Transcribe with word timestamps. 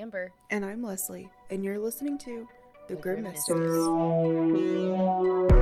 Amber. 0.00 0.32
And 0.48 0.64
I'm 0.64 0.82
Lesley, 0.82 1.28
and 1.50 1.62
you're 1.62 1.78
listening 1.78 2.16
to 2.20 2.48
The, 2.88 2.94
The 2.94 3.00
Grim 3.02 3.22
Grim 3.22 3.34
Mistress. 3.34 5.59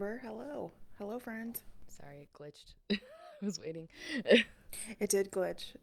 Amber. 0.00 0.18
Hello. 0.24 0.72
Hello, 0.96 1.18
friends. 1.18 1.62
Sorry, 1.88 2.20
it 2.22 2.28
glitched. 2.32 2.72
I 2.90 3.44
was 3.44 3.60
waiting. 3.60 3.86
It 4.98 5.10
did 5.10 5.30
glitch. 5.30 5.74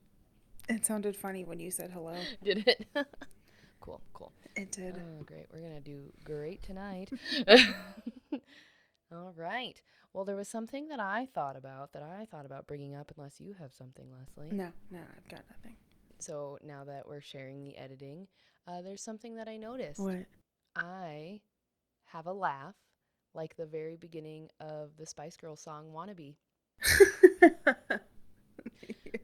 It 0.68 0.88
sounded 0.88 1.16
funny 1.16 1.44
when 1.44 1.60
you 1.60 1.70
said 1.70 1.92
hello. 1.92 2.16
Did 2.44 2.66
it? 2.66 2.88
cool, 3.82 4.02
cool. 4.14 4.32
It 4.56 4.72
did. 4.72 4.96
Oh, 4.98 5.24
great. 5.24 5.46
We're 5.54 5.60
going 5.60 5.76
to 5.76 5.82
do 5.82 6.12
great 6.24 6.64
tonight. 6.64 7.10
All 9.12 9.34
right. 9.36 9.80
Well, 10.14 10.24
there 10.24 10.38
was 10.38 10.48
something 10.48 10.88
that 10.88 11.02
I 11.02 11.28
thought 11.36 11.58
about 11.58 11.92
that 11.94 12.02
I 12.02 12.26
thought 12.26 12.46
about 12.46 12.66
bringing 12.66 12.96
up, 12.96 13.12
unless 13.16 13.42
you 13.42 13.56
have 13.60 13.74
something, 13.74 14.08
Lesley. 14.10 14.56
No, 14.56 14.70
no, 14.90 15.00
I've 15.00 15.30
got 15.30 15.44
nothing. 15.52 15.76
So 16.20 16.58
now 16.64 16.86
that 16.86 17.08
we're 17.08 17.22
sharing 17.22 17.62
the 17.62 17.78
editing, 17.78 18.28
uh, 18.68 18.82
there's 18.82 19.04
something 19.04 19.36
that 19.36 19.50
I 19.50 19.58
noticed. 19.58 20.00
What? 20.00 20.26
I 20.78 21.42
have 22.06 22.26
a 22.26 22.34
laugh 22.34 22.76
like 23.38 23.56
the 23.56 23.66
very 23.66 23.96
beginning 23.96 24.50
of 24.60 24.90
the 24.98 25.06
Spice 25.06 25.38
Girls 25.38 25.62
song 25.62 25.86
Wannabe. 25.96 26.36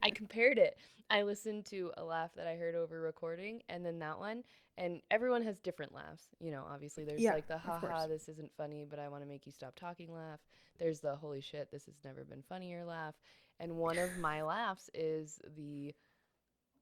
I 0.01 0.09
compared 0.15 0.59
it. 0.59 0.77
I 1.09 1.23
listened 1.23 1.65
to 1.65 1.91
a 1.97 2.03
laugh 2.03 2.31
that 2.35 2.47
I 2.47 2.55
heard 2.55 2.75
over 2.75 3.01
recording 3.01 3.61
and 3.67 3.85
then 3.85 3.99
that 3.99 4.19
one. 4.19 4.43
And 4.77 5.01
everyone 5.11 5.43
has 5.43 5.59
different 5.59 5.93
laughs. 5.93 6.27
You 6.39 6.51
know, 6.51 6.63
obviously 6.71 7.03
there's 7.03 7.21
Yeah, 7.21 7.33
like 7.33 7.47
the 7.47 7.57
haha, 7.57 8.07
this 8.07 8.29
isn't 8.29 8.51
funny, 8.55 8.85
but 8.89 8.99
I 8.99 9.09
want 9.09 9.23
to 9.23 9.27
make 9.27 9.45
you 9.45 9.51
stop 9.51 9.75
talking 9.75 10.13
laugh. 10.13 10.39
There's 10.79 10.99
the 10.99 11.15
holy 11.15 11.41
shit, 11.41 11.69
this 11.71 11.85
has 11.85 11.95
never 12.05 12.23
been 12.23 12.43
funnier 12.47 12.85
laugh. 12.85 13.15
And 13.59 13.75
one 13.77 13.97
of 13.97 14.17
my 14.17 14.41
laughs 14.43 14.89
is 14.93 15.39
the 15.57 15.93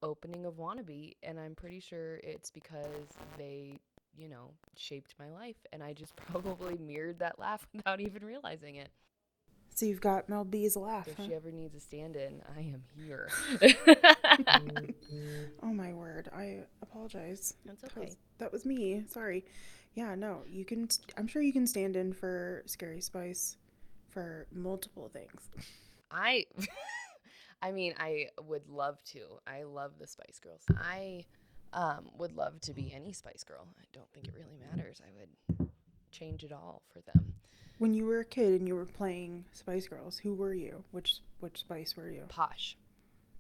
opening 0.04 0.46
of 0.46 0.56
Wannabe. 0.56 1.16
And 1.24 1.40
I'm 1.40 1.56
pretty 1.56 1.80
sure 1.80 2.18
it's 2.24 2.52
because 2.52 3.08
they, 3.38 3.80
you 4.18 4.30
know, 4.30 4.52
shaped 4.76 5.16
my 5.20 5.30
life. 5.30 5.58
And 5.74 5.84
I 5.84 5.94
just 5.94 6.16
probably 6.32 6.78
mirrored 6.78 7.20
that 7.20 7.40
laugh 7.40 7.68
without 7.74 8.00
even 8.02 8.24
realizing 8.26 8.76
it. 8.76 8.90
so 9.74 9.86
you've 9.86 10.02
got 10.02 10.30
Mel 10.30 10.44
B's 10.44 10.76
laugh. 10.76 11.08
If 11.08 11.18
huh? 11.18 11.24
she 11.28 11.34
ever 11.34 11.52
needs 11.52 11.76
a 11.76 11.80
stand 11.80 12.16
in, 12.16 12.42
I 12.56 12.62
am 12.62 12.84
here. 12.96 13.30
Oh 15.64 15.74
my 15.74 15.94
word! 15.94 16.30
I 16.36 16.60
apologize. 16.82 17.54
That's 17.66 17.82
That 17.82 17.92
okay. 17.98 18.06
was, 18.08 18.18
that 18.40 18.52
was 18.52 18.66
me. 18.66 19.04
Sorry. 19.08 19.46
Yeah, 19.94 20.16
no, 20.16 20.44
you 20.48 20.66
can. 20.66 20.88
I'm 21.18 21.28
sure 21.28 21.42
you 21.42 21.54
can 21.54 21.68
stand 21.68 21.96
in 21.96 22.14
for 22.14 22.64
Scary 22.66 23.02
Spice 23.02 23.58
for 24.10 24.48
multiple 24.52 25.10
things. 25.14 25.50
I 26.10 26.46
I 27.62 27.72
mean, 27.72 27.94
I 28.00 28.28
would 28.48 28.68
love 28.70 29.04
to. 29.14 29.20
I 29.46 29.64
love 29.64 29.92
the 30.00 30.08
Spice 30.08 30.40
Girls. 30.42 30.64
I 30.78 31.26
um 31.74 32.10
would 32.18 32.36
love 32.36 32.60
to 32.62 32.74
be 32.74 32.92
any 32.94 33.14
Spice 33.14 33.44
Girl. 33.44 33.68
I 33.80 33.86
don't 33.94 34.12
think 34.14 34.28
it 34.28 34.34
really 34.38 34.58
matters. 34.70 35.02
I 35.06 35.12
would 35.58 35.70
change 36.12 36.44
it 36.44 36.52
all 36.52 36.82
for 36.92 37.02
them. 37.02 37.34
When 37.78 37.94
you 37.94 38.06
were 38.06 38.20
a 38.20 38.26
kid 38.26 38.60
and 38.60 38.68
you 38.68 38.76
were 38.76 38.86
playing 38.86 39.46
Spice 39.54 39.88
Girls, 39.88 40.18
who 40.18 40.34
were 40.34 40.54
you? 40.54 40.84
Which 40.92 41.18
which 41.40 41.60
Spice 41.60 41.96
were 41.98 42.10
you? 42.10 42.26
Posh. 42.28 42.78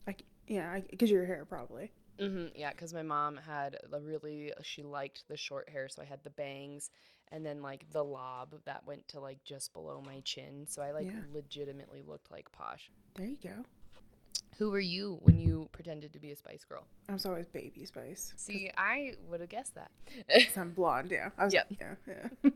I, 0.08 0.14
c- 0.14 0.26
yeah, 0.48 0.80
because 0.90 1.12
your 1.12 1.26
hair 1.26 1.46
probably. 1.46 1.92
Mm-hmm, 2.20 2.48
yeah, 2.56 2.72
because 2.72 2.94
my 2.94 3.04
mom 3.04 3.38
had 3.38 3.78
a 3.92 4.00
really, 4.00 4.52
she 4.64 4.84
liked 4.84 5.24
the 5.28 5.38
short 5.38 5.70
hair, 5.70 5.88
so 5.90 6.02
I 6.02 6.06
had 6.06 6.24
the 6.24 6.30
bangs 6.32 6.90
and 7.32 7.46
then 7.46 7.62
like 7.62 7.86
the 7.92 8.04
lob 8.04 8.54
that 8.66 8.86
went 8.86 9.08
to 9.10 9.20
like 9.20 9.44
just 9.44 9.74
below 9.74 10.02
my 10.06 10.20
chin. 10.22 10.66
So 10.68 10.82
I 10.82 10.92
like 10.92 11.06
Yeah. 11.08 11.22
legitimately 11.34 12.04
looked 12.06 12.30
like 12.32 12.52
Posh. 12.52 12.90
There 13.16 13.28
you 13.28 13.38
go. 13.44 13.64
Who 14.62 14.70
were 14.70 14.80
you 14.80 15.18
when 15.24 15.40
you 15.40 15.68
pretended 15.72 16.14
to 16.14 16.20
be 16.20 16.30
a 16.30 16.36
Spice 16.36 16.64
Girl? 16.66 16.86
I 17.10 17.14
was 17.14 17.26
always 17.26 17.48
Baby 17.48 17.84
Spice. 17.84 18.32
See, 18.38 18.70
I 18.78 19.14
would 19.28 19.40
have 19.40 19.50
guessed 19.50 19.74
that. 19.74 19.90
I'm 20.56 20.70
blonde. 20.70 21.10
Yeah. 21.10 21.30
I 21.36 21.46
was, 21.46 21.54
Yep. 21.56 21.74
Yeah. 21.80 21.96
Yeah. 22.44 22.50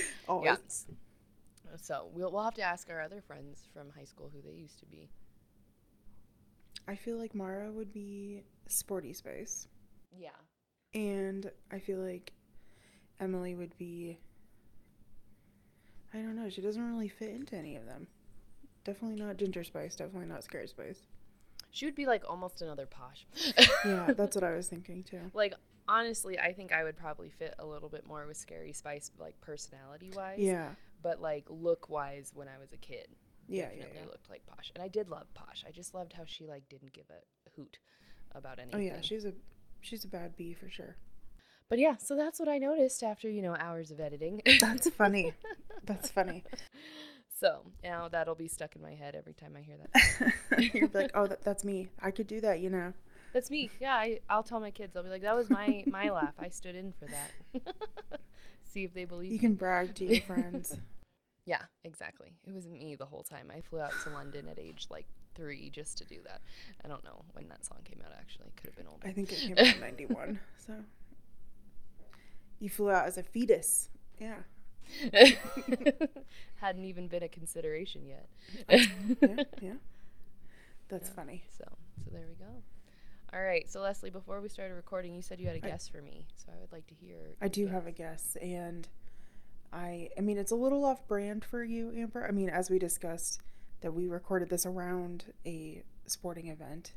always. 0.30 0.86
Yeah. 0.88 1.76
So 1.76 2.08
we'll, 2.14 2.32
we'll 2.32 2.42
have 2.42 2.54
to 2.54 2.62
ask 2.62 2.88
our 2.88 3.02
other 3.02 3.20
friends 3.20 3.68
from 3.74 3.90
high 3.94 4.06
school 4.06 4.30
who 4.32 4.40
they 4.40 4.56
used 4.56 4.78
to 4.78 4.86
be. 4.86 5.10
I 6.88 6.96
feel 6.96 7.18
like 7.18 7.34
Mara 7.34 7.70
would 7.70 7.92
be 7.92 8.42
Sporty 8.66 9.12
Spice, 9.12 9.68
Yeah. 10.18 10.30
and 10.94 11.50
I 11.70 11.80
feel 11.80 11.98
like 11.98 12.32
Emily 13.20 13.54
would 13.54 13.76
be. 13.76 14.18
I 16.14 16.16
don't 16.16 16.34
know. 16.34 16.48
She 16.48 16.62
doesn't 16.62 16.82
really 16.94 17.08
fit 17.10 17.28
into 17.28 17.56
any 17.56 17.76
of 17.76 17.84
them. 17.84 18.06
Definitely 18.92 19.24
not 19.24 19.36
Ginger 19.36 19.62
Spice. 19.64 19.94
Definitely 19.94 20.28
not 20.28 20.42
Scary 20.44 20.66
Spice. 20.66 20.98
She 21.70 21.84
would 21.84 21.94
be 21.94 22.06
like 22.06 22.24
almost 22.28 22.62
another 22.62 22.86
posh. 22.86 23.26
Yeah, 23.84 24.12
that's 24.16 24.34
what 24.34 24.42
I 24.44 24.52
was 24.54 24.66
thinking 24.66 25.04
too. 25.04 25.30
like 25.34 25.54
honestly, 25.88 26.38
I 26.38 26.52
think 26.52 26.72
I 26.72 26.82
would 26.84 26.96
probably 26.96 27.30
fit 27.30 27.54
a 27.58 27.66
little 27.66 27.88
bit 27.88 28.06
more 28.06 28.26
with 28.26 28.36
Scary 28.36 28.72
Spice, 28.72 29.10
like 29.18 29.40
personality 29.40 30.10
wise. 30.14 30.38
Yeah. 30.40 30.70
But 31.02 31.20
like 31.20 31.44
look 31.48 31.88
wise, 31.88 32.32
when 32.34 32.48
I 32.48 32.58
was 32.58 32.72
a 32.72 32.76
kid, 32.76 33.06
Yeah. 33.48 33.68
Yeah. 33.72 33.82
definitely 33.82 34.00
yeah. 34.02 34.06
looked 34.06 34.28
like 34.30 34.44
Posh, 34.46 34.72
and 34.74 34.82
I 34.82 34.88
did 34.88 35.08
love 35.08 35.32
Posh. 35.34 35.64
I 35.66 35.70
just 35.70 35.94
loved 35.94 36.12
how 36.12 36.24
she 36.26 36.46
like 36.46 36.68
didn't 36.68 36.92
give 36.92 37.06
a 37.10 37.50
hoot 37.54 37.78
about 38.34 38.58
anything. 38.58 38.80
Oh 38.80 38.82
yeah, 38.94 39.00
she's 39.00 39.24
a 39.24 39.32
she's 39.80 40.04
a 40.04 40.08
bad 40.08 40.36
bee 40.36 40.54
for 40.54 40.68
sure. 40.68 40.96
But 41.68 41.78
yeah, 41.78 41.96
so 41.98 42.16
that's 42.16 42.40
what 42.40 42.48
I 42.48 42.58
noticed 42.58 43.04
after 43.04 43.30
you 43.30 43.42
know 43.42 43.54
hours 43.56 43.92
of 43.92 44.00
editing. 44.00 44.42
That's 44.60 44.90
funny. 44.90 45.34
That's 45.84 46.10
funny. 46.10 46.44
So 47.40 47.62
now 47.82 48.08
that'll 48.08 48.34
be 48.34 48.48
stuck 48.48 48.76
in 48.76 48.82
my 48.82 48.94
head 48.94 49.14
every 49.14 49.32
time 49.32 49.56
I 49.56 49.62
hear 49.62 49.76
that. 49.78 50.74
You're 50.74 50.90
like, 50.92 51.10
oh, 51.14 51.26
that, 51.28 51.42
that's 51.42 51.64
me. 51.64 51.88
I 52.00 52.10
could 52.10 52.26
do 52.26 52.40
that, 52.42 52.60
you 52.60 52.68
know. 52.68 52.92
That's 53.32 53.50
me. 53.50 53.70
Yeah, 53.80 53.94
I, 53.94 54.20
I'll 54.28 54.42
tell 54.42 54.60
my 54.60 54.70
kids. 54.70 54.94
I'll 54.94 55.02
be 55.02 55.08
like, 55.08 55.22
that 55.22 55.34
was 55.34 55.48
my 55.48 55.84
my 55.86 56.10
laugh. 56.10 56.34
I 56.38 56.48
stood 56.48 56.74
in 56.74 56.92
for 56.92 57.06
that. 57.06 57.74
See 58.72 58.84
if 58.84 58.92
they 58.92 59.04
believe. 59.04 59.30
You 59.30 59.38
me. 59.38 59.40
can 59.40 59.54
brag 59.54 59.94
to 59.96 60.04
your 60.04 60.20
friends. 60.22 60.76
Yeah, 61.46 61.62
exactly. 61.84 62.34
It 62.46 62.52
was 62.52 62.68
me 62.68 62.94
the 62.96 63.06
whole 63.06 63.22
time. 63.22 63.50
I 63.56 63.60
flew 63.60 63.80
out 63.80 63.92
to 64.04 64.10
London 64.10 64.48
at 64.48 64.58
age 64.58 64.86
like 64.90 65.06
three 65.34 65.70
just 65.70 65.96
to 65.98 66.04
do 66.04 66.16
that. 66.24 66.42
I 66.84 66.88
don't 66.88 67.02
know 67.04 67.24
when 67.32 67.48
that 67.48 67.64
song 67.64 67.78
came 67.84 68.02
out. 68.04 68.12
Actually, 68.18 68.52
could 68.56 68.66
have 68.66 68.76
been 68.76 68.88
older. 68.88 69.06
I 69.08 69.12
think 69.12 69.32
it 69.32 69.38
came 69.38 69.52
out 69.52 69.74
in 69.74 69.80
'91. 69.80 70.38
So 70.66 70.74
you 72.58 72.68
flew 72.68 72.90
out 72.90 73.06
as 73.06 73.16
a 73.16 73.22
fetus. 73.22 73.88
Yeah. 74.18 74.36
Hadn't 76.56 76.84
even 76.84 77.08
been 77.08 77.22
a 77.22 77.28
consideration 77.28 78.02
yet. 78.06 78.28
Yeah. 78.68 79.44
Yeah. 79.60 79.72
That's 80.88 81.08
Yeah. 81.08 81.14
funny. 81.14 81.44
So, 81.56 81.64
so 82.04 82.10
there 82.12 82.24
we 82.28 82.34
go. 82.34 82.50
All 83.32 83.42
right. 83.42 83.70
So 83.70 83.80
Lesley, 83.80 84.10
before 84.10 84.40
we 84.40 84.48
started 84.48 84.74
recording, 84.74 85.14
you 85.14 85.22
said 85.22 85.38
you 85.40 85.46
had 85.46 85.56
a 85.56 85.64
I- 85.64 85.70
guess 85.70 85.88
for 85.88 86.02
me. 86.02 86.26
So 86.36 86.50
I 86.54 86.60
would 86.60 86.72
like 86.72 86.86
to 86.88 86.94
hear. 86.94 87.36
I 87.40 87.48
do 87.48 87.66
have 87.68 87.86
a 87.86 87.92
guess. 87.92 88.32
guess, 88.34 88.42
and 88.42 88.88
I 89.72 90.10
I 90.18 90.20
mean 90.20 90.36
it's 90.38 90.50
a 90.50 90.56
little 90.56 90.84
off 90.84 91.06
brand 91.06 91.44
for 91.44 91.62
you, 91.62 91.92
Amber. 91.96 92.26
I 92.26 92.32
mean, 92.32 92.48
as 92.50 92.70
we 92.70 92.78
discussed, 92.78 93.40
that 93.82 93.92
we 93.94 94.08
recorded 94.08 94.48
this 94.50 94.66
around 94.66 95.32
a 95.46 95.82
sporting 96.06 96.48
event. 96.48 96.92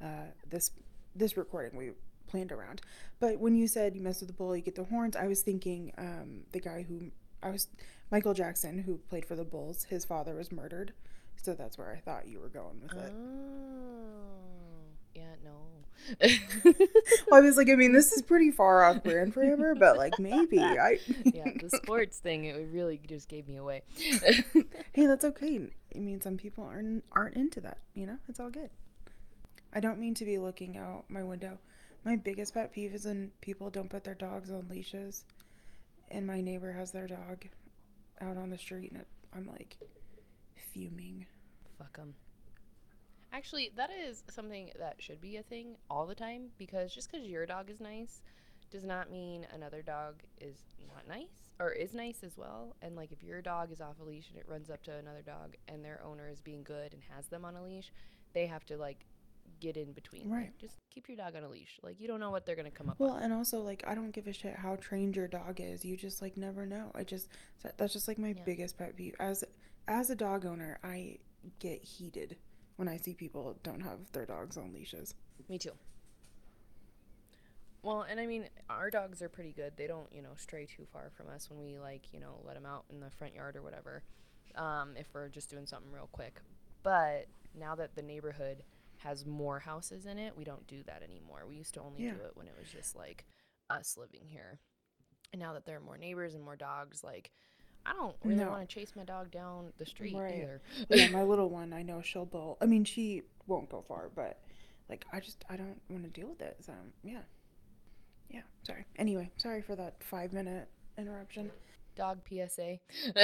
Uh, 0.00 0.30
this 0.48 0.70
this 1.16 1.36
recording 1.36 1.76
we 1.76 1.90
planned 2.26 2.52
around, 2.52 2.80
but 3.20 3.38
when 3.38 3.54
you 3.54 3.66
said 3.68 3.94
you 3.94 4.02
mess 4.02 4.20
with 4.20 4.28
the 4.28 4.34
bull, 4.34 4.56
you 4.56 4.62
get 4.62 4.74
the 4.74 4.84
horns. 4.84 5.16
I 5.16 5.26
was 5.26 5.42
thinking 5.42 5.92
um, 5.98 6.42
the 6.52 6.60
guy 6.60 6.84
who 6.88 7.10
I 7.42 7.50
was 7.50 7.68
Michael 8.10 8.34
Jackson, 8.34 8.78
who 8.78 8.98
played 9.08 9.24
for 9.24 9.34
the 9.36 9.44
Bulls. 9.44 9.84
His 9.84 10.04
father 10.04 10.34
was 10.34 10.52
murdered, 10.52 10.92
so 11.36 11.54
that's 11.54 11.78
where 11.78 11.90
I 11.92 11.98
thought 11.98 12.28
you 12.28 12.40
were 12.40 12.48
going 12.48 12.80
with 12.82 12.92
it. 12.92 13.12
Oh, 13.12 14.86
yeah. 15.14 15.34
No. 15.44 15.52
Well, 17.28 17.42
I 17.42 17.44
was 17.44 17.56
like, 17.56 17.68
I 17.68 17.74
mean, 17.74 17.92
this 17.92 18.12
is 18.12 18.22
pretty 18.22 18.50
far 18.52 18.84
off 18.84 19.02
brand 19.02 19.34
for 19.34 19.42
Amber, 19.42 19.74
but 19.74 19.96
like 19.96 20.18
maybe 20.18 20.60
I. 20.60 20.98
yeah, 21.24 21.50
the 21.60 21.70
sports 21.70 22.18
thing, 22.18 22.44
it 22.44 22.68
really 22.70 23.00
just 23.06 23.28
gave 23.28 23.48
me 23.48 23.56
away. 23.56 23.82
hey, 23.96 25.06
that's 25.06 25.24
okay. 25.24 25.68
I 25.94 25.98
mean, 25.98 26.20
some 26.20 26.36
people 26.36 26.64
aren't 26.64 27.04
aren't 27.12 27.34
into 27.34 27.60
that. 27.62 27.78
You 27.94 28.06
know, 28.06 28.18
it's 28.28 28.38
all 28.38 28.50
good. 28.50 28.70
I 29.72 29.80
don't 29.80 29.98
mean 29.98 30.14
to 30.14 30.24
be 30.24 30.38
looking 30.38 30.76
out 30.76 31.04
my 31.08 31.24
window. 31.24 31.58
My 32.06 32.14
biggest 32.14 32.54
pet 32.54 32.72
peeve 32.72 32.94
is 32.94 33.04
when 33.04 33.32
people 33.40 33.68
don't 33.68 33.90
put 33.90 34.04
their 34.04 34.14
dogs 34.14 34.52
on 34.52 34.68
leashes, 34.70 35.24
and 36.08 36.24
my 36.24 36.40
neighbor 36.40 36.70
has 36.70 36.92
their 36.92 37.08
dog 37.08 37.44
out 38.20 38.36
on 38.36 38.48
the 38.48 38.56
street, 38.56 38.92
and 38.92 39.00
it, 39.00 39.08
I'm 39.34 39.44
like 39.44 39.76
fuming. 40.72 41.26
Fuck 41.76 41.96
them. 41.96 42.14
Actually, 43.32 43.72
that 43.74 43.90
is 43.90 44.22
something 44.30 44.70
that 44.78 45.02
should 45.02 45.20
be 45.20 45.38
a 45.38 45.42
thing 45.42 45.74
all 45.90 46.06
the 46.06 46.14
time 46.14 46.44
because 46.58 46.94
just 46.94 47.10
because 47.10 47.26
your 47.26 47.44
dog 47.44 47.70
is 47.70 47.80
nice 47.80 48.22
does 48.70 48.84
not 48.84 49.10
mean 49.10 49.44
another 49.52 49.82
dog 49.82 50.22
is 50.40 50.58
not 50.86 51.08
nice 51.08 51.54
or 51.58 51.72
is 51.72 51.92
nice 51.92 52.22
as 52.22 52.38
well. 52.38 52.76
And 52.82 52.94
like 52.94 53.10
if 53.10 53.24
your 53.24 53.42
dog 53.42 53.72
is 53.72 53.80
off 53.80 53.98
a 54.00 54.04
leash 54.04 54.28
and 54.30 54.38
it 54.38 54.46
runs 54.48 54.70
up 54.70 54.84
to 54.84 54.94
another 54.96 55.22
dog 55.22 55.56
and 55.66 55.84
their 55.84 56.00
owner 56.04 56.28
is 56.28 56.40
being 56.40 56.62
good 56.62 56.94
and 56.94 57.02
has 57.16 57.26
them 57.26 57.44
on 57.44 57.56
a 57.56 57.64
leash, 57.64 57.90
they 58.32 58.46
have 58.46 58.64
to 58.66 58.76
like 58.76 59.06
get 59.60 59.76
in 59.76 59.92
between. 59.92 60.28
Like, 60.30 60.38
Right. 60.38 60.58
just 60.58 60.76
keep 60.90 61.08
your 61.08 61.16
dog 61.16 61.36
on 61.36 61.42
a 61.44 61.48
leash. 61.48 61.78
Like 61.82 62.00
you 62.00 62.08
don't 62.08 62.20
know 62.20 62.30
what 62.30 62.46
they're 62.46 62.56
gonna 62.56 62.70
come 62.70 62.88
up 62.90 62.98
with. 62.98 63.08
Well, 63.08 63.16
on. 63.16 63.22
and 63.24 63.32
also 63.32 63.60
like 63.60 63.84
I 63.86 63.94
don't 63.94 64.10
give 64.12 64.26
a 64.26 64.32
shit 64.32 64.54
how 64.56 64.76
trained 64.76 65.16
your 65.16 65.28
dog 65.28 65.60
is. 65.60 65.84
You 65.84 65.96
just 65.96 66.20
like 66.22 66.36
never 66.36 66.66
know. 66.66 66.90
I 66.94 67.04
just 67.04 67.28
that's 67.76 67.92
just 67.92 68.08
like 68.08 68.18
my 68.18 68.28
Yeah. 68.36 68.42
biggest 68.44 68.78
pet 68.78 68.96
peeve. 68.96 69.14
As 69.20 69.44
as 69.88 70.10
a 70.10 70.16
dog 70.16 70.44
owner, 70.46 70.78
I 70.82 71.18
get 71.58 71.82
heated 71.82 72.36
when 72.76 72.88
I 72.88 72.96
see 72.96 73.14
people 73.14 73.58
don't 73.62 73.80
have 73.80 74.10
their 74.12 74.26
dogs 74.26 74.56
on 74.56 74.72
leashes. 74.72 75.14
Me 75.48 75.58
too. 75.58 75.72
Well, 77.82 78.02
and 78.02 78.18
I 78.18 78.26
mean, 78.26 78.48
our 78.68 78.90
dogs 78.90 79.22
are 79.22 79.28
pretty 79.28 79.52
good. 79.52 79.74
They 79.76 79.86
don't, 79.86 80.12
you 80.12 80.20
know, 80.20 80.32
stray 80.36 80.66
too 80.66 80.86
far 80.92 81.10
from 81.16 81.28
us 81.28 81.48
when 81.48 81.60
we 81.60 81.78
like, 81.78 82.12
you 82.12 82.18
know, 82.18 82.40
let 82.44 82.54
them 82.54 82.66
out 82.66 82.84
in 82.90 82.98
the 82.98 83.10
front 83.10 83.34
yard 83.34 83.54
or 83.56 83.62
whatever. 83.62 84.02
Um, 84.56 84.94
if 84.96 85.06
we're 85.14 85.28
just 85.28 85.50
doing 85.50 85.66
something 85.66 85.92
real 85.92 86.08
quick. 86.10 86.40
But 86.82 87.26
now 87.54 87.74
that 87.76 87.94
the 87.94 88.02
neighborhood 88.02 88.64
has 89.06 89.24
more 89.24 89.58
houses 89.60 90.04
in 90.06 90.18
it, 90.18 90.36
we 90.36 90.44
don't 90.44 90.66
do 90.66 90.82
that 90.84 91.02
anymore. 91.02 91.44
We 91.48 91.56
used 91.56 91.74
to 91.74 91.80
only 91.80 92.04
Yeah. 92.04 92.12
do 92.14 92.20
it 92.22 92.32
when 92.36 92.46
it 92.48 92.54
was 92.58 92.68
just 92.70 92.94
like 92.96 93.24
us 93.70 93.96
living 93.96 94.26
here. 94.26 94.58
And 95.32 95.40
now 95.40 95.52
that 95.54 95.64
there 95.66 95.76
are 95.76 95.80
more 95.80 95.96
neighbors 95.98 96.34
and 96.34 96.44
more 96.44 96.56
dogs, 96.56 97.02
like 97.02 97.30
I 97.84 97.92
don't 97.92 98.16
really 98.24 98.42
No. 98.44 98.50
want 98.50 98.68
to 98.68 98.74
chase 98.74 98.94
my 98.96 99.04
dog 99.04 99.30
down 99.30 99.72
the 99.78 99.86
street 99.86 100.14
Right. 100.16 100.34
either. 100.42 100.60
yeah, 100.90 101.08
my 101.08 101.22
little 101.30 101.48
one, 101.48 101.72
I 101.72 101.82
know 101.82 102.02
she'll 102.02 102.26
bolt. 102.26 102.58
I 102.60 102.66
mean, 102.66 102.84
she 102.84 103.22
won't 103.46 103.68
go 103.70 103.80
far, 103.82 104.08
but 104.14 104.40
like 104.88 105.04
I 105.12 105.20
just 105.20 105.44
I 105.48 105.56
don't 105.56 105.80
want 105.88 106.02
to 106.04 106.10
deal 106.10 106.28
with 106.28 106.42
it. 106.42 106.56
So 106.64 106.72
yeah, 107.04 107.22
yeah. 108.28 108.42
Sorry. 108.64 108.84
Anyway, 108.96 109.30
sorry 109.36 109.62
for 109.62 109.76
that 109.76 110.02
five 110.02 110.32
minute 110.32 110.68
interruption. 110.98 111.50
Dog 111.94 112.20
PSA. 112.28 112.78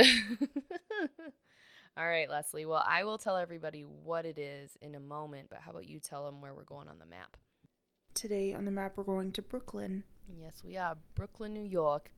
All 1.95 2.09
right, 2.09 2.29
Lesley. 2.31 2.65
Well, 2.65 2.83
I 2.87 3.05
will 3.05 3.19
tell 3.19 3.37
everybody 3.37 3.83
what 3.83 4.25
it 4.25 4.39
is 4.39 4.79
in 4.81 4.95
a 4.95 5.01
moment, 5.01 5.49
but 5.51 5.59
how 5.61 5.73
about 5.73 5.87
you 5.87 6.01
tell 6.01 6.25
them 6.25 6.41
where 6.41 6.55
we're 6.55 6.65
going 6.65 6.89
on 6.89 6.99
the 6.99 7.05
map? 7.05 7.37
Today 8.15 8.55
on 8.55 8.65
the 8.65 8.71
map, 8.71 8.93
we're 8.97 9.05
going 9.05 9.31
to 9.33 9.43
Brooklyn. 9.43 10.05
Yes, 10.41 10.63
we 10.65 10.79
are 10.79 10.97
Brooklyn, 11.15 11.53
New 11.53 11.63
York. 11.63 12.11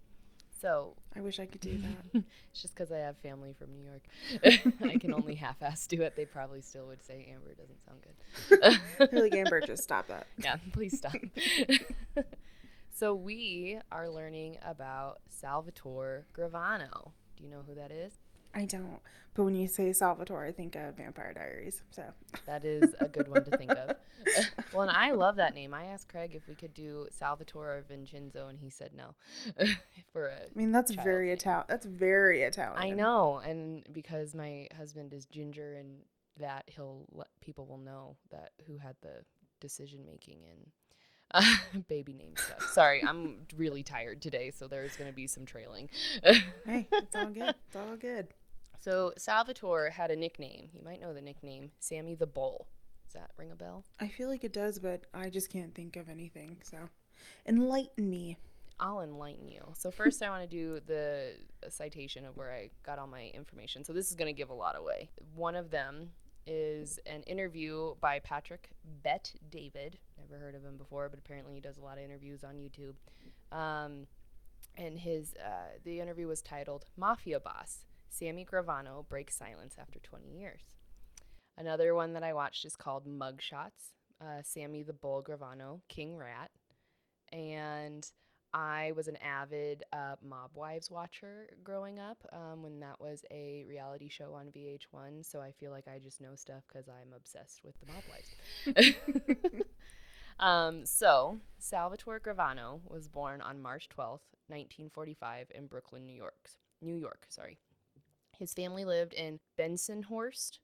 So 0.61 0.95
I 1.17 1.21
wish 1.21 1.41
I 1.41 1.47
could 1.47 1.61
do 1.61 1.77
that. 1.79 2.23
it's 2.53 2.63
just 2.63 2.75
because 2.75 2.93
I 2.93 2.99
have 2.99 3.19
family 3.19 3.53
from 3.59 3.73
New 3.73 3.83
York. 3.83 4.73
I 4.85 4.97
can 4.97 5.13
only 5.13 5.35
half 5.35 5.61
ass 5.61 5.89
do 5.89 6.03
it. 6.03 6.15
They 6.15 6.25
probably 6.25 6.61
still 6.61 6.87
would 6.87 7.03
say 7.03 7.27
Amber 7.35 7.55
doesn't 7.55 7.85
sound 7.85 8.01
good. 8.01 9.11
You're 9.13 9.23
like 9.23 9.35
Amber, 9.35 9.61
just 9.61 9.83
stop 9.83 10.07
that. 10.07 10.29
yeah, 10.39 10.57
please 10.73 10.97
stop. 10.97 11.17
so 12.95 13.13
we 13.13 13.81
are 13.91 14.09
learning 14.09 14.59
about 14.65 15.19
Salvatore 15.29 16.27
Gravano. 16.33 17.11
Do 17.37 17.43
you 17.43 17.51
know 17.51 17.65
who 17.67 17.75
that 17.75 17.91
is? 17.91 18.13
I 18.55 18.65
don't. 18.65 19.01
But 19.35 19.45
when 19.45 19.57
you 19.57 19.67
say 19.67 19.93
Salvatore, 19.93 20.47
I 20.47 20.53
think 20.53 20.77
of 20.77 20.97
Vampire 20.97 21.33
Diaries. 21.35 21.83
So 21.91 22.05
That 22.47 22.65
is 22.65 22.95
a 23.01 23.09
good 23.09 23.27
one 23.27 23.45
to 23.45 23.57
think 23.57 23.73
of. 23.73 23.97
well, 24.73 24.83
and 24.83 24.97
I 24.97 25.11
love 25.11 25.37
that 25.37 25.55
name. 25.55 25.75
I 25.75 25.87
asked 25.87 26.09
Craig 26.09 26.33
if 26.35 26.47
we 26.47 26.55
could 26.55 26.73
do 26.73 27.09
Salvatore 27.11 27.79
or 27.79 27.85
Vincenzo, 27.89 28.47
and 28.47 28.59
he 28.61 28.71
said 28.71 28.93
no. 28.97 29.17
For 30.13 30.29
a, 30.29 30.37
I 30.37 30.49
mean, 30.55 30.71
that's 30.71 30.93
very. 30.93 31.33
Italian. 31.33 31.67
That's 31.69 31.85
very 31.85 32.43
Italian. 32.43 32.81
I 32.81 32.91
know, 32.91 33.43
and 33.45 33.85
because 33.93 34.35
my 34.35 34.69
husband 34.77 35.13
is 35.13 35.27
ginger, 35.27 35.75
and 35.75 35.99
that 36.39 36.65
he'll 36.67 37.07
let 37.13 37.29
people 37.41 37.67
will 37.67 37.79
know 37.79 38.17
that 38.31 38.53
who 38.67 38.79
had 38.79 38.95
the 39.03 39.25
decision 39.61 40.05
making 40.07 40.39
and. 40.51 40.67
Uh, 41.35 41.43
baby 41.89 42.13
name 42.13 42.35
stuff. 42.37 42.63
Sorry, 42.71 43.03
I'm 43.03 43.39
really 43.57 43.83
tired 43.83 44.23
today, 44.23 44.53
so 44.53 44.69
there's 44.69 44.95
going 44.95 45.11
to 45.11 45.17
be 45.17 45.27
some 45.27 45.45
trailing. 45.45 45.89
Hey, 46.23 46.87
it's 46.93 47.17
all 47.17 47.31
good. 47.31 47.55
It's 47.67 47.75
all 47.75 47.97
good. 47.97 48.29
So 48.85 49.15
Salvatore 49.17 49.89
had 49.89 50.11
a 50.11 50.17
nickname. 50.17 50.69
You 50.75 50.83
might 50.85 51.01
know 51.01 51.15
the 51.15 51.23
nickname 51.23 51.71
Sammy 51.81 52.15
the 52.15 52.27
Bull. 52.27 52.69
Does 53.07 53.15
that 53.15 53.31
ring 53.39 53.51
a 53.51 53.57
bell? 53.57 53.87
I 53.99 54.09
feel 54.09 54.29
like 54.29 54.45
it 54.45 54.53
does, 54.53 54.79
but 54.79 55.07
I 55.15 55.31
just 55.31 55.51
can't 55.51 55.75
think 55.75 55.97
of 55.97 56.11
anything. 56.11 56.59
So 56.63 56.77
enlighten 57.47 58.11
me. 58.11 58.37
I'll 58.79 59.01
enlighten 59.01 59.49
you. 59.49 59.63
So 59.73 59.91
first, 59.91 60.23
I 60.23 60.29
want 60.29 60.43
to 60.43 60.49
do 60.49 60.81
the 60.87 61.33
citation 61.71 62.27
of 62.27 62.37
where 62.37 62.53
I 62.53 62.69
got 62.85 62.99
all 62.99 63.07
my 63.07 63.31
information. 63.33 63.85
So 63.85 63.95
this 63.95 64.11
is 64.11 64.17
going 64.17 64.27
to 64.27 64.37
give 64.37 64.51
a 64.51 64.55
lot 64.55 64.77
away. 64.77 65.09
One 65.35 65.57
of 65.57 65.71
them 65.71 66.11
is 66.47 66.99
an 67.07 67.23
interview 67.23 67.95
by 68.03 68.19
Patrick 68.19 68.69
Bet 69.03 69.33
David. 69.49 69.97
Never 70.21 70.39
heard 70.39 70.55
of 70.55 70.63
him 70.63 70.77
before, 70.77 71.09
but 71.09 71.19
apparently 71.19 71.55
he 71.55 71.61
does 71.61 71.79
a 71.79 71.83
lot 71.83 71.97
of 71.97 72.05
interviews 72.05 72.45
on 72.45 72.57
YouTube. 72.57 72.97
Um, 73.51 74.09
and 74.77 74.99
his 74.99 75.33
uh, 75.43 75.79
the 75.85 76.01
interview 76.01 76.27
was 76.27 76.43
titled 76.43 76.85
"Mafia 76.99 77.41
Boss 77.41 77.87
Sammy 78.15 78.45
Gravano 78.45 79.09
Breaks 79.09 79.37
Silence 79.37 79.77
After 79.79 79.99
20 79.99 80.29
Years." 80.29 80.63
Another 81.57 81.95
one 81.95 82.13
that 82.15 82.23
I 82.23 82.33
watched 82.33 82.65
is 82.65 82.77
called 82.77 83.07
Mugshots. 83.07 83.93
Uh, 84.21 84.43
Sammy 84.43 84.83
the 84.83 84.93
Bull 84.93 85.23
Gravano, 85.23 85.81
King 85.89 86.17
Rat, 86.17 86.51
and 87.33 88.09
I 88.55 88.93
was 88.95 89.09
an 89.09 89.17
avid 89.17 89.83
uh, 89.93 90.15
Mob 90.23 90.53
Wives 90.55 90.89
watcher 90.89 91.49
growing 91.65 91.99
up 91.99 92.19
um, 92.33 92.63
when 92.63 92.79
that 92.81 93.01
was 93.01 93.25
a 93.33 93.65
reality 93.69 94.09
show 94.09 94.33
on 94.35 94.47
VH1. 94.47 95.29
So 95.29 95.41
I 95.41 95.51
feel 95.51 95.73
like 95.73 95.89
I 95.89 95.99
just 95.99 96.21
know 96.21 96.37
stuff 96.37 96.63
because 96.69 96.89
I'm 96.89 97.13
obsessed 97.15 97.63
with 97.65 97.75
the 97.81 97.87
Mob 97.93 98.87
Wives. 98.87 98.97
um, 100.39 100.87
so 100.87 101.39
Salvatore 101.59 102.21
Gravano 102.21 102.81
was 102.87 103.09
born 103.09 103.41
on 103.41 103.61
March 103.61 103.89
12th, 103.89 104.23
1945, 104.47 105.49
in 105.53 105.67
Brooklyn, 105.67 106.07
New 106.07 106.15
York. 106.15 106.51
New 106.81 106.95
York, 106.95 107.27
sorry. 107.29 107.59
His 108.39 108.53
family 108.53 108.85
lived 108.85 109.13
in 109.15 109.41
Bensonhurst, 109.59 110.59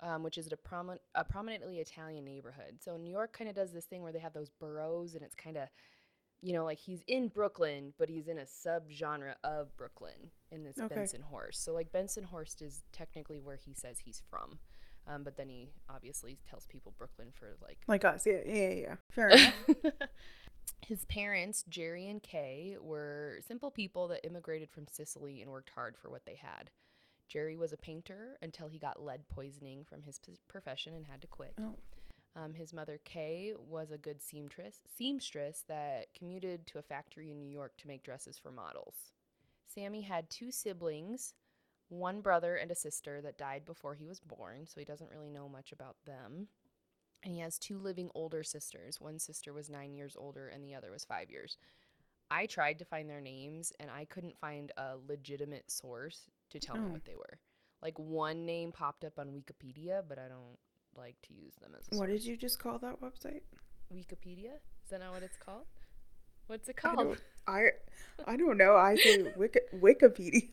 um, 0.00 0.22
which 0.22 0.38
is 0.38 0.48
a, 0.52 0.56
promi- 0.56 0.98
a 1.14 1.24
prominently 1.24 1.78
Italian 1.78 2.24
neighborhood. 2.24 2.78
So 2.80 2.96
New 2.96 3.10
York 3.10 3.36
kind 3.36 3.48
of 3.48 3.56
does 3.56 3.72
this 3.72 3.86
thing 3.86 4.02
where 4.02 4.12
they 4.12 4.18
have 4.18 4.32
those 4.34 4.50
boroughs, 4.60 5.14
and 5.14 5.22
it's 5.22 5.34
kind 5.34 5.56
of, 5.56 5.68
you 6.42 6.52
know, 6.52 6.64
like 6.64 6.78
he's 6.78 7.02
in 7.06 7.28
Brooklyn, 7.28 7.92
but 7.98 8.08
he's 8.08 8.28
in 8.28 8.38
a 8.38 8.44
subgenre 8.44 9.34
of 9.42 9.76
Brooklyn 9.76 10.30
in 10.50 10.64
this 10.64 10.78
Okay. 10.80 10.94
Bensonhurst. 10.94 11.54
So 11.54 11.72
like 11.72 11.92
Bensonhurst 11.92 12.62
is 12.62 12.82
technically 12.92 13.40
where 13.40 13.56
he 13.56 13.74
says 13.74 13.98
he's 13.98 14.22
from, 14.30 14.58
um, 15.06 15.22
but 15.24 15.36
then 15.36 15.48
he 15.48 15.70
obviously 15.88 16.38
tells 16.48 16.66
people 16.66 16.94
Brooklyn 16.98 17.28
for 17.32 17.56
like 17.62 17.78
Like 17.88 18.04
us. 18.04 18.26
Yeah, 18.26 18.40
yeah, 18.44 18.54
yeah, 18.54 18.74
yeah. 18.74 18.94
Fair 19.10 19.28
enough. 19.30 19.54
His 20.86 21.04
parents, 21.06 21.64
Jerry 21.68 22.08
and 22.08 22.22
Kay, 22.22 22.76
were 22.80 23.38
simple 23.46 23.70
people 23.70 24.08
that 24.08 24.24
immigrated 24.26 24.70
from 24.70 24.86
Sicily 24.86 25.40
and 25.42 25.50
worked 25.50 25.70
hard 25.70 25.96
for 25.96 26.10
what 26.10 26.26
they 26.26 26.34
had. 26.36 26.70
Jerry 27.28 27.56
was 27.56 27.72
a 27.72 27.76
painter 27.76 28.36
until 28.42 28.68
he 28.68 28.78
got 28.78 29.02
lead 29.02 29.28
poisoning 29.28 29.84
from 29.84 30.02
his 30.02 30.18
p- 30.18 30.38
profession 30.48 30.94
and 30.94 31.06
had 31.06 31.20
to 31.22 31.26
quit. 31.26 31.54
Oh. 31.60 31.74
Um, 32.36 32.52
his 32.52 32.72
mother, 32.72 33.00
Kay, 33.04 33.54
was 33.56 33.90
a 33.90 33.98
good 33.98 34.22
seamstress, 34.22 34.80
seamstress 34.96 35.64
that 35.68 36.08
commuted 36.16 36.66
to 36.66 36.78
a 36.78 36.82
factory 36.82 37.30
in 37.30 37.38
New 37.38 37.48
York 37.48 37.72
to 37.78 37.88
make 37.88 38.02
dresses 38.02 38.38
for 38.38 38.50
models. 38.50 39.12
Sammy 39.64 40.02
had 40.02 40.28
two 40.28 40.50
siblings, 40.50 41.34
one 41.88 42.20
brother 42.20 42.56
and 42.56 42.70
a 42.70 42.74
sister 42.74 43.22
that 43.22 43.38
died 43.38 43.64
before 43.64 43.94
he 43.94 44.04
was 44.04 44.20
born, 44.20 44.66
so 44.66 44.78
he 44.78 44.84
doesn't 44.84 45.10
really 45.10 45.30
know 45.30 45.48
much 45.48 45.72
about 45.72 45.96
them. 46.04 46.48
And 47.24 47.32
he 47.32 47.40
has 47.40 47.58
two 47.58 47.78
living 47.78 48.10
older 48.14 48.42
sisters. 48.42 49.00
One 49.00 49.18
sister 49.18 49.52
was 49.52 49.70
nine 49.70 49.94
years 49.94 50.14
older, 50.18 50.48
and 50.48 50.62
the 50.62 50.74
other 50.74 50.90
was 50.90 51.04
five 51.04 51.30
years. 51.30 51.56
I 52.30 52.46
tried 52.46 52.78
to 52.80 52.84
find 52.84 53.08
their 53.08 53.20
names, 53.20 53.72
and 53.80 53.90
I 53.90 54.04
couldn't 54.04 54.38
find 54.38 54.72
a 54.76 54.96
legitimate 55.08 55.70
source 55.70 56.28
to 56.50 56.58
tell 56.58 56.76
me 56.76 56.86
Oh. 56.88 56.92
what 56.92 57.04
they 57.04 57.14
were. 57.16 57.38
Like 57.82 57.98
one 57.98 58.46
name 58.46 58.72
popped 58.72 59.04
up 59.04 59.18
on 59.18 59.28
Wikipedia, 59.28 60.02
but 60.08 60.18
I 60.18 60.28
don't 60.28 60.58
like 60.96 61.16
to 61.28 61.34
use 61.34 61.54
them 61.60 61.72
as 61.78 61.86
a 61.92 61.98
what 61.98 62.08
did 62.08 62.24
you 62.24 62.36
just 62.36 62.58
call 62.58 62.78
that 62.78 63.00
website? 63.00 63.42
Wikipedia? 63.92 64.54
Is 64.84 64.90
that 64.90 65.00
not 65.00 65.12
what 65.12 65.22
it's 65.22 65.36
called? 65.36 65.66
What's 66.46 66.68
it 66.68 66.76
I 66.82 66.94
called? 66.94 66.98
don't, 67.08 67.20
I, 67.46 67.62
I 68.26 68.36
don't 68.36 68.56
know. 68.56 68.76
I 68.76 68.96
say 68.96 69.32
Wiki, 69.36 69.60
Wikipedia. 69.74 70.48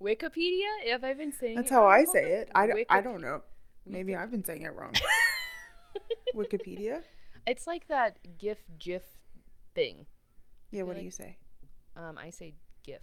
Wikipedia? 0.00 0.90
Have 0.90 1.04
I 1.04 1.14
been 1.14 1.32
saying 1.32 1.56
That's 1.56 1.70
how 1.70 1.86
I 1.86 2.04
say 2.04 2.32
it. 2.32 2.50
I 2.54 2.66
don't, 2.66 2.86
I 2.90 3.00
don't 3.00 3.20
know. 3.20 3.42
Maybe 3.86 4.14
I've 4.16 4.30
been 4.30 4.44
saying 4.44 4.62
it 4.62 4.74
wrong. 4.74 4.92
Wikipedia? 6.34 7.02
It's 7.46 7.66
like 7.66 7.88
that 7.88 8.18
GIF 8.38 8.58
GIF 8.78 9.02
thing. 9.74 10.06
Yeah, 10.70 10.82
what 10.84 10.96
do 10.96 11.02
you 11.02 11.10
say? 11.10 11.36
Um, 11.96 12.16
I 12.18 12.30
say 12.30 12.54
GIF. 12.84 13.02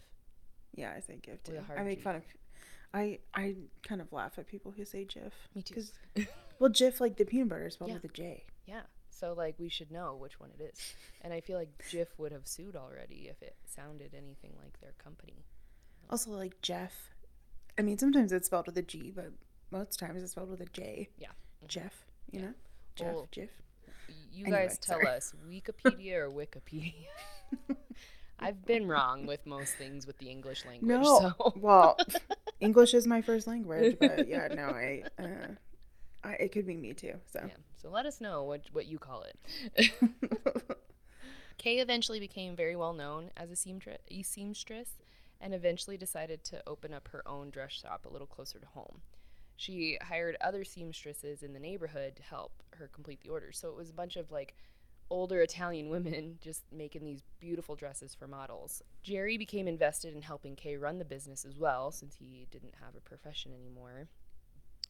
Yeah, 0.76 0.94
I 0.96 1.00
say 1.00 1.18
GIF 1.22 1.40
With 1.48 1.58
a 1.58 1.62
too. 1.62 1.74
I 1.78 1.84
make 1.84 2.02
fun 2.02 2.16
of. 2.18 2.24
I 2.94 3.20
I 3.34 3.56
kind 3.84 4.02
of 4.02 4.12
laugh 4.12 4.38
at 4.40 4.48
people 4.48 4.72
who 4.72 4.86
say 4.86 5.06
GIF. 5.06 5.34
Me 5.56 5.62
too. 5.62 5.76
'Cause- 5.76 5.94
well, 6.60 6.70
GIF 6.70 7.00
like 7.02 7.18
the 7.18 7.26
peanut 7.26 7.50
butter 7.50 7.68
is 7.68 7.74
spelled 7.74 7.90
Yeah. 7.92 7.96
with 8.02 8.06
a 8.06 8.14
J. 8.14 8.46
Yeah. 8.66 8.82
So 9.10 9.34
like 9.34 9.56
we 9.60 9.70
should 9.70 9.92
know 9.92 10.16
which 10.16 10.40
one 10.40 10.52
it 10.58 10.62
is. 10.64 10.80
And 11.22 11.34
I 11.34 11.42
feel 11.42 11.58
like 11.58 11.70
Jif 11.90 12.08
would 12.18 12.32
have 12.32 12.48
sued 12.48 12.76
already 12.76 13.28
if 13.30 13.42
it 13.42 13.58
sounded 13.66 14.14
anything 14.16 14.54
like 14.62 14.80
their 14.80 14.94
company. 15.04 15.46
Also, 16.10 16.32
like 16.32 16.62
Jeff. 16.62 16.94
I 17.78 17.82
mean, 17.82 17.98
sometimes 17.98 18.32
it's 18.32 18.48
spelled 18.48 18.66
with 18.68 18.78
a 18.78 18.82
G, 18.82 19.12
but 19.14 19.32
most 19.72 20.00
times 20.00 20.24
it's 20.24 20.32
spelled 20.32 20.50
with 20.50 20.62
a 20.62 20.66
J. 20.68 21.10
Yeah. 21.18 21.28
Mhm. 21.64 21.68
Jeff. 21.68 22.06
You 22.32 22.40
Yeah. 22.40 22.46
know, 22.48 22.54
Jeff, 22.96 23.14
Well, 23.14 23.28
Jeff. 23.32 23.50
You 24.32 24.46
Anyway, 24.46 24.68
guys 24.68 24.78
tell 24.80 24.96
sorry. 25.00 25.08
us 25.08 25.34
Wikipedia 25.48 26.14
or 26.16 26.30
Wikipedia. 26.32 26.94
I've 28.39 28.65
been 28.65 28.88
wrong 28.88 29.25
with 29.25 29.46
most 29.46 29.75
things 29.75 30.08
with 30.08 30.17
the 30.17 30.29
English 30.29 30.65
language. 30.65 30.88
No, 30.89 31.34
So 31.38 31.53
well, 31.55 31.98
English 32.60 32.93
is 32.93 33.05
my 33.05 33.22
first 33.22 33.48
language, 33.48 33.98
but 34.00 34.27
yeah, 34.27 34.48
no, 34.48 34.65
I, 34.65 35.03
uh, 35.17 35.48
I, 36.24 36.31
it 36.34 36.51
could 36.51 36.65
be 36.65 36.75
me 36.75 36.93
too. 36.93 37.15
So, 37.31 37.41
yeah. 37.46 37.53
So 37.81 37.89
let 37.89 38.05
us 38.05 38.22
know 38.22 38.43
what 38.43 38.62
what 38.72 38.88
you 38.88 39.00
call 39.00 39.24
it. 39.24 39.91
Kay 41.58 41.79
eventually 41.79 42.19
became 42.19 42.55
very 42.55 42.75
well 42.75 42.93
known 42.93 43.31
as 43.36 43.51
a 43.51 43.55
seamstress, 43.55 44.00
a 44.10 44.22
seamstress 44.24 44.98
and 45.41 45.53
eventually 45.53 45.98
decided 45.98 46.43
to 46.43 46.62
open 46.67 46.93
up 46.93 47.08
her 47.10 47.25
own 47.27 47.50
dress 47.50 47.72
shop 47.72 48.05
a 48.05 48.10
little 48.10 48.27
closer 48.27 48.60
to 48.60 48.65
home. 48.67 49.01
She 49.55 49.98
hired 50.01 50.38
other 50.41 50.63
seamstresses 50.63 51.43
in 51.43 51.53
the 51.53 51.60
neighborhood 51.60 52.15
to 52.17 52.24
help 52.24 52.51
her 52.72 52.89
complete 52.93 53.22
the 53.22 53.29
orders. 53.29 53.58
So 53.58 53.69
it 53.69 53.75
was 53.75 53.89
a 53.89 53.93
bunch 53.93 54.15
of 54.15 54.31
like 54.31 54.55
older 55.10 55.42
Italian 55.42 55.89
women 55.89 56.38
just 56.42 56.63
making 56.72 57.04
these 57.04 57.22
beautiful 57.39 57.75
dresses 57.75 58.13
for 58.13 58.28
models. 58.28 58.82
Jerry 59.01 59.38
became 59.38 59.68
invested 59.68 60.13
in 60.13 60.22
helping 60.22 60.56
Kay 60.56 60.78
run 60.78 61.00
the 61.00 61.06
business 61.06 61.46
as 61.46 61.58
well 61.58 61.92
since 61.92 62.16
he 62.16 62.48
didn't 62.51 62.75
have 62.84 62.96
a 62.96 63.01
profession 63.01 63.51
anymore. 63.54 64.08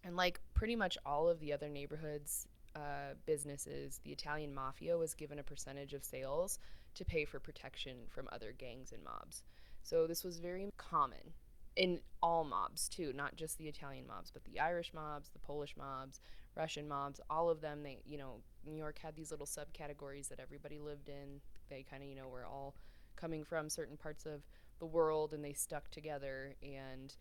And 0.03 0.15
like 0.15 0.39
pretty 0.53 0.75
much 0.75 0.97
all 1.05 1.27
of 1.27 1.39
the 1.39 1.53
other 1.53 1.69
neighborhoods 1.69 2.47
uh, 2.75 3.15
businesses, 3.25 3.99
the 4.03 4.11
Italian 4.11 4.53
mafia 4.53 4.97
was 4.97 5.13
given 5.13 5.39
a 5.39 5.43
percentage 5.43 5.93
of 5.93 6.03
sales 6.03 6.59
to 6.95 7.05
pay 7.05 7.25
for 7.25 7.39
protection 7.39 7.97
from 8.09 8.29
other 8.31 8.53
gangs 8.57 8.91
and 8.91 9.03
mobs. 9.03 9.43
So 9.83 10.07
this 10.07 10.23
was 10.23 10.39
very 10.39 10.69
common 10.77 11.33
in 11.75 11.99
all 12.21 12.43
mobs 12.43 12.89
too, 12.89 13.13
not 13.13 13.35
just 13.35 13.57
the 13.57 13.67
Italian 13.67 14.05
mobs, 14.07 14.31
but 14.31 14.43
the 14.45 14.59
Irish 14.59 14.93
mobs, 14.93 15.29
the 15.29 15.39
Polish 15.39 15.75
mobs, 15.77 16.19
Russian 16.55 16.87
mobs, 16.87 17.21
all 17.29 17.49
of 17.49 17.61
them. 17.61 17.83
They, 17.83 17.99
you 18.05 18.17
know, 18.17 18.41
New 18.65 18.77
York 18.77 18.99
had 18.99 19.15
these 19.15 19.31
little 19.31 19.45
subcategories 19.45 20.27
that 20.29 20.39
everybody 20.39 20.79
lived 20.79 21.09
in. 21.09 21.41
They 21.69 21.85
kind 21.89 22.03
of, 22.03 22.09
you 22.09 22.15
know, 22.15 22.27
were 22.27 22.45
all 22.45 22.75
coming 23.15 23.43
from 23.43 23.69
certain 23.69 23.97
parts 23.97 24.25
of 24.25 24.41
the 24.79 24.85
world, 24.85 25.33
and 25.33 25.43
they 25.43 25.53
stuck 25.53 25.89
together. 25.89 26.55
And 26.63 27.15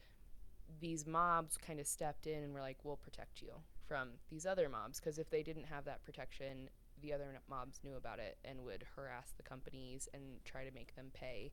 these 0.80 1.06
mobs 1.06 1.56
kind 1.56 1.80
of 1.80 1.86
stepped 1.86 2.26
in 2.26 2.42
and 2.44 2.52
were 2.52 2.60
like, 2.60 2.84
"We'll 2.84 2.96
protect 2.96 3.42
you 3.42 3.52
from 3.86 4.10
these 4.28 4.46
other 4.46 4.68
mobs," 4.68 5.00
because 5.00 5.18
if 5.18 5.30
they 5.30 5.42
didn't 5.42 5.64
have 5.64 5.84
that 5.86 6.04
protection, 6.04 6.68
the 7.00 7.12
other 7.12 7.40
mobs 7.48 7.80
knew 7.84 7.96
about 7.96 8.18
it 8.18 8.38
and 8.44 8.64
would 8.64 8.84
harass 8.96 9.32
the 9.36 9.42
companies 9.42 10.08
and 10.12 10.44
try 10.44 10.64
to 10.64 10.70
make 10.72 10.94
them 10.94 11.10
pay 11.14 11.52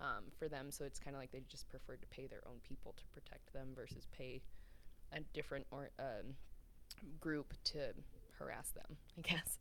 um, 0.00 0.24
for 0.38 0.48
them. 0.48 0.70
So 0.70 0.84
it's 0.84 0.98
kind 0.98 1.16
of 1.16 1.20
like 1.20 1.32
they 1.32 1.42
just 1.48 1.68
preferred 1.68 2.00
to 2.02 2.08
pay 2.08 2.26
their 2.26 2.42
own 2.46 2.60
people 2.62 2.94
to 2.96 3.04
protect 3.12 3.52
them 3.52 3.68
versus 3.74 4.06
pay 4.16 4.42
a 5.12 5.20
different 5.32 5.66
or 5.70 5.90
um, 5.98 6.34
group 7.20 7.54
to 7.64 7.94
harass 8.38 8.70
them. 8.70 8.96
I 9.18 9.20
guess. 9.22 9.58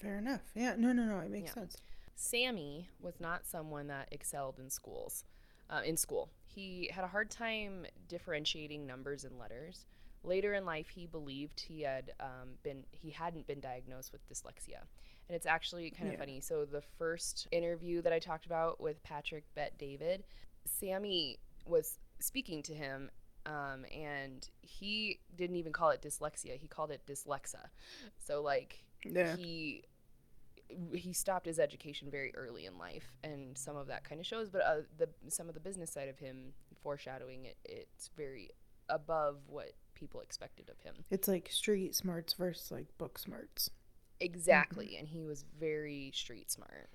fair 0.00 0.18
enough. 0.18 0.42
Yeah, 0.54 0.74
no, 0.78 0.92
no, 0.92 1.04
no, 1.04 1.18
it 1.18 1.30
makes 1.30 1.48
Yeah. 1.50 1.54
sense. 1.62 1.76
Sammy 2.14 2.88
was 3.00 3.18
not 3.20 3.46
someone 3.46 3.86
that 3.88 4.08
excelled 4.12 4.58
in 4.58 4.70
schools. 4.70 5.24
Uh, 5.70 5.82
in 5.84 5.96
school, 5.96 6.28
he 6.44 6.90
had 6.92 7.04
a 7.04 7.08
hard 7.08 7.30
time 7.30 7.86
differentiating 8.08 8.86
numbers 8.86 9.24
and 9.24 9.38
letters. 9.38 9.86
Later 10.22 10.52
in 10.54 10.64
life, 10.66 10.88
he 10.88 11.06
believed 11.06 11.60
he 11.60 11.80
had 11.82 12.12
um, 12.20 12.58
been 12.62 12.84
he 12.90 13.10
hadn't 13.10 13.46
been 13.46 13.60
diagnosed 13.60 14.12
with 14.12 14.26
dyslexia, 14.28 14.80
and 15.28 15.36
it's 15.36 15.46
actually 15.46 15.90
kind 15.92 16.08
of 16.08 16.14
Yeah. 16.14 16.18
funny. 16.18 16.40
So 16.40 16.64
the 16.66 16.82
first 16.98 17.46
interview 17.52 18.02
that 18.02 18.12
I 18.12 18.18
talked 18.18 18.44
about 18.46 18.80
with 18.80 19.02
Patrick 19.02 19.44
Bet 19.54 19.78
David, 19.78 20.24
Sammy 20.66 21.38
was 21.64 21.98
speaking 22.18 22.62
to 22.64 22.74
him, 22.74 23.10
um, 23.46 23.84
and 23.94 24.48
he 24.62 25.20
didn't 25.36 25.56
even 25.56 25.72
call 25.72 25.90
it 25.90 26.02
dyslexia. 26.02 26.56
He 26.56 26.68
called 26.68 26.90
it 26.90 27.02
dyslexa. 27.06 27.68
So 28.18 28.42
like 28.42 28.84
Yeah. 29.04 29.36
he 29.36 29.84
he 30.94 31.12
stopped 31.12 31.46
his 31.46 31.58
education 31.58 32.08
very 32.10 32.32
early 32.36 32.64
in 32.64 32.78
life 32.78 33.16
and 33.24 33.58
some 33.58 33.76
of 33.76 33.88
that 33.88 34.04
kind 34.04 34.20
of 34.20 34.26
shows 34.26 34.48
but 34.48 34.62
uh, 34.62 34.76
the 34.98 35.08
some 35.28 35.48
of 35.48 35.54
the 35.54 35.58
business 35.60 35.90
side 35.90 36.08
of 36.08 36.16
him 36.20 36.52
foreshadowing 36.80 37.44
it 37.44 37.56
it's 37.64 38.08
very 38.16 38.50
above 38.88 39.38
what 39.48 39.72
people 39.96 40.20
expected 40.20 40.70
of 40.70 40.78
him 40.80 40.94
It's 41.10 41.26
like 41.26 41.48
street 41.50 41.96
smarts 41.96 42.34
versus 42.34 42.70
like 42.70 42.86
book 42.98 43.18
smarts. 43.18 43.70
exactly 44.20 44.96
and 44.96 45.08
he 45.08 45.24
was 45.24 45.44
very 45.58 46.12
street 46.14 46.52
smart 46.52 46.88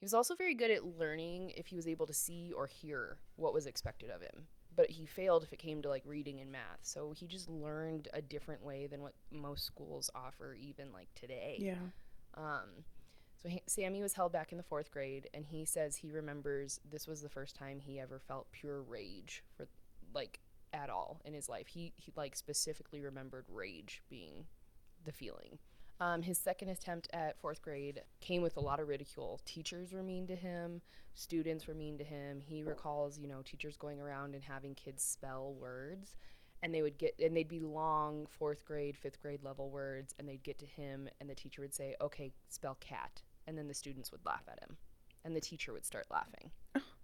he 0.00 0.04
was 0.04 0.12
also 0.12 0.34
very 0.34 0.54
good 0.54 0.70
at 0.70 0.84
learning 0.84 1.50
if 1.56 1.68
he 1.68 1.76
was 1.76 1.88
able 1.88 2.06
to 2.06 2.12
see 2.12 2.52
or 2.54 2.66
hear 2.66 3.16
what 3.36 3.54
was 3.54 3.64
expected 3.64 4.10
of 4.10 4.20
him 4.20 4.48
but 4.78 4.88
he 4.88 5.04
failed 5.04 5.42
if 5.42 5.52
it 5.52 5.58
came 5.58 5.82
to 5.82 5.88
like 5.88 6.02
reading 6.06 6.40
and 6.40 6.52
math 6.52 6.78
so 6.82 7.12
he 7.14 7.26
just 7.26 7.50
learned 7.50 8.06
a 8.14 8.22
different 8.22 8.64
way 8.64 8.86
than 8.86 9.02
what 9.02 9.12
most 9.32 9.66
schools 9.66 10.08
offer 10.14 10.54
even 10.54 10.92
like 10.92 11.08
today 11.14 11.56
Yeah. 11.60 11.74
Um, 12.34 12.84
so 13.42 13.48
he, 13.48 13.62
Sammy 13.66 14.02
was 14.02 14.14
held 14.14 14.32
back 14.32 14.52
in 14.52 14.58
the 14.58 14.64
fourth 14.64 14.90
grade, 14.90 15.28
and 15.32 15.46
he 15.46 15.64
says 15.64 15.96
he 15.96 16.10
remembers 16.10 16.80
this 16.90 17.06
was 17.06 17.22
the 17.22 17.28
first 17.28 17.54
time 17.54 17.80
he 17.80 18.00
ever 18.00 18.18
felt 18.18 18.50
pure 18.50 18.82
rage 18.82 19.44
for 19.56 19.68
like 20.14 20.40
at 20.72 20.90
all 20.90 21.20
in 21.24 21.34
his 21.34 21.48
life. 21.48 21.68
He 21.68 21.92
he 21.96 22.12
like 22.16 22.34
specifically 22.34 23.00
remembered 23.00 23.44
rage 23.48 24.02
being 24.10 24.46
the 25.04 25.12
feeling. 25.12 25.58
Um, 26.00 26.22
his 26.22 26.38
second 26.38 26.68
attempt 26.68 27.08
at 27.12 27.38
fourth 27.40 27.60
grade 27.60 28.02
came 28.20 28.42
with 28.42 28.56
a 28.56 28.60
lot 28.60 28.78
of 28.78 28.88
ridicule. 28.88 29.40
Teachers 29.44 29.92
were 29.92 30.02
mean 30.02 30.26
to 30.28 30.36
him, 30.36 30.80
students 31.14 31.66
were 31.66 31.74
mean 31.74 31.98
to 31.98 32.04
him. 32.04 32.40
He 32.40 32.62
recalls, 32.62 33.18
you 33.18 33.26
know, 33.26 33.42
teachers 33.44 33.76
going 33.76 34.00
around 34.00 34.34
and 34.34 34.44
having 34.44 34.74
kids 34.74 35.02
spell 35.02 35.54
words, 35.54 36.16
and 36.62 36.72
they 36.72 36.82
would 36.82 36.98
get 36.98 37.18
and 37.18 37.36
they'd 37.36 37.48
be 37.48 37.60
long 37.60 38.26
fourth 38.26 38.64
grade, 38.64 38.96
fifth 38.96 39.20
grade 39.20 39.42
level 39.42 39.70
words, 39.70 40.14
and 40.18 40.28
they'd 40.28 40.42
get 40.42 40.58
to 40.58 40.66
him, 40.66 41.08
and 41.20 41.28
the 41.28 41.34
teacher 41.34 41.62
would 41.62 41.74
say, 41.74 41.96
"Okay, 42.00 42.32
spell 42.48 42.76
cat," 42.80 43.22
and 43.46 43.58
then 43.58 43.66
the 43.66 43.74
students 43.74 44.12
would 44.12 44.24
laugh 44.24 44.44
at 44.50 44.60
him, 44.60 44.76
and 45.24 45.34
the 45.34 45.40
teacher 45.40 45.72
would 45.72 45.84
start 45.84 46.06
laughing. 46.10 46.52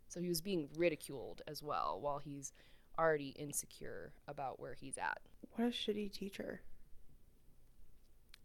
so 0.09 0.21
he 0.21 0.29
was 0.29 0.41
being 0.41 0.69
ridiculed 0.77 1.43
as 1.49 1.63
well, 1.63 1.99
while 2.01 2.19
he's 2.19 2.53
already 2.97 3.31
insecure 3.31 4.13
about 4.29 4.61
where 4.61 4.75
he's 4.75 4.97
at. 4.97 5.21
What 5.57 5.67
a 5.67 5.71
shitty 5.71 6.13
teacher. 6.13 6.61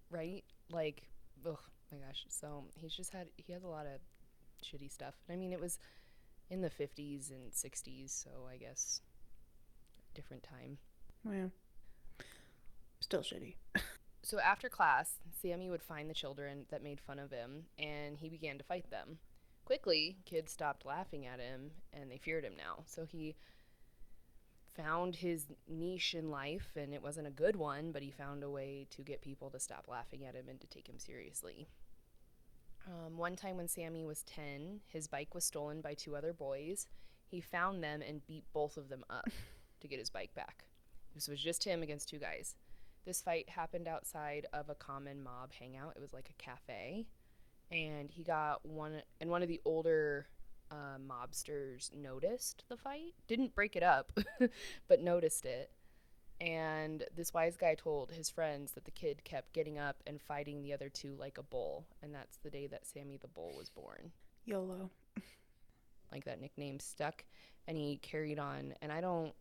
Right? 0.09 0.43
Like, 0.71 1.03
oh 1.45 1.57
my 1.91 1.97
gosh. 1.97 2.25
So 2.29 2.65
he's 2.75 2.93
just 2.93 3.11
had 3.13 3.27
he 3.37 3.53
has 3.53 3.63
a 3.63 3.67
lot 3.67 3.85
of 3.85 3.99
shitty 4.65 4.91
stuff. 4.91 5.15
I 5.29 5.35
mean, 5.35 5.53
it 5.53 5.59
was 5.59 5.79
in 6.49 6.61
the 6.61 6.69
fifties 6.69 7.31
and 7.31 7.53
sixties, 7.53 8.11
so 8.11 8.47
I 8.51 8.57
guess 8.57 9.01
different 10.13 10.43
time. 10.43 10.77
Yeah. 11.29 11.47
Still 12.99 13.21
shitty. 13.21 13.55
So 14.21 14.39
after 14.39 14.69
class, 14.69 15.15
Sammy 15.41 15.69
would 15.69 15.81
find 15.81 16.09
the 16.09 16.13
children 16.13 16.65
that 16.69 16.83
made 16.83 16.99
fun 16.99 17.19
of 17.19 17.31
him, 17.31 17.63
and 17.77 18.17
he 18.17 18.29
began 18.29 18.57
to 18.57 18.63
fight 18.63 18.89
them. 18.91 19.17
Quickly, 19.65 20.17
kids 20.25 20.51
stopped 20.51 20.85
laughing 20.85 21.25
at 21.25 21.39
him, 21.39 21.71
and 21.93 22.11
they 22.11 22.17
feared 22.17 22.43
him 22.43 22.53
now. 22.57 22.83
So 22.85 23.05
he 23.05 23.35
found 24.81 25.17
his 25.17 25.47
niche 25.67 26.15
in 26.15 26.29
life, 26.29 26.71
and 26.75 26.93
it 26.93 27.03
wasn't 27.03 27.27
a 27.27 27.31
good 27.31 27.55
one, 27.55 27.91
but 27.91 28.01
he 28.01 28.11
found 28.11 28.43
a 28.43 28.49
way 28.49 28.87
to 28.91 29.01
get 29.01 29.21
people 29.21 29.49
to 29.49 29.59
stop 29.59 29.85
laughing 29.87 30.25
at 30.25 30.35
him 30.35 30.47
and 30.49 30.59
to 30.61 30.67
take 30.67 30.87
him 30.87 30.97
seriously. 30.97 31.67
Um, 32.87 33.17
one 33.17 33.35
time 33.35 33.57
when 33.57 33.67
Sammy 33.67 34.05
was 34.05 34.23
10, 34.23 34.79
his 34.87 35.07
bike 35.07 35.35
was 35.35 35.43
stolen 35.43 35.81
by 35.81 35.93
two 35.93 36.15
other 36.15 36.33
boys. 36.33 36.87
He 37.25 37.41
found 37.41 37.83
them 37.83 38.01
and 38.01 38.25
beat 38.25 38.45
both 38.53 38.77
of 38.77 38.89
them 38.89 39.03
up 39.09 39.29
to 39.81 39.87
get 39.87 39.99
his 39.99 40.09
bike 40.09 40.33
back. 40.33 40.65
This 41.13 41.27
was 41.27 41.41
just 41.41 41.63
him 41.63 41.83
against 41.83 42.09
two 42.09 42.19
guys. 42.19 42.55
This 43.05 43.21
fight 43.21 43.49
happened 43.49 43.87
outside 43.87 44.45
of 44.53 44.69
a 44.69 44.75
common 44.75 45.21
mob 45.21 45.51
hangout. 45.51 45.93
It 45.95 46.01
was 46.01 46.13
like 46.13 46.29
a 46.29 46.41
cafe. 46.41 47.05
And 47.71 48.09
he 48.09 48.23
got 48.23 48.65
one, 48.65 49.01
and 49.19 49.29
one 49.29 49.43
of 49.43 49.47
the 49.47 49.61
older 49.65 50.27
uh, 50.71 50.97
mobsters 50.99 51.93
noticed 51.93 52.63
the 52.69 52.77
fight. 52.77 53.13
Didn't 53.27 53.55
break 53.55 53.75
it 53.75 53.83
up, 53.83 54.11
but 54.87 55.01
noticed 55.01 55.45
it. 55.45 55.71
And 56.41 57.03
this 57.15 57.33
wise 57.33 57.57
guy 57.57 57.75
told 57.75 58.11
his 58.11 58.29
friends 58.29 58.71
that 58.71 58.85
the 58.85 58.91
kid 58.91 59.23
kept 59.23 59.51
getting 59.51 59.77
up 59.77 59.97
and 60.07 60.21
fighting 60.21 60.61
the 60.61 60.73
other 60.73 60.89
two 60.89 61.15
like 61.19 61.37
a 61.37 61.43
bull. 61.43 61.85
And 62.01 62.13
that's 62.15 62.37
the 62.37 62.49
day 62.49 62.67
that 62.67 62.85
Sammy 62.85 63.17
the 63.17 63.27
Bull 63.27 63.53
was 63.57 63.69
born. 63.69 64.11
YOLO. 64.45 64.89
Like 66.11 66.23
that 66.25 66.39
nickname 66.39 66.79
stuck. 66.79 67.25
And 67.67 67.77
he 67.77 67.97
carried 67.97 68.39
on. 68.39 68.73
And 68.81 68.91
I 68.91 69.01
don't, 69.01 69.33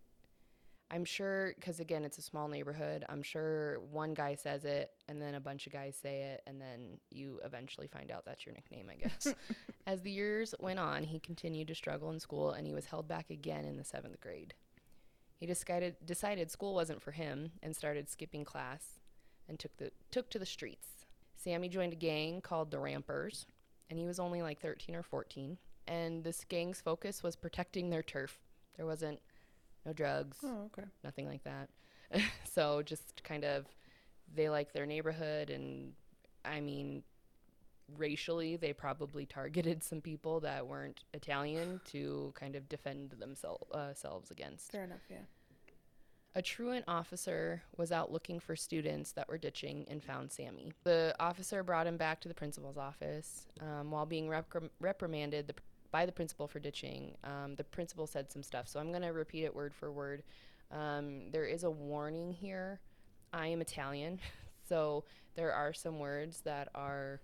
I'm 0.91 1.05
sure, 1.05 1.53
because 1.55 1.81
again, 1.81 2.05
it's 2.05 2.17
a 2.17 2.23
small 2.23 2.49
neighborhood. 2.49 3.05
I'm 3.09 3.23
sure 3.23 3.81
one 3.91 4.15
guy 4.15 4.35
says 4.35 4.65
it, 4.65 4.91
and 5.07 5.21
then 5.21 5.35
a 5.35 5.41
bunch 5.41 5.67
of 5.67 5.73
guys 5.73 5.97
say 6.01 6.23
it, 6.23 6.43
and 6.47 6.61
then 6.61 6.99
you 7.11 7.41
eventually 7.45 7.87
find 7.87 8.11
out 8.11 8.25
that's 8.25 8.47
your 8.47 8.55
nickname, 8.55 8.89
I 8.91 8.97
guess. 8.97 9.35
As 9.87 10.01
the 10.01 10.11
years 10.11 10.55
went 10.59 10.79
on, 10.79 11.03
he 11.03 11.21
continued 11.21 11.69
to 11.69 11.75
struggle 11.75 12.11
in 12.11 12.21
school, 12.21 12.53
and 12.53 12.67
he 12.67 12.73
was 12.73 12.87
held 12.87 13.07
back 13.07 13.29
again 13.29 13.67
in 13.67 13.77
the 13.77 13.85
seventh 13.85 14.21
grade. 14.21 14.55
He 15.37 15.47
decided 15.47 15.97
decided 16.05 16.51
school 16.51 16.75
wasn't 16.75 17.03
for 17.03 17.13
him, 17.13 17.53
and 17.63 17.77
started 17.77 18.09
skipping 18.09 18.45
class, 18.45 19.01
and 19.47 19.59
took 19.59 19.77
the 19.77 19.93
took 20.11 20.31
to 20.31 20.39
the 20.39 20.47
streets. 20.47 20.89
Sammy 21.37 21.69
joined 21.69 21.93
a 21.93 21.97
gang 21.97 22.41
called 22.41 22.71
the 22.71 22.79
Rampers, 22.81 23.47
and 23.91 23.99
he 23.99 24.07
was 24.07 24.19
only 24.19 24.43
like 24.43 24.61
13 24.61 24.97
or 24.97 25.03
14. 25.03 25.59
And 25.87 26.25
this 26.25 26.45
gang's 26.45 26.81
focus 26.81 27.23
was 27.23 27.37
protecting 27.37 27.89
their 27.89 28.03
turf. 28.03 28.41
There 28.77 28.85
wasn't 28.87 29.21
no 29.87 29.93
drugs, 29.93 30.39
Oh, 30.45 30.67
okay. 30.67 30.87
nothing 31.05 31.27
like 31.27 31.45
that. 31.45 31.69
so 32.53 32.83
just 32.83 33.23
kind 33.25 33.45
of 33.45 33.67
they 34.35 34.49
like 34.49 34.73
their 34.73 34.87
neighborhood 34.87 35.51
and 35.51 35.93
I 36.45 36.61
mean 36.61 37.03
racially 37.97 38.57
they 38.57 38.73
probably 38.73 39.25
targeted 39.25 39.83
some 39.83 40.01
people 40.01 40.41
that 40.41 40.67
weren't 40.67 41.01
Italian 41.15 41.81
to 41.93 42.33
kind 42.39 42.55
of 42.57 42.69
defend 42.69 43.13
themselves 43.19 43.65
uh, 43.73 43.95
selves 43.95 44.31
against. 44.31 44.71
Fair 44.73 44.85
enough. 44.85 45.01
Yeah. 45.11 45.19
A 46.35 46.43
truant 46.43 46.85
officer 46.87 47.63
was 47.77 47.91
out 47.91 48.13
looking 48.13 48.39
for 48.39 48.55
students 48.55 49.13
that 49.13 49.29
were 49.29 49.39
ditching 49.39 49.87
and 49.89 50.05
found 50.05 50.31
Sammy. 50.31 50.73
The 50.85 51.15
officer 51.19 51.63
brought 51.65 51.87
him 51.87 51.97
back 51.97 52.21
to 52.21 52.29
the 52.29 52.35
principal's 52.35 52.77
office. 52.77 53.47
Um, 53.61 53.91
while 53.91 54.07
being 54.07 54.29
reprim- 54.29 54.69
reprimanded 54.79 55.49
the, 55.49 55.55
by 55.91 56.07
the 56.07 56.13
principal 56.13 56.47
for 56.47 56.59
ditching, 56.59 57.17
um, 57.25 57.55
the 57.57 57.65
principal 57.65 58.07
said 58.07 58.31
some 58.31 58.43
stuff. 58.43 58.69
So 58.69 58.81
I'm 58.81 58.91
going 58.91 59.03
to 59.03 59.09
repeat 59.09 59.45
it 59.45 59.55
word 59.55 59.75
for 59.75 59.91
word. 59.91 60.23
Um, 60.71 61.31
there 61.31 61.47
is 61.47 61.65
a 61.65 61.71
warning 61.71 62.33
here. 62.33 62.81
I 63.33 63.49
am 63.49 63.61
Italian, 63.61 64.21
so 64.69 65.05
there 65.35 65.53
are 65.53 65.73
some 65.73 65.99
words 65.99 66.41
that 66.43 66.69
are 66.75 67.21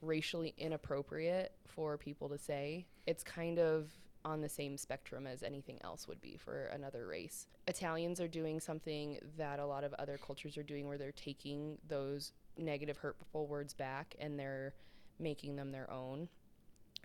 racially 0.00 0.54
inappropriate 0.58 1.52
for 1.66 1.98
people 1.98 2.28
to 2.28 2.38
say. 2.38 2.86
It's 3.06 3.22
kind 3.22 3.58
of 3.58 3.90
on 4.24 4.40
the 4.40 4.48
same 4.48 4.76
spectrum 4.76 5.26
as 5.26 5.42
anything 5.42 5.78
else 5.82 6.08
would 6.08 6.20
be 6.20 6.36
for 6.36 6.66
another 6.66 7.06
race. 7.06 7.46
Italians 7.66 8.20
are 8.20 8.28
doing 8.28 8.60
something 8.60 9.18
that 9.36 9.58
a 9.58 9.66
lot 9.66 9.84
of 9.84 9.94
other 9.94 10.18
cultures 10.18 10.56
are 10.56 10.62
doing 10.62 10.86
where 10.86 10.98
they're 10.98 11.12
taking 11.12 11.78
those 11.88 12.32
negative, 12.56 12.96
hurtful 12.96 13.46
words 13.46 13.74
back 13.74 14.14
and 14.18 14.38
they're 14.38 14.74
making 15.18 15.56
them 15.56 15.72
their 15.72 15.90
own. 15.90 16.28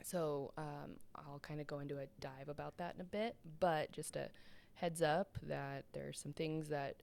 So 0.04 0.52
um, 0.58 0.98
I'll 1.16 1.40
kind 1.40 1.60
of 1.60 1.68
go 1.68 1.80
into 1.80 1.98
a 1.98 2.06
dive 2.20 2.50
about 2.50 2.78
that 2.78 2.96
in 2.96 3.02
a 3.02 3.06
bit, 3.06 3.36
but 3.60 3.92
just 3.92 4.16
a 4.16 4.30
heads 4.76 5.02
up 5.02 5.38
that 5.44 5.86
there's 5.94 6.20
some 6.20 6.34
things 6.34 6.68
that 6.70 6.98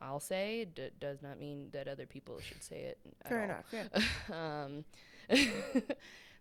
I'll 0.00 0.20
say 0.20 0.66
d- 0.74 0.90
does 1.00 1.22
not 1.22 1.40
mean 1.40 1.68
that 1.72 1.88
other 1.88 2.06
people 2.06 2.38
should 2.40 2.62
say 2.62 2.82
it. 2.82 2.98
Fair 3.26 3.44
enough. 3.44 3.64
Yeah. 3.72 4.62
um, 4.66 4.84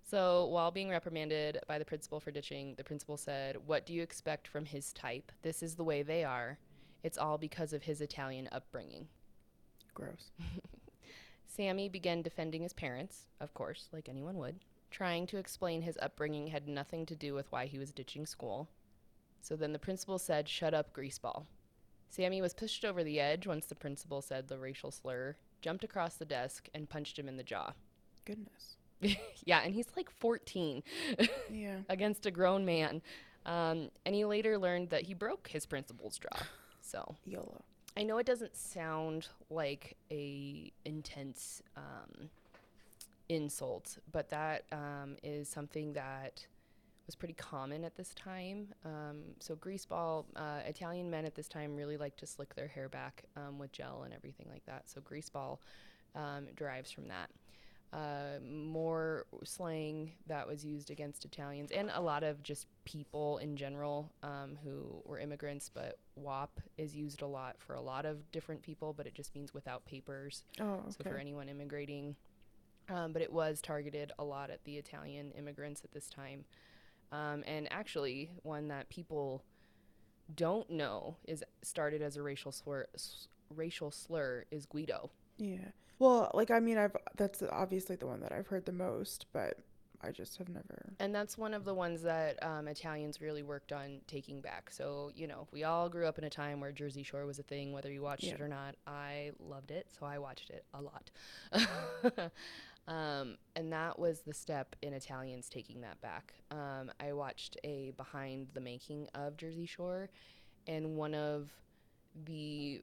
so 0.03 0.45
while 0.47 0.71
being 0.71 0.89
reprimanded 0.89 1.59
by 1.67 1.79
the 1.79 1.85
principal 1.85 2.19
for 2.19 2.31
ditching, 2.31 2.75
the 2.75 2.83
principal 2.83 3.15
said, 3.15 3.55
What 3.65 3.85
do 3.85 3.93
you 3.93 4.01
expect 4.01 4.47
from 4.47 4.65
his 4.65 4.91
type? 4.91 5.31
This 5.41 5.63
is 5.63 5.75
the 5.75 5.83
way 5.83 6.03
they 6.03 6.23
are. 6.23 6.57
It's 7.03 7.17
all 7.17 7.37
because 7.37 7.73
of 7.73 7.83
his 7.83 8.01
Italian 8.01 8.49
upbringing. 8.51 9.07
Gross. 9.93 10.31
Sammy 11.47 11.87
began 11.87 12.21
defending 12.21 12.63
his 12.63 12.73
parents, 12.73 13.27
of 13.39 13.53
course, 13.53 13.87
like 13.93 14.09
anyone 14.09 14.37
would, 14.37 14.59
trying 14.93 15.27
to 15.27 15.37
explain 15.37 15.81
his 15.81 15.97
upbringing 16.01 16.47
had 16.47 16.67
nothing 16.67 17.05
to 17.07 17.15
do 17.15 17.33
with 17.33 17.51
why 17.51 17.65
he 17.65 17.79
was 17.79 17.91
ditching 17.91 18.25
school. 18.25 18.69
So 19.41 19.57
then 19.57 19.73
the 19.73 19.79
principal 19.79 20.17
said, 20.17 20.47
Shut 20.47 20.73
up, 20.73 20.93
greaseball. 20.95 21.45
Sammy 22.09 22.41
was 22.41 22.53
pushed 22.53 22.85
over 22.85 23.03
the 23.03 23.19
edge 23.19 23.47
once 23.47 23.65
the 23.65 23.75
principal 23.75 24.21
said 24.21 24.47
the 24.47 24.59
racial 24.59 24.91
slur, 24.91 25.35
jumped 25.61 25.83
across 25.83 26.15
the 26.15 26.25
desk, 26.25 26.69
and 26.73 26.87
punched 26.89 27.17
him 27.17 27.27
in 27.27 27.37
the 27.37 27.43
jaw. 27.43 27.73
Goodness. 28.23 28.77
yeah, 29.43 29.61
and 29.65 29.73
he's 29.73 29.87
like 29.97 30.09
14 30.09 30.83
Yeah. 31.51 31.77
against 31.89 32.25
a 32.25 32.31
grown 32.31 32.63
man. 32.63 33.01
Um, 33.45 33.89
and 34.05 34.15
he 34.15 34.23
later 34.25 34.57
learned 34.57 34.91
that 34.91 35.03
he 35.03 35.13
broke 35.13 35.49
his 35.49 35.65
principal's 35.65 36.17
jaw. 36.19 36.43
So 36.85 37.15
YOLO. 37.23 37.63
I 37.95 38.03
know 38.03 38.17
it 38.17 38.25
doesn't 38.25 38.57
sound 38.57 39.29
like 39.49 39.95
a 40.11 40.69
intense 40.83 41.63
um, 41.77 42.29
insult, 43.29 43.97
but 44.11 44.29
that 44.29 44.65
um, 44.71 45.17
is 45.23 45.49
something 45.49 45.93
that 45.93 46.45
was 47.05 47.15
pretty 47.15 47.33
common 47.33 47.83
at 47.83 47.95
this 47.95 48.13
time. 48.13 48.67
Um, 48.85 49.19
so 49.39 49.55
greaseball, 49.55 50.25
uh, 50.35 50.59
Italian 50.65 51.09
men 51.09 51.25
at 51.25 51.35
this 51.35 51.47
time 51.47 51.75
really 51.75 51.97
like 51.97 52.15
to 52.17 52.25
slick 52.25 52.55
their 52.55 52.67
hair 52.67 52.87
back 52.87 53.23
um, 53.35 53.59
with 53.59 53.71
gel 53.71 54.03
and 54.03 54.13
everything 54.13 54.47
like 54.49 54.65
that. 54.65 54.89
So 54.89 55.01
greaseball 55.01 55.57
um, 56.15 56.47
derives 56.55 56.91
from 56.91 57.07
that. 57.09 57.29
Uh, 57.91 58.39
more 58.43 59.27
slang 59.43 60.11
that 60.25 60.47
was 60.47 60.65
used 60.65 60.89
against 60.89 61.25
Italians 61.25 61.69
and 61.69 61.91
a 61.93 62.01
lot 62.01 62.23
of 62.23 62.41
just 62.41 62.65
people 62.85 63.37
in 63.37 63.55
general 63.55 64.11
um, 64.23 64.57
who 64.63 64.99
were 65.05 65.19
immigrants. 65.19 65.69
But 65.71 65.99
WAP 66.15 66.59
is 66.77 66.95
used 66.95 67.21
a 67.21 67.27
lot 67.27 67.57
for 67.59 67.75
a 67.75 67.81
lot 67.81 68.05
of 68.05 68.31
different 68.31 68.63
people, 68.63 68.93
but 68.93 69.05
it 69.05 69.13
just 69.13 69.35
means 69.35 69.53
without 69.53 69.85
papers. 69.85 70.43
Oh, 70.59 70.79
So 70.89 71.03
for 71.03 71.17
anyone 71.17 71.49
immigrating, 71.49 72.15
um, 72.89 73.13
but 73.13 73.21
it 73.21 73.31
was 73.31 73.61
targeted 73.61 74.11
a 74.19 74.23
lot 74.23 74.49
at 74.49 74.63
the 74.63 74.77
Italian 74.77 75.31
immigrants 75.31 75.83
at 75.83 75.91
this 75.91 76.09
time. 76.09 76.45
Um, 77.11 77.43
and 77.45 77.71
actually, 77.71 78.31
one 78.43 78.67
that 78.69 78.89
people 78.89 79.43
don't 80.33 80.69
know 80.69 81.17
is 81.27 81.43
started 81.61 82.01
as 82.01 82.17
a 82.17 82.23
racial 82.23 82.51
slur. 82.51 82.87
S- 82.95 83.27
racial 83.55 83.91
slur 83.91 84.45
is 84.51 84.65
Guido. 84.65 85.11
Yeah. 85.37 85.69
Well, 85.99 86.31
like 86.33 86.51
I 86.51 86.59
mean, 86.59 86.77
I've 86.77 86.95
that's 87.15 87.43
obviously 87.51 87.95
the 87.95 88.07
one 88.07 88.21
that 88.21 88.31
I've 88.31 88.47
heard 88.47 88.65
the 88.65 88.71
most, 88.71 89.27
but 89.31 89.59
I 90.03 90.11
just 90.11 90.37
have 90.37 90.49
never. 90.49 90.93
And 90.99 91.15
that's 91.15 91.37
one 91.37 91.53
of 91.53 91.63
the 91.63 91.73
ones 91.73 92.01
that 92.01 92.43
um, 92.43 92.67
Italians 92.67 93.21
really 93.21 93.41
worked 93.41 93.71
on 93.71 94.01
taking 94.05 94.41
back. 94.41 94.69
So, 94.69 95.11
you 95.15 95.27
know, 95.27 95.47
we 95.51 95.63
all 95.63 95.87
grew 95.87 96.05
up 96.05 96.17
in 96.17 96.25
a 96.25 96.29
time 96.29 96.59
where 96.59 96.71
Jersey 96.71 97.03
Shore 97.03 97.25
was 97.25 97.39
a 97.39 97.43
thing, 97.43 97.71
whether 97.71 97.91
you 97.91 98.01
watched 98.01 98.25
it 98.25 98.41
or 98.41 98.49
not. 98.49 98.75
I 98.85 99.31
loved 99.39 99.71
it, 99.71 99.87
so 99.97 100.05
I 100.05 100.17
watched 100.17 100.49
it 100.49 100.65
a 100.73 100.81
lot. 100.81 101.11
um, 102.87 103.37
and 103.55 103.71
that 103.71 103.97
was 103.97 104.21
the 104.21 104.33
step 104.33 104.75
in 104.81 104.93
Italians 104.93 105.47
taking 105.49 105.81
that 105.81 106.01
back. 106.01 106.33
Um, 106.51 106.91
I 106.99 107.13
watched 107.13 107.57
a 107.63 107.91
behind 107.95 108.47
the 108.53 108.61
making 108.61 109.07
of 109.13 109.37
Jersey 109.37 109.65
Shore, 109.65 110.09
and 110.67 110.95
one 110.95 111.13
of 111.13 111.49
the 112.25 112.81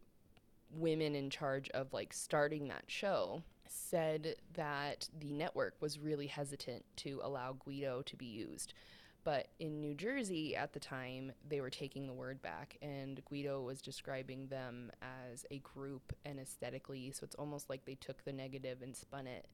women 0.72 1.14
in 1.14 1.30
charge 1.30 1.68
of 1.70 1.92
like 1.92 2.12
starting 2.12 2.68
that 2.68 2.84
show 2.86 3.42
said 3.66 4.36
that 4.54 5.08
the 5.18 5.32
network 5.32 5.74
was 5.80 5.98
really 5.98 6.26
hesitant 6.26 6.84
to 6.96 7.20
allow 7.22 7.52
Guido 7.52 8.02
to 8.02 8.16
be 8.16 8.26
used. 8.26 8.74
But 9.22 9.48
in 9.58 9.82
New 9.82 9.94
Jersey 9.94 10.56
at 10.56 10.72
the 10.72 10.80
time, 10.80 11.32
they 11.46 11.60
were 11.60 11.68
taking 11.68 12.06
the 12.06 12.12
word 12.14 12.40
back, 12.40 12.78
and 12.80 13.22
Guido 13.26 13.60
was 13.60 13.82
describing 13.82 14.46
them 14.46 14.90
as 15.02 15.44
a 15.50 15.58
group 15.58 16.14
and 16.24 16.40
aesthetically. 16.40 17.12
So 17.12 17.24
it's 17.24 17.34
almost 17.34 17.68
like 17.68 17.84
they 17.84 17.96
took 17.96 18.24
the 18.24 18.32
negative 18.32 18.80
and 18.80 18.96
spun 18.96 19.26
it 19.26 19.46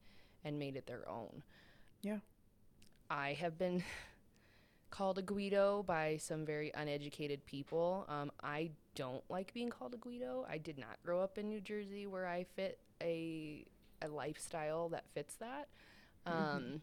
and 0.43 0.59
made 0.59 0.75
it 0.75 0.85
their 0.87 1.07
own. 1.09 1.43
Yeah. 2.01 2.19
I 3.09 3.33
have 3.33 3.57
been 3.57 3.83
called 4.89 5.17
a 5.17 5.21
Guido 5.21 5.83
by 5.83 6.17
some 6.17 6.45
very 6.45 6.71
uneducated 6.75 7.45
people. 7.45 8.05
Um, 8.07 8.31
I 8.43 8.71
don't 8.95 9.23
like 9.29 9.53
being 9.53 9.69
called 9.69 9.93
a 9.93 9.97
Guido. 9.97 10.45
I 10.49 10.57
did 10.57 10.77
not 10.77 10.97
grow 11.03 11.21
up 11.21 11.37
in 11.37 11.49
New 11.49 11.61
Jersey 11.61 12.07
where 12.07 12.27
I 12.27 12.45
fit 12.55 12.79
a 13.01 13.65
a 14.01 14.07
lifestyle 14.07 14.89
that 14.89 15.05
fits 15.13 15.35
that. 15.35 15.67
Um, 16.27 16.81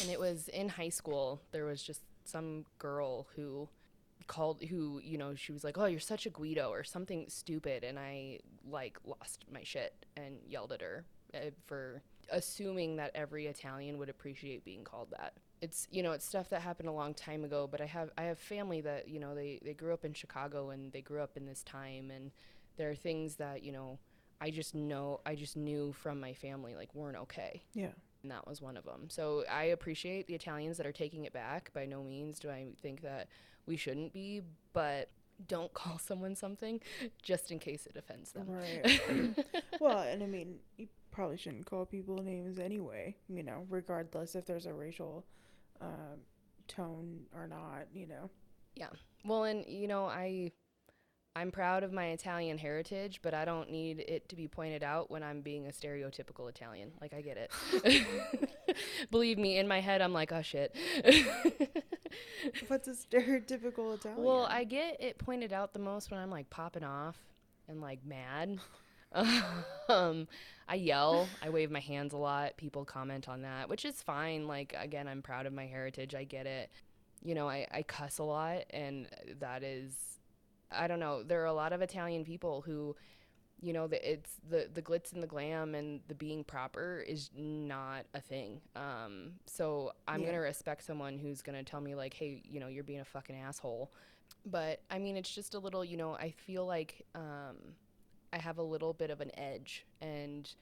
And 0.00 0.10
it 0.10 0.20
was 0.20 0.48
in 0.48 0.68
high 0.68 0.88
school. 0.90 1.40
There 1.50 1.64
was 1.64 1.82
just 1.82 2.02
some 2.24 2.64
girl 2.78 3.26
who 3.34 3.68
called 4.28 4.62
who 4.62 5.00
you 5.02 5.18
know 5.18 5.34
she 5.34 5.50
was 5.50 5.64
like 5.64 5.76
oh 5.76 5.86
you're 5.86 5.98
such 5.98 6.26
a 6.26 6.30
guido 6.30 6.70
or 6.70 6.84
something 6.84 7.26
stupid 7.28 7.82
and 7.82 7.98
i 7.98 8.38
like 8.70 8.96
lost 9.04 9.44
my 9.52 9.62
shit 9.64 10.06
and 10.16 10.36
yelled 10.48 10.72
at 10.72 10.80
her 10.80 11.04
uh, 11.34 11.50
for 11.66 12.00
assuming 12.30 12.96
that 12.96 13.10
every 13.14 13.46
italian 13.46 13.98
would 13.98 14.08
appreciate 14.08 14.64
being 14.64 14.84
called 14.84 15.08
that 15.10 15.32
it's 15.60 15.86
you 15.90 16.02
know 16.02 16.12
it's 16.12 16.24
stuff 16.24 16.48
that 16.50 16.60
happened 16.62 16.88
a 16.88 16.92
long 16.92 17.14
time 17.14 17.44
ago 17.44 17.68
but 17.70 17.80
i 17.80 17.84
have 17.86 18.10
i 18.18 18.22
have 18.22 18.38
family 18.38 18.80
that 18.80 19.08
you 19.08 19.18
know 19.20 19.34
they 19.34 19.58
they 19.64 19.74
grew 19.74 19.92
up 19.92 20.04
in 20.04 20.12
chicago 20.12 20.70
and 20.70 20.92
they 20.92 21.00
grew 21.00 21.20
up 21.20 21.36
in 21.36 21.46
this 21.46 21.62
time 21.62 22.10
and 22.10 22.30
there 22.76 22.90
are 22.90 22.94
things 22.94 23.36
that 23.36 23.62
you 23.62 23.72
know 23.72 23.98
i 24.40 24.50
just 24.50 24.74
know 24.74 25.20
i 25.26 25.34
just 25.34 25.56
knew 25.56 25.92
from 25.92 26.18
my 26.20 26.32
family 26.32 26.74
like 26.74 26.94
weren't 26.94 27.16
okay 27.16 27.62
Yeah. 27.74 27.90
and 28.22 28.30
that 28.30 28.46
was 28.46 28.60
one 28.62 28.76
of 28.76 28.84
them. 28.84 29.08
So 29.08 29.44
I 29.50 29.64
appreciate 29.64 30.28
the 30.28 30.34
Italians 30.34 30.76
that 30.76 30.86
are 30.86 30.92
taking 30.92 31.24
it 31.24 31.32
back. 31.32 31.72
By 31.74 31.86
no 31.86 32.04
means 32.04 32.38
do 32.38 32.50
I 32.50 32.66
think 32.80 33.02
that 33.02 33.26
we 33.66 33.76
shouldn't 33.76 34.12
be, 34.12 34.42
but 34.72 35.10
don't 35.48 35.72
call 35.80 35.98
someone 35.98 36.36
something 36.36 36.80
just 37.20 37.50
in 37.50 37.58
case 37.58 37.84
it 37.86 37.96
offends 37.96 38.30
them. 38.30 38.46
Right. 38.48 39.34
well, 39.80 39.98
and 40.00 40.22
I 40.22 40.26
mean, 40.26 40.58
probably 41.12 41.36
shouldn't 41.36 41.66
call 41.66 41.86
people 41.86 42.22
names 42.22 42.58
anyway. 42.58 43.14
You 43.28 43.42
know, 43.42 43.66
regardless 43.68 44.34
if 44.34 44.46
there's 44.46 44.66
a 44.66 44.72
racial 44.72 45.24
um, 45.80 46.20
tone 46.66 47.20
or 47.34 47.46
not. 47.46 47.86
You 47.94 48.06
know. 48.06 48.30
Yeah. 48.74 48.88
Well, 49.24 49.44
and 49.44 49.64
you 49.66 49.86
know, 49.86 50.06
I 50.06 50.52
I'm 51.34 51.50
proud 51.50 51.82
of 51.82 51.92
my 51.92 52.08
Italian 52.08 52.58
heritage, 52.58 53.20
but 53.22 53.32
I 53.32 53.44
don't 53.44 53.70
need 53.70 54.00
it 54.00 54.28
to 54.28 54.36
be 54.36 54.48
pointed 54.48 54.82
out 54.82 55.10
when 55.10 55.22
I'm 55.22 55.40
being 55.40 55.66
a 55.66 55.70
stereotypical 55.70 56.48
Italian. 56.48 56.92
Like 57.00 57.14
I 57.14 57.22
get 57.22 57.38
it. 57.38 58.76
Believe 59.10 59.38
me, 59.38 59.56
in 59.58 59.66
my 59.66 59.80
head 59.80 60.02
I'm 60.02 60.12
like, 60.12 60.32
"Oh 60.32 60.42
shit." 60.42 60.76
What's 62.68 62.88
a 62.88 62.92
stereotypical 62.92 63.94
Italian? 63.94 64.22
Well, 64.22 64.46
I 64.48 64.64
get 64.64 65.00
it 65.00 65.16
pointed 65.18 65.52
out 65.52 65.72
the 65.72 65.78
most 65.78 66.10
when 66.10 66.20
I'm 66.20 66.30
like 66.30 66.50
popping 66.50 66.84
off 66.84 67.16
and 67.66 67.80
like 67.80 68.04
mad. 68.04 68.58
um, 69.88 70.28
I 70.68 70.74
yell, 70.76 71.38
I 71.42 71.50
wave 71.50 71.70
my 71.70 71.80
hands 71.80 72.12
a 72.12 72.16
lot. 72.16 72.56
People 72.56 72.84
comment 72.84 73.28
on 73.28 73.42
that, 73.42 73.68
which 73.68 73.84
is 73.84 74.02
fine. 74.02 74.46
Like 74.46 74.74
again, 74.78 75.08
I'm 75.08 75.22
proud 75.22 75.46
of 75.46 75.52
my 75.52 75.66
heritage. 75.66 76.14
I 76.14 76.24
get 76.24 76.46
it. 76.46 76.70
You 77.22 77.34
know, 77.34 77.48
I, 77.48 77.66
I 77.70 77.82
cuss 77.82 78.18
a 78.18 78.24
lot, 78.24 78.64
and 78.70 79.08
that 79.40 79.62
is, 79.62 79.94
I 80.70 80.88
don't 80.88 81.00
know. 81.00 81.22
There 81.22 81.42
are 81.42 81.46
a 81.46 81.52
lot 81.52 81.72
of 81.72 81.82
Italian 81.82 82.24
people 82.24 82.62
who 82.62 82.96
you 83.60 83.72
know, 83.72 83.86
the, 83.86 84.10
it's 84.12 84.36
the 84.48 84.68
the 84.72 84.82
glitz 84.82 85.12
and 85.12 85.22
the 85.22 85.26
glam 85.26 85.74
and 85.74 86.00
the 86.08 86.14
being 86.14 86.44
proper 86.44 87.00
is 87.06 87.30
not 87.36 88.06
a 88.14 88.20
thing. 88.20 88.60
Um, 88.74 89.34
so 89.46 89.92
I'm 90.08 90.22
Yeah. 90.22 90.26
gonna 90.26 90.40
respect 90.40 90.84
someone 90.84 91.18
who's 91.18 91.42
gonna 91.42 91.62
tell 91.62 91.80
me 91.80 91.94
like, 91.94 92.14
hey, 92.14 92.42
you 92.44 92.60
know, 92.60 92.66
you're 92.68 92.84
being 92.84 93.00
a 93.00 93.04
fucking 93.04 93.36
asshole. 93.36 93.92
But 94.44 94.82
I 94.90 94.98
mean, 94.98 95.16
it's 95.16 95.32
just 95.32 95.54
a 95.54 95.58
little, 95.60 95.84
you 95.84 95.96
know, 95.96 96.14
I 96.14 96.30
feel 96.30 96.66
like 96.66 97.06
um, 97.14 97.76
I 98.32 98.38
have 98.38 98.58
a 98.58 98.62
little 98.62 98.92
bit 98.92 99.10
of 99.10 99.20
an 99.20 99.30
edge, 99.38 99.84
and 100.00 100.52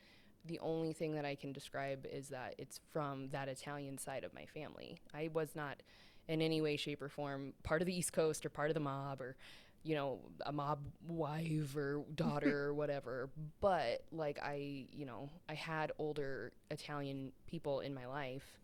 the 0.47 0.59
only 0.61 0.93
thing 0.93 1.15
that 1.15 1.25
I 1.25 1.35
can 1.35 1.53
describe 1.53 2.07
is 2.11 2.29
that 2.31 2.55
it's 2.59 2.81
from 2.93 3.29
that 3.31 3.49
Italian 3.49 3.99
side 3.99 4.25
of 4.25 4.35
my 4.35 4.47
family. 4.47 4.99
I 5.15 5.31
was 5.33 5.55
not 5.55 5.83
in 6.29 6.41
any 6.41 6.61
way, 6.61 6.77
shape, 6.77 7.03
or 7.03 7.09
form 7.09 7.53
part 7.63 7.83
of 7.83 7.87
the 7.87 7.95
East 7.97 8.13
Coast 8.13 8.47
or 8.47 8.49
part 8.49 8.71
of 8.71 8.75
the 8.75 8.81
mob 8.81 9.21
or, 9.21 9.37
you 9.83 9.95
know, 9.95 10.21
a 10.47 10.53
mob 10.53 10.79
wife 11.07 11.77
or 11.77 12.03
daughter 12.15 12.67
or 12.67 12.75
whatever. 12.83 13.29
But 13.61 14.05
like 14.13 14.39
I, 14.43 14.87
you 14.93 15.05
know, 15.05 15.29
I 15.49 15.55
had 15.55 15.93
older 15.99 16.53
Italian 16.71 17.33
people 17.47 17.81
in 17.81 17.95
my 17.95 18.07
life 18.07 18.59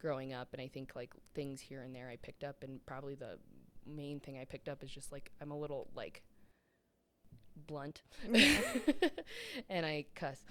growing 0.00 0.34
up, 0.34 0.48
and 0.52 0.60
I 0.60 0.68
think 0.68 0.92
like 0.94 1.14
things 1.34 1.60
here 1.60 1.82
and 1.82 1.94
there 1.94 2.08
I 2.10 2.16
picked 2.16 2.44
up, 2.44 2.62
and 2.62 2.84
probably 2.84 3.14
the 3.14 3.38
main 3.86 4.20
thing 4.20 4.38
I 4.38 4.44
picked 4.44 4.68
up 4.68 4.82
is 4.82 4.90
just 4.90 5.12
like 5.12 5.30
I'm 5.40 5.50
a 5.50 5.58
little 5.58 5.88
like 5.94 6.22
blunt 7.56 8.02
and 9.68 9.86
I 9.86 10.04
cuss. 10.14 10.44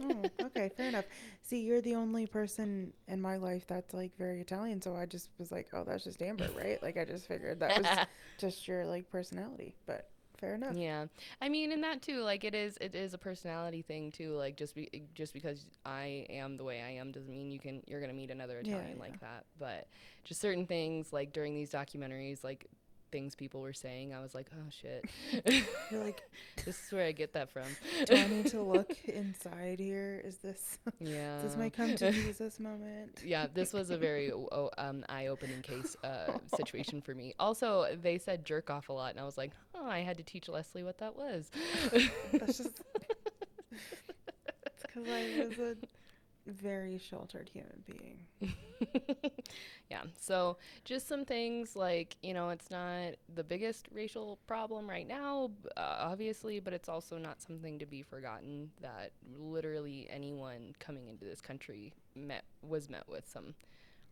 Oh, 0.00 0.30
okay, 0.42 0.70
fair 0.76 0.88
enough. 0.88 1.06
See, 1.42 1.60
you're 1.60 1.80
the 1.80 1.94
only 1.94 2.26
person 2.26 2.92
in 3.08 3.20
my 3.20 3.36
life 3.36 3.66
that's 3.66 3.94
like 3.94 4.16
very 4.16 4.40
Italian, 4.40 4.82
so 4.82 4.94
I 4.96 5.06
just 5.06 5.30
was 5.38 5.50
like, 5.52 5.68
oh, 5.72 5.84
that's 5.86 6.04
just 6.04 6.22
Amber, 6.22 6.50
right? 6.52 6.82
Like 6.82 6.96
I 6.96 7.04
just 7.04 7.26
figured 7.26 7.60
that 7.60 7.76
was 7.76 7.98
just 8.38 8.66
your 8.68 8.84
like 8.86 9.10
personality, 9.10 9.74
but 9.86 10.10
fair 10.38 10.54
enough. 10.54 10.76
yeah. 10.76 11.06
I 11.40 11.48
mean, 11.48 11.72
and 11.72 11.82
that 11.84 12.02
too, 12.02 12.20
like 12.22 12.44
it 12.44 12.54
is 12.54 12.76
it 12.80 12.94
is 12.94 13.14
a 13.14 13.18
personality 13.18 13.82
thing 13.82 14.10
too. 14.12 14.34
Like 14.34 14.56
just 14.56 14.74
be 14.74 15.04
just 15.14 15.32
because 15.32 15.66
I 15.84 16.26
am 16.30 16.56
the 16.56 16.64
way 16.64 16.82
I 16.82 16.90
am 16.92 17.12
doesn't 17.12 17.30
mean 17.30 17.50
you 17.50 17.60
can 17.60 17.82
you're 17.86 18.00
gonna 18.00 18.12
meet 18.12 18.30
another 18.30 18.60
Yeah, 18.62 18.76
Italian 18.76 18.98
like 18.98 19.20
that. 19.20 19.46
But 19.58 19.88
just 20.24 20.40
certain 20.40 20.66
things 20.66 21.12
like 21.12 21.32
during 21.32 21.54
these 21.54 21.70
documentaries, 21.70 22.42
like 22.44 22.66
things 23.14 23.36
people 23.36 23.60
were 23.60 23.72
saying, 23.72 24.12
I 24.12 24.20
was 24.20 24.34
like, 24.34 24.48
oh 24.52 24.68
shit. 24.70 25.04
You're 25.88 26.02
like, 26.02 26.20
this 26.64 26.84
is 26.84 26.90
where 26.90 27.06
I 27.06 27.12
get 27.12 27.32
that 27.34 27.48
from. 27.48 27.62
do 28.06 28.16
I 28.16 28.26
need 28.26 28.46
to 28.46 28.60
look 28.60 28.90
inside 29.06 29.78
here? 29.78 30.20
Is 30.24 30.38
this 30.38 30.78
yeah. 30.98 31.36
is 31.36 31.44
this 31.44 31.56
my 31.56 31.70
come 31.70 31.94
to 31.94 32.10
Jesus 32.10 32.58
moment? 32.58 33.20
yeah, 33.24 33.46
this 33.54 33.72
was 33.72 33.90
a 33.90 33.96
very 33.96 34.32
o- 34.32 34.70
um, 34.78 35.04
eye-opening 35.08 35.62
case 35.62 35.96
uh, 36.02 36.38
situation 36.56 37.00
for 37.00 37.14
me. 37.14 37.34
Also, 37.38 37.86
they 38.02 38.18
said 38.18 38.44
jerk 38.44 38.68
off 38.68 38.88
a 38.88 38.92
lot, 38.92 39.12
and 39.12 39.20
I 39.20 39.24
was 39.24 39.38
like, 39.38 39.52
oh, 39.76 39.86
I 39.86 40.00
had 40.00 40.16
to 40.16 40.24
teach 40.24 40.48
Lesley 40.48 40.82
what 40.82 40.98
that 40.98 41.14
was. 41.14 41.52
That's 42.32 42.58
just 42.58 42.82
because 44.82 45.08
I 45.08 45.46
was 45.46 45.58
a 45.58 45.76
very 46.46 46.98
sheltered 46.98 47.50
human 47.52 47.82
being. 47.86 48.52
yeah, 49.90 50.02
so 50.18 50.56
just 50.84 51.08
some 51.08 51.24
things 51.24 51.76
like, 51.76 52.16
you 52.22 52.34
know, 52.34 52.50
it's 52.50 52.70
not 52.70 53.14
the 53.34 53.44
biggest 53.44 53.88
racial 53.92 54.38
problem 54.46 54.88
right 54.88 55.06
now, 55.06 55.50
uh, 55.76 55.96
obviously, 56.00 56.60
but 56.60 56.72
it's 56.72 56.88
also 56.88 57.18
not 57.18 57.40
something 57.40 57.78
to 57.78 57.86
be 57.86 58.02
forgotten 58.02 58.70
that 58.80 59.12
literally 59.38 60.06
anyone 60.10 60.74
coming 60.78 61.08
into 61.08 61.24
this 61.24 61.40
country 61.40 61.92
met 62.14 62.44
was 62.62 62.88
met 62.88 63.08
with 63.08 63.28
some 63.28 63.54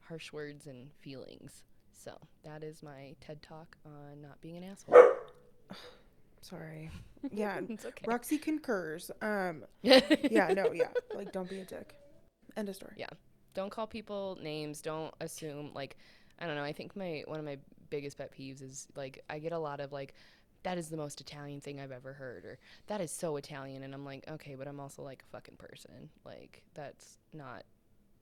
harsh 0.08 0.32
words 0.32 0.66
and 0.66 0.90
feelings. 1.00 1.62
So 1.92 2.12
that 2.44 2.64
is 2.64 2.82
my 2.82 3.14
TED 3.20 3.42
talk 3.42 3.76
on 3.86 4.22
not 4.22 4.40
being 4.40 4.56
an 4.56 4.64
asshole. 4.64 4.96
Sorry. 6.40 6.90
Yeah, 7.30 7.60
it's 7.68 7.86
okay. 7.86 8.04
Roxy 8.04 8.36
concurs. 8.36 9.12
Um, 9.22 9.62
yeah, 9.82 10.52
no, 10.56 10.72
yeah, 10.72 10.88
like 11.14 11.30
don't 11.30 11.48
be 11.48 11.60
a 11.60 11.64
dick. 11.64 11.94
End 12.56 12.68
of 12.68 12.76
story. 12.76 12.92
Yeah. 12.96 13.06
don't 13.54 13.70
call 13.70 13.86
people 13.86 14.38
names. 14.42 14.80
Don't 14.80 15.12
assume 15.20 15.70
like 15.74 15.96
I 16.38 16.46
don't 16.46 16.56
know. 16.56 16.64
I 16.64 16.72
think 16.72 16.96
my 16.96 17.22
one 17.26 17.38
of 17.38 17.44
my 17.44 17.58
biggest 17.90 18.16
pet 18.18 18.32
peeves 18.36 18.62
is 18.62 18.88
like 18.96 19.22
I 19.30 19.38
get 19.38 19.52
a 19.52 19.58
lot 19.58 19.80
of 19.80 19.92
like 19.92 20.14
that 20.64 20.78
is 20.78 20.88
the 20.88 20.96
most 20.96 21.20
Italian 21.20 21.60
thing 21.60 21.80
I've 21.80 21.90
ever 21.92 22.12
heard 22.12 22.44
or 22.44 22.58
that 22.86 23.00
is 23.00 23.10
so 23.10 23.36
Italian 23.36 23.82
and 23.82 23.92
I'm 23.94 24.04
like 24.04 24.24
okay, 24.28 24.54
but 24.54 24.66
I'm 24.68 24.80
also 24.80 25.02
like 25.02 25.22
a 25.28 25.30
fucking 25.32 25.56
person. 25.56 26.08
Like 26.24 26.62
that's 26.74 27.18
not 27.32 27.64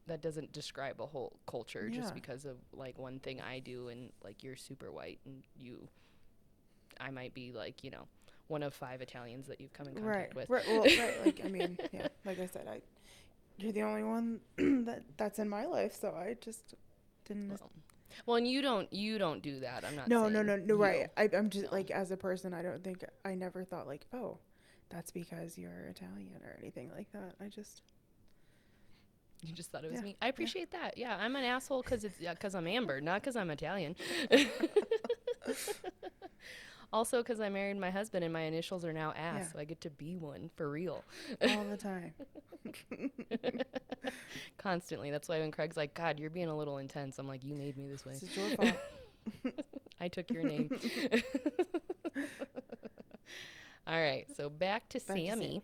that 0.07 0.23
doesn't 0.23 0.51
describe 0.53 1.01
a 1.01 1.07
whole 1.07 1.39
culture 1.47 1.89
Yeah. 1.93 2.01
just 2.01 2.15
because 2.15 2.45
of 2.45 2.57
like 2.73 2.99
one 2.99 3.21
thing 3.21 3.41
I 3.41 3.59
do 3.61 3.89
and 3.89 4.11
like 4.25 4.43
you're 4.43 4.57
super 4.57 4.91
white 4.91 5.21
and 5.25 5.43
you 5.57 5.89
I 7.01 7.11
might 7.11 7.33
be 7.33 7.53
like, 7.53 7.83
you 7.85 7.91
know, 7.91 8.07
one 8.49 8.63
of 8.63 8.75
five 8.75 9.01
Italians 9.01 9.47
that 9.47 9.61
you've 9.61 9.73
come 9.73 9.87
in 9.89 9.95
Right, 9.95 10.31
contact 10.31 10.35
with. 10.35 10.51
right, 10.51 10.67
well, 10.69 10.83
right. 10.83 11.21
Like 11.25 11.41
I 11.45 11.49
mean, 11.49 11.79
yeah, 11.93 12.09
like 12.25 12.41
I 12.41 12.47
said, 12.47 12.67
I 12.69 12.81
you're 13.61 13.73
the 13.73 13.83
only 13.83 14.03
one 14.05 14.41
that 14.87 15.03
that's 15.17 15.39
in 15.39 15.49
my 15.49 15.67
life, 15.67 15.95
so 16.01 16.09
I 16.11 16.37
just 16.41 16.75
didn't. 17.27 17.51
Well, 17.51 17.71
well, 18.27 18.37
and 18.37 18.47
you 18.49 18.61
don't 18.63 18.93
you 18.93 19.19
don't 19.19 19.43
do 19.43 19.61
that. 19.61 19.85
I'm 19.85 19.95
not. 19.97 20.09
no, 20.09 20.29
no, 20.29 20.43
no, 20.43 20.57
no. 20.57 20.75
Right. 20.77 21.09
I, 21.17 21.29
I'm 21.37 21.51
just 21.51 21.67
No. 21.67 21.73
like 21.73 21.91
as 21.91 22.11
a 22.11 22.17
person, 22.17 22.53
I 22.55 22.63
don't 22.63 22.83
think 22.83 23.05
I 23.25 23.35
never 23.35 23.65
thought 23.65 23.87
like, 23.87 24.07
oh, 24.13 24.39
that's 24.89 25.11
because 25.11 25.57
you're 25.57 25.87
Italian 25.89 26.41
or 26.45 26.57
anything 26.61 26.91
like 26.97 27.11
that. 27.13 27.35
I 27.41 27.49
just 27.49 27.83
You 29.43 29.53
just 29.55 29.71
thought 29.71 29.85
it 29.85 29.91
was 29.91 30.01
Yeah, 30.01 30.05
me. 30.07 30.17
I 30.21 30.29
appreciate 30.29 30.71
that. 30.73 30.99
Yeah, 30.99 31.17
I'm 31.19 31.37
an 31.37 31.45
asshole 31.45 31.83
because 31.83 32.05
it's 32.05 32.19
because 32.19 32.55
I'm 32.55 32.67
Amber, 32.67 33.01
not 33.01 33.21
because 33.23 33.37
I'm 33.37 33.51
Italian. 33.51 33.95
also, 36.93 37.19
because 37.19 37.41
I 37.41 37.49
married 37.49 37.77
my 37.79 37.91
husband 37.91 38.25
and 38.25 38.33
my 38.33 38.43
initials 38.43 38.85
are 38.85 38.93
now 38.93 39.13
ass, 39.17 39.43
Yeah. 39.47 39.53
so 39.53 39.59
I 39.59 39.65
get 39.65 39.81
to 39.83 39.91
be 39.91 40.17
one 40.17 40.51
for 40.57 40.69
real, 40.71 41.05
all 41.43 41.65
the 41.65 41.77
time. 41.79 42.13
constantly. 44.59 45.11
That's 45.11 45.29
why 45.29 45.39
when 45.41 45.51
Craig's 45.51 45.77
like, 45.77 45.95
"God, 45.95 46.19
you're 46.21 46.31
being 46.31 46.49
a 46.49 46.57
little 46.57 46.79
intense," 46.79 47.19
I'm 47.19 47.27
like, 47.29 47.45
"You 47.45 47.55
made 47.55 47.77
me 47.77 47.87
this 47.89 48.05
way. 48.05 48.13
This 48.15 48.23
is 48.25 48.37
your 48.37 48.51
fault. 48.57 48.75
I 50.01 50.09
took 50.09 50.31
your 50.31 50.43
name." 50.43 50.71
All 53.87 54.01
right, 54.01 54.27
so 54.37 54.49
back 54.49 54.89
to 54.91 54.99
Back 54.99 55.07
to 55.07 55.13
Sammy. 55.23 55.63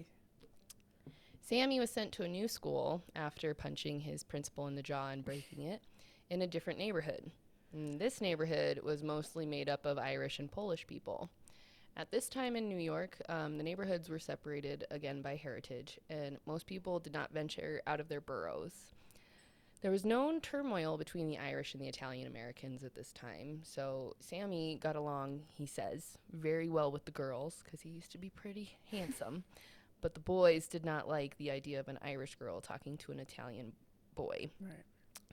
Sammy 1.42 1.78
was 1.78 1.90
sent 1.90 2.10
to 2.12 2.24
a 2.24 2.28
new 2.28 2.48
school 2.48 3.02
after 3.14 3.54
punching 3.54 4.00
his 4.00 4.24
principal 4.24 4.66
in 4.66 4.74
the 4.74 4.82
jaw 4.82 5.10
and 5.10 5.24
breaking 5.24 5.62
it 5.62 5.80
in 6.28 6.42
a 6.42 6.46
different 6.46 6.78
neighborhood. 6.78 7.30
And 7.76 8.00
this 8.00 8.22
neighborhood 8.22 8.80
was 8.82 9.02
mostly 9.02 9.44
made 9.44 9.68
up 9.68 9.84
of 9.84 9.98
Irish 9.98 10.38
and 10.38 10.50
Polish 10.50 10.86
people. 10.86 11.28
At 11.94 12.10
this 12.10 12.26
time 12.26 12.56
in 12.56 12.70
New 12.70 12.78
York, 12.78 13.18
um, 13.28 13.58
the 13.58 13.62
neighborhoods 13.62 14.08
were 14.08 14.18
separated 14.18 14.86
again 14.90 15.20
by 15.20 15.36
heritage, 15.36 16.00
and 16.08 16.38
most 16.46 16.66
people 16.66 16.98
did 16.98 17.12
not 17.12 17.34
venture 17.34 17.82
out 17.86 18.00
of 18.00 18.08
their 18.08 18.22
boroughs. 18.22 18.94
There 19.82 19.90
was 19.90 20.06
known 20.06 20.40
turmoil 20.40 20.96
between 20.96 21.28
the 21.28 21.36
Irish 21.36 21.74
and 21.74 21.82
the 21.82 21.88
Italian 21.88 22.26
Americans 22.26 22.82
at 22.82 22.94
this 22.94 23.12
time, 23.12 23.60
so 23.62 24.16
Sammy 24.20 24.78
got 24.80 24.96
along, 24.96 25.42
he 25.52 25.66
says, 25.66 26.16
very 26.32 26.70
well 26.70 26.90
with 26.90 27.04
the 27.04 27.10
girls 27.10 27.60
because 27.62 27.82
he 27.82 27.90
used 27.90 28.12
to 28.12 28.18
be 28.18 28.30
pretty 28.30 28.78
handsome. 28.90 29.44
But 30.02 30.12
the 30.12 30.20
boys 30.20 30.68
did 30.68 30.84
not 30.84 31.08
like 31.08 31.36
the 31.38 31.50
idea 31.50 31.80
of 31.80 31.88
an 31.88 31.98
Irish 32.02 32.36
girl 32.36 32.60
talking 32.60 32.98
to 32.98 33.12
an 33.12 33.18
Italian 33.18 33.72
boy. 34.14 34.50
Right. 34.60 34.84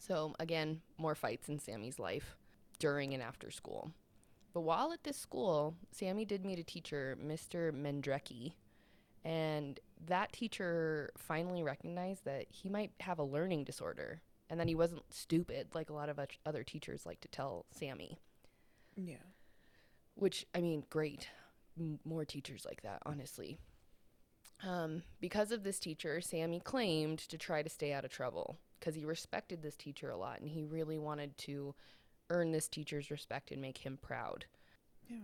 So, 0.05 0.35
again, 0.37 0.81
more 0.97 1.15
fights 1.15 1.47
in 1.47 1.59
Sammy's 1.59 1.97
life 1.97 2.35
during 2.77 3.13
and 3.13 3.23
after 3.23 3.49
school. 3.49 3.91
But 4.53 4.61
while 4.61 4.91
at 4.91 5.03
this 5.03 5.15
school, 5.15 5.75
Sammy 5.91 6.25
did 6.25 6.45
meet 6.45 6.59
a 6.59 6.63
teacher, 6.63 7.17
Mr. 7.25 7.71
Mendrecki, 7.71 8.51
and 9.23 9.79
that 10.05 10.33
teacher 10.33 11.11
finally 11.17 11.63
recognized 11.63 12.25
that 12.25 12.47
he 12.49 12.67
might 12.67 12.91
have 12.99 13.17
a 13.17 13.23
learning 13.23 13.63
disorder 13.63 14.21
and 14.49 14.59
that 14.59 14.67
he 14.67 14.75
wasn't 14.75 15.03
stupid 15.09 15.69
like 15.73 15.89
a 15.89 15.93
lot 15.93 16.09
of 16.09 16.19
other 16.45 16.63
teachers 16.63 17.05
like 17.05 17.21
to 17.21 17.29
tell 17.29 17.65
Sammy. 17.71 18.19
Yeah. 18.97 19.15
Which, 20.15 20.45
I 20.53 20.59
mean, 20.59 20.83
great. 20.89 21.29
M- 21.79 21.99
more 22.03 22.25
teachers 22.25 22.65
like 22.65 22.81
that, 22.81 23.01
honestly. 23.05 23.57
Um, 24.67 25.03
because 25.21 25.53
of 25.53 25.63
this 25.63 25.79
teacher, 25.79 26.19
Sammy 26.19 26.59
claimed 26.59 27.19
to 27.19 27.37
try 27.37 27.63
to 27.63 27.69
stay 27.69 27.93
out 27.93 28.03
of 28.03 28.11
trouble 28.11 28.57
because 28.83 28.95
he 28.95 29.05
respected 29.05 29.61
this 29.61 29.77
teacher 29.77 30.09
a 30.09 30.17
lot 30.17 30.41
and 30.41 30.49
he 30.49 30.65
really 30.65 30.97
wanted 30.97 31.37
to 31.37 31.73
earn 32.29 32.51
this 32.51 32.67
teacher's 32.67 33.09
respect 33.09 33.49
and 33.49 33.61
make 33.61 33.77
him 33.77 33.97
proud. 34.01 34.43
Yeah. 35.07 35.17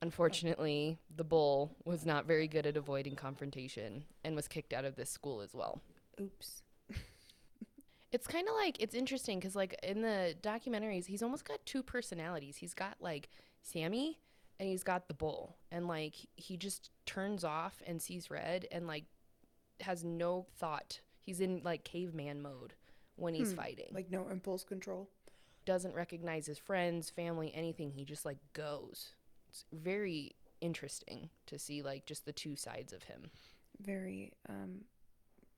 Unfortunately, 0.00 0.96
the 1.16 1.24
bull 1.24 1.74
was 1.84 2.06
not 2.06 2.24
very 2.24 2.46
good 2.46 2.66
at 2.66 2.76
avoiding 2.76 3.16
confrontation 3.16 4.04
and 4.24 4.36
was 4.36 4.46
kicked 4.46 4.72
out 4.72 4.84
of 4.84 4.94
this 4.94 5.10
school 5.10 5.40
as 5.40 5.54
well. 5.54 5.80
Oops. 6.20 6.62
It's 8.12 8.26
kind 8.26 8.48
of 8.48 8.56
like 8.56 8.76
it's 8.80 8.96
interesting 8.96 9.38
because 9.38 9.54
like 9.54 9.78
in 9.84 10.02
the 10.02 10.34
documentaries, 10.42 11.06
he's 11.06 11.22
almost 11.22 11.44
got 11.44 11.64
two 11.64 11.80
personalities. 11.80 12.56
He's 12.56 12.74
got 12.74 12.96
like 12.98 13.28
Sammy 13.62 14.18
and 14.58 14.68
he's 14.68 14.82
got 14.82 15.06
the 15.06 15.14
bull, 15.14 15.58
and 15.70 15.86
like 15.86 16.16
he 16.34 16.56
just 16.56 16.90
turns 17.06 17.44
off 17.44 17.80
and 17.86 18.02
sees 18.02 18.28
red 18.28 18.66
and 18.72 18.88
like 18.88 19.04
has 19.82 20.02
no 20.02 20.48
thought. 20.58 20.98
He's 21.20 21.40
in 21.40 21.60
like 21.62 21.84
caveman 21.84 22.42
mode 22.42 22.74
when 23.20 23.34
he's 23.34 23.50
Hmm, 23.52 23.56
fighting. 23.58 23.90
Like 23.92 24.10
no 24.10 24.28
impulse 24.28 24.64
control. 24.64 25.08
doesn't 25.66 25.94
recognize 25.94 26.46
his 26.46 26.58
friends, 26.58 27.10
family, 27.10 27.52
anything. 27.54 27.92
He 27.92 28.04
just 28.04 28.24
like 28.24 28.38
goes. 28.54 29.12
It's 29.50 29.64
very 29.72 30.34
interesting 30.60 31.30
to 31.46 31.58
see 31.58 31.82
like 31.82 32.06
just 32.06 32.24
the 32.24 32.32
two 32.32 32.56
sides 32.56 32.92
of 32.92 33.04
him. 33.04 33.30
Very, 33.80 34.32
um, 34.48 34.82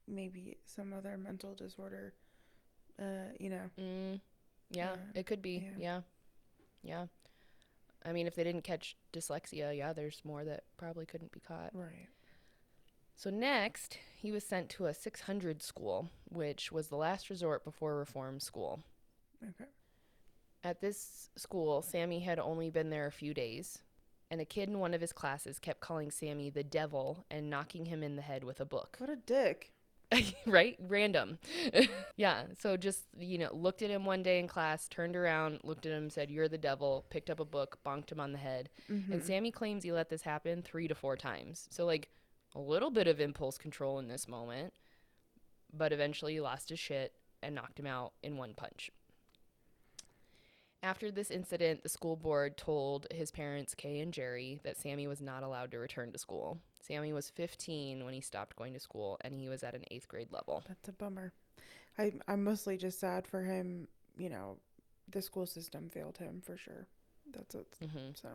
maybe 0.08 0.58
some 0.64 0.92
other 0.92 1.16
mental 1.16 1.54
disorder. 1.54 2.14
Uh, 2.98 3.30
you 3.40 3.48
know, 3.48 3.70
Mm, 3.78 4.20
yeah, 4.70 4.94
Yeah, 4.94 4.96
it 5.20 5.26
could 5.26 5.40
be. 5.42 5.64
yeah. 5.78 5.78
Yeah. 5.78 6.00
yeah. 6.82 7.06
I 8.04 8.12
mean, 8.12 8.26
if 8.26 8.34
they 8.34 8.44
didn't 8.44 8.64
catch 8.64 8.96
dyslexia, 9.12 9.76
yeah, 9.76 9.92
there's 9.92 10.20
more 10.24 10.44
that 10.44 10.64
probably 10.76 11.06
couldn't 11.06 11.32
be 11.32 11.40
caught. 11.40 11.70
right. 11.74 12.08
So 13.16 13.30
next, 13.30 13.98
he 14.20 14.32
was 14.32 14.44
sent 14.44 14.68
to 14.70 14.86
a 14.86 14.94
600 14.94 15.62
school, 15.62 16.10
which 16.28 16.72
was 16.72 16.88
the 16.88 16.96
last 16.96 17.30
resort 17.30 17.64
before 17.64 17.96
reform 17.96 18.40
school. 18.40 18.80
Okay. 19.42 19.70
At 20.64 20.80
this 20.80 21.30
school, 21.36 21.82
Sammy 21.82 22.20
had 22.20 22.38
only 22.38 22.70
been 22.70 22.90
there 22.90 23.06
a 23.06 23.12
few 23.12 23.34
days, 23.34 23.78
and 24.30 24.40
a 24.40 24.44
kid 24.44 24.68
in 24.68 24.78
one 24.78 24.94
of 24.94 25.00
his 25.00 25.12
classes 25.12 25.58
kept 25.58 25.80
calling 25.80 26.10
Sammy 26.10 26.50
the 26.50 26.62
devil 26.62 27.24
and 27.30 27.50
knocking 27.50 27.86
him 27.86 28.02
in 28.02 28.16
the 28.16 28.22
head 28.22 28.44
with 28.44 28.60
a 28.60 28.64
book. 28.64 28.96
What 28.98 29.10
a 29.10 29.16
dick. 29.16 29.72
right? 30.46 30.76
Random. 30.80 31.38
yeah. 32.16 32.44
So 32.58 32.76
just, 32.76 33.04
you 33.18 33.38
know, 33.38 33.50
looked 33.52 33.82
at 33.82 33.90
him 33.90 34.04
one 34.04 34.22
day 34.22 34.38
in 34.38 34.46
class, 34.46 34.88
turned 34.88 35.16
around, 35.16 35.60
looked 35.64 35.86
at 35.86 35.92
him, 35.92 36.10
said, 36.10 36.30
You're 36.30 36.48
the 36.48 36.58
devil, 36.58 37.06
picked 37.10 37.30
up 37.30 37.40
a 37.40 37.44
book, 37.44 37.78
bonked 37.84 38.12
him 38.12 38.20
on 38.20 38.32
the 38.32 38.38
head. 38.38 38.68
Mm-hmm. 38.90 39.12
And 39.12 39.22
Sammy 39.24 39.50
claims 39.50 39.84
he 39.84 39.92
let 39.92 40.10
this 40.10 40.22
happen 40.22 40.62
three 40.62 40.88
to 40.88 40.94
four 40.94 41.16
times. 41.16 41.66
So, 41.70 41.86
like, 41.86 42.08
a 42.54 42.60
little 42.60 42.90
bit 42.90 43.06
of 43.06 43.20
impulse 43.20 43.58
control 43.58 43.98
in 43.98 44.08
this 44.08 44.28
moment, 44.28 44.72
but 45.72 45.92
eventually 45.92 46.34
he 46.34 46.40
lost 46.40 46.68
his 46.68 46.78
shit 46.78 47.14
and 47.42 47.54
knocked 47.54 47.78
him 47.78 47.86
out 47.86 48.12
in 48.22 48.36
one 48.36 48.54
punch. 48.54 48.90
After 50.82 51.12
this 51.12 51.30
incident, 51.30 51.82
the 51.84 51.88
school 51.88 52.16
board 52.16 52.56
told 52.56 53.06
his 53.12 53.30
parents, 53.30 53.74
Kay 53.74 54.00
and 54.00 54.12
Jerry, 54.12 54.58
that 54.64 54.76
Sammy 54.76 55.06
was 55.06 55.20
not 55.20 55.44
allowed 55.44 55.70
to 55.70 55.78
return 55.78 56.10
to 56.10 56.18
school. 56.18 56.58
Sammy 56.80 57.12
was 57.12 57.30
15 57.30 58.04
when 58.04 58.14
he 58.14 58.20
stopped 58.20 58.56
going 58.56 58.72
to 58.72 58.80
school, 58.80 59.16
and 59.20 59.32
he 59.32 59.48
was 59.48 59.62
at 59.62 59.74
an 59.76 59.84
eighth 59.92 60.08
grade 60.08 60.32
level. 60.32 60.64
That's 60.66 60.88
a 60.88 60.92
bummer. 60.92 61.32
I 61.98 62.12
I'm 62.26 62.42
mostly 62.42 62.76
just 62.76 62.98
sad 62.98 63.28
for 63.28 63.44
him. 63.44 63.86
You 64.16 64.28
know, 64.28 64.56
the 65.08 65.22
school 65.22 65.46
system 65.46 65.88
failed 65.88 66.18
him 66.18 66.42
for 66.44 66.56
sure. 66.56 66.88
That's 67.32 67.54
it. 67.54 67.66
hmm 67.80 68.10
So 68.14 68.28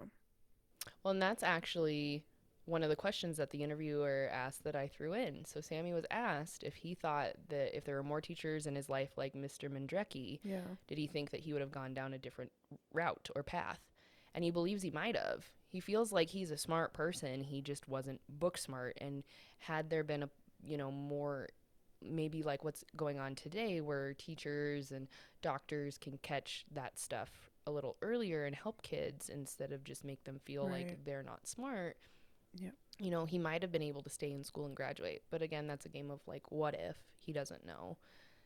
Well, 1.03 1.11
and 1.11 1.21
that's 1.21 1.43
actually 1.43 2.23
one 2.67 2.83
of 2.83 2.89
the 2.89 2.95
questions 2.95 3.37
that 3.37 3.51
the 3.51 3.63
interviewer 3.63 4.29
asked 4.31 4.63
that 4.65 4.75
I 4.75 4.87
threw 4.87 5.13
in. 5.13 5.45
So 5.45 5.61
Sammy 5.61 5.93
was 5.93 6.05
asked 6.11 6.63
if 6.63 6.75
he 6.75 6.93
thought 6.93 7.31
that 7.47 7.75
if 7.75 7.85
there 7.85 7.95
were 7.95 8.03
more 8.03 8.19
teachers 8.19 8.67
in 8.67 8.75
his 8.75 8.89
life 8.89 9.11
like 9.15 9.33
Mr. 9.33 9.69
Mandrecki, 9.69 10.39
yeah, 10.43 10.59
did 10.87 10.97
he 10.97 11.07
think 11.07 11.31
that 11.31 11.39
he 11.39 11.53
would 11.53 11.61
have 11.61 11.71
gone 11.71 11.93
down 11.93 12.13
a 12.13 12.17
different 12.17 12.51
route 12.93 13.29
or 13.35 13.41
path? 13.41 13.79
And 14.35 14.43
he 14.43 14.51
believes 14.51 14.83
he 14.83 14.91
might 14.91 15.15
have. 15.15 15.45
He 15.69 15.79
feels 15.79 16.11
like 16.11 16.29
he's 16.29 16.51
a 16.51 16.57
smart 16.57 16.93
person. 16.93 17.43
He 17.43 17.61
just 17.61 17.87
wasn't 17.87 18.21
book 18.27 18.57
smart. 18.57 18.97
And 18.99 19.23
had 19.59 19.89
there 19.89 20.03
been 20.03 20.23
a, 20.23 20.29
you 20.63 20.77
know, 20.77 20.91
more 20.91 21.47
maybe 22.01 22.43
like 22.43 22.63
what's 22.63 22.83
going 22.95 23.17
on 23.17 23.33
today 23.33 23.81
where 23.81 24.13
teachers 24.13 24.91
and 24.91 25.07
doctors 25.41 25.97
can 25.97 26.19
catch 26.21 26.65
that 26.71 26.99
stuff 26.99 27.49
a 27.65 27.71
little 27.71 27.97
earlier 28.01 28.45
and 28.45 28.55
help 28.55 28.81
kids 28.81 29.29
instead 29.29 29.71
of 29.71 29.83
just 29.83 30.03
make 30.03 30.23
them 30.23 30.39
feel 30.45 30.67
like 30.69 31.03
they're 31.05 31.23
not 31.23 31.47
smart. 31.47 31.97
Yep. 32.59 32.73
You 32.99 33.11
know, 33.11 33.25
he 33.25 33.37
might 33.37 33.61
have 33.61 33.71
been 33.71 33.83
able 33.83 34.01
to 34.03 34.09
stay 34.09 34.31
in 34.31 34.43
school 34.43 34.65
and 34.65 34.75
graduate. 34.75 35.21
But 35.29 35.41
again, 35.41 35.67
that's 35.67 35.85
a 35.85 35.89
game 35.89 36.11
of 36.11 36.19
like 36.27 36.51
what 36.51 36.73
if? 36.73 36.97
He 37.19 37.31
doesn't 37.31 37.65
know. 37.65 37.97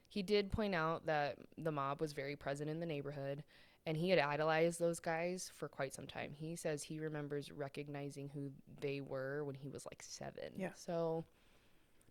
He 0.08 0.21
did 0.21 0.52
point 0.52 0.76
out 0.76 1.06
that 1.06 1.38
the 1.58 1.71
mob 1.71 2.02
was 2.02 2.13
very 2.13 2.36
present 2.36 2.69
in 2.69 2.80
the 2.80 2.86
neighborhood 2.86 3.43
and 3.86 3.97
he 3.97 4.10
had 4.10 4.19
idolized 4.19 4.80
those 4.80 5.00
guys 5.00 5.52
for 5.56 5.67
quite 5.67 5.93
some 5.93 6.06
time. 6.06 6.34
He 6.38 6.56
says 6.56 6.84
he 6.84 7.00
remembers 7.00 7.52
recognizing 7.52 8.30
who 8.30 8.52
they 8.80 9.02
were 9.02 9.43
when 9.43 9.56
he 9.56 9.69
was 9.69 9.86
like 9.86 10.04
7. 10.04 10.34
Yeah. 10.58 10.69
So 10.76 11.26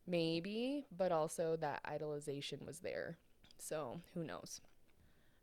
maybe, 0.07 0.87
but 0.97 1.13
also 1.13 1.57
that 1.57 1.85
idolization 1.85 2.67
was 2.67 2.81
there. 2.81 3.19
So, 3.59 4.01
who 4.15 4.25
knows. 4.25 4.61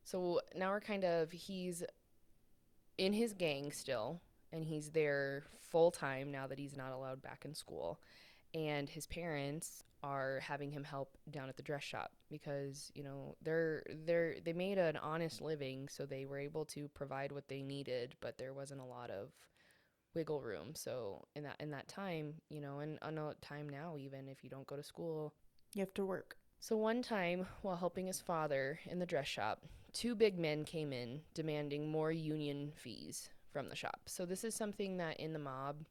So, 0.04 0.40
now 0.56 0.70
we're 0.70 0.80
kind 0.80 1.04
of 1.04 1.30
he's 1.30 1.84
in 2.96 3.12
his 3.12 3.32
gang 3.32 3.70
still 3.70 4.20
and 4.52 4.64
he's 4.64 4.90
there 4.90 5.44
full 5.60 5.90
time 5.90 6.30
now 6.30 6.46
that 6.46 6.58
he's 6.58 6.76
not 6.76 6.92
allowed 6.92 7.22
back 7.22 7.44
in 7.44 7.54
school. 7.54 8.00
And 8.54 8.88
his 8.88 9.06
parents 9.06 9.82
are 10.02 10.40
having 10.40 10.70
him 10.70 10.84
help 10.84 11.16
down 11.30 11.48
at 11.48 11.56
the 11.56 11.62
dress 11.62 11.82
shop 11.82 12.12
because 12.30 12.90
you 12.94 13.02
know 13.02 13.34
they're 13.42 13.82
they're 14.06 14.36
they 14.44 14.52
made 14.52 14.78
an 14.78 14.96
honest 14.96 15.40
living 15.40 15.88
so 15.88 16.06
they 16.06 16.24
were 16.24 16.38
able 16.38 16.64
to 16.64 16.86
provide 16.94 17.32
what 17.32 17.48
they 17.48 17.62
needed 17.62 18.14
but 18.20 18.38
there 18.38 18.54
wasn't 18.54 18.80
a 18.80 18.84
lot 18.84 19.10
of 19.10 19.32
wiggle 20.14 20.40
room 20.40 20.68
so 20.72 21.26
in 21.34 21.42
that 21.42 21.56
in 21.58 21.72
that 21.72 21.88
time 21.88 22.32
you 22.48 22.60
know 22.60 22.78
and 22.78 22.96
on 23.02 23.18
a 23.18 23.34
time 23.40 23.68
now 23.68 23.96
even 23.98 24.28
if 24.28 24.44
you 24.44 24.48
don't 24.48 24.68
go 24.68 24.76
to 24.76 24.84
school 24.84 25.34
you 25.74 25.80
have 25.80 25.94
to 25.94 26.06
work. 26.06 26.36
so 26.60 26.76
one 26.76 27.02
time, 27.02 27.46
while 27.62 27.76
helping 27.76 28.06
his 28.06 28.20
father 28.20 28.80
in 28.86 28.98
the 28.98 29.06
dress 29.06 29.28
shop, 29.28 29.64
two 29.92 30.14
big 30.14 30.38
men 30.38 30.64
came 30.64 30.92
in 30.92 31.20
demanding 31.34 31.88
more 31.88 32.10
union 32.10 32.72
fees 32.74 33.30
from 33.58 33.68
the 33.68 33.74
shop. 33.74 34.02
So 34.06 34.24
this 34.24 34.44
is 34.44 34.54
something 34.54 34.98
that 34.98 35.18
in 35.18 35.32
the 35.32 35.38
mob 35.40 35.84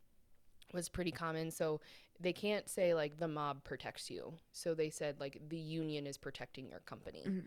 was 0.73 0.87
pretty 0.87 1.11
common. 1.11 1.51
So 1.51 1.81
they 2.17 2.31
can't 2.31 2.69
say 2.69 2.93
like 2.93 3.17
the 3.17 3.27
mob 3.27 3.65
protects 3.65 4.09
you. 4.09 4.35
So 4.53 4.73
they 4.73 4.89
said 4.89 5.19
like 5.19 5.41
the 5.49 5.57
union 5.57 6.07
is 6.07 6.17
protecting 6.17 6.69
your 6.69 6.79
company. 6.79 7.25
Mhm. 7.27 7.43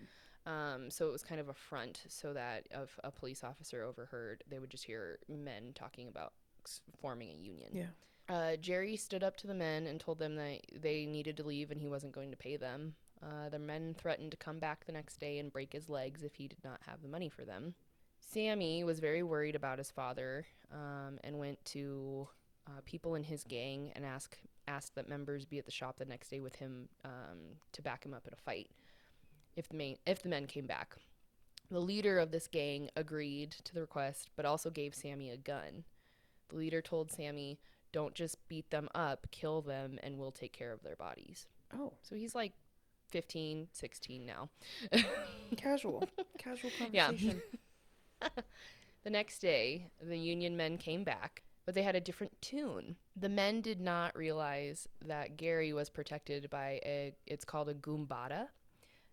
Um, 0.51 0.91
so 0.91 1.09
it 1.09 1.13
was 1.13 1.23
kind 1.23 1.41
of 1.41 1.49
a 1.49 1.55
front 1.55 2.03
so 2.09 2.35
that 2.35 2.67
if 2.71 2.99
a 3.03 3.11
police 3.11 3.43
officer 3.43 3.83
overheard, 3.83 4.45
they 4.47 4.59
would 4.59 4.69
just 4.69 4.85
hear 4.85 5.19
men 5.27 5.73
talking 5.75 6.07
about 6.07 6.35
forming 7.01 7.31
a 7.31 7.35
union. 7.35 7.71
Yeah. 7.73 7.87
Uh, 8.29 8.57
Jerry 8.57 8.97
stood 8.97 9.23
up 9.25 9.39
to 9.39 9.47
the 9.47 9.55
men 9.55 9.87
and 9.87 9.99
told 9.99 10.19
them 10.19 10.37
that 10.37 10.61
they 10.83 11.07
needed 11.07 11.39
to 11.39 11.45
leave 11.45 11.71
and 11.71 11.81
he 11.81 11.89
wasn't 11.89 12.13
going 12.13 12.31
to 12.31 12.37
pay 12.37 12.59
them. 12.59 12.95
Uh, 13.23 13.49
the 13.49 13.59
men 13.59 13.95
threatened 13.95 14.33
to 14.33 14.37
come 14.37 14.59
back 14.59 14.85
the 14.85 14.93
next 14.93 15.19
day 15.19 15.39
and 15.39 15.51
break 15.51 15.73
his 15.73 15.89
legs 15.89 16.23
if 16.23 16.35
he 16.35 16.47
did 16.47 16.63
not 16.63 16.81
have 16.87 17.01
the 17.01 17.09
money 17.09 17.31
for 17.31 17.47
them. 17.47 17.75
Sammy 18.31 18.85
was 18.85 19.01
very 19.01 19.23
worried 19.23 19.57
about 19.57 19.79
his 19.79 19.91
father 19.91 20.47
um, 20.73 21.19
and 21.25 21.39
went 21.39 21.63
to 21.67 22.29
uh, 22.69 22.81
people 22.87 23.17
in 23.17 23.25
his 23.25 23.43
gang 23.43 23.91
and 23.97 24.05
ask, 24.05 24.37
asked 24.69 24.95
that 24.95 25.09
members 25.09 25.45
be 25.45 25.59
at 25.59 25.65
the 25.65 25.71
shop 25.73 25.99
the 25.99 26.05
next 26.05 26.29
day 26.29 26.39
with 26.39 26.55
him 26.57 26.89
um, 27.05 27.39
to 27.73 27.83
back 27.83 28.05
him 28.05 28.15
up 28.15 28.27
in 28.29 28.33
a 28.33 28.37
fight 28.37 28.71
if 29.57 29.69
the, 29.69 29.77
main, 29.77 29.97
if 30.07 30.23
the 30.23 30.29
men 30.29 30.47
came 30.47 30.67
back. 30.67 30.95
The 31.73 31.81
leader 31.81 32.19
of 32.19 32.31
this 32.31 32.47
gang 32.47 32.89
agreed 32.97 33.53
to 33.65 33.75
the 33.75 33.81
request, 33.81 34.31
but 34.37 34.45
also 34.47 34.71
gave 34.71 34.95
Sammy 34.95 35.31
a 35.31 35.37
gun. 35.37 35.85
The 36.51 36.57
leader 36.57 36.81
told 36.81 37.11
Sammy, 37.11 37.59
don't 37.93 38.15
just 38.15 38.37
beat 38.49 38.71
them 38.71 38.89
up, 38.95 39.27
kill 39.33 39.61
them, 39.61 39.99
and 40.03 40.19
we'll 40.19 40.33
take 40.33 40.53
care 40.53 40.73
of 40.73 40.83
their 40.83 40.97
bodies. 40.97 41.47
Oh, 41.77 41.93
So 42.03 42.15
he's 42.15 42.35
like 42.35 42.53
15, 43.11 43.69
16 43.73 44.25
now. 44.27 44.51
casual, 45.57 46.09
casual 46.39 46.71
conversation. 46.79 47.29
Yeah. 47.29 47.59
The 49.03 49.11
next 49.11 49.39
day, 49.39 49.87
the 50.03 50.19
Union 50.19 50.57
men 50.57 50.77
came 50.77 51.05
back, 51.05 51.43
but 51.65 51.75
they 51.75 51.83
had 51.83 51.97
a 51.97 52.01
different 52.01 52.39
tune. 52.43 52.97
The 53.17 53.31
men 53.31 53.63
did 53.63 53.81
not 53.81 54.15
realize 54.17 54.87
that 55.07 55.39
Gary 55.39 55.73
was 55.73 55.89
protected 55.89 56.51
by 56.51 56.81
a, 56.85 57.15
it's 57.27 57.45
called 57.45 57.71
a 57.71 57.75
gumbada. 57.75 58.49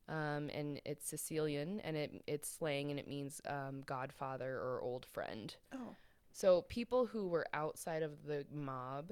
Um, 0.10 0.50
and 0.54 0.80
it's 0.86 1.08
Sicilian, 1.08 1.82
and 1.82 1.98
it 1.98 2.24
it's 2.28 2.50
slang, 2.50 2.91
and 2.91 3.00
it 3.00 3.10
means 3.10 3.41
um, 3.46 3.82
godfather 3.86 4.56
or 4.58 4.82
old 4.82 5.06
friend. 5.06 5.54
Oh, 5.74 5.96
So 6.32 6.62
people 6.70 7.08
who 7.08 7.28
were 7.28 7.46
outside 7.54 8.04
of 8.04 8.24
the 8.26 8.46
mob 8.54 9.12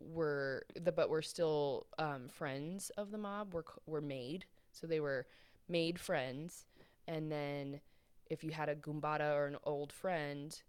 were 0.00 0.64
the 0.80 0.92
but 0.92 1.10
were 1.10 1.20
still 1.20 1.86
um, 1.98 2.28
friends 2.28 2.90
of 2.96 3.10
the 3.10 3.18
mob 3.18 3.52
were 3.52 3.66
were 3.86 4.00
made. 4.00 4.46
So 4.72 4.86
they 4.86 5.00
were 5.00 5.26
made 5.68 6.00
friends, 6.00 6.64
and 7.06 7.30
then 7.30 7.80
if 8.26 8.42
you 8.44 8.50
had 8.50 8.68
a 8.68 8.74
gumbada 8.74 9.34
or 9.34 9.46
an 9.46 9.56
old 9.64 9.92
friend, 9.92 10.60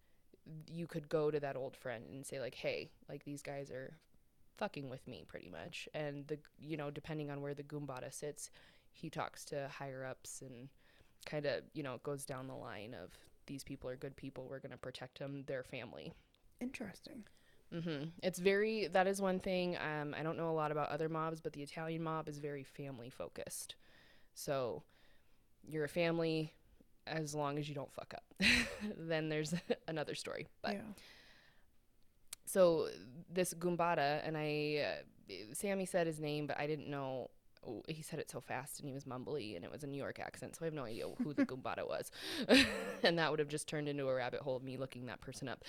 you 0.71 0.87
could 0.87 1.09
go 1.09 1.31
to 1.31 1.39
that 1.39 1.55
old 1.55 1.75
friend 1.75 2.05
and 2.11 2.25
say 2.25 2.39
like, 2.39 2.55
"Hey, 2.55 2.91
like 3.09 3.23
these 3.23 3.41
guys 3.41 3.71
are 3.71 3.97
fucking 4.57 4.89
with 4.89 5.07
me 5.07 5.25
pretty 5.27 5.49
much." 5.49 5.89
And 5.93 6.27
the 6.27 6.39
you 6.59 6.77
know 6.77 6.91
depending 6.91 7.31
on 7.31 7.41
where 7.41 7.53
the 7.53 7.63
gumbada 7.63 8.13
sits, 8.13 8.49
he 8.91 9.09
talks 9.09 9.45
to 9.45 9.69
higher 9.69 10.05
ups 10.05 10.41
and 10.41 10.69
kind 11.25 11.45
of 11.45 11.63
you 11.73 11.83
know 11.83 11.99
goes 12.03 12.25
down 12.25 12.47
the 12.47 12.55
line 12.55 12.93
of 12.93 13.11
these 13.47 13.63
people 13.63 13.89
are 13.89 13.95
good 13.95 14.15
people. 14.15 14.47
We're 14.49 14.59
gonna 14.59 14.77
protect 14.77 15.19
them, 15.19 15.43
their 15.47 15.63
family. 15.63 16.13
interesting. 16.59 17.23
Mm-hmm. 17.73 18.09
It's 18.23 18.39
very 18.39 18.87
that 18.87 19.07
is 19.07 19.21
one 19.21 19.39
thing. 19.39 19.77
Um, 19.77 20.15
I 20.17 20.23
don't 20.23 20.37
know 20.37 20.49
a 20.49 20.53
lot 20.53 20.71
about 20.71 20.89
other 20.89 21.09
mobs, 21.09 21.41
but 21.41 21.53
the 21.53 21.63
Italian 21.63 22.03
mob 22.03 22.29
is 22.29 22.37
very 22.37 22.63
family 22.63 23.09
focused. 23.09 23.75
So 24.33 24.83
you're 25.67 25.85
a 25.85 25.89
family 25.89 26.53
as 27.07 27.35
long 27.35 27.57
as 27.57 27.67
you 27.69 27.75
don't 27.75 27.93
fuck 27.93 28.13
up. 28.13 28.23
then 28.97 29.29
there's 29.29 29.53
another 29.87 30.15
story. 30.15 30.47
But 30.61 30.73
yeah. 30.73 30.81
so 32.45 32.89
this 33.31 33.53
Gumbada, 33.53 34.21
and 34.25 34.37
I, 34.37 34.85
uh, 35.29 35.33
Sammy 35.53 35.85
said 35.85 36.07
his 36.07 36.19
name, 36.19 36.47
but 36.47 36.59
I 36.59 36.67
didn't 36.67 36.89
know 36.89 37.29
oh, 37.67 37.83
he 37.87 38.01
said 38.01 38.19
it 38.19 38.29
so 38.29 38.39
fast 38.39 38.79
and 38.79 38.87
he 38.87 38.93
was 38.93 39.05
mumbly 39.05 39.55
and 39.55 39.65
it 39.65 39.71
was 39.71 39.83
a 39.83 39.87
New 39.87 39.97
York 39.97 40.19
accent, 40.19 40.55
so 40.55 40.59
I 40.63 40.65
have 40.65 40.73
no 40.73 40.83
idea 40.83 41.05
who 41.23 41.33
the 41.33 41.45
Goombata 41.47 41.87
was. 41.87 42.11
and 43.03 43.17
that 43.17 43.29
would 43.29 43.39
have 43.39 43.47
just 43.47 43.67
turned 43.67 43.87
into 43.87 44.07
a 44.07 44.13
rabbit 44.13 44.41
hole 44.41 44.55
of 44.55 44.63
me 44.63 44.77
looking 44.77 45.05
that 45.07 45.21
person 45.21 45.47
up. 45.47 45.63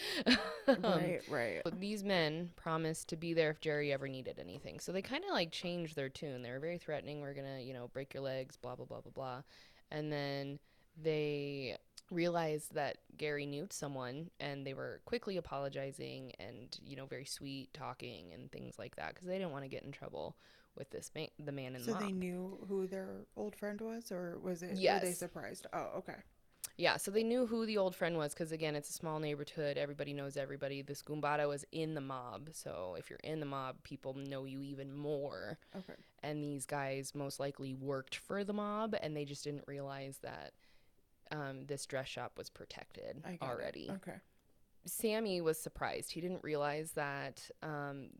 Um, 0.68 0.82
right, 0.82 1.20
right. 1.30 1.60
but 1.64 1.80
these 1.80 2.04
men 2.04 2.50
promised 2.56 3.08
to 3.08 3.16
be 3.16 3.34
there 3.34 3.50
if 3.50 3.60
Jerry 3.60 3.92
ever 3.92 4.08
needed 4.08 4.38
anything. 4.38 4.80
So 4.80 4.92
they 4.92 5.02
kind 5.02 5.24
of 5.24 5.30
like 5.30 5.52
changed 5.52 5.96
their 5.96 6.08
tune. 6.08 6.42
They 6.42 6.50
were 6.50 6.58
very 6.58 6.78
threatening. 6.78 7.20
We're 7.20 7.34
going 7.34 7.46
to, 7.56 7.62
you 7.62 7.72
know, 7.72 7.88
break 7.92 8.14
your 8.14 8.22
legs, 8.22 8.56
blah, 8.56 8.74
blah, 8.74 8.86
blah, 8.86 9.00
blah, 9.00 9.12
blah. 9.12 9.42
And 9.90 10.12
then 10.12 10.58
they 11.02 11.76
realized 12.10 12.74
that 12.74 12.98
Gary 13.16 13.46
knew 13.46 13.66
someone 13.70 14.30
and 14.38 14.66
they 14.66 14.74
were 14.74 15.00
quickly 15.04 15.36
apologizing 15.36 16.32
and, 16.38 16.78
you 16.84 16.96
know, 16.96 17.06
very 17.06 17.24
sweet 17.24 17.72
talking 17.74 18.32
and 18.32 18.50
things 18.52 18.78
like 18.78 18.96
that 18.96 19.14
because 19.14 19.26
they 19.26 19.38
didn't 19.38 19.52
want 19.52 19.64
to 19.64 19.68
get 19.68 19.82
in 19.82 19.92
trouble 19.92 20.36
with 20.76 20.90
this 20.90 21.10
man, 21.14 21.28
the 21.44 21.52
man 21.52 21.74
in 21.74 21.82
the 21.82 21.92
So 21.92 21.94
they 21.94 22.12
knew 22.12 22.58
who 22.68 22.86
their 22.86 23.08
old 23.36 23.56
friend 23.56 23.80
was, 23.80 24.12
or 24.12 24.38
was 24.42 24.62
it? 24.62 24.78
Were 24.78 25.00
they 25.00 25.12
surprised? 25.12 25.66
Oh, 25.72 25.88
okay. 25.98 26.16
Yeah, 26.78 26.98
so 26.98 27.10
they 27.10 27.22
knew 27.22 27.46
who 27.46 27.64
the 27.64 27.78
old 27.78 27.96
friend 27.96 28.18
was 28.18 28.34
because 28.34 28.52
again, 28.52 28.76
it's 28.76 28.90
a 28.90 28.92
small 28.92 29.18
neighborhood. 29.18 29.78
Everybody 29.78 30.12
knows 30.12 30.36
everybody. 30.36 30.82
This 30.82 31.02
Goombata 31.02 31.48
was 31.48 31.64
in 31.72 31.94
the 31.94 32.02
mob, 32.02 32.50
so 32.52 32.96
if 32.98 33.08
you're 33.08 33.18
in 33.24 33.40
the 33.40 33.46
mob, 33.46 33.76
people 33.82 34.14
know 34.14 34.44
you 34.44 34.60
even 34.60 34.94
more. 34.94 35.58
Okay. 35.74 35.94
And 36.22 36.42
these 36.42 36.66
guys 36.66 37.14
most 37.14 37.40
likely 37.40 37.72
worked 37.72 38.16
for 38.16 38.44
the 38.44 38.52
mob, 38.52 38.94
and 39.00 39.16
they 39.16 39.24
just 39.24 39.44
didn't 39.44 39.64
realize 39.66 40.18
that 40.22 40.52
um, 41.30 41.66
this 41.66 41.86
dress 41.86 42.08
shop 42.08 42.32
was 42.36 42.50
protected 42.50 43.22
got 43.22 43.32
it. 43.32 43.42
already. 43.42 43.90
Okay. 43.90 44.18
Sammy 44.84 45.40
was 45.40 45.58
surprised. 45.58 46.12
He 46.12 46.20
didn't 46.20 46.44
realize 46.44 46.92
that 46.92 47.50
um, 47.62 48.10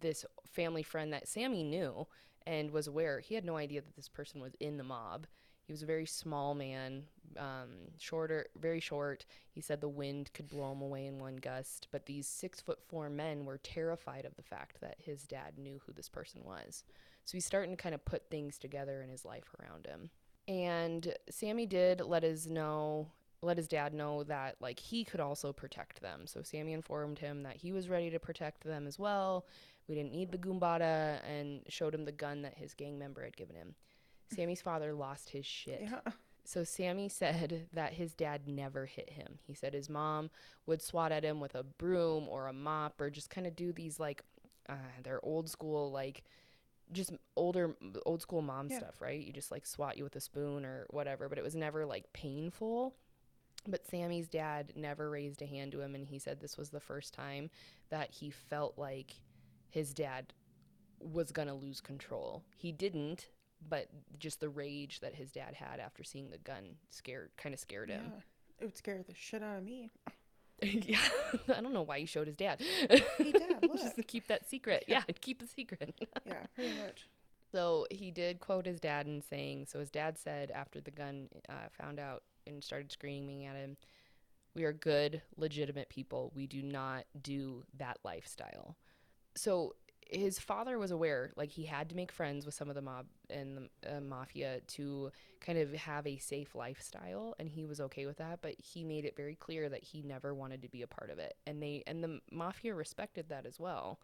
this 0.00 0.24
family 0.46 0.82
friend 0.82 1.12
that 1.12 1.28
Sammy 1.28 1.62
knew 1.62 2.06
and 2.46 2.70
was 2.70 2.86
aware, 2.86 3.20
he 3.20 3.34
had 3.34 3.44
no 3.44 3.56
idea 3.56 3.80
that 3.82 3.96
this 3.96 4.08
person 4.08 4.40
was 4.40 4.54
in 4.60 4.76
the 4.76 4.84
mob. 4.84 5.26
He 5.66 5.72
was 5.72 5.82
a 5.82 5.86
very 5.86 6.04
small 6.04 6.54
man, 6.54 7.04
um, 7.38 7.70
shorter, 7.98 8.46
very 8.60 8.80
short. 8.80 9.24
He 9.50 9.62
said 9.62 9.80
the 9.80 9.88
wind 9.88 10.30
could 10.34 10.48
blow 10.48 10.72
him 10.72 10.82
away 10.82 11.06
in 11.06 11.18
one 11.18 11.36
gust. 11.36 11.88
But 11.90 12.04
these 12.04 12.26
six 12.26 12.60
foot 12.60 12.80
four 12.86 13.08
men 13.08 13.46
were 13.46 13.58
terrified 13.58 14.26
of 14.26 14.36
the 14.36 14.42
fact 14.42 14.82
that 14.82 14.96
his 14.98 15.22
dad 15.22 15.58
knew 15.58 15.80
who 15.86 15.92
this 15.94 16.10
person 16.10 16.42
was. 16.44 16.84
So 17.24 17.38
he's 17.38 17.46
starting 17.46 17.76
to 17.76 17.82
kind 17.82 17.94
of 17.94 18.04
put 18.04 18.28
things 18.30 18.58
together 18.58 19.00
in 19.00 19.08
his 19.08 19.24
life 19.24 19.54
around 19.58 19.86
him. 19.86 20.10
And 20.46 21.14
Sammy 21.30 21.66
did 21.66 22.00
let 22.00 22.22
his 22.22 22.46
know 22.46 23.08
let 23.44 23.56
his 23.58 23.68
dad 23.68 23.92
know 23.92 24.24
that 24.24 24.56
like 24.60 24.78
he 24.78 25.04
could 25.04 25.20
also 25.20 25.52
protect 25.52 26.00
them. 26.00 26.26
So 26.26 26.42
Sammy 26.42 26.72
informed 26.72 27.18
him 27.18 27.42
that 27.42 27.56
he 27.56 27.72
was 27.72 27.88
ready 27.88 28.10
to 28.10 28.18
protect 28.18 28.64
them 28.64 28.86
as 28.86 28.98
well. 28.98 29.46
We 29.86 29.94
didn't 29.94 30.12
need 30.12 30.32
the 30.32 30.38
Goombata 30.38 31.18
and 31.28 31.60
showed 31.68 31.94
him 31.94 32.06
the 32.06 32.12
gun 32.12 32.42
that 32.42 32.56
his 32.56 32.74
gang 32.74 32.98
member 32.98 33.22
had 33.22 33.36
given 33.36 33.54
him. 33.54 33.74
Sammy's 34.34 34.62
father 34.62 34.94
lost 34.94 35.30
his 35.30 35.44
shit. 35.44 35.82
Yeah. 35.82 36.12
So 36.44 36.64
Sammy 36.64 37.08
said 37.10 37.68
that 37.72 37.92
his 37.92 38.14
dad 38.14 38.48
never 38.48 38.86
hit 38.86 39.10
him. 39.10 39.38
He 39.46 39.54
said 39.54 39.74
his 39.74 39.90
mom 39.90 40.30
would 40.66 40.82
swat 40.82 41.12
at 41.12 41.24
him 41.24 41.40
with 41.40 41.54
a 41.54 41.62
broom 41.62 42.26
or 42.28 42.48
a 42.48 42.52
mop 42.52 43.00
or 43.00 43.10
just 43.10 43.30
kind 43.30 43.46
of 43.46 43.54
do 43.54 43.72
these 43.72 44.00
like 44.00 44.22
uh, 44.68 44.74
their 45.02 45.24
old 45.24 45.50
school 45.50 45.90
like 45.90 46.24
just 46.92 47.12
older 47.36 47.74
old 48.06 48.22
school 48.22 48.42
mom 48.42 48.68
Yeah. 48.68 48.78
stuff, 48.78 49.00
right? 49.00 49.20
You 49.20 49.32
just 49.32 49.50
like 49.50 49.66
swat 49.66 49.96
you 49.98 50.04
with 50.04 50.16
a 50.16 50.20
spoon 50.20 50.64
or 50.64 50.86
whatever, 50.90 51.28
but 51.28 51.38
it 51.38 51.44
was 51.44 51.54
never 51.56 51.86
like 51.86 52.12
painful. 52.12 52.94
But 53.66 53.86
Sammy's 53.86 54.28
dad 54.28 54.72
never 54.76 55.08
raised 55.10 55.40
a 55.42 55.46
hand 55.46 55.72
to 55.72 55.80
him 55.80 55.94
and 55.94 56.06
he 56.06 56.18
said 56.18 56.40
this 56.40 56.58
was 56.58 56.70
the 56.70 56.80
first 56.80 57.14
time 57.14 57.48
that 57.88 58.10
he 58.12 58.30
felt 58.30 58.78
like 58.78 59.14
his 59.70 59.94
dad 59.94 60.32
was 61.00 61.32
going 61.32 61.48
to 61.48 61.54
lose 61.54 61.80
control. 61.80 62.44
He 62.56 62.72
didn't, 62.72 63.28
but 63.68 63.88
just 64.18 64.40
the 64.40 64.48
rage 64.50 65.00
that 65.00 65.14
his 65.14 65.32
dad 65.32 65.54
had 65.54 65.80
after 65.80 66.04
seeing 66.04 66.30
the 66.30 66.38
gun 66.38 66.76
scared 66.90 67.30
kind 67.38 67.54
of 67.54 67.60
scared 67.60 67.88
him. 67.90 68.04
Yeah. 68.14 68.20
It 68.60 68.64
would 68.66 68.76
scare 68.76 69.02
the 69.02 69.14
shit 69.14 69.42
out 69.42 69.58
of 69.58 69.64
me. 69.64 69.90
Yeah. 70.86 70.98
I 71.56 71.60
don't 71.60 71.72
know 71.72 71.82
why 71.82 72.00
he 72.00 72.06
showed 72.06 72.26
his 72.26 72.36
dad. 72.36 72.60
Dad, 72.88 73.02
just 73.18 73.84
look. 73.84 73.94
to 73.96 74.02
keep 74.02 74.28
that 74.28 74.48
secret. 74.48 74.84
Yeah, 74.88 75.02
keep 75.20 75.40
the 75.40 75.46
secret. 75.46 75.94
Yeah, 76.26 76.34
pretty 76.54 76.74
much. 76.80 77.08
So 77.52 77.86
he 77.90 78.10
did 78.10 78.40
quote 78.40 78.66
his 78.66 78.80
dad 78.80 79.06
in 79.06 79.22
saying, 79.22 79.66
so 79.68 79.78
his 79.78 79.90
dad 79.90 80.18
said 80.18 80.50
after 80.50 80.80
the 80.80 80.90
gun 80.90 81.28
uh, 81.48 81.68
found 81.80 82.00
out 82.00 82.24
and 82.46 82.62
started 82.64 82.90
screaming 82.90 83.46
at 83.46 83.56
him, 83.56 83.76
we 84.54 84.64
are 84.64 84.72
good, 84.72 85.22
legitimate 85.36 85.88
people. 85.88 86.32
We 86.34 86.46
do 86.46 86.62
not 86.62 87.04
do 87.20 87.64
that 87.78 87.98
lifestyle. 88.04 88.76
So 89.36 89.74
his 90.10 90.38
father 90.38 90.78
was 90.78 90.90
aware, 90.90 91.32
like 91.36 91.50
he 91.50 91.64
had 91.64 91.88
to 91.88 91.96
make 91.96 92.12
friends 92.12 92.44
with 92.46 92.54
some 92.54 92.68
of 92.68 92.74
the 92.74 92.82
mob 92.82 93.06
and 93.30 93.68
the 93.82 93.96
uh, 93.96 94.00
mafia 94.00 94.60
to 94.68 95.10
kind 95.40 95.58
of 95.58 95.72
have 95.74 96.06
a 96.06 96.18
safe 96.18 96.54
lifestyle, 96.54 97.34
and 97.38 97.48
he 97.48 97.64
was 97.64 97.80
okay 97.80 98.06
with 98.06 98.18
that. 98.18 98.40
But 98.42 98.54
he 98.58 98.84
made 98.84 99.04
it 99.04 99.16
very 99.16 99.34
clear 99.34 99.68
that 99.68 99.82
he 99.82 100.02
never 100.02 100.34
wanted 100.34 100.62
to 100.62 100.68
be 100.68 100.82
a 100.82 100.86
part 100.86 101.10
of 101.10 101.18
it, 101.18 101.36
and 101.46 101.62
they 101.62 101.82
and 101.86 102.02
the 102.02 102.20
mafia 102.30 102.74
respected 102.74 103.28
that 103.28 103.46
as 103.46 103.58
well, 103.58 103.98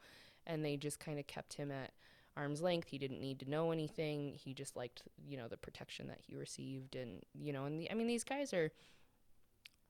and 0.47 0.65
they 0.65 0.77
just 0.77 1.01
kind 1.01 1.19
of 1.19 1.27
kept 1.27 1.55
him 1.55 1.71
at 1.71 1.93
arm's 2.37 2.63
length. 2.63 2.89
He 2.89 2.99
didn't 2.99 3.21
need 3.21 3.41
to 3.41 3.51
know 3.51 3.71
anything. 3.71 4.35
He 4.35 4.55
just 4.55 4.77
liked, 4.77 5.03
you 5.27 5.37
know, 5.37 5.49
the 5.49 5.57
protection 5.57 6.09
that 6.09 6.21
he 6.27 6.35
received, 6.35 6.97
and 6.97 7.23
you 7.35 7.53
know, 7.53 7.65
and 7.65 7.81
the, 7.81 7.91
I 7.91 7.95
mean, 7.95 8.07
these 8.07 8.25
guys 8.25 8.53
are 8.55 8.71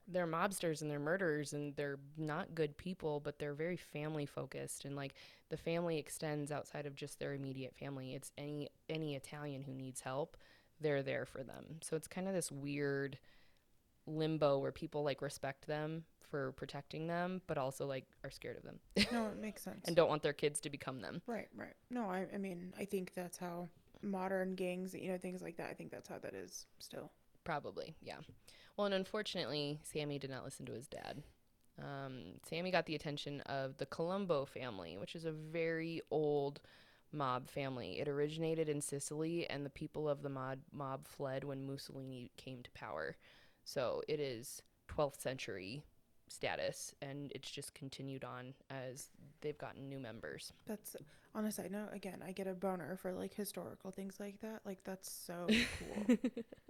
they're 0.07 0.27
mobsters 0.27 0.81
and 0.81 0.89
they're 0.91 0.99
murderers 0.99 1.53
and 1.53 1.75
they're 1.75 1.99
not 2.17 2.53
good 2.55 2.75
people, 2.77 3.19
but 3.19 3.39
they're 3.39 3.53
very 3.53 3.77
family 3.77 4.25
focused 4.25 4.83
and 4.85 4.95
like 4.95 5.13
the 5.49 5.57
family 5.57 5.97
extends 5.97 6.51
outside 6.51 6.85
of 6.85 6.95
just 6.95 7.19
their 7.19 7.33
immediate 7.33 7.75
family. 7.75 8.13
It's 8.13 8.31
any 8.37 8.69
any 8.89 9.15
Italian 9.15 9.63
who 9.63 9.73
needs 9.73 10.01
help, 10.01 10.37
they're 10.79 11.03
there 11.03 11.25
for 11.25 11.43
them. 11.43 11.77
So 11.81 11.95
it's 11.95 12.07
kind 12.07 12.27
of 12.27 12.33
this 12.33 12.51
weird 12.51 13.17
limbo 14.07 14.57
where 14.57 14.71
people 14.71 15.03
like 15.03 15.21
respect 15.21 15.67
them 15.67 16.03
for 16.29 16.51
protecting 16.53 17.07
them, 17.07 17.41
but 17.47 17.57
also 17.57 17.85
like 17.85 18.05
are 18.23 18.31
scared 18.31 18.57
of 18.57 18.63
them 18.63 18.79
No, 19.11 19.27
it 19.27 19.37
makes 19.41 19.61
sense. 19.61 19.85
and 19.85 19.95
don't 19.95 20.09
want 20.09 20.23
their 20.23 20.33
kids 20.33 20.59
to 20.61 20.69
become 20.69 21.01
them. 21.01 21.21
right, 21.27 21.47
right. 21.55 21.73
No, 21.89 22.09
I, 22.09 22.25
I 22.33 22.37
mean, 22.37 22.73
I 22.79 22.85
think 22.85 23.11
that's 23.15 23.37
how 23.37 23.67
modern 24.01 24.55
gangs, 24.55 24.93
you 24.95 25.11
know, 25.11 25.17
things 25.17 25.41
like 25.41 25.57
that. 25.57 25.69
I 25.69 25.73
think 25.73 25.91
that's 25.91 26.07
how 26.09 26.17
that 26.19 26.33
is 26.33 26.65
still. 26.79 27.11
Probably, 27.43 27.95
yeah. 28.01 28.17
Well, 28.81 28.87
and 28.87 28.95
unfortunately, 28.95 29.77
Sammy 29.83 30.17
did 30.17 30.31
not 30.31 30.43
listen 30.43 30.65
to 30.65 30.71
his 30.71 30.87
dad. 30.87 31.21
Um, 31.77 32.39
Sammy 32.49 32.71
got 32.71 32.87
the 32.87 32.95
attention 32.95 33.41
of 33.41 33.77
the 33.77 33.85
Colombo 33.85 34.43
family, 34.43 34.97
which 34.97 35.15
is 35.15 35.23
a 35.23 35.31
very 35.31 36.01
old 36.09 36.61
mob 37.11 37.47
family. 37.47 37.99
It 37.99 38.07
originated 38.07 38.69
in 38.69 38.81
Sicily, 38.81 39.47
and 39.47 39.63
the 39.63 39.69
people 39.69 40.09
of 40.09 40.23
the 40.23 40.29
mob, 40.29 40.61
mob 40.73 41.07
fled 41.07 41.43
when 41.43 41.67
Mussolini 41.67 42.31
came 42.37 42.63
to 42.63 42.71
power. 42.71 43.17
So 43.63 44.01
it 44.07 44.19
is 44.19 44.63
12th 44.89 45.21
century 45.21 45.83
status, 46.31 46.93
and 47.01 47.31
it's 47.35 47.49
just 47.49 47.73
continued 47.73 48.23
on 48.23 48.53
as 48.69 49.09
they've 49.41 49.57
gotten 49.57 49.89
new 49.89 49.99
members. 49.99 50.53
That's 50.65 50.95
on 51.33 51.45
a 51.45 51.51
side 51.51 51.71
note. 51.71 51.89
Again, 51.93 52.23
I 52.25 52.31
get 52.31 52.47
a 52.47 52.53
boner 52.53 52.97
for 52.97 53.13
like 53.13 53.33
historical 53.33 53.91
things 53.91 54.19
like 54.19 54.39
that. 54.41 54.61
Like 54.65 54.83
that's 54.83 55.09
so 55.09 55.47
cool 56.07 56.17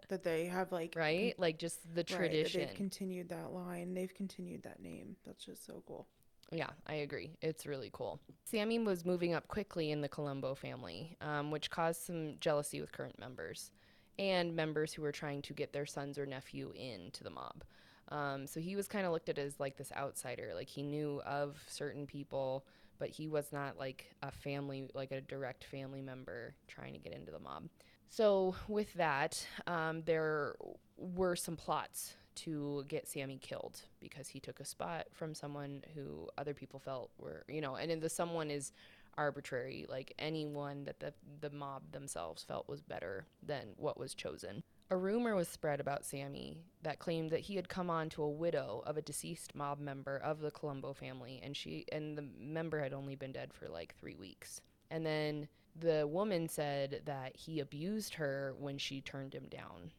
that 0.09 0.23
they 0.23 0.45
have 0.45 0.71
like 0.71 0.93
con- 0.93 1.01
Right? 1.01 1.35
Like 1.39 1.57
just 1.57 1.83
the 1.95 2.01
right, 2.01 2.07
tradition. 2.07 2.61
they've 2.61 2.75
continued 2.75 3.29
that 3.29 3.53
line. 3.53 3.93
They've 3.93 4.13
continued 4.13 4.63
that 4.63 4.81
name. 4.81 5.15
That's 5.25 5.45
just 5.45 5.65
so 5.65 5.83
cool. 5.87 6.07
Yeah, 6.53 6.69
I 6.85 6.95
agree. 6.95 7.31
It's 7.41 7.65
really 7.65 7.89
cool. 7.93 8.19
Sammy 8.43 8.77
was 8.77 9.05
moving 9.05 9.33
up 9.33 9.47
quickly 9.47 9.91
in 9.91 10.01
the 10.01 10.09
Colombo 10.09 10.53
family, 10.53 11.15
um, 11.21 11.49
which 11.49 11.69
caused 11.69 12.01
some 12.01 12.35
jealousy 12.41 12.81
with 12.81 12.91
current 12.91 13.17
members 13.17 13.71
and 14.19 14.53
members 14.53 14.93
who 14.93 15.01
were 15.01 15.13
trying 15.13 15.41
to 15.43 15.53
get 15.53 15.71
their 15.71 15.85
sons 15.85 16.17
or 16.17 16.25
nephew 16.25 16.73
into 16.75 17.23
the 17.23 17.29
mob. 17.29 17.63
Um, 18.11 18.45
so 18.45 18.59
he 18.59 18.75
was 18.75 18.87
kind 18.87 19.05
of 19.05 19.11
looked 19.11 19.29
at 19.29 19.37
as 19.37 19.59
like 19.59 19.77
this 19.77 19.91
outsider. 19.97 20.51
Like 20.53 20.67
he 20.69 20.83
knew 20.83 21.21
of 21.25 21.57
certain 21.67 22.05
people, 22.05 22.65
but 22.99 23.09
he 23.09 23.27
was 23.27 23.51
not 23.51 23.79
like 23.79 24.11
a 24.21 24.31
family, 24.31 24.89
like 24.93 25.11
a 25.11 25.21
direct 25.21 25.63
family 25.63 26.01
member 26.01 26.53
trying 26.67 26.93
to 26.93 26.99
get 26.99 27.13
into 27.13 27.31
the 27.31 27.39
mob. 27.39 27.69
So 28.09 28.55
with 28.67 28.93
that, 28.95 29.45
um, 29.67 30.03
there 30.05 30.55
were 30.97 31.35
some 31.35 31.55
plots 31.55 32.15
to 32.33 32.83
get 32.87 33.07
Sammy 33.07 33.37
killed 33.41 33.81
because 33.99 34.27
he 34.27 34.39
took 34.39 34.59
a 34.59 34.65
spot 34.65 35.07
from 35.13 35.33
someone 35.33 35.83
who 35.95 36.27
other 36.37 36.53
people 36.53 36.79
felt 36.79 37.11
were, 37.17 37.45
you 37.47 37.61
know, 37.61 37.75
and 37.75 38.01
the 38.01 38.09
someone 38.09 38.51
is 38.51 38.73
arbitrary, 39.17 39.85
like 39.89 40.13
anyone 40.19 40.83
that 40.85 40.99
the 40.99 41.13
the 41.41 41.49
mob 41.49 41.83
themselves 41.91 42.43
felt 42.43 42.67
was 42.67 42.81
better 42.81 43.25
than 43.41 43.69
what 43.77 43.97
was 43.99 44.13
chosen. 44.13 44.63
A 44.91 44.97
rumor 44.97 45.37
was 45.37 45.47
spread 45.47 45.79
about 45.79 46.03
Sammy 46.03 46.65
that 46.83 46.99
claimed 46.99 47.29
that 47.29 47.39
he 47.39 47.55
had 47.55 47.69
come 47.69 47.89
on 47.89 48.09
to 48.09 48.23
a 48.23 48.29
widow 48.29 48.83
of 48.85 48.97
a 48.97 49.01
deceased 49.01 49.55
mob 49.55 49.79
member 49.79 50.17
of 50.17 50.41
the 50.41 50.51
Colombo 50.51 50.91
family, 50.91 51.39
and 51.41 51.55
she 51.55 51.85
and 51.93 52.17
the 52.17 52.25
member 52.37 52.77
had 52.81 52.91
only 52.91 53.15
been 53.15 53.31
dead 53.31 53.53
for 53.53 53.69
like 53.69 53.95
three 53.95 54.17
weeks. 54.17 54.59
And 54.89 55.05
then 55.05 55.47
the 55.79 56.05
woman 56.05 56.49
said 56.49 57.03
that 57.05 57.37
he 57.37 57.61
abused 57.61 58.15
her 58.15 58.53
when 58.59 58.77
she 58.77 58.99
turned 58.99 59.33
him 59.33 59.47
down. 59.49 59.91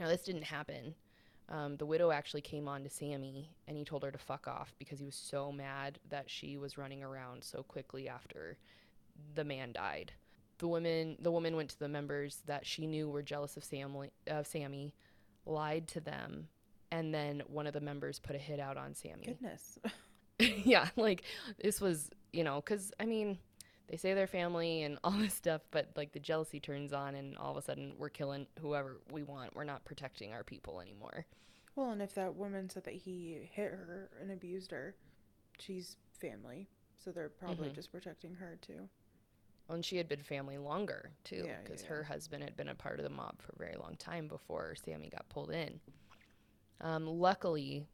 Now 0.00 0.08
this 0.08 0.24
didn't 0.24 0.42
happen. 0.42 0.96
Um, 1.48 1.76
the 1.76 1.86
widow 1.86 2.10
actually 2.10 2.40
came 2.40 2.66
on 2.66 2.82
to 2.82 2.90
Sammy 2.90 3.50
and 3.68 3.76
he 3.76 3.84
told 3.84 4.02
her 4.02 4.10
to 4.10 4.18
fuck 4.18 4.48
off 4.48 4.74
because 4.80 4.98
he 4.98 5.06
was 5.06 5.14
so 5.14 5.52
mad 5.52 6.00
that 6.08 6.28
she 6.28 6.56
was 6.56 6.76
running 6.76 7.04
around 7.04 7.44
so 7.44 7.62
quickly 7.62 8.08
after 8.08 8.56
the 9.36 9.44
man 9.44 9.70
died. 9.70 10.12
The 10.60 10.68
women 10.68 11.16
the 11.20 11.30
woman 11.32 11.56
went 11.56 11.70
to 11.70 11.78
the 11.78 11.88
members 11.88 12.42
that 12.46 12.64
she 12.64 12.86
knew 12.86 13.08
were 13.08 13.22
jealous 13.22 13.56
of 13.56 13.64
Sammy, 13.64 14.10
of 14.28 14.46
Sammy, 14.46 14.94
lied 15.46 15.88
to 15.88 16.00
them, 16.00 16.48
and 16.92 17.12
then 17.12 17.42
one 17.48 17.66
of 17.66 17.72
the 17.72 17.80
members 17.80 18.18
put 18.18 18.36
a 18.36 18.38
hit 18.38 18.60
out 18.60 18.76
on 18.76 18.94
Sammy. 18.94 19.24
Goodness. 19.26 19.78
yeah, 20.38 20.88
like 20.96 21.22
this 21.62 21.80
was, 21.80 22.10
you 22.32 22.44
know, 22.44 22.56
because 22.64 22.92
I 23.00 23.04
mean, 23.06 23.38
they 23.88 23.96
say 23.96 24.14
they're 24.14 24.26
family 24.26 24.82
and 24.82 24.98
all 25.04 25.10
this 25.12 25.34
stuff, 25.34 25.62
but 25.70 25.88
like 25.96 26.12
the 26.12 26.20
jealousy 26.20 26.60
turns 26.60 26.92
on, 26.92 27.14
and 27.14 27.36
all 27.38 27.50
of 27.50 27.56
a 27.56 27.62
sudden 27.62 27.94
we're 27.98 28.08
killing 28.08 28.46
whoever 28.60 29.00
we 29.10 29.22
want. 29.22 29.54
We're 29.56 29.64
not 29.64 29.84
protecting 29.84 30.32
our 30.32 30.44
people 30.44 30.80
anymore. 30.80 31.26
Well, 31.76 31.90
and 31.90 32.02
if 32.02 32.14
that 32.14 32.34
woman 32.36 32.68
said 32.68 32.84
that 32.84 32.94
he 32.94 33.48
hit 33.52 33.70
her 33.70 34.10
and 34.20 34.30
abused 34.30 34.70
her, 34.72 34.94
she's 35.58 35.96
family, 36.20 36.68
so 37.02 37.10
they're 37.12 37.28
probably 37.30 37.68
Mhm. 37.70 37.74
just 37.74 37.90
protecting 37.92 38.34
her 38.34 38.58
too. 38.60 38.88
And 39.70 39.84
she 39.84 39.96
had 39.96 40.08
been 40.08 40.22
family 40.22 40.58
longer 40.58 41.10
too, 41.24 41.36
Yeah, 41.36 41.44
yeah, 41.44 41.56
because 41.64 41.82
yeah. 41.82 41.88
her 41.88 42.02
husband 42.04 42.42
had 42.44 42.56
been 42.56 42.68
a 42.68 42.74
part 42.74 42.98
of 42.98 43.04
the 43.04 43.10
mob 43.10 43.40
for 43.40 43.52
a 43.54 43.58
very 43.58 43.76
long 43.80 43.96
time 43.96 44.26
before 44.28 44.74
Sammy 44.84 45.08
got 45.10 45.28
pulled 45.28 45.50
in. 45.50 45.80
Um, 46.80 47.06
luckily, 47.06 47.84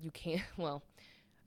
you 0.00 0.10
can't. 0.10 0.42
Well, 0.56 0.82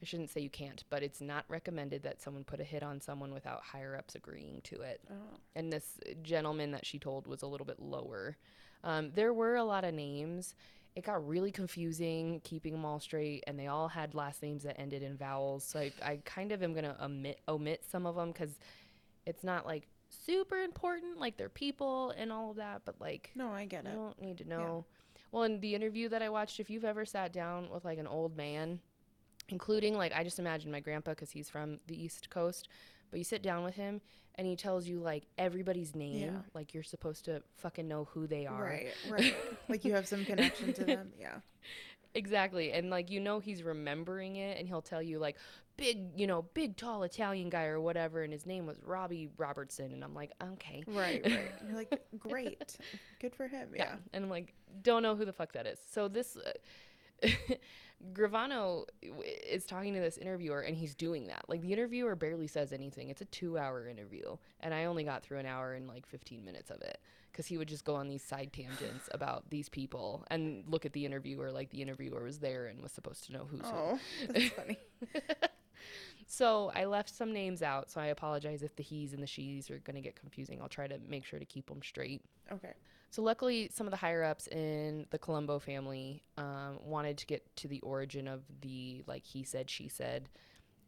I 0.01 0.05
shouldn't 0.05 0.29
say 0.29 0.41
you 0.41 0.49
can't, 0.49 0.83
but 0.91 1.01
it's 1.01 1.21
not 1.21 1.43
recommended 1.49 2.03
that 2.03 2.21
someone 2.21 2.43
put 2.43 2.59
a 2.59 2.63
hit 2.63 2.83
on 2.83 3.01
someone 3.01 3.33
without 3.33 3.63
higher 3.63 3.95
ups 3.97 4.13
agreeing 4.13 4.61
to 4.65 4.81
it. 4.81 5.01
Oh, 5.09 5.37
and 5.55 5.73
this 5.73 5.99
gentleman 6.21 6.69
that 6.71 6.85
she 6.85 6.99
told 6.99 7.25
was 7.25 7.41
a 7.41 7.47
little 7.47 7.65
bit 7.65 7.79
lower. 7.79 8.37
Um, 8.83 9.09
there 9.15 9.33
were 9.33 9.55
a 9.55 9.63
lot 9.63 9.83
of 9.83 9.95
names. 9.95 10.53
It 10.95 11.03
got 11.03 11.27
really 11.27 11.51
confusing 11.51 12.41
keeping 12.43 12.73
them 12.73 12.85
all 12.85 12.99
straight, 12.99 13.43
and 13.47 13.57
they 13.57 13.65
all 13.67 13.87
had 13.87 14.13
last 14.13 14.43
names 14.43 14.61
that 14.63 14.79
ended 14.79 15.01
in 15.01 15.17
vowels. 15.17 15.63
So 15.63 15.79
I, 15.79 15.91
I 16.03 16.19
kind 16.25 16.51
of 16.51 16.61
am 16.61 16.75
gonna 16.75 16.95
omit 17.01 17.39
omit 17.47 17.83
some 17.89 18.05
of 18.05 18.15
them 18.15 18.31
because 18.31 18.59
it's 19.27 19.43
not 19.43 19.65
like 19.65 19.87
super 20.09 20.57
important, 20.63 21.19
like 21.19 21.37
they're 21.37 21.49
people 21.49 22.11
and 22.17 22.31
all 22.31 22.49
of 22.51 22.55
that. 22.57 22.81
But 22.85 22.95
like, 22.99 23.29
no, 23.35 23.49
I 23.49 23.65
get 23.65 23.83
you 23.83 23.91
it. 23.91 23.95
don't 23.95 24.21
need 24.21 24.37
to 24.39 24.47
know. 24.47 24.85
Well, 25.31 25.43
in 25.43 25.59
the 25.59 25.75
interview 25.75 26.09
that 26.09 26.21
I 26.23 26.29
watched, 26.29 26.59
if 26.59 26.69
you've 26.69 26.85
ever 26.85 27.05
sat 27.05 27.33
down 27.33 27.69
with 27.69 27.83
like 27.85 27.99
an 27.99 28.07
old 28.07 28.35
man, 28.37 28.79
including 29.49 29.95
like 29.95 30.13
I 30.13 30.23
just 30.23 30.39
imagine 30.39 30.71
my 30.71 30.79
grandpa 30.79 31.11
because 31.11 31.31
he's 31.31 31.49
from 31.49 31.79
the 31.87 32.01
East 32.01 32.29
Coast, 32.29 32.69
but 33.11 33.17
you 33.19 33.23
sit 33.23 33.41
down 33.43 33.63
with 33.63 33.75
him 33.75 34.01
and 34.35 34.47
he 34.47 34.55
tells 34.55 34.87
you 34.87 34.99
like 34.99 35.23
everybody's 35.37 35.95
name, 35.95 36.21
Yeah. 36.21 36.39
like 36.53 36.73
you're 36.73 36.83
supposed 36.83 37.25
to 37.25 37.41
fucking 37.57 37.87
know 37.87 38.05
who 38.13 38.27
they 38.27 38.45
are. 38.45 38.63
Right, 38.63 38.93
right. 39.09 39.35
like 39.67 39.83
you 39.83 39.93
have 39.93 40.07
some 40.07 40.23
connection 40.25 40.73
to 40.73 40.83
them. 40.85 41.11
Yeah. 41.19 41.39
Exactly. 42.13 42.71
And 42.71 42.89
like 42.89 43.09
you 43.11 43.19
know 43.19 43.39
he's 43.39 43.63
remembering 43.63 44.37
it 44.37 44.57
and 44.57 44.67
he'll 44.67 44.81
tell 44.81 45.01
you 45.01 45.19
like 45.19 45.35
big, 45.77 46.19
you 46.19 46.27
know, 46.27 46.41
big 46.53 46.75
tall 46.75 47.03
Italian 47.03 47.49
guy 47.49 47.65
or 47.65 47.79
whatever 47.79 48.23
and 48.23 48.33
his 48.33 48.45
name 48.45 48.65
was 48.65 48.77
Robbie 48.83 49.29
Robertson 49.37 49.91
and 49.93 50.03
I'm 50.03 50.13
like, 50.13 50.31
"Okay." 50.41 50.83
Right, 50.87 51.21
right. 51.23 51.51
You're 51.67 51.77
like, 51.77 52.01
great. 52.17 52.77
Good 53.19 53.35
for 53.35 53.47
him. 53.47 53.69
Yeah. 53.75 53.95
And 54.13 54.23
I'm 54.23 54.29
like, 54.29 54.53
don't 54.81 55.03
know 55.03 55.15
who 55.15 55.25
the 55.25 55.33
fuck 55.33 55.53
that 55.53 55.67
is. 55.67 55.79
So 55.91 56.07
this 56.07 56.37
uh, 56.37 57.27
Gravano 58.13 58.85
is 59.01 59.65
talking 59.65 59.93
to 59.93 59.99
this 59.99 60.17
interviewer 60.17 60.61
and 60.61 60.75
he's 60.75 60.93
doing 60.95 61.27
that. 61.27 61.45
Like 61.47 61.61
the 61.61 61.73
interviewer 61.73 62.15
barely 62.15 62.47
says 62.47 62.71
anything. 62.71 63.09
It's 63.09 63.21
a 63.21 63.25
2-hour 63.25 63.87
interview 63.87 64.37
and 64.59 64.73
I 64.73 64.85
only 64.85 65.03
got 65.03 65.23
through 65.23 65.39
an 65.39 65.45
hour 65.45 65.73
and 65.73 65.87
like 65.87 66.05
15 66.05 66.43
minutes 66.43 66.69
of 66.69 66.81
it 66.81 66.99
cuz 67.33 67.47
he 67.47 67.57
would 67.57 67.67
just 67.67 67.85
go 67.85 67.95
on 67.95 68.07
these 68.07 68.23
side 68.23 68.51
tangents 68.53 69.09
about 69.13 69.49
these 69.49 69.69
people 69.69 70.25
and 70.29 70.63
look 70.67 70.85
at 70.85 70.93
the 70.93 71.05
interviewer 71.05 71.51
like 71.51 71.69
the 71.69 71.81
interviewer 71.81 72.23
was 72.23 72.39
there 72.39 72.67
and 72.67 72.81
was 72.81 72.91
supposed 72.91 73.25
to 73.25 73.33
know 73.33 73.45
who's 73.45 73.61
who. 73.61 73.75
Oh, 73.75 73.99
that's 74.27 74.49
funny. 74.49 74.77
So 76.29 76.71
I 76.75 76.85
left 76.85 77.09
some 77.15 77.31
names 77.31 77.63
out, 77.63 77.89
so 77.89 78.01
I 78.01 78.07
apologize 78.07 78.61
if 78.61 78.75
the 78.75 78.83
he's 78.83 79.13
and 79.13 79.23
the 79.23 79.27
she's 79.27 79.71
are 79.71 79.79
going 79.79 79.95
to 79.95 80.01
get 80.01 80.17
confusing. 80.17 80.61
I'll 80.61 80.67
try 80.67 80.85
to 80.85 80.99
make 81.07 81.25
sure 81.25 81.39
to 81.39 81.45
keep 81.45 81.67
them 81.67 81.81
straight. 81.81 82.21
Okay. 82.51 82.73
So 83.11 83.21
luckily, 83.21 83.69
some 83.73 83.87
of 83.87 83.91
the 83.91 83.97
higher 83.97 84.25
ups 84.25 84.47
in 84.47 85.05
the 85.09 85.17
Colombo 85.17 85.57
family 85.57 86.23
um, 86.37 86.79
wanted 86.83 87.17
to 87.19 87.25
get 87.25 87.55
to 87.55 87.69
the 87.69 87.79
origin 87.79 88.27
of 88.27 88.41
the 88.61 89.03
like 89.07 89.25
he 89.25 89.43
said 89.43 89.69
she 89.69 89.87
said, 89.87 90.27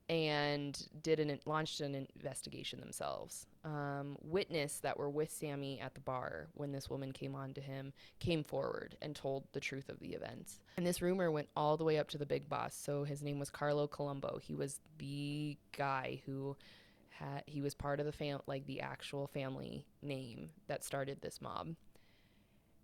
and 0.10 0.88
did 1.03 1.20
an 1.20 1.39
launched 1.45 1.82
an 1.82 2.07
investigation 2.16 2.80
themselves. 2.80 3.45
Um, 3.64 4.18
witness 4.22 4.80
that 4.80 4.97
were 4.97 5.10
with 5.10 5.32
Sammy 5.32 5.80
at 5.80 5.93
the 5.93 6.01
bar 6.01 6.47
when 6.55 6.72
this 6.72 6.89
woman 6.89 7.12
came 7.12 7.36
on 7.36 7.53
to 7.53 7.62
him 7.62 7.93
came 8.20 8.43
forward 8.43 8.97
and 9.01 9.16
told 9.16 9.43
the 9.53 9.60
truth 9.60 9.89
of 9.89 9.99
the 9.99 10.14
events. 10.14 10.60
And 10.78 10.86
this 10.86 11.01
rumor 11.01 11.30
went 11.30 11.49
all 11.55 11.78
the 11.78 11.84
way 11.84 11.99
up 11.99 12.10
to 12.10 12.18
the 12.18 12.26
big 12.26 12.49
boss. 12.49 12.76
So 12.76 13.03
his 13.03 13.22
name 13.22 13.38
was 13.38 13.51
Carlo 13.51 13.86
Colombo. 13.86 14.39
He 14.41 14.55
was 14.55 14.80
the 14.97 15.57
guy 15.78 16.22
who 16.26 16.57
had 17.10 17.43
he 17.45 17.62
was 17.62 17.76
part 17.76 17.99
of 17.99 18.05
the 18.05 18.12
fam 18.12 18.39
like 18.47 18.66
the 18.66 18.82
actual 18.82 19.28
family 19.28 19.86
name 20.01 20.49
that 20.68 20.84
started 20.84 21.22
this 21.22 21.41
mob. 21.41 21.76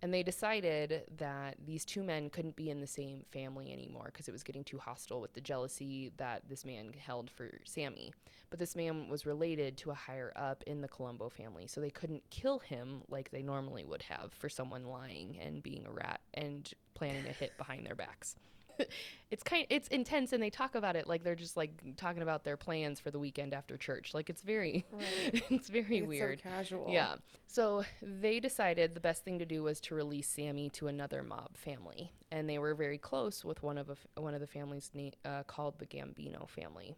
And 0.02 0.12
they 0.12 0.22
decided 0.22 1.04
that 1.16 1.56
these 1.64 1.84
two 1.84 2.02
men 2.02 2.28
couldn't 2.28 2.54
be 2.54 2.70
in 2.70 2.80
the 2.80 2.86
same 2.86 3.24
family 3.30 3.72
anymore 3.72 4.10
because 4.12 4.28
it 4.28 4.32
was 4.32 4.42
getting 4.42 4.62
too 4.62 4.78
hostile 4.78 5.20
with 5.20 5.32
the 5.32 5.40
jealousy 5.40 6.12
that 6.18 6.42
this 6.48 6.64
man 6.64 6.92
held 6.92 7.30
for 7.30 7.50
Sammy. 7.64 8.12
But 8.50 8.58
this 8.58 8.76
man 8.76 9.08
was 9.08 9.26
related 9.26 9.76
to 9.78 9.90
a 9.90 9.94
higher 9.94 10.32
up 10.36 10.62
in 10.66 10.82
the 10.82 10.88
Colombo 10.88 11.30
family, 11.30 11.66
so 11.66 11.80
they 11.80 11.90
couldn't 11.90 12.22
kill 12.30 12.58
him 12.58 13.02
like 13.08 13.30
they 13.30 13.42
normally 13.42 13.84
would 13.84 14.02
have 14.02 14.32
for 14.32 14.48
someone 14.48 14.84
lying 14.84 15.38
and 15.40 15.62
being 15.62 15.86
a 15.86 15.90
rat 15.90 16.20
and 16.34 16.70
planning 16.94 17.26
a 17.26 17.32
hit 17.32 17.56
behind 17.58 17.86
their 17.86 17.94
backs. 17.94 18.36
it's 19.30 19.42
kind 19.42 19.66
it's 19.70 19.88
intense 19.88 20.32
and 20.32 20.42
they 20.42 20.50
talk 20.50 20.74
about 20.74 20.96
it 20.96 21.06
like 21.06 21.22
they're 21.24 21.34
just 21.34 21.56
like 21.56 21.70
talking 21.96 22.22
about 22.22 22.44
their 22.44 22.56
plans 22.56 23.00
for 23.00 23.10
the 23.10 23.18
weekend 23.18 23.54
after 23.54 23.76
church. 23.76 24.14
Like 24.14 24.30
it's 24.30 24.42
very 24.42 24.84
Right. 24.92 25.42
it's 25.50 25.68
very 25.68 25.98
It's 25.98 26.06
weird. 26.08 26.40
So 26.42 26.48
casual. 26.50 26.86
Yeah. 26.90 27.16
So 27.46 27.84
they 28.02 28.40
decided 28.40 28.94
the 28.94 29.00
best 29.00 29.24
thing 29.24 29.38
to 29.38 29.46
do 29.46 29.62
was 29.62 29.80
to 29.82 29.94
release 29.94 30.28
Sammy 30.28 30.68
to 30.70 30.88
another 30.88 31.22
mob 31.22 31.56
family, 31.56 32.12
and 32.30 32.48
they 32.48 32.58
were 32.58 32.74
very 32.74 32.98
close 32.98 33.44
with 33.44 33.62
one 33.62 33.78
of 33.78 33.88
a 33.90 34.20
one 34.20 34.34
of 34.34 34.40
the 34.40 34.46
families 34.46 34.90
na- 34.94 35.10
uh, 35.24 35.42
called 35.44 35.78
the 35.78 35.86
Gambino 35.86 36.48
family. 36.48 36.96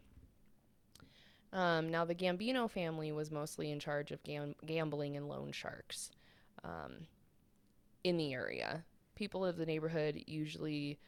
Um, 1.53 1.91
now 1.91 2.05
the 2.05 2.15
Gambino 2.15 2.71
family 2.71 3.11
was 3.13 3.31
mostly 3.31 3.71
in 3.71 3.79
charge 3.81 4.11
of 4.11 4.23
gam- 4.23 4.55
gambling 4.67 5.17
and 5.17 5.29
loan 5.29 5.53
sharks 5.53 6.11
um, 6.65 7.07
in 8.05 8.17
the 8.19 8.33
area. 8.35 8.85
People 9.15 9.45
of 9.45 9.57
the 9.57 9.65
neighborhood 9.67 10.23
usually 10.27 10.99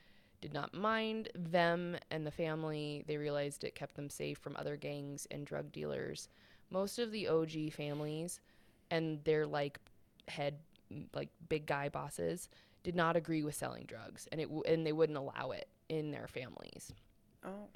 did 0.41 0.53
not 0.55 0.74
mind 0.74 1.28
them 1.34 1.97
and 2.11 2.26
the 2.26 2.30
family. 2.30 3.05
They 3.07 3.16
realized 3.16 3.64
it 3.64 3.74
kept 3.74 3.95
them 3.97 4.11
safe 4.11 4.38
from 4.38 4.57
other 4.57 4.76
gangs 4.76 5.26
and 5.30 5.47
drug 5.47 5.72
dealers. 5.72 6.28
Most 6.70 6.99
of 6.99 7.12
the 7.12 7.28
OG 7.28 7.70
families 7.70 8.41
and 8.91 9.22
their 9.24 9.47
like 9.47 9.78
head 10.28 10.59
like 11.14 11.28
big 11.49 11.66
guy 11.66 11.88
bosses 11.88 12.49
did 12.82 12.95
not 12.97 13.16
agree 13.16 13.43
with 13.45 13.55
selling 13.55 13.84
drugs 13.84 14.26
and 14.32 14.41
it 14.41 14.45
w- 14.45 14.62
and 14.66 14.86
they 14.86 14.93
wouldn't 14.93 15.18
allow 15.18 15.51
it 15.51 15.68
in 15.88 16.11
their 16.11 16.26
families. 16.26 16.93
Oh, 17.45 17.68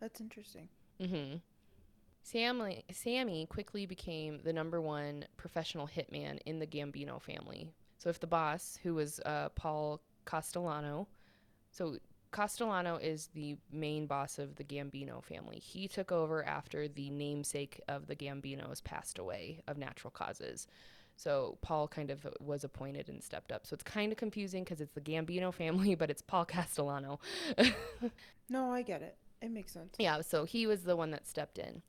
that's 0.00 0.20
interesting. 0.20 0.68
Mhm. 1.00 1.40
Sammy 2.22 2.84
Sammy 2.90 3.46
quickly 3.46 3.86
became 3.86 4.40
the 4.42 4.52
number 4.52 4.80
one 4.80 5.24
professional 5.36 5.86
hitman 5.86 6.38
in 6.46 6.58
the 6.58 6.66
Gambino 6.66 7.20
family. 7.20 7.68
So 7.98 8.10
if 8.10 8.20
the 8.20 8.26
boss, 8.26 8.78
who 8.82 8.94
was 8.94 9.20
uh, 9.20 9.50
Paul 9.50 10.00
Castellano, 10.24 11.08
so 11.76 11.98
Castellano 12.32 12.96
is 12.96 13.28
the 13.34 13.56
main 13.70 14.06
boss 14.06 14.38
of 14.38 14.56
the 14.56 14.64
Gambino 14.64 15.22
family. 15.22 15.58
He 15.58 15.88
took 15.88 16.10
over 16.10 16.44
after 16.44 16.88
the 16.88 17.10
namesake 17.10 17.80
of 17.88 18.06
the 18.06 18.16
Gambinos 18.16 18.82
passed 18.82 19.18
away 19.18 19.60
of 19.66 19.76
natural 19.76 20.10
causes. 20.10 20.66
So 21.16 21.56
Paul 21.62 21.88
kind 21.88 22.10
of 22.10 22.26
was 22.40 22.62
appointed 22.64 23.08
and 23.08 23.22
stepped 23.22 23.52
up. 23.52 23.66
So 23.66 23.74
it's 23.74 23.82
kind 23.82 24.12
of 24.12 24.18
confusing 24.18 24.64
because 24.64 24.80
it's 24.80 24.92
the 24.92 25.00
Gambino 25.00 25.52
family, 25.52 25.94
but 25.96 26.10
it's 26.10 26.22
Paul 26.22 26.44
Castellano. 26.44 27.20
No, 28.48 28.70
I 28.70 28.82
get 28.82 29.02
it. 29.02 29.16
It 29.42 29.50
makes 29.50 29.72
sense. 29.72 29.96
Yeah, 29.98 30.20
so 30.20 30.44
he 30.44 30.68
was 30.68 30.82
the 30.82 30.94
one 30.94 31.10
that 31.10 31.26
stepped 31.26 31.58
in. 31.58 31.82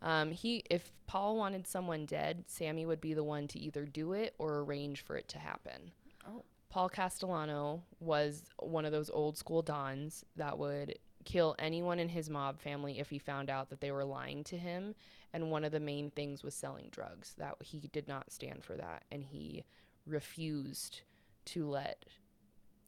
Um, 0.00 0.30
he, 0.30 0.62
if 0.70 0.92
Paul 1.08 1.36
wanted 1.36 1.66
someone 1.66 2.06
dead, 2.06 2.44
Sammy 2.46 2.86
would 2.86 3.00
be 3.00 3.14
the 3.14 3.24
one 3.24 3.48
to 3.48 3.58
either 3.58 3.84
do 3.84 4.12
it 4.12 4.34
or 4.38 4.60
arrange 4.60 5.00
for 5.00 5.16
it 5.16 5.26
to 5.30 5.40
happen. 5.40 5.90
Oh. 6.24 6.44
Paul 6.74 6.88
Castellano 6.88 7.84
was 8.00 8.42
one 8.58 8.84
of 8.84 8.90
those 8.90 9.08
old 9.08 9.38
school 9.38 9.62
dons 9.62 10.24
that 10.34 10.58
would 10.58 10.98
kill 11.24 11.54
anyone 11.56 12.00
in 12.00 12.08
his 12.08 12.28
mob 12.28 12.60
family 12.60 12.98
if 12.98 13.10
he 13.10 13.18
found 13.20 13.48
out 13.48 13.70
that 13.70 13.80
they 13.80 13.92
were 13.92 14.04
lying 14.04 14.42
to 14.42 14.58
him. 14.58 14.96
And 15.32 15.52
one 15.52 15.62
of 15.62 15.70
the 15.70 15.78
main 15.78 16.10
things 16.10 16.42
was 16.42 16.52
selling 16.52 16.88
drugs. 16.90 17.36
That 17.38 17.54
he 17.60 17.88
did 17.92 18.08
not 18.08 18.32
stand 18.32 18.64
for 18.64 18.74
that, 18.74 19.04
and 19.12 19.22
he 19.22 19.62
refused 20.04 21.02
to 21.44 21.68
let 21.68 22.06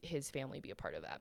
his 0.02 0.30
family 0.30 0.58
be 0.58 0.72
a 0.72 0.74
part 0.74 0.96
of 0.96 1.02
that. 1.02 1.20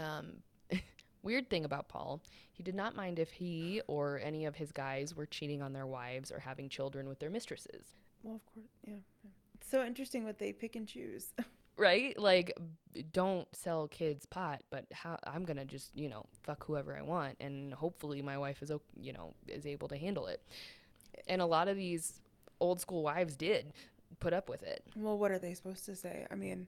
Um, 0.00 0.34
weird 1.24 1.50
thing 1.50 1.64
about 1.64 1.88
Paul, 1.88 2.22
he 2.52 2.62
did 2.62 2.76
not 2.76 2.94
mind 2.94 3.18
if 3.18 3.32
he 3.32 3.82
or 3.88 4.20
any 4.22 4.44
of 4.44 4.54
his 4.54 4.70
guys 4.70 5.16
were 5.16 5.26
cheating 5.26 5.60
on 5.60 5.72
their 5.72 5.88
wives 5.88 6.30
or 6.30 6.38
having 6.38 6.68
children 6.68 7.08
with 7.08 7.18
their 7.18 7.30
mistresses. 7.30 7.96
Well, 8.22 8.36
of 8.36 8.46
course, 8.54 8.70
yeah. 8.86 8.94
yeah. 9.24 9.30
It's 9.60 9.70
so 9.70 9.84
interesting 9.84 10.24
what 10.24 10.38
they 10.38 10.52
pick 10.52 10.76
and 10.76 10.86
choose. 10.86 11.32
right? 11.76 12.18
Like, 12.18 12.52
don't 13.12 13.46
sell 13.54 13.86
kids 13.88 14.26
pot, 14.26 14.62
but 14.70 14.84
how 14.92 15.18
I'm 15.24 15.44
gonna 15.44 15.64
just 15.64 15.90
you 15.94 16.08
know 16.08 16.26
fuck 16.42 16.64
whoever 16.64 16.96
I 16.96 17.02
want, 17.02 17.36
and 17.40 17.72
hopefully 17.74 18.22
my 18.22 18.38
wife 18.38 18.62
is 18.62 18.72
you 19.00 19.12
know 19.12 19.34
is 19.46 19.66
able 19.66 19.88
to 19.88 19.96
handle 19.96 20.26
it. 20.26 20.42
And 21.26 21.40
a 21.42 21.46
lot 21.46 21.68
of 21.68 21.76
these 21.76 22.20
old 22.60 22.80
school 22.80 23.02
wives 23.02 23.36
did 23.36 23.72
put 24.20 24.32
up 24.32 24.48
with 24.48 24.62
it. 24.62 24.82
Well, 24.96 25.18
what 25.18 25.30
are 25.30 25.38
they 25.38 25.54
supposed 25.54 25.84
to 25.86 25.94
say? 25.94 26.26
I 26.30 26.34
mean, 26.34 26.66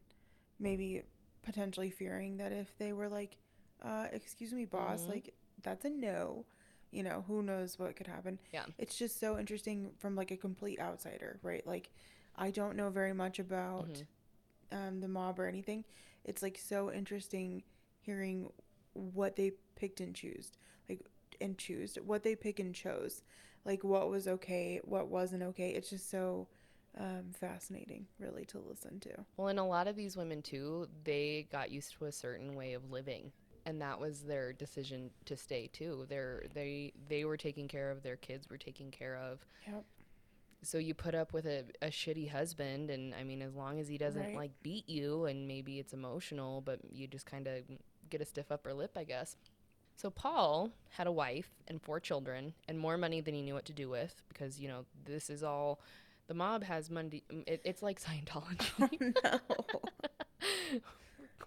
maybe 0.58 1.02
potentially 1.42 1.90
fearing 1.90 2.36
that 2.36 2.52
if 2.52 2.76
they 2.78 2.92
were 2.92 3.08
like, 3.08 3.36
uh, 3.82 4.06
excuse 4.12 4.52
me, 4.52 4.66
boss, 4.66 5.02
Mhm. 5.02 5.08
like 5.08 5.34
that's 5.62 5.84
a 5.84 5.90
no. 5.90 6.44
You 6.92 7.04
know, 7.04 7.24
who 7.28 7.42
knows 7.42 7.78
what 7.78 7.94
could 7.94 8.08
happen. 8.08 8.40
Yeah. 8.52 8.66
It's 8.76 8.96
just 8.96 9.20
so 9.20 9.38
interesting 9.38 9.92
from 9.98 10.16
like 10.16 10.32
a 10.32 10.36
complete 10.36 10.80
outsider, 10.80 11.38
right? 11.42 11.64
Like 11.66 11.90
I 12.40 12.50
don't 12.50 12.74
know 12.74 12.90
very 12.90 13.12
much 13.12 13.38
about 13.38 13.88
Mhm. 13.88 14.06
um, 14.72 15.00
the 15.00 15.08
mob 15.08 15.38
or 15.38 15.46
anything. 15.46 15.84
It's 16.24 16.42
like 16.42 16.56
so 16.58 16.90
interesting 16.92 17.62
hearing 18.00 18.50
what 18.94 19.36
they 19.36 19.52
picked 19.76 20.00
and 20.00 20.14
chose, 20.14 20.52
like 20.88 21.00
and 21.40 21.56
choose 21.58 21.96
what 22.04 22.22
they 22.22 22.34
pick 22.36 22.58
and 22.60 22.74
chose, 22.74 23.22
like 23.64 23.84
what 23.84 24.10
was 24.10 24.26
okay, 24.26 24.80
what 24.84 25.08
wasn't 25.08 25.42
okay. 25.42 25.70
It's 25.70 25.90
just 25.90 26.08
so 26.10 26.48
um, 26.96 27.32
fascinating, 27.32 28.06
really, 28.18 28.44
to 28.46 28.58
listen 28.58 28.98
to. 29.00 29.10
Well, 29.36 29.48
and 29.48 29.58
a 29.60 29.64
lot 29.64 29.86
of 29.86 29.94
these 29.96 30.16
women 30.16 30.42
too, 30.42 30.88
they 31.04 31.46
got 31.52 31.70
used 31.70 31.92
to 31.98 32.06
a 32.06 32.12
certain 32.12 32.54
way 32.56 32.72
of 32.72 32.90
living, 32.90 33.32
and 33.66 33.80
that 33.80 34.00
was 34.00 34.22
their 34.22 34.52
decision 34.52 35.10
to 35.26 35.36
stay 35.36 35.68
too. 35.68 36.06
They're, 36.08 36.44
they 36.54 36.92
they 37.08 37.24
were 37.24 37.36
taking 37.36 37.68
care 37.68 37.90
of 37.90 38.02
their 38.02 38.16
kids, 38.16 38.48
were 38.48 38.58
taking 38.58 38.90
care 38.90 39.16
of. 39.16 39.44
Yep. 39.66 39.84
So 40.62 40.78
you 40.78 40.94
put 40.94 41.14
up 41.14 41.32
with 41.32 41.46
a, 41.46 41.64
a 41.80 41.86
shitty 41.88 42.30
husband, 42.30 42.90
and 42.90 43.14
I 43.14 43.24
mean, 43.24 43.40
as 43.42 43.54
long 43.54 43.80
as 43.80 43.88
he 43.88 43.96
doesn't 43.98 44.22
Right. 44.22 44.34
like 44.34 44.50
beat 44.62 44.88
you, 44.88 45.24
and 45.24 45.48
maybe 45.48 45.78
it's 45.78 45.92
emotional, 45.94 46.60
but 46.60 46.80
you 46.92 47.06
just 47.06 47.24
kind 47.26 47.46
of 47.46 47.62
get 48.10 48.20
a 48.20 48.24
stiff 48.26 48.50
upper 48.52 48.74
lip, 48.74 48.92
I 48.96 49.04
guess. 49.04 49.36
So 49.96 50.10
Paul 50.10 50.70
had 50.90 51.06
a 51.06 51.12
wife 51.12 51.50
and 51.68 51.80
four 51.80 52.00
children, 52.00 52.54
and 52.68 52.78
more 52.78 52.98
money 52.98 53.20
than 53.20 53.34
he 53.34 53.42
knew 53.42 53.54
what 53.54 53.64
to 53.66 53.72
do 53.72 53.88
with, 53.88 54.22
because 54.28 54.60
you 54.60 54.68
know 54.68 54.84
this 55.04 55.30
is 55.30 55.42
all. 55.42 55.80
The 56.28 56.34
mob 56.34 56.62
has 56.62 56.90
money 56.90 57.24
It, 57.46 57.60
it's 57.64 57.82
like 57.82 58.00
Scientology. 58.06 59.14
no. 59.24 59.40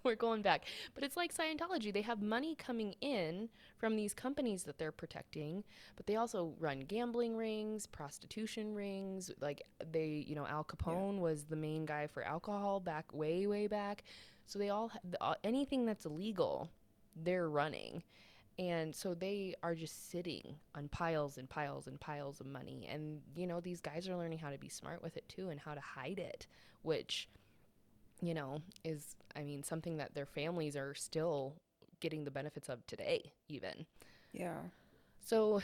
We're 0.14 0.14
going 0.14 0.42
back. 0.42 0.64
But 0.94 1.02
it's 1.02 1.16
like 1.16 1.34
Scientology. 1.34 1.92
They 1.92 2.02
have 2.02 2.20
money 2.20 2.54
coming 2.54 2.94
in 3.00 3.48
from 3.78 3.96
these 3.96 4.12
companies 4.12 4.64
that 4.64 4.78
they're 4.78 4.92
protecting, 4.92 5.64
but 5.96 6.06
they 6.06 6.16
also 6.16 6.54
run 6.58 6.80
gambling 6.80 7.36
rings, 7.36 7.86
prostitution 7.86 8.74
rings. 8.74 9.30
Like 9.40 9.62
they, 9.90 10.24
you 10.28 10.34
know, 10.34 10.46
Al 10.46 10.64
Capone 10.64 11.20
was 11.20 11.44
the 11.44 11.56
main 11.56 11.86
guy 11.86 12.06
for 12.06 12.22
alcohol 12.22 12.80
back 12.80 13.12
way, 13.12 13.46
way 13.46 13.66
back. 13.66 14.04
So 14.46 14.58
they 14.58 14.68
all, 14.68 14.92
uh, 15.20 15.34
anything 15.42 15.86
that's 15.86 16.04
illegal, 16.04 16.70
they're 17.16 17.48
running. 17.48 18.02
And 18.58 18.94
so 18.94 19.14
they 19.14 19.54
are 19.62 19.74
just 19.74 20.10
sitting 20.10 20.56
on 20.74 20.88
piles 20.88 21.38
and 21.38 21.48
piles 21.48 21.86
and 21.86 21.98
piles 21.98 22.40
of 22.40 22.46
money. 22.46 22.86
And, 22.92 23.20
you 23.34 23.46
know, 23.46 23.60
these 23.60 23.80
guys 23.80 24.06
are 24.06 24.16
learning 24.16 24.38
how 24.38 24.50
to 24.50 24.58
be 24.58 24.68
smart 24.68 25.02
with 25.02 25.16
it 25.16 25.28
too 25.28 25.48
and 25.48 25.58
how 25.58 25.74
to 25.74 25.80
hide 25.80 26.18
it, 26.18 26.46
which 26.82 27.28
you 28.20 28.34
know, 28.34 28.58
is, 28.84 29.16
I 29.36 29.42
mean, 29.42 29.62
something 29.62 29.96
that 29.98 30.14
their 30.14 30.26
families 30.26 30.76
are 30.76 30.94
still 30.94 31.54
getting 32.00 32.24
the 32.24 32.30
benefits 32.30 32.68
of 32.68 32.86
today, 32.86 33.32
even. 33.48 33.86
Yeah. 34.32 34.58
So 35.20 35.62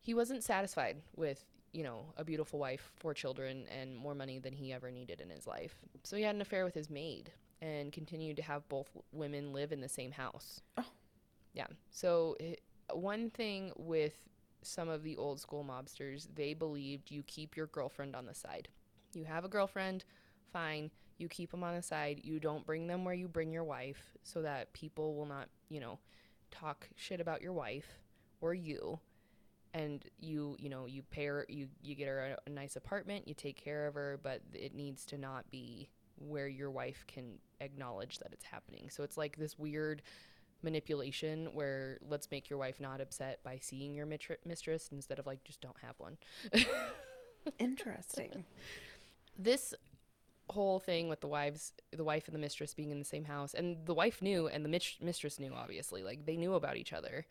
he 0.00 0.14
wasn't 0.14 0.44
satisfied 0.44 0.96
with, 1.16 1.44
you 1.72 1.82
know, 1.82 2.06
a 2.16 2.24
beautiful 2.24 2.58
wife, 2.58 2.92
four 2.96 3.14
children, 3.14 3.66
and 3.68 3.96
more 3.96 4.14
money 4.14 4.38
than 4.38 4.52
he 4.52 4.72
ever 4.72 4.90
needed 4.90 5.20
in 5.20 5.30
his 5.30 5.46
life. 5.46 5.74
So 6.02 6.16
he 6.16 6.22
had 6.22 6.34
an 6.34 6.40
affair 6.40 6.64
with 6.64 6.74
his 6.74 6.90
maid 6.90 7.32
and 7.60 7.92
continued 7.92 8.36
to 8.36 8.42
have 8.42 8.68
both 8.68 8.88
women 9.12 9.52
live 9.52 9.72
in 9.72 9.80
the 9.80 9.88
same 9.88 10.12
house. 10.12 10.60
Oh. 10.76 10.84
Yeah. 11.52 11.66
So 11.90 12.36
one 12.92 13.30
thing 13.30 13.72
with 13.76 14.14
some 14.62 14.88
of 14.88 15.02
the 15.02 15.16
old 15.16 15.40
school 15.40 15.64
mobsters, 15.64 16.28
they 16.34 16.54
believed 16.54 17.10
you 17.10 17.22
keep 17.22 17.56
your 17.56 17.66
girlfriend 17.66 18.14
on 18.16 18.26
the 18.26 18.34
side. 18.34 18.68
You 19.14 19.24
have 19.24 19.44
a 19.44 19.48
girlfriend, 19.48 20.04
fine. 20.52 20.90
You 21.24 21.28
keep 21.30 21.52
them 21.52 21.64
on 21.64 21.74
the 21.74 21.80
side. 21.80 22.20
You 22.22 22.38
don't 22.38 22.66
bring 22.66 22.86
them 22.86 23.02
where 23.02 23.14
you 23.14 23.28
bring 23.28 23.50
your 23.50 23.64
wife 23.64 24.12
so 24.22 24.42
that 24.42 24.74
people 24.74 25.14
will 25.14 25.24
not, 25.24 25.48
you 25.70 25.80
know, 25.80 25.98
talk 26.50 26.86
shit 26.96 27.18
about 27.18 27.40
your 27.40 27.54
wife 27.54 27.86
or 28.42 28.52
you. 28.52 29.00
And 29.72 30.04
you, 30.20 30.54
you 30.58 30.68
know, 30.68 30.84
you 30.84 31.00
pay 31.00 31.24
her, 31.24 31.46
you, 31.48 31.68
you 31.82 31.94
get 31.94 32.08
her 32.08 32.36
a, 32.36 32.50
a 32.50 32.52
nice 32.52 32.76
apartment, 32.76 33.26
you 33.26 33.32
take 33.32 33.56
care 33.56 33.86
of 33.86 33.94
her, 33.94 34.20
but 34.22 34.42
it 34.52 34.74
needs 34.74 35.06
to 35.06 35.16
not 35.16 35.50
be 35.50 35.88
where 36.16 36.46
your 36.46 36.70
wife 36.70 37.06
can 37.06 37.38
acknowledge 37.62 38.18
that 38.18 38.28
it's 38.34 38.44
happening. 38.44 38.90
So 38.90 39.02
it's 39.02 39.16
like 39.16 39.38
this 39.38 39.58
weird 39.58 40.02
manipulation 40.62 41.48
where 41.54 41.96
let's 42.06 42.30
make 42.30 42.50
your 42.50 42.58
wife 42.58 42.80
not 42.80 43.00
upset 43.00 43.42
by 43.42 43.58
seeing 43.62 43.94
your 43.94 44.04
mitri- 44.04 44.36
mistress 44.44 44.90
instead 44.92 45.18
of 45.18 45.24
like 45.24 45.42
just 45.42 45.62
don't 45.62 45.78
have 45.80 45.94
one. 45.96 46.18
Interesting. 47.58 48.44
this 49.38 49.72
whole 50.50 50.78
thing 50.78 51.08
with 51.08 51.20
the 51.20 51.26
wives 51.28 51.72
the 51.92 52.04
wife 52.04 52.26
and 52.26 52.34
the 52.34 52.40
mistress 52.40 52.74
being 52.74 52.90
in 52.90 52.98
the 52.98 53.04
same 53.04 53.24
house. 53.24 53.54
And 53.54 53.86
the 53.86 53.94
wife 53.94 54.22
knew 54.22 54.48
and 54.48 54.64
the 54.64 54.68
mit- 54.68 54.98
mistress 55.00 55.38
knew 55.40 55.52
obviously. 55.54 56.02
Like 56.02 56.26
they 56.26 56.36
knew 56.36 56.54
about 56.54 56.76
each 56.76 56.92
other. 56.92 57.26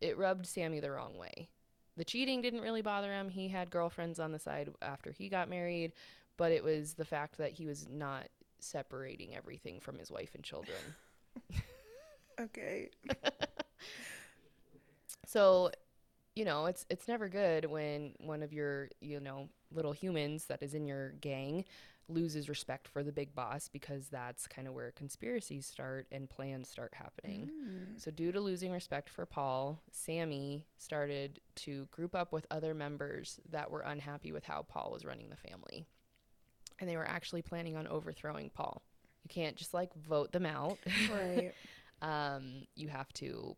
It 0.00 0.18
rubbed 0.18 0.46
sammy 0.46 0.80
the 0.80 0.90
wrong 0.90 1.16
way. 1.16 1.48
The 1.96 2.04
cheating 2.04 2.42
didn't 2.42 2.60
really 2.60 2.82
bother 2.82 3.12
him. 3.12 3.30
He 3.30 3.48
had 3.48 3.70
girlfriends 3.70 4.20
on 4.20 4.32
the 4.32 4.38
side 4.38 4.70
after 4.82 5.12
he 5.12 5.28
got 5.28 5.48
married 5.48 5.92
but 6.38 6.52
it 6.52 6.62
was 6.62 6.94
the 6.94 7.04
fact 7.04 7.38
that 7.38 7.52
he 7.52 7.64
was 7.64 7.88
not 7.88 8.28
separating 8.58 9.34
everything 9.34 9.80
from 9.80 9.98
his 9.98 10.10
wife 10.10 10.34
and 10.34 10.44
children. 10.44 10.76
Okay. 12.38 12.90
So, 15.26 15.70
you 16.34 16.44
know, 16.44 16.66
it's 16.66 16.86
it's 16.90 17.08
never 17.08 17.28
good 17.28 17.64
when 17.66 18.14
one 18.18 18.42
of 18.42 18.52
your, 18.52 18.90
you 19.00 19.20
know, 19.20 19.48
little 19.72 19.92
humans 19.92 20.46
that 20.46 20.62
is 20.62 20.74
in 20.74 20.86
your 20.86 21.12
gang 21.12 21.64
loses 22.08 22.48
respect 22.48 22.88
for 22.88 23.02
the 23.02 23.12
big 23.12 23.34
boss 23.34 23.68
because 23.68 24.08
that's 24.08 24.46
kind 24.46 24.68
of 24.68 24.74
where 24.74 24.92
conspiracies 24.92 25.66
start 25.66 26.06
and 26.12 26.30
plans 26.30 26.68
start 26.68 26.94
happening. 26.94 27.50
Mm. 27.50 28.00
So, 28.00 28.10
due 28.10 28.32
to 28.32 28.40
losing 28.40 28.72
respect 28.72 29.08
for 29.08 29.26
Paul, 29.26 29.82
Sammy 29.90 30.66
started 30.78 31.40
to 31.56 31.86
group 31.90 32.14
up 32.14 32.32
with 32.32 32.46
other 32.50 32.74
members 32.74 33.40
that 33.50 33.70
were 33.70 33.80
unhappy 33.80 34.32
with 34.32 34.44
how 34.44 34.62
Paul 34.62 34.90
was 34.92 35.04
running 35.04 35.30
the 35.30 35.48
family. 35.48 35.84
And 36.78 36.88
they 36.88 36.96
were 36.96 37.08
actually 37.08 37.42
planning 37.42 37.76
on 37.76 37.86
overthrowing 37.86 38.50
Paul. 38.50 38.82
You 39.24 39.28
can't 39.28 39.56
just 39.56 39.74
like 39.74 39.94
vote 39.94 40.32
them 40.32 40.46
out. 40.46 40.78
Right. 41.10 41.52
um, 42.02 42.66
you 42.74 42.88
have 42.88 43.12
to 43.14 43.56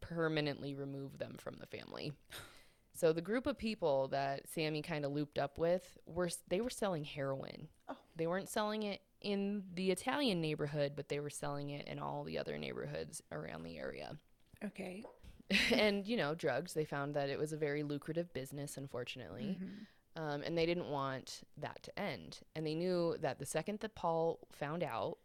permanently 0.00 0.74
remove 0.74 1.18
them 1.18 1.36
from 1.38 1.56
the 1.58 1.66
family. 1.66 2.12
So 2.98 3.12
the 3.12 3.22
group 3.22 3.46
of 3.46 3.56
people 3.56 4.08
that 4.08 4.48
Sammy 4.48 4.82
kind 4.82 5.04
of 5.04 5.12
looped 5.12 5.38
up 5.38 5.56
with 5.56 5.96
were 6.04 6.30
they 6.48 6.60
were 6.60 6.68
selling 6.68 7.04
heroin. 7.04 7.68
Oh. 7.88 7.94
They 8.16 8.26
weren't 8.26 8.48
selling 8.48 8.82
it 8.82 9.00
in 9.20 9.62
the 9.72 9.92
Italian 9.92 10.40
neighborhood, 10.40 10.94
but 10.96 11.08
they 11.08 11.20
were 11.20 11.30
selling 11.30 11.70
it 11.70 11.86
in 11.86 12.00
all 12.00 12.24
the 12.24 12.38
other 12.38 12.58
neighborhoods 12.58 13.22
around 13.30 13.62
the 13.62 13.78
area. 13.78 14.16
Okay. 14.64 15.04
and 15.72 16.08
you 16.08 16.16
know, 16.16 16.34
drugs. 16.34 16.72
They 16.72 16.84
found 16.84 17.14
that 17.14 17.28
it 17.28 17.38
was 17.38 17.52
a 17.52 17.56
very 17.56 17.84
lucrative 17.84 18.34
business, 18.34 18.76
unfortunately. 18.76 19.56
Mhm. 19.60 20.20
Um, 20.20 20.42
and 20.42 20.58
they 20.58 20.66
didn't 20.66 20.90
want 20.90 21.42
that 21.56 21.80
to 21.84 21.96
end. 21.96 22.40
And 22.56 22.66
they 22.66 22.74
knew 22.74 23.16
that 23.20 23.38
the 23.38 23.46
second 23.46 23.78
that 23.78 23.94
Paul 23.94 24.40
found 24.50 24.82
out, 24.82 25.18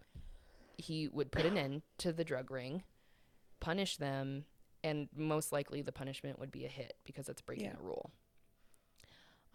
he 0.78 1.08
would 1.08 1.32
put 1.32 1.48
an 1.48 1.58
end 1.58 1.82
to 1.98 2.14
the 2.14 2.24
drug 2.24 2.52
ring, 2.52 2.84
punish 3.60 3.98
them, 3.98 4.46
and 4.84 5.08
most 5.16 5.52
likely 5.52 5.82
the 5.82 5.92
punishment 5.92 6.40
would 6.40 6.52
be 6.52 6.66
a 6.66 6.70
hit 6.70 6.94
because 7.06 7.30
it's 7.30 7.42
breaking 7.42 7.66
Yeah. 7.66 7.78
a 7.80 7.84
rule. 7.84 8.12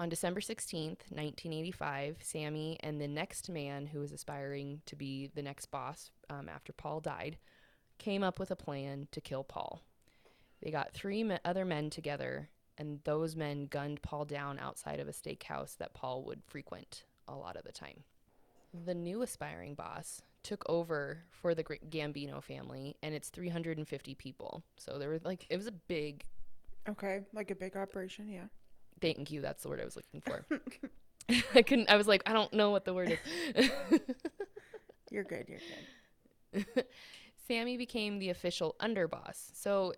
On 0.01 0.09
December 0.09 0.41
16th, 0.41 1.11
1985, 1.11 2.19
Sammy 2.23 2.77
and 2.81 3.01
the 3.01 3.09
next 3.09 3.51
man 3.51 3.87
who 3.87 3.99
was 3.99 4.13
aspiring 4.13 4.81
to 4.87 4.95
be 4.95 5.27
the 5.35 5.43
next 5.43 5.67
boss 5.67 6.11
um, 6.31 6.49
after 6.49 6.73
Paul 6.73 7.01
died 7.01 7.37
came 7.99 8.23
up 8.23 8.39
with 8.39 8.53
a 8.53 8.57
plan 8.57 9.09
to 9.11 9.21
kill 9.21 9.43
Paul. 9.43 9.83
They 10.63 10.71
got 10.71 10.93
three 10.93 11.25
me- 11.25 11.39
other 11.45 11.65
men 11.65 11.91
together 11.91 12.49
and 12.77 13.01
those 13.03 13.35
men 13.35 13.67
gunned 13.67 14.03
Paul 14.03 14.25
down 14.25 14.61
outside 14.61 15.01
of 15.01 15.09
a 15.09 15.13
steakhouse 15.13 15.77
that 15.79 15.95
Paul 15.95 16.23
would 16.25 16.45
frequent 16.47 17.03
a 17.27 17.35
lot 17.35 17.57
of 17.57 17.65
the 17.65 17.73
time. 17.73 18.05
The 18.73 18.95
new 18.95 19.23
aspiring 19.23 19.75
boss 19.75 20.23
took 20.43 20.65
over 20.69 21.25
for 21.31 21.55
the 21.55 21.65
Gambino 21.65 22.43
family, 22.43 22.97
and 23.03 23.15
it's 23.15 23.29
350 23.29 24.15
people. 24.15 24.63
So 24.77 24.99
there 24.99 25.11
was 25.11 25.25
like, 25.25 25.47
it 25.51 25.57
was 25.57 25.67
a 25.67 25.73
big, 25.73 26.25
Okay. 26.89 27.21
Like 27.35 27.51
a 27.51 27.55
big 27.55 27.77
operation. 27.77 28.29
Yeah. 28.29 28.45
thank 29.01 29.31
you, 29.31 29.41
that's 29.43 29.63
the 29.63 29.69
word 29.69 29.81
I 29.81 29.85
was 29.85 29.97
looking 29.97 30.21
for. 30.23 30.47
I 31.55 31.63
couldn't, 31.63 31.91
I 31.91 31.97
was 31.97 32.09
like, 32.09 32.23
I 32.27 32.33
don't 32.33 32.53
know 32.55 32.71
what 32.71 32.85
the 32.87 32.95
word 32.95 33.19
is. 33.55 33.71
You're 35.11 35.25
good. 35.25 35.47
You're 35.49 35.61
good. 36.55 36.85
Sammy 37.47 37.77
became 37.77 38.19
the 38.19 38.31
official 38.31 38.77
underboss. 38.81 39.51
So 39.55 39.93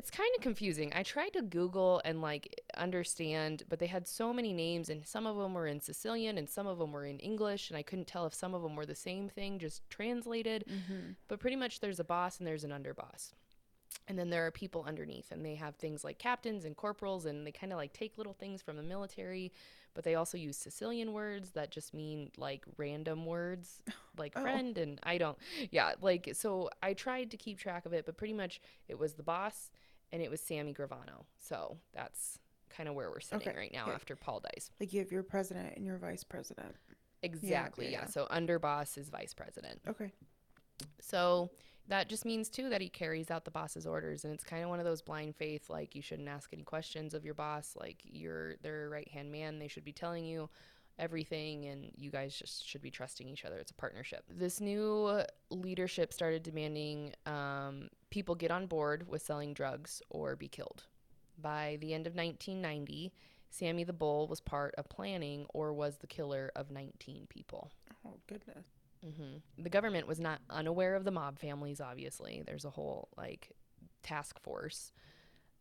it's 0.00 0.10
kind 0.10 0.30
of 0.34 0.42
confusing. 0.42 0.90
I 0.94 1.02
tried 1.02 1.34
to 1.34 1.42
Google 1.42 2.00
and 2.06 2.22
like 2.22 2.58
understand, 2.74 3.64
but 3.68 3.78
they 3.78 3.86
had 3.86 4.08
so 4.08 4.32
many 4.32 4.54
names, 4.54 4.88
and 4.88 5.06
some 5.06 5.26
of 5.26 5.36
them 5.36 5.52
were 5.52 5.66
in 5.66 5.78
Sicilian 5.78 6.38
and 6.38 6.48
some 6.48 6.66
of 6.66 6.78
them 6.78 6.90
were 6.90 7.04
in 7.04 7.18
English, 7.18 7.68
and 7.68 7.76
I 7.76 7.82
couldn't 7.82 8.06
tell 8.06 8.24
if 8.24 8.32
some 8.32 8.54
of 8.54 8.62
them 8.62 8.76
were 8.76 8.86
the 8.86 8.94
same 8.94 9.28
thing, 9.28 9.58
just 9.58 9.82
translated. 9.90 10.64
Mm-hmm. 10.66 11.10
But 11.28 11.38
pretty 11.38 11.56
much 11.56 11.80
there's 11.80 12.00
a 12.00 12.04
boss 12.04 12.38
and 12.38 12.46
there's 12.46 12.64
an 12.64 12.70
underboss. 12.70 13.32
And 14.08 14.18
then 14.18 14.30
there 14.30 14.46
are 14.46 14.50
people 14.50 14.86
underneath, 14.88 15.30
and 15.32 15.44
they 15.44 15.56
have 15.56 15.76
things 15.76 16.02
like 16.02 16.18
captains 16.18 16.64
and 16.64 16.74
corporals, 16.74 17.26
and 17.26 17.46
they 17.46 17.52
kind 17.52 17.70
of 17.70 17.76
like 17.76 17.92
take 17.92 18.16
little 18.16 18.32
things 18.32 18.62
from 18.62 18.78
the 18.78 18.82
military, 18.82 19.52
but 19.92 20.02
they 20.04 20.14
also 20.14 20.38
use 20.38 20.56
Sicilian 20.56 21.12
words 21.12 21.50
that 21.50 21.70
just 21.70 21.92
mean 21.92 22.30
like 22.38 22.64
random 22.78 23.26
words, 23.26 23.82
like 24.16 24.32
Oh. 24.34 24.40
friend. 24.40 24.78
And 24.78 24.98
I 25.02 25.18
don't, 25.18 25.36
yeah, 25.70 25.92
like, 26.00 26.30
so 26.32 26.70
I 26.82 26.94
tried 26.94 27.30
to 27.32 27.36
keep 27.36 27.58
track 27.58 27.84
of 27.84 27.92
it, 27.92 28.06
but 28.06 28.16
pretty 28.16 28.32
much 28.32 28.62
it 28.88 28.98
was 28.98 29.12
the 29.12 29.22
boss 29.22 29.70
and 30.12 30.22
it 30.22 30.30
was 30.30 30.40
Sammy 30.40 30.74
Gravano. 30.74 31.24
So 31.38 31.76
that's 31.92 32.38
kind 32.68 32.88
of 32.88 32.94
where 32.94 33.10
we're 33.10 33.20
sitting 33.20 33.48
Okay, 33.48 33.56
right 33.56 33.72
now 33.72 33.84
okay. 33.84 33.92
after 33.92 34.16
Paul 34.16 34.40
dies. 34.40 34.70
Like 34.78 34.92
you 34.92 35.00
have 35.00 35.10
your 35.10 35.22
president 35.22 35.76
and 35.76 35.84
your 35.84 35.98
vice 35.98 36.24
president. 36.24 36.74
Exactly, 37.22 37.86
yeah. 37.90 38.02
yeah. 38.02 38.06
So 38.06 38.26
underboss 38.30 38.96
is 38.96 39.08
vice 39.08 39.34
president. 39.34 39.80
Okay. 39.88 40.12
So 41.00 41.50
that 41.88 42.08
just 42.08 42.24
means 42.24 42.48
too 42.48 42.68
that 42.70 42.80
he 42.80 42.88
carries 42.88 43.30
out 43.30 43.44
the 43.44 43.50
boss's 43.50 43.86
orders 43.86 44.24
and 44.24 44.32
it's 44.32 44.44
kind 44.44 44.62
of 44.62 44.70
one 44.70 44.78
of 44.78 44.84
those 44.84 45.02
blind 45.02 45.34
faith 45.36 45.68
like 45.68 45.94
you 45.94 46.00
shouldn't 46.00 46.28
ask 46.28 46.50
any 46.52 46.62
questions 46.62 47.14
of 47.14 47.24
your 47.24 47.34
boss 47.34 47.74
like 47.78 48.00
you're 48.04 48.56
their 48.62 48.88
right 48.88 49.08
hand 49.08 49.30
man 49.30 49.58
they 49.58 49.68
should 49.68 49.84
be 49.84 49.92
telling 49.92 50.24
you 50.24 50.48
everything 51.00 51.64
and 51.66 51.90
you 51.96 52.10
guys 52.10 52.34
just 52.34 52.64
should 52.68 52.82
be 52.82 52.90
trusting 52.90 53.28
each 53.28 53.44
other 53.44 53.56
it's 53.58 53.70
a 53.72 53.74
partnership 53.74 54.22
this 54.28 54.60
new 54.60 55.22
leadership 55.50 56.12
started 56.12 56.42
demanding 56.42 57.12
um, 57.26 57.88
people 58.10 58.34
get 58.34 58.50
on 58.52 58.66
board 58.66 59.08
with 59.08 59.22
selling 59.22 59.52
drugs 59.54 60.00
or 60.10 60.36
be 60.36 60.46
killed 60.48 60.84
by 61.40 61.76
the 61.80 61.92
end 61.94 62.06
of 62.06 62.14
1990 62.14 63.12
sammy 63.48 63.82
the 63.82 63.92
bull 63.92 64.28
was 64.28 64.40
part 64.40 64.74
of 64.76 64.88
planning 64.88 65.46
or 65.54 65.72
was 65.72 65.96
the 65.98 66.06
killer 66.06 66.52
of 66.54 66.70
19 66.70 67.26
people 67.28 67.70
Oh 68.06 68.18
goodness. 68.28 68.64
hmm 69.02 69.38
The 69.58 69.68
government 69.68 70.06
was 70.06 70.18
not 70.20 70.40
unaware 70.48 70.94
of 70.94 71.04
the 71.04 71.10
mob 71.10 71.38
families, 71.38 71.80
obviously. 71.82 72.42
There's 72.46 72.64
a 72.64 72.70
whole, 72.70 73.08
like, 73.16 73.52
task 74.02 74.40
force 74.40 74.90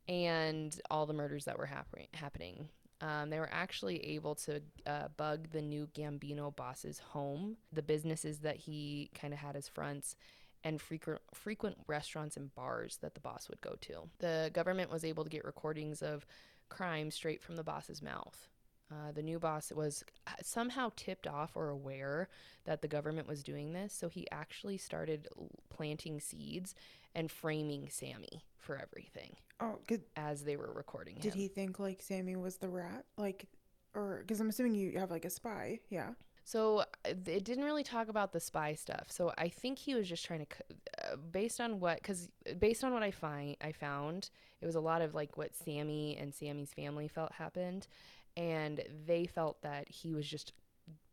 and 0.07 0.73
all 0.89 1.05
the 1.05 1.13
murders 1.13 1.45
that 1.45 1.57
were 1.57 1.65
happen- 1.65 2.07
happening. 2.13 2.69
Um, 3.01 3.29
they 3.29 3.39
were 3.39 3.49
actually 3.51 4.05
able 4.05 4.35
to 4.35 4.61
uh, 4.85 5.07
bug 5.15 5.47
the 5.51 5.61
new 5.61 5.87
Gambino 5.93 6.53
boss's 6.55 6.99
home, 6.99 7.57
the 7.71 7.81
businesses 7.81 8.39
that 8.39 8.57
he 8.57 9.09
kind 9.13 9.33
of 9.33 9.39
had 9.39 9.55
as 9.55 9.67
fronts, 9.69 10.15
and 10.63 10.81
frequent 10.81 11.21
frequent 11.33 11.77
restaurants 11.87 12.35
and 12.35 12.53
bars 12.53 12.97
that 13.01 13.13
the 13.13 13.21
boss 13.21 13.47
would 13.49 13.61
go 13.61 13.75
to. 13.81 14.09
The 14.19 14.51
government 14.53 14.91
was 14.91 15.05
able 15.05 15.23
to 15.23 15.29
get 15.29 15.45
recordings 15.45 16.01
of 16.01 16.25
crime 16.67 17.11
straight 17.11 17.41
from 17.41 17.55
the 17.55 17.63
boss's 17.63 18.01
mouth. 18.01 18.49
Uh, 18.91 19.11
the 19.13 19.21
new 19.21 19.37
boss 19.39 19.71
was 19.71 20.03
uh, 20.27 20.31
somehow 20.41 20.91
tipped 20.95 21.27
off 21.27 21.55
or 21.55 21.69
aware 21.69 22.27
that 22.65 22.81
the 22.81 22.87
government 22.87 23.27
was 23.27 23.43
doing 23.43 23.71
this, 23.71 23.93
so 23.93 24.09
he 24.09 24.27
actually 24.31 24.77
started 24.77 25.27
planting 25.69 26.19
seeds 26.19 26.73
and 27.15 27.31
framing 27.31 27.89
Sammy 27.89 28.43
for 28.57 28.77
everything 28.77 29.35
Oh, 29.59 29.79
good. 29.87 30.03
as 30.15 30.43
they 30.43 30.55
were 30.57 30.71
recording 30.73 31.15
him. 31.15 31.21
Did 31.21 31.33
he 31.33 31.47
think 31.47 31.79
like 31.79 32.01
Sammy 32.01 32.35
was 32.35 32.57
the 32.57 32.69
rat? 32.69 33.05
Like, 33.17 33.45
or 33.93 34.19
because 34.21 34.39
I'm 34.39 34.49
assuming 34.49 34.75
you 34.75 34.97
have 34.99 35.11
like 35.11 35.25
a 35.25 35.29
spy. 35.29 35.79
Yeah. 35.89 36.11
So 36.43 36.79
uh, 36.79 36.83
it 37.05 37.43
didn't 37.43 37.63
really 37.63 37.83
talk 37.83 38.07
about 38.09 38.31
the 38.31 38.39
spy 38.39 38.73
stuff. 38.73 39.05
So 39.09 39.31
I 39.37 39.49
think 39.49 39.77
he 39.77 39.93
was 39.95 40.07
just 40.09 40.25
trying 40.25 40.45
to, 40.45 41.11
uh, 41.11 41.15
based 41.31 41.59
on 41.61 41.79
what, 41.79 41.97
because 42.01 42.29
based 42.57 42.83
on 42.83 42.91
what 42.93 43.03
I 43.03 43.11
find, 43.11 43.55
I 43.61 43.71
found 43.71 44.29
it 44.61 44.65
was 44.65 44.75
a 44.75 44.79
lot 44.79 45.01
of 45.01 45.13
like 45.13 45.37
what 45.37 45.55
Sammy 45.55 46.17
and 46.19 46.33
Sammy's 46.33 46.73
family 46.73 47.07
felt 47.07 47.33
happened, 47.33 47.87
and 48.35 48.81
they 49.05 49.25
felt 49.25 49.61
that 49.61 49.89
he 49.89 50.11
was 50.13 50.27
just 50.27 50.53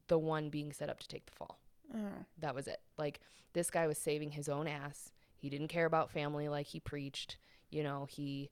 the 0.09 0.19
one 0.19 0.49
being 0.51 0.73
set 0.73 0.89
up 0.89 1.01
to 1.01 1.09
take 1.09 1.27
the 1.27 1.33
fall. 1.33 1.59
Oh. 1.95 1.99
That 2.39 2.55
was 2.55 2.67
it. 2.67 2.81
Like 2.97 3.21
this 3.53 3.71
guy 3.71 3.87
was 3.87 3.99
saving 3.99 4.31
his 4.33 4.49
own 4.49 4.67
ass. 4.67 5.11
He 5.37 5.51
didn't 5.51 5.69
care 5.69 5.87
about 5.87 6.11
family 6.11 6.49
like 6.49 6.67
he 6.67 6.81
preached. 6.81 7.37
You 7.71 7.83
know, 7.83 8.07
he 8.09 8.51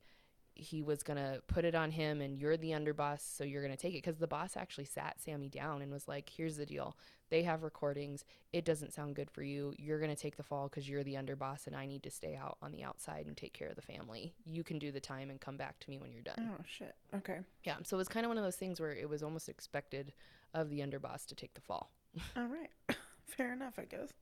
he 0.57 0.81
was 0.81 1.03
going 1.03 1.17
to 1.17 1.41
put 1.47 1.65
it 1.65 1.75
on 1.75 1.91
him 1.91 2.21
and 2.21 2.39
you're 2.39 2.55
the 2.55 2.69
underboss, 2.71 3.19
so 3.19 3.43
you're 3.43 3.61
going 3.61 3.75
to 3.75 3.81
take 3.81 3.93
it 3.93 4.01
cuz 4.01 4.17
the 4.17 4.27
boss 4.27 4.55
actually 4.55 4.85
sat 4.85 5.19
Sammy 5.19 5.49
down 5.49 5.81
and 5.81 5.91
was 5.91 6.07
like, 6.07 6.29
"Here's 6.29 6.55
the 6.55 6.65
deal. 6.65 6.97
They 7.29 7.43
have 7.43 7.61
recordings. 7.63 8.23
It 8.53 8.63
doesn't 8.63 8.93
sound 8.93 9.17
good 9.17 9.29
for 9.29 9.43
you. 9.43 9.73
You're 9.77 9.99
going 9.99 10.15
to 10.15 10.21
take 10.21 10.37
the 10.37 10.43
fall 10.43 10.69
cuz 10.69 10.87
you're 10.87 11.03
the 11.03 11.15
underboss 11.15 11.67
and 11.67 11.75
I 11.75 11.85
need 11.85 12.03
to 12.03 12.09
stay 12.09 12.37
out 12.37 12.57
on 12.61 12.71
the 12.71 12.85
outside 12.85 13.25
and 13.27 13.35
take 13.35 13.51
care 13.51 13.67
of 13.67 13.75
the 13.75 13.81
family. 13.81 14.33
You 14.45 14.63
can 14.63 14.79
do 14.79 14.93
the 14.93 15.01
time 15.01 15.29
and 15.29 15.41
come 15.41 15.57
back 15.57 15.77
to 15.79 15.89
me 15.89 15.97
when 15.97 16.13
you're 16.13 16.21
done." 16.21 16.57
Oh 16.57 16.63
shit. 16.65 16.95
Okay. 17.13 17.41
Yeah, 17.65 17.75
so 17.83 17.97
it 17.97 17.99
was 17.99 18.07
kind 18.07 18.25
of 18.25 18.29
one 18.29 18.37
of 18.37 18.45
those 18.45 18.55
things 18.55 18.79
where 18.79 18.93
it 18.93 19.09
was 19.09 19.23
almost 19.23 19.49
expected 19.49 20.13
of 20.53 20.69
the 20.69 20.79
underboss 20.79 21.25
to 21.25 21.35
take 21.35 21.53
the 21.53 21.61
fall. 21.61 21.91
All 22.37 22.47
right. 22.47 22.71
Fair 23.25 23.51
enough, 23.51 23.77
I 23.77 23.83
guess. 23.83 24.13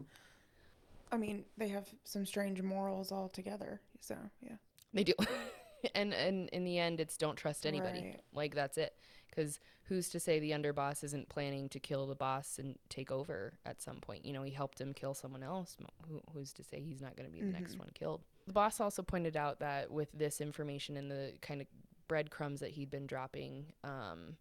I 1.14 1.18
mean, 1.18 1.45
they 1.57 1.68
have 1.70 1.88
some 2.03 2.26
strange 2.26 2.61
morals 2.61 3.11
altogether. 3.11 3.80
So 3.99 4.16
yeah. 4.41 4.55
They 4.93 5.03
do. 5.03 5.14
and 5.95 6.14
and 6.14 6.49
in 6.49 6.64
the 6.64 6.80
end 6.80 6.99
it's 6.99 7.18
don't 7.18 7.36
trust 7.36 7.66
anybody. 7.66 8.01
Right. 8.01 8.22
Like 8.34 8.55
that's 8.55 8.78
it. 8.78 8.93
Cuz 9.36 9.59
who's 9.88 10.09
to 10.09 10.20
say 10.20 10.39
the 10.39 10.51
underboss 10.51 11.03
isn't 11.03 11.28
planning 11.30 11.68
to 11.70 11.80
kill 11.80 12.07
the 12.07 12.16
boss 12.16 12.57
and 12.57 12.78
take 12.89 13.11
over 13.11 13.53
at 13.66 13.82
some 13.82 13.97
point? 13.99 14.26
You 14.26 14.34
know, 14.34 14.43
he 14.43 14.51
helped 14.51 14.80
him 14.80 14.93
kill 14.93 15.14
someone 15.14 15.43
else. 15.43 15.76
Who, 16.07 16.22
who's 16.34 16.53
to 16.53 16.64
say 16.64 16.80
he's 16.82 17.01
not 17.01 17.16
going 17.18 17.30
to 17.30 17.34
be 17.34 17.41
the 17.41 17.51
next 17.51 17.76
Mhm. 17.76 17.80
one 17.80 17.89
killed? 17.93 18.22
The 18.47 18.53
boss 18.53 18.80
also 18.80 19.03
pointed 19.03 19.36
out 19.38 19.59
that 19.59 19.91
with 19.91 20.09
this 20.14 20.39
information 20.41 20.95
and 20.97 21.11
the 21.11 21.34
kind 21.41 21.61
of 21.61 21.68
breadcrumbs 22.07 22.59
that 22.61 22.72
he'd 22.72 22.89
been 22.89 23.07
dropping, 23.07 23.74
um, 23.84 24.38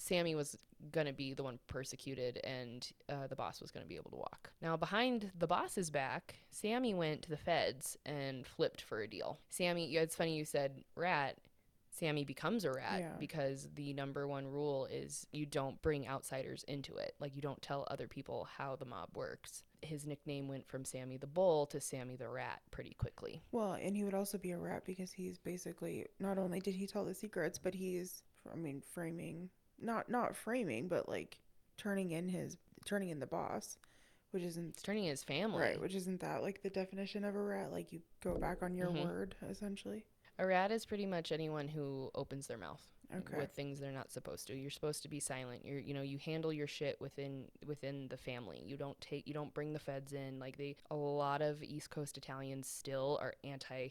Sammy 0.00 0.34
was 0.34 0.56
going 0.92 1.06
to 1.06 1.12
be 1.12 1.34
the 1.34 1.42
one 1.42 1.58
persecuted 1.66 2.40
and 2.42 2.90
uh, 3.08 3.26
the 3.28 3.36
boss 3.36 3.60
was 3.60 3.70
going 3.70 3.84
to 3.84 3.88
be 3.88 3.96
able 3.96 4.10
to 4.10 4.16
walk. 4.16 4.50
Now, 4.62 4.76
behind 4.76 5.30
the 5.38 5.46
boss's 5.46 5.90
back, 5.90 6.36
Sammy 6.50 6.94
went 6.94 7.22
to 7.22 7.30
the 7.30 7.36
feds 7.36 7.96
and 8.06 8.46
flipped 8.46 8.80
for 8.80 9.00
a 9.02 9.06
deal. 9.08 9.38
Sammy, 9.50 9.94
it's 9.94 10.16
funny 10.16 10.36
you 10.36 10.44
said 10.44 10.82
rat. 10.96 11.36
Sammy 11.92 12.24
becomes 12.24 12.64
a 12.64 12.70
rat 12.72 13.00
Yeah. 13.00 13.12
because 13.18 13.68
the 13.74 13.92
number 13.92 14.26
one 14.26 14.46
rule 14.46 14.86
is 14.86 15.26
you 15.32 15.44
don't 15.44 15.82
bring 15.82 16.08
outsiders 16.08 16.64
into 16.68 16.96
it. 16.96 17.14
Like, 17.20 17.34
you 17.34 17.42
don't 17.42 17.60
tell 17.60 17.86
other 17.90 18.06
people 18.08 18.48
how 18.56 18.76
the 18.76 18.84
mob 18.86 19.10
works. 19.14 19.64
His 19.82 20.06
nickname 20.06 20.46
went 20.48 20.66
from 20.68 20.84
Sammy 20.84 21.16
the 21.18 21.26
Bull 21.26 21.66
to 21.66 21.80
Sammy 21.80 22.16
the 22.16 22.28
Rat 22.28 22.60
pretty 22.70 22.94
quickly. 22.94 23.42
Well, 23.50 23.72
and 23.72 23.96
he 23.96 24.04
would 24.04 24.14
also 24.14 24.38
be 24.38 24.52
a 24.52 24.58
rat 24.58 24.84
because 24.86 25.10
he's 25.12 25.38
basically 25.38 26.06
not 26.20 26.38
only 26.38 26.60
did 26.60 26.74
he 26.74 26.86
tell 26.86 27.04
the 27.04 27.14
secrets, 27.14 27.58
but 27.58 27.74
he's 27.74 28.22
I 28.50 28.56
mean 28.56 28.82
framing 28.94 29.50
not 29.80 30.08
not 30.08 30.36
framing, 30.36 30.88
but 30.88 31.08
like 31.08 31.38
turning 31.76 32.10
in 32.10 32.28
his 32.28 32.56
turning 32.84 33.10
in 33.10 33.20
the 33.20 33.26
boss, 33.26 33.78
which 34.30 34.42
isn't 34.42 34.70
It's 34.70 34.82
turning 34.82 35.04
his 35.04 35.22
family. 35.22 35.60
right, 35.60 35.80
which 35.80 35.94
isn't 35.94 36.20
that 36.20 36.42
like 36.42 36.62
the 36.62 36.70
definition 36.70 37.24
of 37.24 37.34
a 37.34 37.42
rat? 37.42 37.72
Like 37.72 37.92
you 37.92 38.00
go 38.22 38.36
back 38.38 38.62
on 38.62 38.74
your 38.74 38.88
Mhm. 38.88 39.04
word 39.04 39.36
essentially. 39.48 40.04
A 40.38 40.46
rat 40.46 40.70
is 40.72 40.86
pretty 40.86 41.04
much 41.06 41.32
anyone 41.32 41.68
who 41.68 42.10
opens 42.14 42.46
their 42.46 42.58
mouth. 42.58 42.86
Okay. 43.12 43.38
with 43.38 43.50
things 43.50 43.80
they're 43.80 43.90
not 43.90 44.12
supposed 44.12 44.46
to. 44.46 44.54
You're 44.54 44.70
supposed 44.70 45.02
to 45.02 45.08
be 45.08 45.18
silent. 45.18 45.64
You're 45.64 45.80
you 45.80 45.94
know, 45.94 46.02
you 46.02 46.18
handle 46.18 46.52
your 46.52 46.68
shit 46.68 47.00
within 47.00 47.50
within 47.66 48.06
the 48.06 48.16
family. 48.16 48.62
You 48.64 48.76
don't 48.76 49.00
take 49.00 49.26
you 49.26 49.34
don't 49.34 49.52
bring 49.52 49.72
the 49.72 49.80
feds 49.80 50.12
in. 50.12 50.38
Like 50.38 50.56
they 50.58 50.76
a 50.92 50.94
lot 50.94 51.42
of 51.42 51.60
East 51.64 51.90
Coast 51.90 52.16
Italians 52.16 52.68
still 52.68 53.18
are 53.20 53.34
anti 53.42 53.88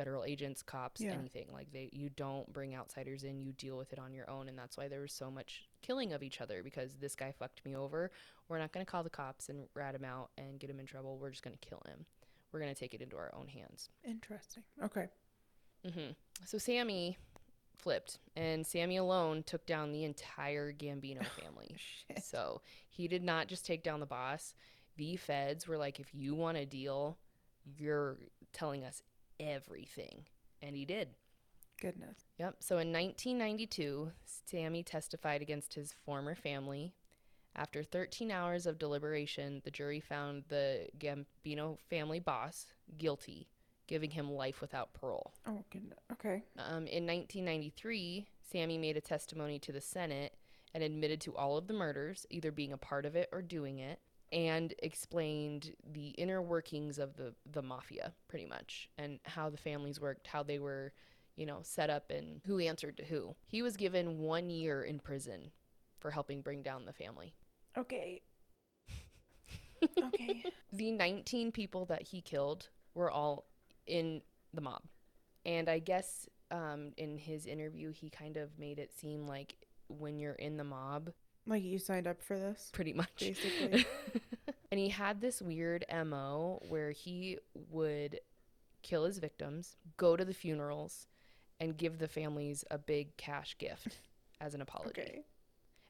federal 0.00 0.24
agents, 0.24 0.62
cops, 0.62 1.00
Yeah. 1.00 1.12
anything. 1.12 1.48
Like 1.52 1.70
they 1.72 1.90
you 1.92 2.08
don't 2.08 2.50
bring 2.52 2.74
outsiders 2.74 3.22
in. 3.24 3.42
You 3.42 3.52
deal 3.52 3.76
with 3.76 3.92
it 3.92 3.98
on 3.98 4.14
your 4.14 4.28
own 4.30 4.48
and 4.48 4.58
that's 4.58 4.76
why 4.78 4.88
there 4.88 5.00
was 5.02 5.12
so 5.12 5.30
much 5.30 5.64
killing 5.82 6.12
of 6.12 6.22
each 6.22 6.40
other 6.40 6.62
because 6.62 6.94
this 7.00 7.14
guy 7.14 7.32
fucked 7.38 7.64
me 7.66 7.76
over. 7.76 8.10
We're 8.48 8.58
not 8.58 8.72
going 8.72 8.84
to 8.86 8.90
call 8.90 9.02
the 9.02 9.10
cops 9.10 9.48
and 9.50 9.66
rat 9.74 9.94
him 9.94 10.04
out 10.04 10.30
and 10.38 10.58
get 10.58 10.70
him 10.70 10.80
in 10.80 10.86
trouble. 10.86 11.18
We're 11.18 11.30
just 11.30 11.42
going 11.42 11.56
to 11.60 11.68
kill 11.68 11.82
him. 11.86 12.06
We're 12.52 12.60
going 12.60 12.74
to 12.74 12.78
take 12.80 12.94
it 12.94 13.02
into 13.02 13.16
our 13.16 13.30
own 13.34 13.46
hands. 13.48 13.90
Interesting. 14.04 14.62
Okay. 14.82 15.06
hmm 15.88 16.10
So 16.46 16.56
Sammy 16.58 17.16
flipped, 17.78 18.18
and 18.36 18.66
Sammy 18.66 18.96
alone 18.96 19.42
took 19.44 19.64
down 19.66 19.92
the 19.92 20.04
entire 20.04 20.72
Gambino 20.72 21.24
family. 21.40 21.76
So 22.22 22.60
he 22.88 23.06
did 23.08 23.22
not 23.22 23.46
just 23.48 23.64
take 23.64 23.82
down 23.84 24.00
the 24.00 24.06
boss. 24.06 24.54
The 24.96 25.16
feds 25.16 25.66
were 25.68 25.78
like, 25.78 26.00
if 26.00 26.12
you 26.14 26.34
want 26.34 26.58
a 26.58 26.66
deal, 26.66 27.16
you're 27.64 28.18
telling 28.52 28.84
us 28.84 29.02
everything. 29.40 30.26
And 30.62 30.76
he 30.76 30.84
did. 30.84 31.08
Goodness. 31.80 32.18
Yep. 32.38 32.56
So 32.60 32.74
in 32.76 32.92
1992, 32.92 34.12
Sammy 34.46 34.82
testified 34.82 35.40
against 35.40 35.74
his 35.74 35.94
former 36.04 36.34
family. 36.34 36.92
After 37.56 37.82
13 37.82 38.30
hours 38.30 38.66
of 38.66 38.78
deliberation, 38.78 39.62
the 39.64 39.70
jury 39.70 39.98
found 39.98 40.44
the 40.48 40.88
Gambino 40.98 41.78
family 41.88 42.20
boss 42.20 42.66
guilty, 42.98 43.48
giving 43.86 44.10
him 44.10 44.30
life 44.30 44.60
without 44.60 44.92
parole. 44.92 45.32
Oh 45.48 45.64
goodness. 45.70 45.98
Okay. 46.12 46.44
Um, 46.58 46.86
in 46.86 47.06
1993, 47.06 48.26
Sammy 48.52 48.78
made 48.78 48.96
a 48.96 49.00
testimony 49.00 49.58
to 49.60 49.72
the 49.72 49.80
Senate 49.80 50.34
and 50.74 50.84
admitted 50.84 51.20
to 51.22 51.36
all 51.36 51.56
of 51.56 51.66
the 51.66 51.74
murders, 51.74 52.26
either 52.30 52.52
being 52.52 52.72
a 52.72 52.78
part 52.78 53.04
of 53.04 53.16
it 53.16 53.28
or 53.32 53.42
doing 53.42 53.78
it, 53.78 53.98
and 54.32 54.74
explained 54.82 55.74
the 55.92 56.08
inner 56.10 56.40
workings 56.40 56.98
of 56.98 57.16
the, 57.16 57.34
the 57.50 57.62
mafia, 57.62 58.12
pretty 58.28 58.46
much, 58.46 58.88
and 58.98 59.18
how 59.24 59.50
the 59.50 59.56
families 59.56 60.00
worked, 60.00 60.26
how 60.26 60.42
they 60.42 60.58
were, 60.58 60.92
you 61.36 61.46
know, 61.46 61.58
set 61.62 61.90
up, 61.90 62.10
and 62.10 62.40
who 62.46 62.58
answered 62.60 62.96
to 62.96 63.04
who. 63.04 63.34
He 63.46 63.62
was 63.62 63.76
given 63.76 64.18
one 64.18 64.50
year 64.50 64.82
in 64.82 65.00
prison 65.00 65.50
for 65.98 66.10
helping 66.10 66.42
bring 66.42 66.62
down 66.62 66.84
the 66.84 66.92
family. 66.92 67.34
Okay. 67.76 68.22
okay. 70.02 70.44
The 70.72 70.92
19 70.92 71.52
people 71.52 71.84
that 71.86 72.02
he 72.02 72.20
killed 72.20 72.68
were 72.94 73.10
all 73.10 73.46
in 73.86 74.22
the 74.54 74.60
mob. 74.60 74.82
And 75.44 75.68
I 75.68 75.78
guess 75.78 76.28
um, 76.50 76.92
in 76.96 77.18
his 77.18 77.46
interview, 77.46 77.92
he 77.92 78.10
kind 78.10 78.36
of 78.36 78.58
made 78.58 78.78
it 78.78 78.92
seem 78.92 79.26
like 79.26 79.54
when 79.88 80.18
you're 80.18 80.34
in 80.34 80.56
the 80.56 80.64
mob, 80.64 81.10
Like 81.50 81.64
you 81.64 81.78
signed 81.78 82.06
up 82.06 82.22
for 82.22 82.38
this, 82.38 82.70
pretty 82.72 82.92
much. 82.92 83.16
basically. 83.18 83.84
and 84.70 84.78
he 84.78 84.88
had 84.88 85.20
this 85.20 85.42
weird 85.42 85.84
MO 86.06 86.62
where 86.68 86.92
he 86.92 87.38
would 87.70 88.20
kill 88.82 89.04
his 89.04 89.18
victims, 89.18 89.76
go 89.96 90.16
to 90.16 90.24
the 90.24 90.32
funerals, 90.32 91.08
and 91.58 91.76
give 91.76 91.98
the 91.98 92.08
families 92.08 92.64
a 92.70 92.78
big 92.78 93.16
cash 93.16 93.58
gift 93.58 93.98
as 94.40 94.54
an 94.54 94.62
apology. 94.62 95.00
okay. 95.00 95.22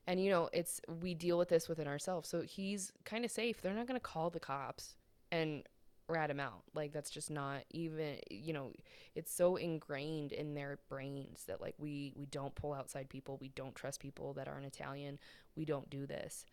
And 0.07 0.19
you 0.25 0.31
know, 0.31 0.49
it's 0.53 0.81
we 1.01 1.15
deal 1.15 1.39
with 1.39 1.51
this 1.51 1.69
within 1.69 1.87
ourselves. 1.87 2.29
So 2.29 2.41
he's 2.41 2.91
kind 3.05 3.25
of 3.25 3.31
safe. 3.31 3.61
They're 3.61 3.75
not 3.75 3.87
going 3.87 4.01
to 4.01 4.05
call 4.05 4.31
the 4.31 4.41
cops 4.41 4.97
and 5.31 5.63
rat 6.11 6.31
him 6.31 6.41
out. 6.41 6.63
Like 6.75 6.93
that's 6.93 7.11
just 7.11 7.31
not 7.31 7.63
even, 7.71 8.17
you 8.31 8.53
know, 8.53 8.73
it's 9.15 9.33
so 9.33 9.57
ingrained 9.57 10.33
in 10.33 10.55
their 10.55 10.79
brains 10.89 11.45
that 11.47 11.61
like 11.61 11.75
we 11.79 12.13
we 12.17 12.27
don't 12.27 12.55
pull 12.55 12.73
outside 12.73 13.09
people. 13.09 13.39
We 13.41 13.49
don't 13.49 13.75
trust 13.75 14.01
people 14.01 14.33
that 14.35 14.49
aren't 14.49 14.67
Italian. 14.67 15.19
We 15.57 15.65
don't 15.65 15.91
do 15.91 16.07
this. 16.07 16.45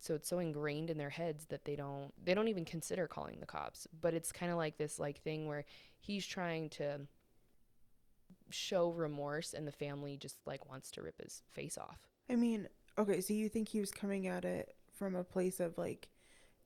So 0.00 0.14
it's 0.14 0.28
so 0.28 0.38
ingrained 0.38 0.90
in 0.90 0.98
their 0.98 1.10
heads 1.10 1.46
that 1.46 1.64
they 1.64 1.76
don't 1.76 2.12
they 2.22 2.34
don't 2.34 2.48
even 2.48 2.64
consider 2.64 3.06
calling 3.06 3.40
the 3.40 3.46
cops. 3.46 3.86
But 4.00 4.14
it's 4.14 4.32
kind 4.32 4.52
of 4.52 4.58
like 4.58 4.76
this 4.76 4.98
like 4.98 5.20
thing 5.22 5.46
where 5.46 5.64
he's 5.98 6.26
trying 6.26 6.68
to 6.70 7.00
show 8.50 8.90
remorse 8.90 9.54
and 9.54 9.66
the 9.66 9.72
family 9.72 10.16
just 10.16 10.36
like 10.46 10.68
wants 10.68 10.90
to 10.92 11.02
rip 11.02 11.20
his 11.20 11.42
face 11.52 11.78
off. 11.78 11.98
I 12.30 12.36
mean, 12.36 12.68
okay, 12.98 13.20
so 13.20 13.34
you 13.34 13.48
think 13.48 13.68
he 13.68 13.80
was 13.80 13.90
coming 13.90 14.26
at 14.26 14.44
it 14.44 14.74
from 14.92 15.14
a 15.14 15.24
place 15.24 15.60
of 15.60 15.76
like, 15.76 16.08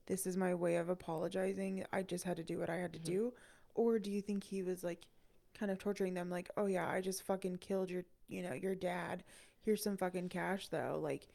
this 0.09 0.25
is 0.27 0.35
my 0.35 0.53
way 0.53 0.75
of 0.75 0.89
apologizing. 0.89 1.85
I 1.93 2.01
just 2.03 2.25
had 2.25 2.35
to 2.37 2.43
do 2.43 2.57
what 2.59 2.69
I 2.69 2.77
had 2.77 2.91
to 2.93 2.99
Mhm. 2.99 3.03
do. 3.05 3.33
Or 3.75 3.99
do 3.99 4.11
you 4.11 4.21
think 4.21 4.43
he 4.43 4.63
was 4.63 4.83
like 4.83 5.05
kind 5.53 5.71
of 5.71 5.77
torturing 5.79 6.15
them 6.15 6.29
like, 6.29 6.49
oh 6.57 6.65
yeah, 6.65 6.89
I 6.89 6.99
just 6.99 7.23
fucking 7.23 7.57
killed 7.59 7.89
your, 7.89 8.03
you 8.27 8.41
know, 8.41 8.53
your 8.53 8.75
dad. 8.75 9.23
Here's 9.61 9.83
some 9.83 9.97
fucking 9.97 10.29
cash 10.29 10.67
though. 10.67 10.99
Like, 11.01 11.27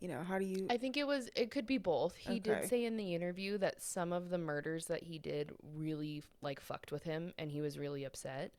you 0.00 0.08
know, 0.08 0.22
how 0.22 0.38
do 0.38 0.46
you 0.46 0.66
I 0.70 0.78
think 0.78 0.96
it 0.96 1.06
was 1.06 1.28
it 1.36 1.50
could 1.50 1.66
be 1.66 1.78
both. 1.78 2.16
He 2.16 2.36
Okay. 2.40 2.40
did 2.40 2.68
say 2.68 2.84
in 2.84 2.96
the 2.96 3.14
interview 3.14 3.58
that 3.58 3.82
some 3.82 4.12
of 4.12 4.30
the 4.30 4.38
murders 4.38 4.86
that 4.86 5.02
he 5.02 5.18
did 5.18 5.52
really 5.62 6.22
like 6.40 6.60
fucked 6.60 6.92
with 6.92 7.04
him 7.04 7.34
and 7.38 7.52
he 7.52 7.60
was 7.60 7.78
really 7.78 8.04
upset, 8.04 8.54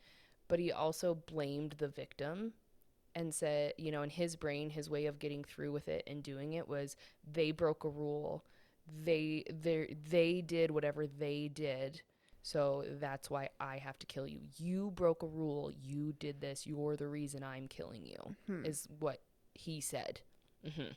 but 0.47 0.59
he 0.59 0.72
also 0.72 1.16
blamed 1.16 1.74
the 1.80 1.88
victim 1.88 2.53
and 3.16 3.34
said, 3.34 3.74
you 3.78 3.91
know, 3.91 4.03
in 4.03 4.09
his 4.11 4.36
brain 4.36 4.70
his 4.70 4.89
way 4.91 5.07
of 5.07 5.18
getting 5.20 5.43
through 5.43 5.72
with 5.72 5.88
it 5.88 6.03
and 6.05 6.22
doing 6.22 6.53
it 6.53 6.68
was 6.68 6.95
they 7.34 7.49
broke 7.51 7.84
a 7.84 7.89
rule. 7.89 8.45
They 9.03 9.43
they 9.49 9.95
they 10.09 10.41
did 10.41 10.71
whatever 10.71 11.07
they 11.07 11.49
did. 11.53 12.01
So 12.41 12.83
that's 12.99 13.29
why 13.29 13.49
I 13.59 13.77
have 13.77 13.97
to 13.99 14.05
kill 14.05 14.27
you. 14.27 14.41
You 14.57 14.91
broke 14.95 15.23
a 15.23 15.27
rule. 15.27 15.71
You 15.81 16.13
did 16.13 16.41
this. 16.41 16.67
You're 16.67 16.95
the 16.95 17.07
reason 17.07 17.43
I'm 17.43 17.67
killing 17.67 18.05
you. 18.05 18.36
Hmm. 18.45 18.63
Is 18.65 18.88
what 18.99 19.21
he 19.53 19.81
said. 19.81 20.21
hmm 20.63 20.91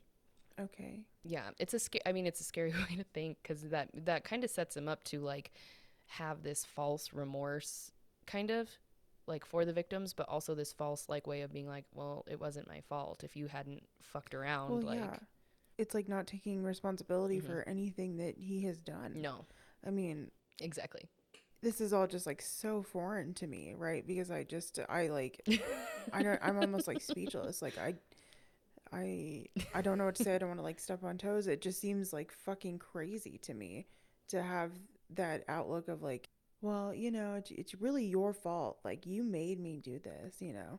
Okay. 0.61 1.03
yeah 1.23 1.51
it's 1.61 1.73
a 1.73 1.79
sca- 1.79 2.07
i 2.09 2.11
mean 2.11 2.27
it's 2.27 2.41
a 2.41 2.45
scary 2.45 2.73
way 2.91 2.97
to 2.97 3.05
think 3.05 3.37
because 3.41 3.63
that 3.63 3.91
that 3.95 4.25
kind 4.25 4.43
of 4.43 4.51
sets 4.51 4.77
him 4.77 4.89
up 4.89 5.05
to 5.05 5.21
like 5.21 5.53
have 6.07 6.43
this 6.43 6.65
false 6.65 7.13
remorse 7.13 7.93
kind 8.27 8.51
of 8.51 8.69
like 9.29 9.45
for 9.47 9.65
the 9.65 9.73
victims 9.73 10.15
but 10.15 10.29
also 10.29 10.57
this 10.57 10.73
false 10.73 11.09
like 11.09 11.29
way 11.29 11.43
of 11.43 11.53
being 11.53 11.69
like 11.69 11.85
well 11.95 12.25
it 12.29 12.41
wasn't 12.41 12.67
my 12.67 12.81
fault 12.89 13.23
if 13.23 13.37
you 13.37 13.47
hadn't 13.47 13.85
fucked 14.03 14.35
around 14.35 14.71
Well, 14.71 14.81
like 14.83 14.99
yeah. 14.99 15.17
It's 15.79 15.95
like 15.95 16.09
not 16.09 16.27
taking 16.27 16.63
responsibility 16.63 17.41
Mhm. 17.41 17.47
for 17.47 17.65
anything 17.69 18.17
that 18.19 18.37
he 18.37 18.63
has 18.65 18.79
done. 18.79 19.21
no 19.23 19.47
I 19.87 19.91
mean, 19.91 20.31
exactly 20.61 21.09
this 21.61 21.81
is 21.81 21.93
all 21.93 22.07
just 22.07 22.25
like 22.27 22.41
so 22.41 22.83
foreign 22.83 23.35
to 23.35 23.47
me, 23.47 23.75
right? 23.77 24.07
Because 24.07 24.31
I 24.31 24.45
just 24.45 24.79
I 24.89 25.09
like 25.09 25.41
I 26.13 26.23
don't 26.23 26.39
I'm 26.43 26.59
almost 26.59 26.87
like 26.87 27.01
speechless. 27.01 27.61
Like 27.63 27.77
I 27.79 27.95
I 28.93 29.47
I 29.75 29.83
don't 29.83 29.99
know 29.99 30.05
what 30.07 30.15
to 30.17 30.25
say. 30.25 30.35
I 30.35 30.39
don't 30.39 30.49
want 30.51 30.61
to 30.61 30.65
like 30.65 30.81
step 30.81 31.03
on 31.05 31.19
toes. 31.19 31.47
It 31.47 31.61
just 31.61 31.81
seems 31.81 32.13
like 32.13 32.33
fucking 32.33 32.79
crazy 32.79 33.39
to 33.43 33.55
me 33.55 33.87
to 34.29 34.43
have 34.43 34.73
that 35.11 35.45
outlook 35.49 35.89
of 35.89 36.03
like, 36.03 36.29
well, 36.61 36.95
you 36.95 37.11
know, 37.11 37.35
it's, 37.35 37.51
it's 37.51 37.75
really 37.75 38.05
your 38.05 38.33
fault. 38.33 38.79
Like 38.85 39.05
you 39.07 39.23
made 39.25 39.59
me 39.61 39.79
do 39.79 39.99
this, 39.99 40.37
you 40.41 40.53
know. 40.53 40.79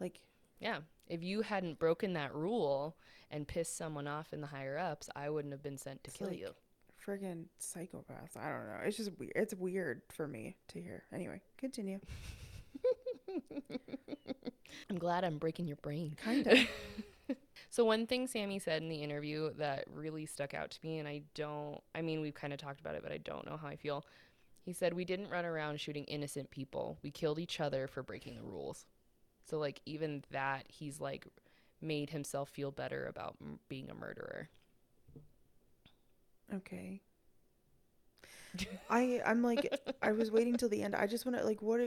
Like 0.00 0.20
yeah 0.60 0.78
if 1.08 1.22
you 1.22 1.42
hadn't 1.42 1.78
broken 1.78 2.12
that 2.14 2.34
rule 2.34 2.96
and 3.30 3.46
pissed 3.48 3.76
someone 3.76 4.06
off 4.06 4.32
in 4.32 4.40
the 4.40 4.46
higher 4.46 4.78
ups 4.78 5.08
i 5.16 5.28
wouldn't 5.28 5.52
have 5.52 5.62
been 5.62 5.78
sent 5.78 6.02
to 6.04 6.08
It's 6.10 6.18
kill 6.18 6.28
like- 6.28 6.38
you 6.38 6.50
friggin' 7.06 7.44
psychopaths. 7.60 8.34
I 8.34 8.48
don't 8.48 8.66
know. 8.66 8.78
It's 8.82 8.96
just 8.96 9.10
weird. 9.18 9.32
It's 9.36 9.52
weird 9.54 10.00
for 10.10 10.26
me 10.26 10.56
to 10.68 10.80
hear. 10.80 11.02
Anyway, 11.12 11.42
continue. 11.58 12.00
i'm 14.90 14.98
glad 14.98 15.22
i'm 15.24 15.38
breaking 15.38 15.66
your 15.66 15.76
brain 15.76 16.16
Kinda. 16.24 16.64
So 17.70 17.84
one 17.84 18.06
thing 18.06 18.28
Sammy 18.28 18.60
said 18.60 18.82
in 18.82 18.88
the 18.88 19.02
interview 19.02 19.50
that 19.58 19.84
really 19.92 20.26
stuck 20.26 20.54
out 20.54 20.70
to 20.70 20.78
me 20.84 20.98
and 21.00 21.08
I 21.08 21.22
don't 21.34 21.80
I 21.94 22.02
mean 22.02 22.20
we've 22.20 22.34
kind 22.34 22.52
of 22.52 22.58
talked 22.60 22.80
about 22.80 22.94
it 22.94 23.02
but 23.02 23.10
I 23.10 23.18
don't 23.18 23.44
know 23.46 23.56
how 23.56 23.66
I 23.66 23.74
feel. 23.76 24.04
He 24.64 24.72
said 24.72 24.94
we 24.94 25.04
didn't 25.04 25.28
run 25.28 25.44
around 25.44 25.80
shooting 25.80 26.04
innocent 26.04 26.50
people. 26.50 26.98
We 27.02 27.10
killed 27.10 27.38
each 27.40 27.58
other 27.60 27.88
for 27.88 28.02
breaking 28.04 28.36
the 28.36 28.42
rules. 28.42 28.86
So 29.44 29.58
like 29.58 29.80
even 29.86 30.24
that 30.30 30.64
he's 30.68 31.00
like 31.00 31.26
made 31.80 32.10
himself 32.10 32.48
feel 32.48 32.70
better 32.70 33.06
about 33.06 33.36
m- 33.40 33.58
being 33.68 33.90
a 33.90 33.94
murderer. 33.94 34.48
Okay. 36.52 37.02
I 38.88 39.20
I'm 39.24 39.42
like 39.42 39.72
I 40.02 40.12
was 40.12 40.30
waiting 40.30 40.56
till 40.56 40.68
the 40.68 40.82
end. 40.82 40.94
I 40.94 41.06
just 41.06 41.26
want 41.26 41.38
to 41.38 41.44
like 41.44 41.62
what 41.62 41.80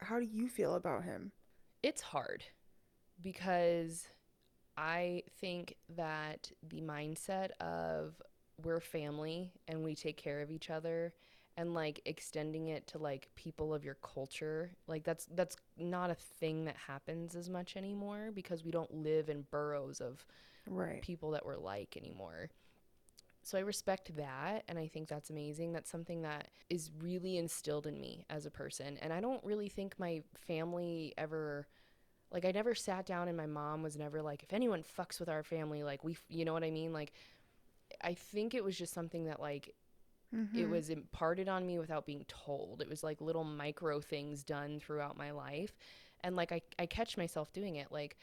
how 0.00 0.18
do 0.18 0.26
you 0.26 0.48
feel 0.48 0.74
about 0.74 1.04
him? 1.04 1.32
It's 1.82 2.00
hard 2.00 2.44
because 3.22 4.08
I 4.76 5.22
think 5.40 5.76
that 5.96 6.50
the 6.68 6.80
mindset 6.80 7.50
of 7.60 8.20
we're 8.62 8.80
family 8.80 9.52
and 9.68 9.84
we 9.84 9.94
take 9.94 10.16
care 10.16 10.40
of 10.40 10.50
each 10.50 10.70
other 10.70 11.12
and 11.58 11.74
like 11.74 12.00
extending 12.06 12.68
it 12.70 12.88
to 12.88 12.98
like 12.98 13.30
people 13.36 13.74
of 13.74 13.84
your 13.84 13.96
culture 13.96 14.72
like 14.88 15.04
that's 15.04 15.26
that's 15.34 15.58
not 15.78 16.10
a 16.10 16.16
thing 16.16 16.66
that 16.66 16.76
happens 16.88 17.36
as 17.36 17.50
much 17.50 17.76
anymore 17.76 18.30
because 18.34 18.64
we 18.64 18.72
don't 18.72 18.94
live 18.94 19.28
in 19.30 19.42
boroughs 19.52 20.00
of 20.00 20.26
Right. 20.66 21.02
people 21.02 21.32
that 21.32 21.46
we're 21.46 21.56
like 21.56 21.96
anymore. 21.96 22.50
So 23.42 23.58
I 23.58 23.62
respect 23.62 24.16
that 24.16 24.64
and 24.68 24.78
I 24.78 24.88
think 24.88 25.08
that's 25.08 25.30
amazing. 25.30 25.72
That's 25.72 25.90
something 25.90 26.22
that 26.22 26.48
is 26.68 26.90
really 27.00 27.38
instilled 27.38 27.86
in 27.86 28.00
me 28.00 28.26
as 28.30 28.46
a 28.46 28.50
person. 28.50 28.98
And 29.00 29.12
I 29.12 29.20
don't 29.20 29.44
really 29.44 29.68
think 29.68 29.98
my 29.98 30.22
family 30.34 31.14
ever 31.18 31.66
like 32.32 32.44
I 32.44 32.52
never 32.52 32.74
sat 32.74 33.06
down 33.06 33.28
and 33.28 33.36
my 33.36 33.46
mom 33.46 33.82
was 33.82 33.96
never 33.96 34.22
like 34.22 34.42
if 34.42 34.52
anyone 34.52 34.84
fucks 34.84 35.20
with 35.20 35.28
our 35.30 35.44
family 35.44 35.84
like 35.84 36.04
we 36.04 36.16
you 36.28 36.44
know 36.44 36.54
what 36.54 36.64
I 36.64 36.70
mean? 36.70 36.92
Like 36.92 37.12
I 38.02 38.14
think 38.14 38.54
it 38.54 38.64
was 38.64 38.76
just 38.78 38.94
something 38.94 39.24
that 39.26 39.40
like 39.40 39.74
it 40.32 40.36
Mhm. 40.66 40.70
was 40.70 40.90
imparted 40.90 41.48
on 41.48 41.66
me 41.66 41.78
without 41.78 42.04
being 42.06 42.24
told. 42.26 42.82
It 42.82 42.88
was 42.88 43.02
like 43.02 43.20
little 43.20 43.44
micro 43.44 44.00
things 44.00 44.42
done 44.44 44.78
throughout 44.80 45.16
my 45.16 45.30
life. 45.30 45.72
And 46.22 46.36
like 46.36 46.52
I, 46.52 46.60
I 46.78 46.86
catch 46.86 47.16
myself 47.16 47.52
doing 47.52 47.76
it. 47.76 47.90
Like 47.90 48.16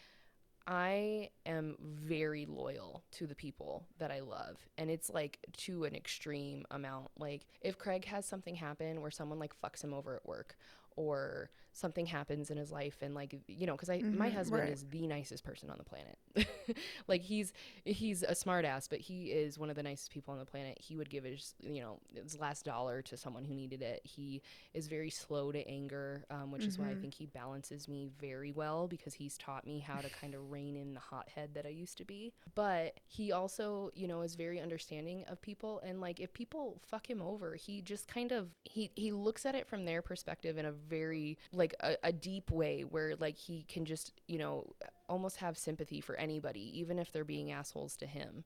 I 0.67 1.29
am 1.45 1.77
very 1.79 2.45
loyal 2.45 3.03
to 3.11 3.27
the 3.27 3.35
people 3.35 3.85
that 3.99 4.11
I 4.11 4.19
love. 4.21 4.57
And 4.77 4.89
it's 4.89 5.09
like 5.09 5.39
to 5.57 5.83
an 5.85 5.95
extreme 5.95 6.65
amount. 6.71 7.09
Like 7.17 7.45
if 7.61 7.77
Craig 7.77 8.05
has 8.05 8.25
something 8.25 8.55
happen 8.55 9.01
where 9.01 9.11
someone 9.11 9.39
like 9.39 9.53
fucks 9.61 9.83
him 9.83 9.93
over 9.93 10.15
at 10.15 10.25
work 10.25 10.55
or 10.95 11.49
something 11.75 12.05
happens 12.07 12.49
in 12.49 12.57
his 12.57 12.71
life 12.71 12.97
and 13.01 13.13
like 13.13 13.35
you 13.47 13.67
know 13.67 13.73
because 13.73 13.89
i 13.89 14.03
my 14.11 14.29
Mhm, 14.29 14.31
husband 14.31 14.67
right. 14.67 14.69
is 14.69 14.85
the 14.91 15.05
nicest 15.07 15.43
person 15.43 15.69
on 15.69 15.77
the 15.77 15.83
planet 15.83 16.17
like 17.07 17.21
he's 17.21 17.53
he's 17.85 18.23
a 18.23 18.31
smartass, 18.33 18.87
but 18.89 18.99
he 18.99 19.25
is 19.27 19.57
one 19.59 19.69
of 19.69 19.75
the 19.75 19.83
nicest 19.83 20.11
people 20.11 20.33
on 20.33 20.39
the 20.39 20.45
planet. 20.45 20.77
He 20.79 20.95
would 20.95 21.09
give 21.09 21.23
his, 21.23 21.53
you 21.61 21.81
know, 21.81 21.99
his 22.13 22.39
last 22.39 22.65
dollar 22.65 23.01
to 23.03 23.17
someone 23.17 23.45
who 23.45 23.53
needed 23.53 23.81
it. 23.81 24.01
He 24.03 24.41
is 24.73 24.87
very 24.87 25.09
slow 25.09 25.51
to 25.51 25.67
anger, 25.67 26.25
um, 26.29 26.51
which 26.51 26.67
is 26.67 26.77
why 26.79 26.89
I 26.89 26.95
Mhm. 26.95 27.01
think 27.01 27.13
he 27.13 27.25
balances 27.25 27.87
me 27.87 28.09
very 28.19 28.51
well 28.51 28.87
because 28.87 29.13
he's 29.15 29.37
taught 29.37 29.65
me 29.65 29.79
how 29.79 30.01
to 30.01 30.09
kind 30.09 30.33
of 30.35 30.51
rein 30.51 30.75
in 30.75 30.93
the 30.93 30.99
hothead 30.99 31.53
that 31.55 31.65
I 31.65 31.69
used 31.69 31.97
to 31.99 32.05
be. 32.05 32.33
But 32.55 32.99
he 33.05 33.31
also, 33.31 33.91
you 33.93 34.07
know, 34.07 34.21
is 34.21 34.35
very 34.35 34.59
understanding 34.59 35.23
of 35.27 35.41
people, 35.41 35.81
and 35.83 36.01
like 36.01 36.19
if 36.19 36.33
people 36.33 36.79
fuck 36.87 37.09
him 37.09 37.21
over, 37.21 37.55
he 37.55 37.81
just 37.81 38.07
kind 38.07 38.31
of 38.31 38.49
he 38.63 38.91
he 38.95 39.11
looks 39.11 39.45
at 39.45 39.55
it 39.55 39.67
from 39.67 39.85
their 39.85 40.01
perspective 40.01 40.57
in 40.57 40.65
a 40.65 40.71
very 40.71 41.37
like 41.51 41.64
a, 41.79 41.95
a 42.03 42.11
deep 42.11 42.51
way 42.51 42.81
where 42.81 43.15
like 43.15 43.37
he 43.37 43.63
can 43.67 43.85
just 43.85 44.11
you 44.27 44.37
know 44.37 44.73
almost 45.07 45.37
have 45.37 45.57
sympathy 45.57 46.01
for 46.01 46.15
anybody, 46.15 46.79
even 46.79 46.99
if 46.99 47.11
they're 47.11 47.23
being 47.23 47.51
assholes 47.51 47.95
to 47.97 48.05
him. 48.05 48.43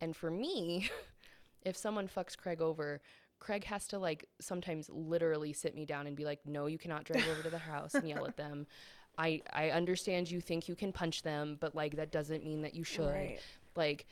And 0.00 0.14
for 0.14 0.30
me, 0.30 0.90
if 1.62 1.76
someone 1.76 2.08
fucks 2.08 2.36
Craig 2.36 2.60
over, 2.60 3.00
Craig 3.38 3.64
has 3.64 3.86
to 3.88 3.98
like 3.98 4.28
sometimes 4.40 4.88
literally 4.90 5.52
sit 5.52 5.74
me 5.74 5.84
down 5.84 6.06
and 6.06 6.16
be 6.16 6.24
like, 6.24 6.40
"No, 6.46 6.66
you 6.66 6.78
cannot 6.78 7.04
drive 7.04 7.26
over 7.28 7.42
to 7.42 7.50
the 7.50 7.58
house 7.58 7.94
and 7.94 8.08
yell 8.08 8.26
at 8.26 8.36
them. 8.38 8.66
I 9.18 9.42
I 9.52 9.70
understand 9.70 10.30
you 10.30 10.40
think 10.40 10.68
you 10.68 10.74
can 10.74 10.92
punch 10.92 11.22
them, 11.22 11.56
but 11.60 11.74
like 11.74 11.96
that 11.96 12.10
doesn't 12.10 12.44
mean 12.44 12.62
that 12.62 12.74
you 12.74 12.84
should." 12.84 13.12
Right. 13.12 13.40
Like 13.74 14.06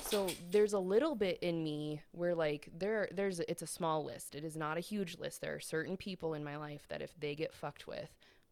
so 0.00 0.28
there's 0.50 0.72
a 0.72 0.78
little 0.78 1.14
bit 1.14 1.38
in 1.40 1.62
me 1.62 2.00
where 2.12 2.34
like 2.34 2.68
there 2.76 3.08
there's 3.12 3.40
it's 3.40 3.62
a 3.62 3.66
small 3.66 4.04
list. 4.04 4.34
It 4.34 4.44
is 4.44 4.56
not 4.56 4.76
a 4.76 4.80
huge 4.80 5.18
list. 5.18 5.40
There 5.40 5.54
are 5.54 5.60
certain 5.60 5.96
people 5.96 6.34
in 6.34 6.44
my 6.44 6.56
life 6.56 6.86
that 6.88 7.02
if 7.02 7.12
they 7.18 7.34
get 7.34 7.52
fucked 7.54 7.86
with, 7.86 8.10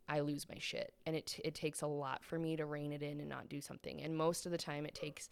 I 0.08 0.20
lose 0.20 0.48
my 0.48 0.58
shit. 0.58 0.92
And 1.06 1.14
it, 1.16 1.38
it 1.44 1.54
takes 1.54 1.82
a 1.82 1.86
lot 1.86 2.24
for 2.24 2.38
me 2.38 2.56
to 2.56 2.66
rein 2.66 2.92
it 2.92 3.02
in 3.02 3.20
and 3.20 3.28
not 3.28 3.48
do 3.48 3.60
something. 3.60 4.02
And 4.02 4.16
most 4.16 4.46
of 4.46 4.52
the 4.52 4.58
time, 4.58 4.84
it 4.84 4.94
takes 4.94 5.28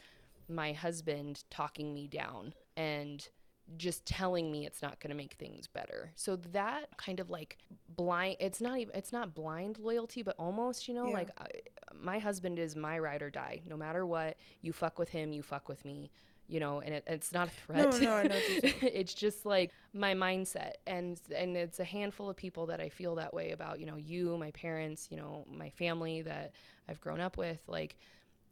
my 0.48 0.72
husband 0.72 1.44
talking 1.50 1.92
me 1.94 2.06
down 2.08 2.54
and 2.76 3.28
just 3.76 4.04
telling 4.04 4.50
me 4.50 4.66
it's 4.66 4.82
not 4.82 4.98
going 4.98 5.10
to 5.10 5.16
make 5.16 5.34
things 5.34 5.68
better. 5.68 6.10
So 6.16 6.34
that 6.52 6.96
kind 6.96 7.20
of 7.20 7.30
like 7.30 7.56
blind 7.94 8.36
it's 8.40 8.60
not 8.60 8.78
even 8.78 8.94
it's 8.96 9.12
not 9.12 9.32
blind 9.32 9.78
loyalty 9.78 10.22
but 10.22 10.34
almost, 10.40 10.88
you 10.88 10.94
know, 10.94 11.06
Yeah. 11.06 11.12
like 11.14 11.30
I, 11.38 11.46
my 11.98 12.18
husband 12.18 12.58
is 12.58 12.76
my 12.76 12.98
ride 12.98 13.22
or 13.22 13.30
die. 13.30 13.62
No 13.68 13.76
matter 13.76 14.06
what, 14.06 14.36
you 14.62 14.72
fuck 14.72 14.98
with 14.98 15.08
him, 15.08 15.32
you 15.32 15.42
fuck 15.42 15.68
with 15.68 15.84
me. 15.84 16.10
You 16.48 16.58
know, 16.58 16.80
and 16.80 16.94
it, 16.94 17.04
it's 17.06 17.32
not 17.32 17.46
a 17.46 17.50
threat. 17.50 17.92
No, 17.92 17.98
no, 17.98 18.12
I 18.12 18.22
know 18.24 18.34
what 18.34 18.50
you're 18.50 18.60
saying. 18.60 18.74
it's 18.82 19.14
just 19.14 19.46
like 19.46 19.70
my 19.94 20.14
mindset, 20.14 20.72
and 20.84 21.20
and 21.34 21.56
it's 21.56 21.78
a 21.78 21.84
handful 21.84 22.28
of 22.28 22.36
people 22.36 22.66
that 22.66 22.80
I 22.80 22.88
feel 22.88 23.14
that 23.16 23.32
way 23.32 23.52
about. 23.52 23.78
You 23.78 23.86
know, 23.86 23.96
you, 23.96 24.36
my 24.36 24.50
parents, 24.50 25.06
you 25.12 25.16
know, 25.16 25.46
my 25.48 25.70
family 25.70 26.22
that 26.22 26.52
I've 26.88 27.00
grown 27.00 27.20
up 27.20 27.36
with. 27.36 27.60
Like, 27.68 27.96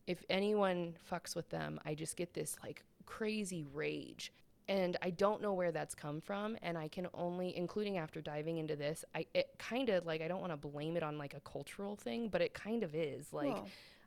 if 0.06 0.22
anyone 0.30 0.94
fucks 1.10 1.34
with 1.34 1.50
them, 1.50 1.80
I 1.84 1.94
just 1.94 2.16
get 2.16 2.34
this 2.34 2.56
like 2.62 2.84
crazy 3.04 3.64
rage. 3.74 4.32
And 4.68 4.96
I 5.00 5.10
don't 5.10 5.40
know 5.40 5.54
where 5.54 5.72
that's 5.72 5.94
come 5.94 6.20
from. 6.20 6.56
And 6.62 6.76
I 6.76 6.88
can 6.88 7.08
only, 7.14 7.56
including 7.56 7.96
after 7.96 8.20
diving 8.20 8.58
into 8.58 8.76
this, 8.76 9.04
I 9.14 9.26
it 9.34 9.50
kind 9.58 9.88
of 9.88 10.04
like 10.06 10.20
I 10.20 10.28
don't 10.28 10.40
want 10.40 10.52
to 10.52 10.56
blame 10.58 10.96
it 10.96 11.02
on 11.02 11.16
like 11.18 11.34
a 11.34 11.40
cultural 11.40 11.96
thing, 11.96 12.28
but 12.28 12.42
it 12.42 12.52
kind 12.54 12.82
of 12.82 12.94
is. 12.94 13.32
Like 13.32 13.62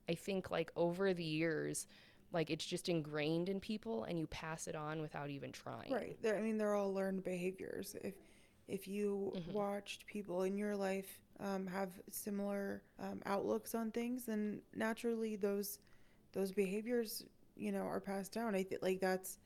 I 0.10 0.14
think 0.16 0.52
like 0.52 0.72
over 0.76 1.14
the 1.14 1.24
years, 1.24 1.88
like 2.32 2.50
it's 2.50 2.66
just 2.66 2.90
ingrained 2.90 3.50
in 3.50 3.60
people, 3.60 4.04
and 4.04 4.20
you 4.20 4.28
pass 4.28 4.68
it 4.68 4.76
on 4.76 5.02
without 5.02 5.30
even 5.30 5.52
trying. 5.52 5.92
right. 5.92 6.18
They're, 6.22 6.38
I 6.38 6.42
mean, 6.42 6.58
they're 6.58 6.76
all 6.76 6.94
learned 6.94 7.24
behaviors. 7.24 7.96
If 8.04 8.14
if 8.68 8.88
you 8.88 9.34
Mhm. 9.36 9.52
watched 9.54 10.06
people 10.06 10.44
in 10.44 10.56
your 10.58 10.76
life 10.76 11.20
um, 11.40 11.68
have 11.68 11.90
similar 12.10 12.84
um, 13.00 13.22
outlooks 13.26 13.76
on 13.76 13.92
things, 13.92 14.26
then 14.26 14.62
naturally 14.76 15.36
those 15.36 15.80
those 16.34 16.52
behaviors, 16.52 17.24
you 17.56 17.72
know, 17.72 17.82
are 17.82 18.00
passed 18.00 18.32
down. 18.34 18.56
I 18.56 18.64
think 18.64 18.82
like 18.82 19.00
that's 19.02 19.40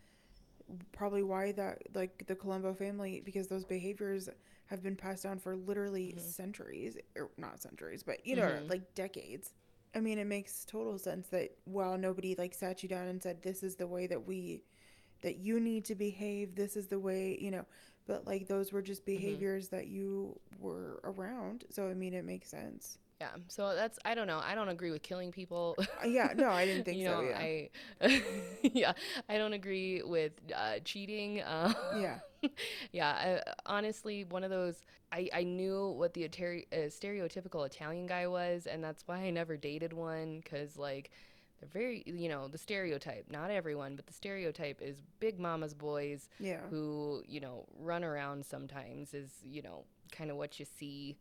probably 0.91 1.23
why 1.23 1.51
that 1.53 1.83
like 1.93 2.25
the 2.27 2.35
Colombo 2.35 2.73
family 2.73 3.21
because 3.23 3.47
those 3.47 3.65
behaviors 3.65 4.29
have 4.67 4.81
been 4.81 4.95
passed 4.95 5.23
down 5.23 5.39
for 5.39 5.55
literally 5.55 6.15
Mhm. 6.15 6.33
centuries 6.33 6.97
or 7.15 7.29
not 7.37 7.61
centuries 7.61 8.03
but 8.03 8.25
you 8.25 8.35
know 8.35 8.57
Mhm. 8.57 8.67
like 8.67 8.93
decades 8.95 9.53
i 9.95 9.99
mean 9.99 10.17
it 10.17 10.25
makes 10.25 10.65
total 10.65 10.97
sense 10.97 11.27
that 11.29 11.51
while 11.65 11.97
nobody 11.97 12.35
like 12.37 12.53
sat 12.53 12.81
you 12.83 12.89
down 12.89 13.07
and 13.07 13.21
said 13.21 13.41
this 13.43 13.63
is 13.63 13.75
the 13.75 13.87
way 13.87 14.07
that 14.07 14.25
we 14.25 14.63
that 15.21 15.37
you 15.37 15.59
need 15.59 15.85
to 15.85 15.95
behave 15.95 16.55
this 16.55 16.75
is 16.75 16.87
the 16.87 16.99
way 16.99 17.37
you 17.41 17.51
know 17.51 17.65
but 18.07 18.25
like 18.27 18.47
those 18.47 18.71
were 18.71 18.81
just 18.81 19.05
behaviors 19.05 19.69
that 19.69 19.87
you 19.87 20.39
were 20.59 20.99
around 21.03 21.65
so 21.69 21.87
i 21.89 21.93
mean 21.93 22.13
it 22.13 22.25
makes 22.25 22.49
sense 22.49 22.97
Yeah. 23.21 23.29
So 23.47 23.73
that's 23.75 23.97
I 24.03 24.13
don't 24.13 24.27
know. 24.27 24.41
I 24.43 24.55
don't 24.55 24.69
agree 24.69 24.91
with 24.91 25.03
killing 25.03 25.31
people. 25.31 25.77
Uh, 25.79 26.07
yeah 26.07 26.33
no 26.35 26.49
i 26.49 26.65
didn't 26.65 26.83
think 26.85 26.97
you 26.97 27.07
so 27.07 27.21
yeah 27.21 27.37
I 27.39 27.69
yeah, 28.61 28.93
I 29.29 29.37
don't 29.37 29.53
agree 29.53 30.01
with 30.03 30.33
uh, 30.55 30.79
cheating. 30.83 31.41
Uh, 31.41 31.73
yeah 31.99 32.19
yeah, 32.91 33.41
I, 33.45 33.51
honestly, 33.65 34.23
one 34.23 34.43
of 34.43 34.49
those. 34.49 34.75
I, 35.11 35.29
I 35.33 35.43
knew 35.43 35.89
what 35.97 36.13
the 36.13 36.27
ateri- 36.27 36.65
uh, 36.73 36.89
stereotypical 36.89 37.65
Italian 37.65 38.05
guy 38.05 38.27
was, 38.27 38.65
and 38.65 38.83
that's 38.83 39.07
why 39.07 39.17
I 39.17 39.29
never 39.29 39.55
dated 39.57 39.93
one. 39.93 40.41
Cause 40.49 40.77
like, 40.77 41.11
they're 41.59 41.69
very, 41.69 42.03
you 42.05 42.27
know, 42.29 42.47
the 42.47 42.57
stereotype. 42.57 43.25
Not 43.31 43.51
everyone, 43.51 43.95
but 43.95 44.07
the 44.07 44.13
stereotype 44.13 44.81
is 44.81 44.97
big 45.19 45.39
mama's 45.39 45.73
boys 45.73 46.29
yeah 46.39 46.59
who 46.69 47.23
you 47.27 47.39
know 47.39 47.65
run 47.79 48.03
around. 48.03 48.45
Sometimes 48.45 49.13
is 49.13 49.29
you 49.43 49.61
know 49.61 49.83
kind 50.11 50.31
of 50.31 50.37
what 50.37 50.59
you 50.59 50.65
see. 50.65 51.15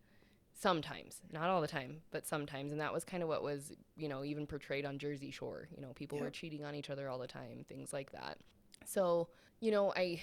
Sometimes, 0.57 1.21
not 1.33 1.51
all 1.51 1.61
the 1.61 1.67
time, 1.69 2.03
but 2.11 2.27
sometimes, 2.27 2.73
and 2.73 2.81
that 2.81 2.93
was 2.93 3.05
kind 3.05 3.23
of 3.23 3.29
what 3.29 3.43
was, 3.43 3.73
you 3.97 4.09
know, 4.09 4.25
even 4.25 4.47
portrayed 4.47 4.87
on 4.87 4.99
Jersey 4.99 5.31
Shore. 5.31 5.69
You 5.75 5.83
know, 5.83 5.93
people 5.95 6.19
were 6.19 6.31
cheating 6.31 6.65
on 6.65 6.75
each 6.75 6.91
other 6.91 7.09
all 7.09 7.19
the 7.19 7.27
time, 7.27 7.65
things 7.69 7.93
like 7.93 8.13
that. 8.13 8.39
So, 8.87 9.29
you 9.61 9.71
know, 9.73 9.93
I 9.97 10.21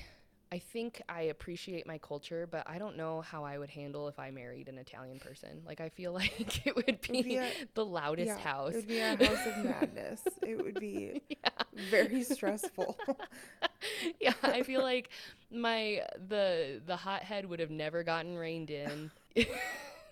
I 0.54 0.60
think 0.60 1.02
I 1.08 1.24
appreciate 1.24 1.86
my 1.88 1.98
culture, 1.98 2.46
but 2.50 2.68
I 2.70 2.78
don't 2.78 2.98
know 2.98 3.22
how 3.22 3.46
I 3.46 3.58
would 3.58 3.70
handle 3.70 4.10
if 4.10 4.20
I 4.20 4.32
married 4.32 4.68
an 4.68 4.78
Italian 4.78 5.20
person. 5.20 5.62
Like 5.66 5.80
I 5.80 5.90
feel 5.90 6.12
like 6.22 6.66
it 6.66 6.76
would 6.76 7.02
be, 7.02 7.22
be 7.24 7.36
a- 7.38 7.52
the 7.74 7.86
loudest 7.86 8.28
yeah 8.28 8.38
house. 8.38 8.72
it 8.74 8.76
would 8.78 8.88
be 8.88 9.00
a 9.00 9.16
house 9.16 9.46
of 9.46 9.58
madness 9.64 10.22
it 10.42 10.62
would 10.62 10.80
be 10.80 11.22
yeah. 11.30 11.50
very 11.90 12.24
stressful 12.24 12.98
yeah, 14.20 14.34
I 14.44 14.64
feel 14.64 14.82
like 14.82 15.10
my 15.52 16.02
the 16.28 16.82
the 16.86 16.96
hothead 16.98 17.46
would 17.46 17.60
have 17.60 17.72
never 17.72 18.04
gotten 18.04 18.36
reined 18.38 18.70
in. 18.72 19.12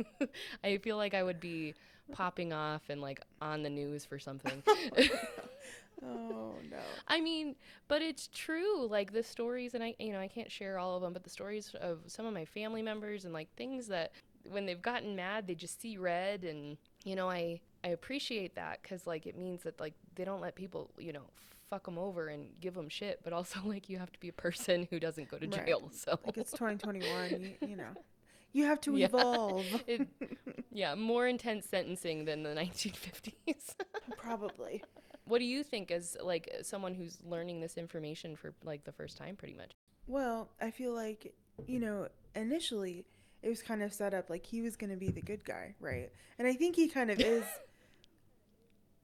I 0.64 0.78
feel 0.78 0.97
like 0.97 1.14
I 1.14 1.24
would 1.24 1.39
be 1.39 1.74
popping 2.12 2.54
off 2.54 2.82
and 2.89 3.02
like 3.02 3.22
on 3.41 3.64
the 3.64 3.70
news 3.70 4.06
for 4.06 4.20
something. 4.20 4.64
oh 6.04 6.54
no 6.72 6.78
I 7.08 7.20
mean, 7.22 7.56
but 7.88 8.02
it's 8.02 8.30
true. 8.34 8.88
Like 8.88 9.12
the 9.12 9.24
stories, 9.24 9.74
and 9.74 9.84
I, 9.84 9.95
you 10.00 10.14
know, 10.14 10.20
I 10.20 10.28
can't 10.28 10.52
share 10.52 10.80
all 10.80 10.95
of 10.95 11.02
them, 11.02 11.14
but 11.14 11.24
the 11.24 11.30
stories 11.30 11.76
of 11.80 12.00
some 12.08 12.26
of 12.26 12.34
my 12.34 12.45
family 12.45 12.82
members 12.82 13.26
and 13.26 13.34
like 13.34 13.54
things 13.56 13.88
that 13.88 14.12
when 14.50 14.66
they've 14.66 14.82
gotten 14.82 15.16
mad, 15.16 15.47
they 15.47 15.56
just 15.56 15.82
see 15.82 15.97
red, 15.97 16.43
and 16.43 16.78
you 17.04 17.16
know, 17.16 17.30
I 17.30 17.60
I 17.84 17.89
appreciate 17.89 18.56
that 18.56 18.82
because 18.82 19.06
like 19.08 19.26
it 19.26 19.38
means 19.38 19.64
that 19.64 19.80
like 19.80 19.93
they 20.16 20.24
don't 20.26 20.41
let 20.41 20.56
people, 20.56 20.91
you 20.97 21.14
know, 21.14 21.24
fuck 21.70 21.86
them 21.86 21.97
over 21.97 22.28
and 22.30 22.47
give 22.62 22.74
them 22.74 22.89
shit, 22.89 23.20
but 23.24 23.34
also 23.34 23.60
like 23.66 23.89
you 23.89 23.97
have 23.97 24.12
to 24.12 24.20
be 24.20 24.30
a 24.30 24.34
person 24.34 24.88
who 24.89 25.00
doesn't 25.00 25.30
go 25.30 25.38
to 25.38 25.47
Right. 25.47 25.66
jail. 25.66 25.89
So 25.93 26.18
like 26.26 26.38
it's 26.38 26.52
2021 26.52 27.41
you, 27.41 27.54
you 27.66 27.76
know 27.76 27.91
you 28.54 28.66
have 28.66 28.82
to 28.82 28.95
Yeah. 28.97 29.06
evolve 29.08 29.82
it, 29.88 30.08
yeah, 30.72 30.95
more 30.95 31.28
intense 31.28 31.66
sentencing 31.68 32.26
than 32.26 32.43
the 32.43 32.50
1950s. 32.50 33.76
probably 34.18 34.84
what 35.26 35.39
do 35.39 35.45
you 35.45 35.64
think 35.64 35.91
as 35.91 36.18
like 36.24 36.50
someone 36.64 36.95
who's 36.95 37.20
learning 37.24 37.60
this 37.62 37.78
information 37.78 38.36
for 38.36 38.54
like 38.64 38.84
the 38.84 38.91
first 38.91 39.18
time, 39.18 39.36
pretty 39.36 39.54
much? 39.54 39.72
well 40.08 40.50
i 40.60 40.72
feel 40.72 40.93
like 40.93 41.34
you 41.68 41.80
know 41.80 42.08
initially 42.36 43.06
it 43.43 43.50
was 43.50 43.62
kind 43.62 43.84
of 43.84 43.93
set 43.93 44.14
up 44.14 44.28
like 44.30 44.43
he 44.45 44.62
was 44.62 44.76
going 44.76 44.89
to 44.89 44.95
be 44.97 45.10
the 45.12 45.22
good 45.22 45.43
guy 45.45 45.76
right 45.80 46.10
and 46.39 46.47
i 46.47 46.54
think 46.54 46.76
he 46.76 46.88
kind 46.88 47.12
of 47.12 47.20
is 47.20 47.43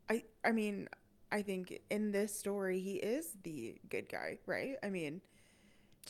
i 0.10 0.24
i 0.44 0.52
mean 0.52 0.88
i 1.32 1.42
think 1.44 1.80
in 1.92 2.12
this 2.12 2.38
story 2.38 2.80
he 2.80 2.96
is 2.96 3.34
the 3.44 3.76
good 3.90 4.10
guy 4.10 4.38
right 4.48 4.78
i 4.84 4.90
mean 4.90 5.22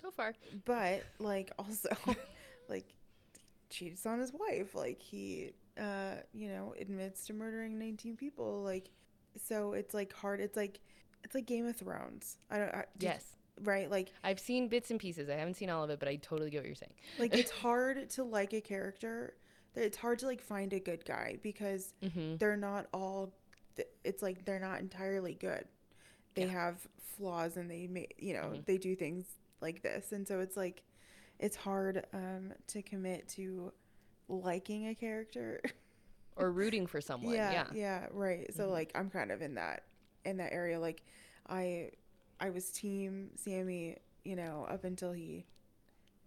So 0.01 0.11
far. 0.11 0.33
but 0.65 1.03
like 1.19 1.51
also 1.59 1.89
like 2.69 2.85
cheats 3.75 4.05
on 4.05 4.19
his 4.19 4.31
wife 4.33 4.73
like 4.75 5.01
he 5.01 5.51
uh 5.79 6.15
you 6.33 6.47
know 6.47 6.73
admits 6.79 7.25
to 7.27 7.33
murdering 7.33 7.77
19 7.77 8.15
people 8.15 8.63
like 8.63 8.89
so 9.37 9.73
it's 9.73 9.93
like 9.93 10.13
hard 10.13 10.39
it's 10.39 10.55
like 10.55 10.79
it's 11.23 11.35
like 11.35 11.45
game 11.45 11.65
of 11.65 11.75
thrones 11.75 12.37
i 12.49 12.57
don't 12.57 12.73
I, 12.73 12.85
Yes. 12.99 13.25
right 13.63 13.89
like 13.91 14.11
I've 14.23 14.39
seen 14.39 14.67
bits 14.69 14.91
and 14.91 14.99
pieces. 14.99 15.29
I 15.29 15.33
haven't 15.35 15.55
seen 15.55 15.69
all 15.69 15.83
of 15.83 15.89
it, 15.89 15.99
but 15.99 16.07
I 16.07 16.15
totally 16.17 16.49
get 16.49 16.59
what 16.59 16.65
you're 16.67 16.75
saying. 16.75 16.93
like 17.17 17.33
it's 17.35 17.51
hard 17.65 18.09
to 18.11 18.23
like 18.23 18.53
a 18.53 18.61
character 18.61 19.33
that 19.73 19.83
it's 19.83 19.97
hard 19.97 20.19
to 20.19 20.25
like 20.27 20.41
find 20.41 20.71
a 20.73 20.79
good 20.79 21.03
guy 21.05 21.37
because 21.41 21.93
Mm-hmm. 22.03 22.37
they're 22.37 22.57
not 22.57 22.87
all 22.93 23.33
it's 24.05 24.21
like 24.23 24.45
they're 24.45 24.59
not 24.59 24.79
entirely 24.79 25.33
good 25.33 25.65
they 26.35 26.43
Yeah. 26.43 26.51
have 26.51 26.87
flaws 27.17 27.57
and 27.57 27.69
they 27.69 27.87
may 27.87 28.07
you 28.17 28.33
know 28.33 28.51
Mhm. 28.53 28.65
they 28.65 28.77
do 28.77 28.95
things 28.95 29.25
like 29.61 29.81
this 29.81 30.11
and 30.13 30.25
so 30.27 30.39
it's 30.39 30.55
like 30.57 30.83
it's 31.39 31.55
hard 31.55 32.05
um 32.13 32.53
to 32.67 32.81
commit 32.81 33.27
to 33.29 33.71
liking 34.27 34.87
a 34.87 34.95
character 34.95 35.61
Or 36.37 36.51
rooting 36.51 36.85
for 36.85 36.99
someone. 36.99 37.33
yeah 37.35 37.51
Yeah. 37.51 37.65
yeah 37.73 38.07
right 38.11 38.53
so 38.53 38.67
Mhm. 38.67 38.71
like 38.71 38.91
i'm 38.95 39.09
kind 39.09 39.31
of 39.31 39.41
in 39.41 39.55
that 39.55 39.83
in 40.25 40.37
that 40.37 40.51
area 40.51 40.79
like 40.79 41.01
i 41.47 41.91
i 42.39 42.49
was 42.49 42.71
team 42.71 43.29
sammy 43.35 43.97
you 44.25 44.35
know 44.35 44.65
up 44.69 44.83
until 44.83 45.11
he 45.13 45.45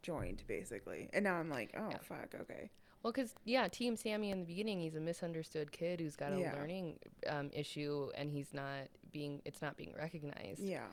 joined 0.03 0.43
basically 0.47 1.11
and 1.13 1.25
now 1.25 1.35
i'm 1.35 1.51
like 1.51 1.75
oh 1.77 1.89
Yeah. 1.91 1.99
fuck 1.99 2.35
okay 2.41 2.71
Well, 3.03 3.13
because, 3.13 3.33
yeah, 3.45 3.69
Team 3.69 3.95
Sammy 3.95 4.33
in 4.33 4.41
the 4.41 4.45
beginning, 4.45 4.81
he's 4.81 4.97
a 4.97 5.01
misunderstood 5.01 5.71
kid 5.71 6.01
who's 6.01 6.17
got 6.17 6.33
a 6.33 6.41
Yeah. 6.41 6.53
learning 6.57 6.99
um, 7.29 7.49
issue 7.55 8.11
and 8.17 8.29
he's 8.29 8.53
not 8.53 8.89
being, 9.13 9.41
it's 9.45 9.63
not 9.63 9.77
being 9.77 9.95
recognized. 9.97 10.59
yeah 10.61 10.89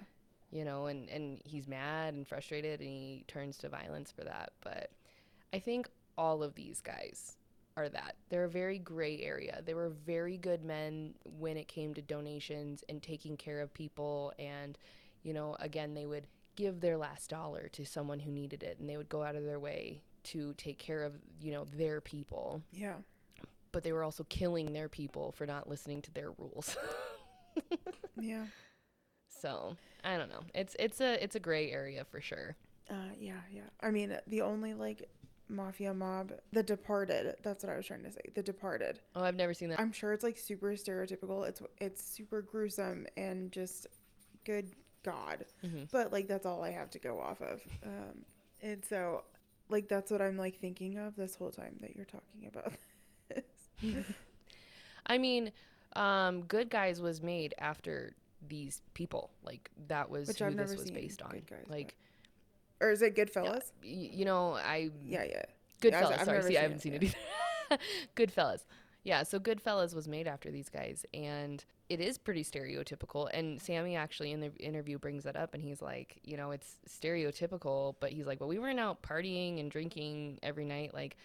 you 0.51 0.63
know, 0.63 0.87
and, 0.87 1.09
and 1.09 1.41
he's 1.43 1.67
mad 1.67 2.13
and 2.13 2.27
frustrated 2.27 2.79
and 2.79 2.89
he 2.89 3.25
turns 3.27 3.57
to 3.57 3.69
violence 3.69 4.11
for 4.11 4.23
that. 4.23 4.51
But 4.61 4.91
I 5.53 5.59
think 5.59 5.89
all 6.17 6.43
of 6.43 6.55
these 6.55 6.81
guys 6.81 7.37
are 7.77 7.89
that. 7.89 8.15
They're 8.29 8.45
a 8.45 8.49
very 8.49 8.79
gray 8.79 9.21
area. 9.21 9.61
They 9.65 9.73
were 9.73 9.89
very 9.89 10.37
good 10.37 10.63
men 10.63 11.15
when 11.23 11.57
it 11.57 11.67
came 11.67 11.93
to 11.95 12.01
donations 12.01 12.83
and 12.87 13.01
taking 13.01 13.35
care 13.37 13.59
of 13.61 13.73
people. 13.73 14.33
And, 14.39 14.77
you 15.23 15.33
know, 15.33 15.57
again, 15.59 15.93
they 15.93 16.05
would 16.05 16.27
give 16.55 16.79
their 16.79 16.97
last 16.97 17.29
dollar 17.29 17.67
to 17.73 17.85
someone 17.85 18.19
who 18.19 18.31
needed 18.31 18.63
it 18.63 18.79
and 18.79 18.89
they 18.89 18.97
would 18.97 19.09
go 19.09 19.23
out 19.23 19.35
of 19.35 19.43
their 19.43 19.59
way 19.59 20.01
to 20.23 20.53
take 20.57 20.79
care 20.79 21.03
of, 21.03 21.13
you 21.41 21.51
know, 21.51 21.65
their 21.75 21.99
people. 21.99 22.61
yeah 22.71 22.95
But 23.71 23.83
they 23.83 23.91
were 23.91 24.03
also 24.03 24.23
killing 24.29 24.71
their 24.71 24.87
people 24.87 25.33
for 25.33 25.45
not 25.45 25.67
listening 25.67 26.01
to 26.03 26.13
their 26.13 26.31
rules. 26.31 26.77
yeah 28.19 28.45
so 29.41 29.75
I 30.03 30.17
don't 30.17 30.29
know. 30.29 30.41
It's 30.53 30.75
it's 30.79 31.01
a 31.01 31.21
it's 31.23 31.36
a 31.36 31.39
gray 31.39 31.71
area 31.71 32.05
for 32.05 32.21
sure. 32.21 32.55
Uh, 32.89 33.13
yeah, 33.19 33.33
yeah. 33.51 33.61
I 33.81 33.91
mean, 33.91 34.15
the 34.27 34.41
only 34.41 34.73
like 34.73 35.09
mafia 35.49 35.93
mob, 35.93 36.33
The 36.53 36.63
Departed. 36.63 37.36
That's 37.43 37.63
what 37.63 37.71
I 37.73 37.77
was 37.77 37.86
trying 37.86 38.03
to 38.03 38.11
say. 38.11 38.21
The 38.33 38.43
Departed. 38.43 38.99
Oh, 39.15 39.23
I've 39.23 39.36
never 39.36 39.53
seen 39.53 39.69
that. 39.69 39.79
I'm 39.79 39.91
sure 39.91 40.13
it's 40.13 40.23
like 40.23 40.38
super 40.38 40.71
stereotypical. 40.73 41.47
It's 41.47 41.61
it's 41.79 42.03
super 42.03 42.41
gruesome 42.41 43.07
and 43.17 43.51
just 43.51 43.88
good 44.45 44.71
God. 45.03 45.45
Mhm. 45.63 45.89
But 45.91 46.11
like 46.11 46.27
that's 46.27 46.45
all 46.45 46.63
I 46.63 46.71
have 46.71 46.89
to 46.91 46.99
go 46.99 47.19
off 47.19 47.41
of. 47.41 47.61
Um, 47.83 48.25
and 48.61 48.83
so 48.86 49.23
like 49.69 49.88
that's 49.88 50.11
what 50.11 50.21
I'm 50.21 50.38
like 50.38 50.59
thinking 50.59 50.97
of 50.97 51.15
this 51.15 51.36
whole 51.36 51.51
time 51.51 51.75
that 51.81 51.95
you're 51.95 52.05
talking 52.05 52.47
about. 52.47 52.73
this. 53.29 54.03
I 55.07 55.17
mean, 55.17 55.51
um, 55.95 56.41
Good 56.43 56.69
Guys 56.69 57.01
was 57.01 57.21
made 57.21 57.53
after 57.59 58.13
these 58.47 58.81
people. 58.93 59.31
Like 59.43 59.69
that 59.87 60.09
was 60.09 60.27
Which 60.27 60.39
who 60.39 60.45
I've 60.45 60.57
this 60.57 60.75
was 60.75 60.91
based 60.91 61.21
on. 61.21 61.31
Guys, 61.31 61.65
like, 61.67 61.95
or 62.81 62.91
is 62.91 63.01
it 63.01 63.15
Goodfellas? 63.15 63.71
y- 63.83 64.09
you 64.13 64.25
know, 64.25 64.53
I 64.53 64.89
Yeah, 65.03 65.23
yeah. 65.23 65.43
Goodfellas. 65.81 66.19
I've 66.19 66.25
sorry, 66.25 66.37
never 66.37 66.47
see, 66.47 66.57
I 66.57 66.61
haven't 66.61 66.77
it, 66.77 66.81
seen 66.81 66.93
yeah. 66.93 66.99
it 67.01 67.15
either. 67.69 67.77
Goodfellas. 68.15 68.65
Yeah, 69.03 69.21
so 69.21 69.39
Goodfellas 69.39 69.93
was 69.93 70.07
made 70.07 70.27
after 70.27 70.49
these 70.49 70.67
guys, 70.67 71.05
and 71.13 71.63
it 71.89 72.01
is 72.01 72.17
pretty 72.17 72.43
stereotypical. 72.43 73.29
And 73.31 73.61
Sammy 73.61 73.95
actually 73.95 74.31
in 74.31 74.39
the 74.39 74.51
interview 74.55 74.97
brings 74.97 75.23
that 75.25 75.35
up, 75.35 75.53
and 75.53 75.63
he's 75.63 75.79
like, 75.79 76.17
you 76.23 76.37
know, 76.37 76.49
it's 76.49 76.77
stereotypical, 76.89 77.93
but 77.99 78.11
he's 78.11 78.25
like, 78.25 78.39
well, 78.39 78.49
we 78.49 78.57
weren't 78.57 78.79
out 78.79 79.03
partying 79.03 79.59
and 79.59 79.69
drinking 79.69 80.39
every 80.41 80.65
night. 80.65 80.95
Like, 80.95 81.17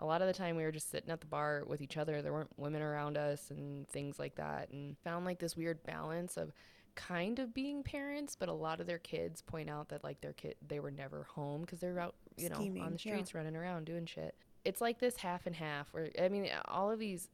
a 0.00 0.06
lot 0.06 0.22
of 0.22 0.28
the 0.28 0.34
time 0.34 0.56
we 0.56 0.62
were 0.62 0.72
just 0.72 0.90
sitting 0.90 1.10
at 1.10 1.20
the 1.20 1.26
bar 1.26 1.64
with 1.66 1.80
each 1.80 1.96
other. 1.96 2.22
There 2.22 2.32
weren't 2.32 2.56
women 2.56 2.82
around 2.82 3.16
us 3.16 3.50
and 3.50 3.88
things 3.88 4.18
like 4.18 4.36
that, 4.36 4.70
and 4.70 4.96
found 5.02 5.24
like 5.24 5.38
this 5.38 5.56
weird 5.56 5.82
balance 5.84 6.36
of 6.36 6.52
kind 6.94 7.38
of 7.38 7.54
being 7.54 7.82
parents, 7.82 8.36
but 8.36 8.48
a 8.48 8.52
lot 8.52 8.80
of 8.80 8.86
their 8.86 8.98
kids 8.98 9.40
point 9.42 9.70
out 9.70 9.88
that 9.88 10.02
like 10.02 10.20
their 10.20 10.32
kid 10.32 10.56
they 10.66 10.80
were 10.80 10.90
never 10.90 11.24
home 11.24 11.62
because 11.62 11.80
they're 11.80 11.98
out, 11.98 12.14
you 12.36 12.48
know, 12.48 12.56
on 12.56 12.62
Scheming, 12.62 12.84
the 12.84 12.90
yeah. 12.90 12.96
streets 12.96 13.34
running 13.34 13.56
around 13.56 13.84
doing 13.84 14.06
shit. 14.06 14.34
It's 14.64 14.80
like 14.80 14.98
this 14.98 15.16
half 15.16 15.46
and 15.46 15.54
half. 15.54 15.88
Where 15.92 16.10
I 16.20 16.28
mean, 16.28 16.48
all 16.66 16.90
of 16.90 16.98
these 16.98 17.28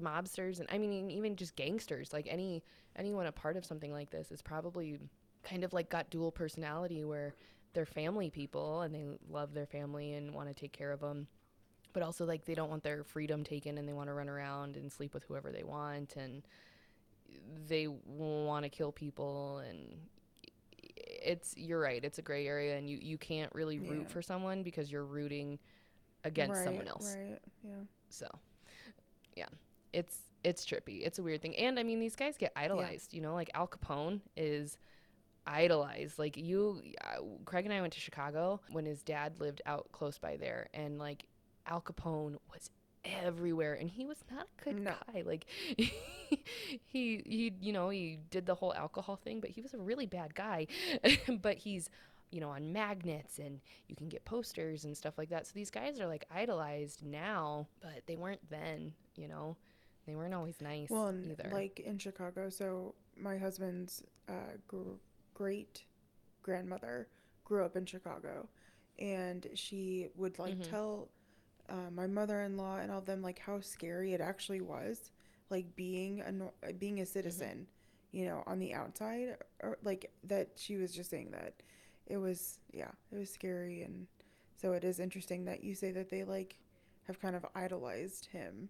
mobsters 0.00 0.58
and 0.60 0.68
I 0.72 0.78
mean 0.78 1.10
even 1.10 1.36
just 1.36 1.56
gangsters, 1.56 2.12
like 2.12 2.26
any 2.30 2.62
anyone 2.96 3.26
a 3.26 3.32
part 3.32 3.56
of 3.56 3.64
something 3.64 3.92
like 3.92 4.10
this 4.10 4.30
is 4.30 4.42
probably 4.42 4.98
kind 5.42 5.64
of 5.64 5.72
like 5.72 5.88
got 5.88 6.10
dual 6.10 6.30
personality 6.30 7.04
where 7.04 7.34
they're 7.74 7.86
family 7.86 8.30
people 8.30 8.82
and 8.82 8.94
they 8.94 9.04
love 9.28 9.54
their 9.54 9.66
family 9.66 10.14
and 10.14 10.32
want 10.32 10.48
to 10.48 10.54
take 10.54 10.72
care 10.72 10.92
of 10.92 11.00
them 11.00 11.26
but 11.92 12.02
also 12.02 12.24
like 12.24 12.44
they 12.44 12.54
don't 12.54 12.70
want 12.70 12.82
their 12.82 13.02
freedom 13.04 13.44
taken 13.44 13.78
and 13.78 13.88
they 13.88 13.92
want 13.92 14.08
to 14.08 14.14
run 14.14 14.28
around 14.28 14.76
and 14.76 14.90
sleep 14.92 15.12
with 15.14 15.22
whoever 15.24 15.50
they 15.52 15.62
want 15.64 16.16
and 16.16 16.42
they 17.68 17.86
want 17.86 18.64
to 18.64 18.68
kill 18.68 18.92
people 18.92 19.58
and 19.68 19.96
it's 21.24 21.54
you're 21.56 21.80
right 21.80 22.04
it's 22.04 22.18
a 22.18 22.22
gray 22.22 22.46
area 22.46 22.76
and 22.76 22.88
you 22.88 22.98
you 23.00 23.16
can't 23.18 23.52
really 23.54 23.78
root 23.78 24.02
Yeah. 24.02 24.08
for 24.08 24.22
someone 24.22 24.62
because 24.62 24.90
you're 24.90 25.04
rooting 25.04 25.58
against 26.24 26.54
someone 26.64 26.88
else 26.88 27.16
Right. 27.18 27.38
Yeah. 27.64 27.70
so 28.08 28.26
yeah 29.36 29.46
it's 29.92 30.18
it's 30.44 30.64
trippy 30.66 31.06
it's 31.06 31.18
a 31.18 31.22
weird 31.22 31.40
thing 31.42 31.56
and 31.56 31.78
i 31.78 31.82
mean 31.82 32.00
these 32.00 32.16
guys 32.16 32.36
get 32.36 32.52
idolized 32.56 33.14
you 33.14 33.20
know 33.20 33.34
like 33.34 33.50
al 33.54 33.66
capone 33.68 34.20
is 34.36 34.76
idolized 35.46 36.18
like 36.18 36.36
you 36.36 36.82
uh, 37.04 37.20
craig 37.44 37.64
and 37.64 37.74
i 37.74 37.80
went 37.80 37.92
to 37.92 38.00
chicago 38.00 38.60
when 38.70 38.84
his 38.86 39.02
dad 39.02 39.32
lived 39.40 39.60
out 39.66 39.88
close 39.92 40.18
by 40.18 40.36
there 40.36 40.68
and 40.74 40.98
like 40.98 41.24
al 41.66 41.80
capone 41.80 42.36
was 42.52 42.70
everywhere 43.04 43.74
and 43.74 43.90
he 43.90 44.06
was 44.06 44.18
not 44.30 44.46
a 44.60 44.64
good 44.64 44.80
No. 44.80 44.94
guy. 45.12 45.22
Like 45.26 45.46
he 45.76 47.22
he 47.24 47.52
you 47.60 47.72
know 47.72 47.88
he 47.88 48.18
did 48.30 48.46
the 48.46 48.54
whole 48.54 48.72
alcohol 48.74 49.16
thing 49.16 49.40
but 49.40 49.50
he 49.50 49.60
was 49.60 49.74
a 49.74 49.78
really 49.78 50.06
bad 50.06 50.34
guy. 50.34 50.66
But 51.42 51.58
he's 51.58 51.88
you 52.30 52.40
know 52.40 52.50
on 52.50 52.72
magnets 52.72 53.38
and 53.38 53.60
you 53.88 53.96
can 53.96 54.08
get 54.08 54.24
posters 54.24 54.84
and 54.84 54.96
stuff 54.96 55.18
like 55.18 55.30
that. 55.30 55.46
So 55.46 55.52
these 55.54 55.70
guys 55.70 56.00
are 56.00 56.06
like 56.06 56.24
idolized 56.30 57.04
now 57.04 57.66
but 57.80 58.02
they 58.06 58.16
weren't 58.16 58.48
then 58.50 58.92
you 59.16 59.28
know? 59.28 59.56
They 60.06 60.16
weren't 60.16 60.34
always 60.34 60.60
nice 60.60 60.90
Well, 60.90 61.14
either. 61.30 61.48
like 61.52 61.78
in 61.78 61.96
Chicago, 61.96 62.50
so 62.50 62.94
my 63.16 63.38
husband's 63.38 64.02
uh, 64.28 64.56
gr- 64.66 64.96
great 65.32 65.84
grandmother 66.42 67.06
grew 67.44 67.64
up 67.64 67.76
in 67.76 67.86
Chicago, 67.86 68.48
and 68.98 69.46
she 69.54 70.08
would 70.16 70.40
like 70.40 70.56
Mhm. 70.58 70.68
tell 70.70 71.08
uh, 71.72 71.90
my 71.94 72.06
mother-in-law 72.06 72.78
and 72.78 72.92
all 72.92 72.98
of 72.98 73.06
them 73.06 73.22
like 73.22 73.40
how 73.40 73.60
scary 73.60 74.14
it 74.14 74.20
actually 74.20 74.60
was, 74.60 75.10
like 75.50 75.74
being 75.76 76.20
a 76.22 76.72
being 76.74 77.00
a 77.00 77.06
citizen, 77.06 77.66
you 78.12 78.26
know, 78.26 78.44
on 78.46 78.60
the 78.60 78.74
outside, 78.74 79.36
or 79.62 79.78
like 79.82 80.12
that. 80.24 80.50
She 80.56 80.76
was 80.76 80.94
just 80.94 81.10
saying 81.10 81.32
that 81.32 81.54
it 82.06 82.18
was 82.18 82.60
yeah, 82.72 82.90
it 83.12 83.18
was 83.18 83.30
scary, 83.30 83.82
and 83.82 84.06
so 84.60 84.72
it 84.74 84.84
is 84.84 85.00
interesting 85.00 85.46
that 85.46 85.64
you 85.64 85.74
say 85.74 85.92
that 85.92 86.10
they 86.10 86.24
like 86.24 86.56
have 87.08 87.20
kind 87.20 87.34
of 87.36 87.46
idolized 87.56 88.26
him 88.26 88.68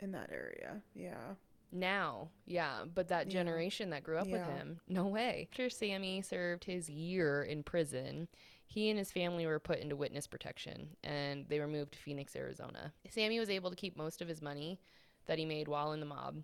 in 0.00 0.12
that 0.12 0.30
area. 0.32 0.82
Yeah. 0.94 1.34
now 1.74 2.28
yeah 2.44 2.84
but 2.94 3.08
that 3.08 3.26
Yeah. 3.28 3.32
generation 3.32 3.90
that 3.90 4.04
grew 4.04 4.18
up 4.18 4.26
with 4.28 4.44
him 4.46 4.80
no 4.88 5.06
way 5.06 5.48
after 5.50 5.70
sammy 5.70 6.20
served 6.20 6.64
his 6.64 6.90
year 6.90 7.42
in 7.44 7.62
prison 7.62 8.28
he 8.72 8.88
and 8.90 8.98
his 8.98 9.12
family 9.12 9.46
were 9.46 9.58
put 9.58 9.78
into 9.78 9.96
witness 9.96 10.26
protection 10.26 10.88
and 11.04 11.46
they 11.48 11.58
were 11.60 11.66
moved 11.68 11.92
to 11.92 11.98
phoenix 11.98 12.34
arizona 12.36 12.92
sammy 13.10 13.38
was 13.38 13.50
able 13.50 13.70
to 13.70 13.76
keep 13.76 13.96
most 13.96 14.22
of 14.22 14.28
his 14.28 14.40
money 14.42 14.80
that 15.26 15.38
he 15.38 15.44
made 15.44 15.68
while 15.68 15.92
in 15.92 16.00
the 16.00 16.06
mob 16.06 16.42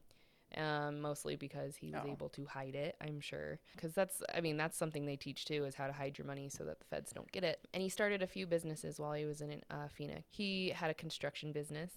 um, 0.57 1.01
mostly 1.03 1.37
because 1.37 1.77
he 1.77 1.91
was 1.93 2.01
Oh. 2.05 2.11
able 2.11 2.29
to 2.31 2.47
hide 2.47 2.75
it 2.75 2.97
i'm 3.07 3.21
sure 3.21 3.59
because 3.75 3.93
that's 3.93 4.23
i 4.35 4.41
mean 4.41 4.57
that's 4.57 4.79
something 4.79 5.05
they 5.05 5.17
teach 5.17 5.45
too 5.45 5.65
is 5.65 5.75
how 5.75 5.87
to 5.87 5.93
hide 5.93 6.17
your 6.19 6.27
money 6.27 6.49
so 6.49 6.65
that 6.65 6.79
the 6.81 6.87
feds 6.87 7.13
don't 7.13 7.31
get 7.33 7.45
it 7.45 7.59
and 7.75 7.83
he 7.83 7.89
started 7.91 8.23
a 8.23 8.27
few 8.27 8.47
businesses 8.47 8.99
while 8.99 9.13
he 9.13 9.27
was 9.27 9.41
in 9.43 9.61
uh, 9.71 9.89
phoenix 9.95 10.23
he 10.31 10.71
had 10.71 10.91
a 10.91 10.95
construction 10.95 11.53
business 11.53 11.91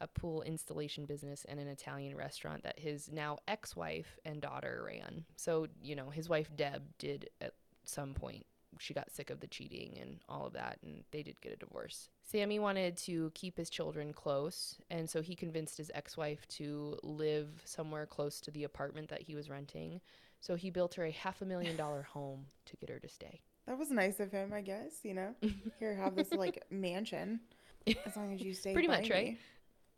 a 0.00 0.06
pool 0.06 0.42
installation 0.42 1.04
business 1.06 1.44
and 1.48 1.58
an 1.58 1.66
Italian 1.66 2.16
restaurant 2.16 2.62
that 2.62 2.78
his 2.78 3.10
now 3.10 3.36
ex 3.48 3.74
wife 3.74 4.16
and 4.24 4.40
daughter 4.40 4.84
ran. 4.86 5.24
So, 5.34 5.66
you 5.82 5.96
know, 5.96 6.08
his 6.08 6.28
wife 6.28 6.48
Deb 6.54 6.82
did 6.98 7.30
at 7.40 7.54
some 7.84 8.14
point. 8.14 8.46
She 8.78 8.94
got 8.94 9.10
sick 9.10 9.30
of 9.30 9.40
the 9.40 9.46
cheating 9.46 9.98
and 10.00 10.18
all 10.28 10.46
of 10.46 10.52
that, 10.52 10.78
and 10.82 11.04
they 11.10 11.22
did 11.22 11.40
get 11.40 11.52
a 11.52 11.56
divorce. 11.56 12.10
Sammy 12.22 12.58
wanted 12.58 12.96
to 12.98 13.32
keep 13.34 13.56
his 13.56 13.70
children 13.70 14.12
close, 14.12 14.76
and 14.90 15.08
so 15.08 15.22
he 15.22 15.34
convinced 15.34 15.78
his 15.78 15.90
ex 15.94 16.16
wife 16.16 16.46
to 16.48 16.98
live 17.02 17.48
somewhere 17.64 18.06
close 18.06 18.40
to 18.42 18.50
the 18.50 18.64
apartment 18.64 19.08
that 19.08 19.22
he 19.22 19.34
was 19.34 19.48
renting. 19.48 20.00
So 20.40 20.54
he 20.54 20.70
built 20.70 20.94
her 20.94 21.04
a 21.04 21.10
half 21.10 21.42
a 21.42 21.44
million 21.44 21.76
dollar 21.84 22.02
home 22.02 22.46
to 22.66 22.76
get 22.76 22.90
her 22.90 22.98
to 22.98 23.08
stay. 23.08 23.40
That 23.66 23.78
was 23.78 23.90
nice 23.90 24.20
of 24.20 24.30
him, 24.32 24.52
I 24.52 24.60
guess, 24.62 24.92
you 25.02 25.14
know. 25.14 25.34
Here, 25.78 25.94
have 25.94 26.14
this 26.14 26.32
like 26.32 26.64
mansion 26.70 27.40
as 27.86 28.16
long 28.16 28.32
as 28.32 28.40
you 28.40 28.54
stay 28.54 28.72
Pretty 28.72 28.88
much, 28.88 29.10
right? 29.10 29.36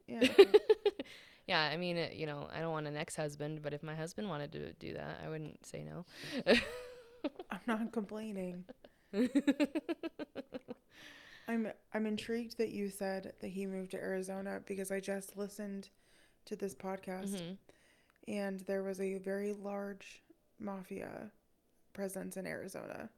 Yeah. 0.09 0.27
yeah, 1.47 1.71
I 1.73 1.77
mean, 1.77 1.97
you 2.13 2.27
know, 2.27 2.49
I 2.53 2.59
don't 2.59 2.73
want 2.73 2.89
an 2.89 2.97
ex 2.97 3.15
husband, 3.15 3.63
but 3.63 3.73
if 3.73 3.81
my 3.85 3.95
husband 3.95 4.29
wanted 4.29 4.51
to 4.53 4.73
do 4.73 4.95
that, 4.95 5.21
I 5.25 5.29
wouldn't 5.29 5.65
say 5.65 5.85
no. 5.85 6.05
I'm 7.51 7.61
not 7.67 7.93
complaining. 7.93 8.65
I'm 11.49 11.69
I'm 11.93 12.07
intrigued 12.07 12.59
that 12.59 12.71
you 12.71 12.89
said 12.89 13.33
that 13.41 13.49
he 13.49 13.67
moved 13.67 13.91
to 13.93 13.97
Arizona 13.99 14.61
because 14.67 14.91
I 14.93 15.01
just 15.01 15.37
listened 15.37 15.89
to 16.47 16.57
this 16.57 16.75
podcast 16.75 17.35
Mhm. 17.35 17.57
and 18.29 18.61
there 18.61 18.83
was 18.83 19.01
a 19.01 19.19
very 19.19 19.53
large 19.53 20.23
mafia 20.61 21.31
presence 21.93 22.37
in 22.37 22.47
Arizona. 22.47 23.11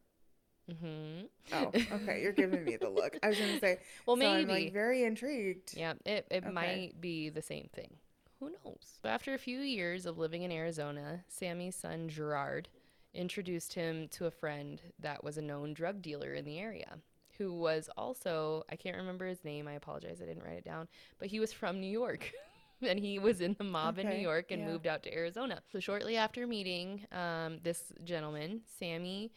Mm-hmm. 0.70 1.26
Oh, 1.53 1.72
okay, 1.96 2.22
you're 2.22 2.32
giving 2.32 2.64
me 2.64 2.76
the 2.76 2.88
look. 2.88 3.18
I 3.22 3.28
was 3.28 3.38
gonna 3.38 3.59
say, 3.61 3.80
Well, 4.07 4.16
so 4.16 4.26
I'm 4.26 4.46
maybe. 4.46 4.64
like 4.64 4.72
very 4.72 5.03
intrigued. 5.05 5.74
Yeah, 5.76 5.94
it, 6.07 6.26
it 6.30 6.44
Okay. 6.44 6.53
might 6.53 7.00
be 7.00 7.28
the 7.28 7.42
same 7.42 7.68
thing. 7.74 7.96
Who 8.40 8.50
knows? 8.64 8.98
But 9.03 9.11
after 9.11 9.34
a 9.34 9.38
few 9.38 9.59
years 9.61 10.07
of 10.07 10.18
living 10.18 10.42
in 10.42 10.50
Arizona, 10.53 11.24
Sammy's 11.28 11.76
son 11.76 12.09
Gerard 12.09 12.68
introduced 13.15 13.75
him 13.75 14.09
to 14.09 14.27
a 14.27 14.31
friend 14.31 14.81
that 14.99 15.23
was 15.23 15.39
a 15.39 15.43
known 15.43 15.75
drug 15.75 16.03
dealer 16.03 16.33
in 16.33 16.45
the 16.45 16.59
area, 16.59 16.99
who 17.39 17.53
was 17.53 17.89
also, 17.97 18.65
I 18.71 18.77
can't 18.77 18.97
remember 18.97 19.27
his 19.27 19.45
name, 19.45 19.69
I 19.69 19.73
apologize, 19.73 20.21
I 20.23 20.27
didn't 20.27 20.45
write 20.45 20.59
it 20.59 20.65
down, 20.65 20.89
but 21.19 21.29
he 21.29 21.41
was 21.41 21.53
from 21.53 21.81
New 21.81 21.91
York. 21.91 22.33
and 22.83 22.99
he 22.99 23.19
was 23.19 23.41
in 23.41 23.55
the 23.59 23.65
mob 23.65 23.99
in 23.99 24.09
New 24.09 24.17
York 24.17 24.51
and 24.51 24.63
yeah. 24.63 24.69
moved 24.69 24.87
out 24.87 25.03
to 25.05 25.15
Arizona. 25.15 25.61
So 25.71 25.79
shortly 25.79 26.17
after 26.17 26.47
meeting 26.47 27.07
um, 27.13 27.59
this 27.63 27.93
gentleman, 28.05 28.63
Sammy 28.79 29.31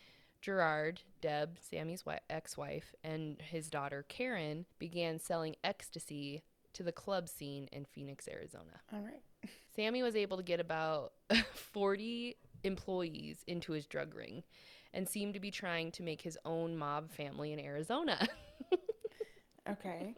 Gerard, 0.46 1.02
Deb, 1.22 1.58
Sammy's 1.60 2.04
ex-wife, 2.30 2.94
and 3.04 3.42
his 3.42 3.68
daughter 3.68 4.06
Karen 4.08 4.66
began 4.78 5.20
selling 5.20 5.56
ecstasy 5.64 6.44
to 6.74 6.84
the 6.84 6.92
club 6.92 7.28
scene 7.28 7.68
in 7.72 7.86
Phoenix, 7.86 8.28
Arizona. 8.28 8.80
All 8.94 9.02
right. 9.02 9.24
Sammy 9.76 10.04
was 10.04 10.16
able 10.16 10.38
to 10.38 10.44
get 10.44 10.60
about 10.60 11.14
40 11.54 12.38
employees 12.66 13.44
into 13.48 13.72
his 13.72 13.86
drug 13.86 14.14
ring 14.16 14.44
and 14.94 15.08
seemed 15.08 15.34
to 15.36 15.40
be 15.40 15.52
trying 15.52 15.92
to 15.94 16.04
make 16.04 16.22
his 16.22 16.38
own 16.46 16.76
mob 16.78 17.12
family 17.12 17.54
in 17.54 17.60
Arizona. 17.60 18.28
Okay. 19.68 20.14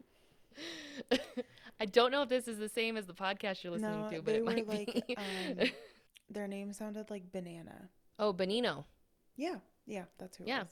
I 1.80 1.86
don't 1.86 2.12
know 2.12 2.22
if 2.24 2.30
this 2.30 2.48
is 2.50 2.58
the 2.58 2.68
same 2.68 2.98
as 2.98 3.06
the 3.06 3.14
podcast 3.14 3.64
you're 3.64 3.72
listening 3.72 4.02
No, 4.02 4.10
to, 4.10 4.22
but 4.22 4.36
it 4.36 4.44
might 4.44 4.68
like 4.68 5.06
be. 5.08 5.16
um, 5.18 5.58
their 6.30 6.48
name 6.48 6.74
sounded 6.74 7.10
like 7.10 7.32
banana. 7.32 7.90
oh, 8.20 8.34
Benino. 8.34 8.84
Yeah, 9.38 9.56
yeah, 9.86 10.04
that's 10.18 10.36
who. 10.38 10.44
It 10.44 10.48
Yeah. 10.50 10.64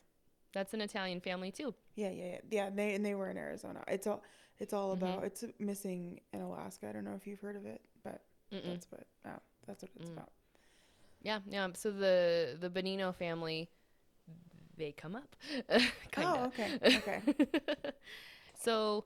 That's 0.53 0.73
an 0.73 0.81
Italian 0.81 1.19
family 1.21 1.51
too. 1.51 1.73
Yeah, 1.95 2.09
yeah, 2.09 2.25
yeah. 2.25 2.39
Yeah, 2.49 2.69
they 2.69 2.95
and 2.95 3.05
they 3.05 3.13
were 3.15 3.29
in 3.29 3.37
Arizona. 3.37 3.83
It's 3.87 4.07
all 4.07 4.23
it's 4.59 4.73
all 4.73 4.89
Mhm. 4.91 4.97
about 4.97 5.23
it's 5.25 5.43
missing 5.59 6.19
in 6.33 6.41
Alaska. 6.41 6.89
I 6.89 6.91
don't 6.93 7.03
know 7.03 7.15
if 7.15 7.27
you've 7.27 7.39
heard 7.41 7.55
of 7.57 7.65
it, 7.65 7.81
but 8.03 8.21
Mm-mm. 8.51 8.65
that's 8.65 8.87
what 8.91 9.05
oh, 9.25 9.39
that's 9.67 9.83
what 9.83 9.91
it's 9.95 10.09
Mm. 10.09 10.13
about. 10.13 10.31
Yeah, 11.25 11.41
yeah. 11.49 11.67
So 11.75 11.91
the 11.91 12.57
the 12.61 12.69
Benino 12.69 13.13
family, 13.15 13.69
they 14.77 14.91
come 14.93 15.15
up. 15.15 15.35
Oh, 16.17 16.45
okay. 16.45 16.71
Okay. 16.95 17.21
so, 18.59 19.05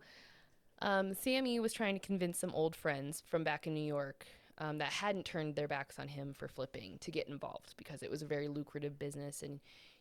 um, 0.82 1.13
Sammy 1.13 1.59
was 1.59 1.74
trying 1.74 1.95
to 1.95 2.05
convince 2.05 2.39
some 2.39 2.51
old 2.53 2.76
friends 2.76 3.24
from 3.28 3.43
back 3.43 3.67
in 3.67 3.74
New 3.74 3.86
York 3.86 4.26
um, 4.59 4.80
that 4.80 4.91
hadn't 4.93 5.26
turned 5.26 5.55
their 5.55 5.67
backs 5.67 5.99
on 5.99 6.07
him 6.09 6.34
for 6.34 6.47
flipping 6.47 6.97
to 6.99 7.11
get 7.11 7.30
involved 7.30 7.76
because 7.78 8.03
it 8.03 8.11
was 8.11 8.22
a 8.24 8.28
very 8.28 8.47
lucrative 8.49 8.99
business, 8.99 9.43
and 9.43 9.59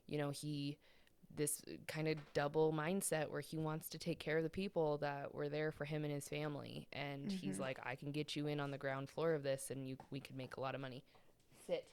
you 0.09 0.19
know 0.19 0.31
he 0.31 0.79
this 1.37 1.63
kind 1.89 2.09
of 2.09 2.17
double 2.35 2.73
mindset 2.73 3.31
where 3.31 3.41
he 3.43 3.59
wants 3.59 3.89
to 3.89 3.99
take 3.99 4.19
care 4.21 4.39
of 4.39 4.45
the 4.45 4.51
people 4.51 4.99
that 4.99 5.35
were 5.35 5.49
there 5.49 5.73
for 5.73 5.85
him 5.87 6.05
and 6.05 6.13
his 6.13 6.29
family, 6.29 6.89
and 6.93 7.33
he's 7.33 7.59
Mhm. 7.59 7.61
like, 7.61 7.79
I 7.85 7.97
can 7.97 8.13
get 8.13 8.37
you 8.37 8.49
in 8.49 8.61
on 8.61 8.71
the 8.73 8.79
ground 8.79 9.11
floor 9.11 9.35
of 9.35 9.43
this, 9.45 9.71
and 9.71 9.89
you 9.89 9.99
we 10.11 10.21
could 10.21 10.37
make 10.37 10.57
a 10.57 10.61
lot 10.61 10.75
of 10.75 10.81
money. 10.81 11.05
Sit. 11.67 11.85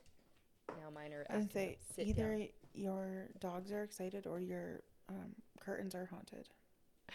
Now 0.69 0.89
mine 0.93 1.13
are 1.13 1.25
I 1.29 1.45
say 1.51 1.77
either 1.97 2.47
your 2.73 3.29
dogs 3.39 3.71
are 3.71 3.83
excited 3.83 4.27
or 4.27 4.39
your 4.39 4.81
um, 5.09 5.35
curtains 5.59 5.95
are 5.95 6.05
haunted. 6.05 6.49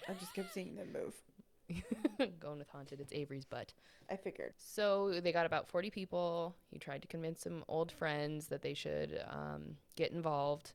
I 0.09 0.15
just 0.15 0.35
kept 0.35 0.53
seeing 0.53 0.77
them 0.77 0.89
move. 0.93 1.15
Going 2.41 2.59
with 2.59 2.69
haunted. 2.69 3.01
It's 3.01 3.13
Avery's 3.13 3.45
butt. 3.45 3.73
I 4.11 4.17
figured. 4.17 4.55
So 4.57 5.21
they 5.23 5.33
got 5.33 5.47
about 5.47 5.69
40 5.69 5.91
people. 5.91 6.57
He 6.71 6.79
tried 6.79 7.03
to 7.03 7.09
convince 7.09 7.43
some 7.43 7.65
old 7.69 7.93
friends 7.93 8.47
that 8.49 8.63
they 8.63 8.75
should 8.75 9.23
um, 9.29 9.77
get 9.97 10.13
involved. 10.13 10.73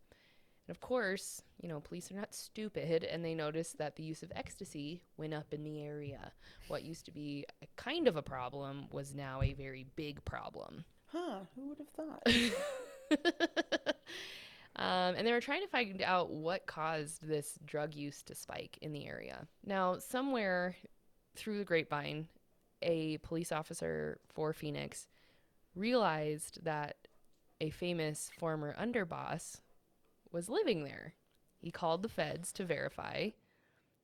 And 0.67 0.75
of 0.75 0.81
course, 0.81 1.41
you 1.61 1.69
know, 1.69 1.79
police 1.79 2.11
are 2.11 2.15
not 2.15 2.33
stupid 2.33 3.03
and 3.03 3.23
they 3.23 3.35
noticed 3.35 3.77
that 3.77 3.95
the 3.95 4.03
use 4.03 4.23
of 4.23 4.31
ecstasy 4.35 5.03
went 5.17 5.33
up 5.33 5.53
in 5.53 5.63
the 5.63 5.81
area. 5.81 6.31
What 6.69 6.83
used 6.83 7.05
to 7.05 7.11
be 7.11 7.45
a 7.61 7.67
kind 7.75 8.07
of 8.07 8.15
a 8.15 8.23
problem 8.23 8.87
was 8.91 9.13
now 9.13 9.41
a 9.41 9.53
very 9.53 9.85
big 9.95 10.23
problem. 10.25 10.85
Huh? 11.11 11.39
Who 11.55 11.69
would 11.69 11.77
have 11.77 11.89
thought? 11.89 12.27
um, 14.75 15.15
and 15.15 15.25
they 15.25 15.31
were 15.31 15.41
trying 15.41 15.61
to 15.61 15.67
find 15.67 16.01
out 16.01 16.31
what 16.31 16.65
caused 16.65 17.25
this 17.27 17.57
drug 17.65 17.93
use 17.93 18.21
to 18.23 18.35
spike 18.35 18.77
in 18.81 18.91
the 18.91 19.05
area. 19.05 19.47
Now, 19.65 19.97
somewhere 19.99 20.75
through 21.35 21.59
the 21.59 21.65
grapevine, 21.65 22.27
a 22.81 23.17
police 23.17 23.51
officer 23.51 24.19
for 24.33 24.53
Phoenix 24.53 25.07
realized 25.75 26.63
that 26.63 26.97
a 27.61 27.69
famous 27.69 28.29
former 28.37 28.75
underboss 28.79 29.59
was 30.31 30.49
living 30.49 30.83
there. 30.83 31.13
He 31.57 31.71
called 31.71 32.03
the 32.03 32.09
feds 32.09 32.51
to 32.53 32.65
verify. 32.65 33.29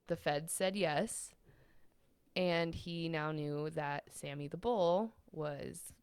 The 0.08 0.16
feds 0.16 0.52
said 0.52 0.76
yes. 0.76 1.34
And 2.36 2.74
he 2.74 3.10
now 3.10 3.32
knew 3.32 3.70
that 3.72 4.06
Sammy 4.10 4.48
the 4.48 4.58
Bull 4.58 5.14
was 5.32 5.94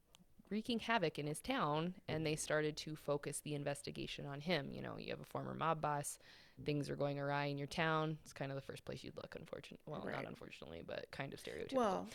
wreaking 0.50 0.80
havoc 0.80 1.18
in 1.18 1.26
his 1.26 1.40
town 1.40 1.94
and 2.08 2.24
they 2.24 2.36
started 2.36 2.76
to 2.78 2.96
focus 2.96 3.40
the 3.40 3.54
investigation 3.54 4.26
on 4.26 4.40
him. 4.40 4.70
You 4.72 4.82
know, 4.82 4.94
you 4.98 5.10
have 5.10 5.20
a 5.20 5.24
former 5.24 5.54
mob 5.54 5.80
boss, 5.80 6.18
things 6.64 6.90
are 6.90 6.96
going 6.96 7.18
awry 7.18 7.46
in 7.46 7.58
your 7.58 7.66
town. 7.66 8.18
It's 8.24 8.32
kind 8.32 8.50
of 8.50 8.56
the 8.56 8.62
first 8.62 8.84
place 8.84 9.04
you'd 9.04 9.16
look, 9.16 9.36
unfortunately. 9.38 9.78
Well, 9.86 10.06
not 10.10 10.26
unfortunately, 10.26 10.82
but 10.86 11.10
kind 11.10 11.32
of 11.32 11.40
stereotypical. 11.40 11.76
Well, 11.76 12.08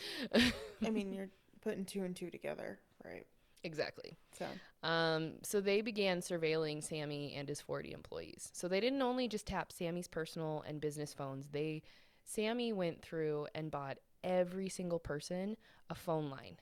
I 0.84 0.90
mean, 0.90 1.12
you're 1.14 1.30
putting 1.62 1.84
two 1.84 2.04
and 2.04 2.14
two 2.14 2.30
together, 2.30 2.78
right? 3.04 3.26
exactly. 3.62 4.18
So, 4.38 4.46
Um, 4.82 5.34
so 5.42 5.60
they 5.60 5.80
began 5.80 6.20
surveilling 6.20 6.82
Sammy 6.82 7.34
and 7.34 7.48
his 7.48 7.60
40 7.62 7.92
employees. 7.92 8.50
So 8.52 8.68
they 8.68 8.80
didn't 8.80 9.00
only 9.00 9.26
just 9.26 9.46
tap 9.46 9.72
Sammy's 9.72 10.08
personal 10.08 10.62
and 10.68 10.80
business 10.80 11.14
phones. 11.14 11.48
They 11.48 11.82
Sammy 12.26 12.72
went 12.72 13.02
through 13.02 13.48
and 13.54 13.70
bought 13.70 13.98
every 14.22 14.68
single 14.68 14.98
person 14.98 15.56
a 15.90 15.94
phone 15.94 16.30
line 16.30 16.58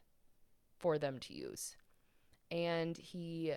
for 0.82 0.98
them 0.98 1.18
to 1.20 1.32
use. 1.32 1.76
And 2.50 2.98
he 2.98 3.54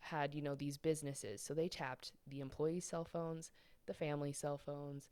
had, 0.00 0.34
you 0.34 0.42
know, 0.42 0.56
these 0.56 0.78
businesses. 0.78 1.40
So 1.40 1.54
they 1.54 1.68
tapped 1.68 2.10
the 2.26 2.40
employees' 2.40 2.84
cell 2.86 3.04
phones, 3.04 3.52
the 3.86 3.94
family 3.94 4.32
cell 4.32 4.58
phones, 4.58 5.08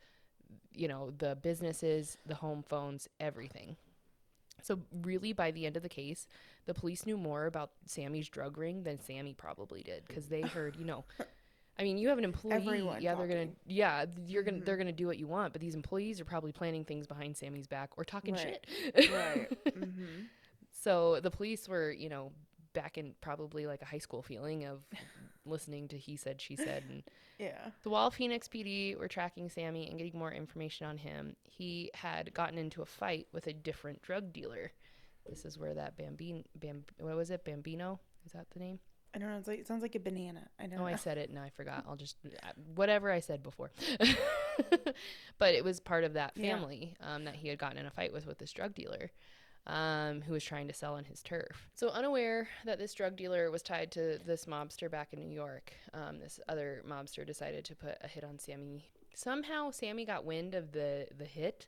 you 0.74 0.88
know, 0.88 1.12
the 1.16 1.36
businesses, 1.36 2.18
the 2.26 2.34
home 2.34 2.64
phones, 2.68 3.08
everything. 3.20 3.76
So 4.62 4.80
really 5.02 5.32
by 5.32 5.52
the 5.52 5.64
end 5.64 5.76
of 5.76 5.82
the 5.82 5.88
case, 5.88 6.26
the 6.66 6.74
police 6.74 7.06
knew 7.06 7.16
more 7.16 7.46
about 7.46 7.70
Sammy's 7.86 8.28
drug 8.28 8.58
ring 8.58 8.82
than 8.82 9.00
Sammy 9.00 9.32
probably 9.32 9.82
did 9.82 10.02
because 10.08 10.26
they 10.26 10.42
heard, 10.42 10.76
you 10.76 10.84
know, 10.84 11.04
I 11.78 11.82
mean, 11.82 11.96
you 11.96 12.08
have 12.08 12.18
an 12.18 12.24
employee, 12.24 12.56
Everyone 12.56 13.00
yeah, 13.00 13.14
they're 13.14 13.26
gonna, 13.28 13.48
yeah, 13.66 14.04
you're 14.26 14.42
gonna, 14.42 14.58
Mhm. 14.58 14.64
they're 14.66 14.76
gonna 14.76 14.92
do 14.92 15.06
what 15.06 15.18
you 15.18 15.26
want, 15.26 15.52
but 15.54 15.62
these 15.62 15.74
employees 15.74 16.20
are 16.20 16.26
probably 16.26 16.52
planning 16.52 16.84
things 16.84 17.06
behind 17.06 17.36
Sammy's 17.36 17.66
back 17.66 17.90
or 17.96 18.04
talking 18.04 18.34
Right. 18.34 18.66
shit. 18.68 19.11
right. 19.11 19.48
mm-hmm. 19.78 20.22
So 20.70 21.20
the 21.20 21.30
police 21.30 21.68
were, 21.68 21.90
you 21.90 22.08
know, 22.08 22.32
back 22.72 22.96
in 22.98 23.14
probably 23.20 23.66
like 23.66 23.82
a 23.82 23.86
high 23.86 23.98
school 23.98 24.22
feeling 24.22 24.64
of 24.64 24.82
listening 25.44 25.88
to 25.88 25.98
he 25.98 26.16
said, 26.16 26.40
she 26.40 26.56
said, 26.56 26.84
and 26.88 27.02
Yeah. 27.38 27.70
the 27.82 27.90
while 27.90 28.10
Phoenix 28.10 28.46
PD 28.48 28.96
were 28.96 29.08
tracking 29.08 29.48
Sammy 29.50 29.88
and 29.88 29.98
getting 29.98 30.18
more 30.18 30.32
information 30.32 30.86
on 30.86 30.98
him, 30.98 31.34
he 31.42 31.90
had 31.94 32.32
gotten 32.34 32.58
into 32.58 32.82
a 32.82 32.86
fight 32.86 33.26
with 33.32 33.46
a 33.46 33.52
different 33.52 34.02
drug 34.02 34.32
dealer. 34.32 34.72
This 35.28 35.44
is 35.44 35.58
where 35.58 35.74
that 35.74 35.96
Bambino, 35.96 36.42
Bam, 36.54 36.84
what 36.98 37.16
was 37.16 37.30
it? 37.30 37.44
Bambino? 37.44 37.98
Is 38.24 38.32
that 38.32 38.46
the 38.50 38.58
name? 38.60 38.78
I 39.14 39.18
don't 39.18 39.28
know. 39.28 39.42
Like 39.44 39.58
it 39.58 39.66
sounds 39.66 39.82
like 39.82 39.96
a 39.96 40.00
banana. 40.00 40.46
I 40.60 40.66
don't 40.66 40.78
Oh, 40.78 40.86
I 40.86 40.94
said 40.94 41.18
it 41.18 41.30
and 41.30 41.38
I 41.38 41.50
forgot. 41.50 41.84
I'll 41.88 41.96
just 41.96 42.16
uh, 42.44 42.52
whatever 42.76 43.10
I 43.10 43.18
said 43.20 43.42
before. 43.42 43.72
but 45.38 45.54
it 45.54 45.64
was 45.64 45.80
part 45.80 46.04
of 46.04 46.14
that 46.14 46.32
Yeah. 46.36 46.54
family 46.56 46.94
um, 47.00 47.24
that 47.24 47.34
he 47.34 47.48
had 47.48 47.58
gotten 47.58 47.78
in 47.78 47.86
a 47.86 47.90
fight 47.90 48.12
with 48.12 48.26
with 48.26 48.38
this 48.38 48.52
drug 48.52 48.74
dealer. 48.74 49.10
Um, 49.66 50.22
who 50.22 50.32
was 50.32 50.42
trying 50.42 50.66
to 50.68 50.74
sell 50.74 50.94
on 50.94 51.04
his 51.04 51.22
turf. 51.22 51.68
So, 51.74 51.90
unaware 51.90 52.48
that 52.64 52.78
this 52.78 52.94
drug 52.94 53.14
dealer 53.14 53.50
was 53.50 53.62
tied 53.62 53.92
to 53.92 54.18
this 54.24 54.46
mobster 54.46 54.90
back 54.90 55.12
in 55.12 55.20
New 55.20 55.32
York, 55.32 55.72
um, 55.92 56.18
this 56.18 56.40
other 56.48 56.82
mobster 56.88 57.26
decided 57.26 57.64
to 57.66 57.76
put 57.76 57.96
a 58.00 58.08
hit 58.08 58.24
on 58.24 58.38
Sammy. 58.38 58.88
Somehow, 59.14 59.70
Sammy 59.70 60.04
got 60.06 60.24
wind 60.24 60.54
of 60.54 60.72
the, 60.72 61.06
the 61.16 61.26
hit 61.26 61.66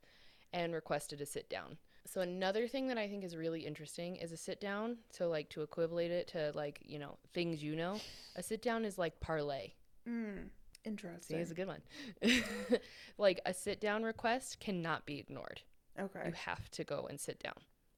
and 0.53 0.73
requested 0.75 1.21
a 1.21 1.27
sit 1.27 1.49
down. 1.51 1.77
So, 2.07 2.23
another 2.23 2.67
thing 2.67 2.89
that 2.89 2.99
I 2.99 3.07
think 3.09 3.23
is 3.25 3.37
really 3.37 3.61
interesting 3.61 4.17
is 4.17 4.33
a 4.33 4.37
sit 4.37 4.61
down. 4.61 4.97
So, 5.11 5.29
like, 5.29 5.51
to 5.51 5.63
equivalent 5.63 6.11
it 6.13 6.27
to, 6.29 6.51
like, 6.55 6.81
you 6.85 6.99
know, 6.99 7.19
things 7.35 7.63
you 7.63 7.77
know, 7.77 8.01
a 8.37 8.43
sit 8.43 8.63
down 8.63 8.85
is 8.85 8.99
like 8.99 9.21
parlay. 9.21 9.73
Mm, 10.09 10.45
See, 10.45 10.89
interesting. 10.89 11.39
it's 11.39 11.51
a 11.53 11.55
good 11.55 11.69
one. 11.69 11.83
like, 13.19 13.41
a 13.47 13.55
sit 13.55 13.81
down 13.81 14.03
request 14.03 14.59
cannot 14.61 15.07
be 15.07 15.19
ignored. 15.19 15.61
okay. 16.01 16.23
You 16.27 16.33
have 16.33 16.69
to 16.73 16.85
go 16.85 17.07
and 17.09 17.21
sit 17.21 17.39
down. 17.41 17.55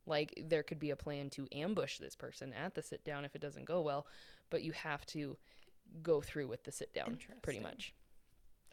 Like, 0.07 0.35
there 0.49 0.63
could 0.63 0.79
be 0.79 0.91
a 0.91 0.97
plan 0.97 1.31
to 1.31 1.47
ambush 1.53 1.99
this 1.99 2.15
person 2.17 2.53
at 2.53 2.75
the 2.75 2.83
sit 2.83 3.05
down 3.05 3.25
if 3.25 3.35
it 3.35 3.41
doesn't 3.41 3.65
go 3.65 3.81
well, 3.81 4.07
but 4.51 4.63
you 4.63 4.73
have 4.73 5.05
to 5.07 5.37
go 6.03 6.21
through 6.21 6.49
with 6.49 6.65
the 6.65 6.73
sit 6.73 6.93
down, 6.95 7.19
pretty 7.43 7.61
much. 7.61 7.95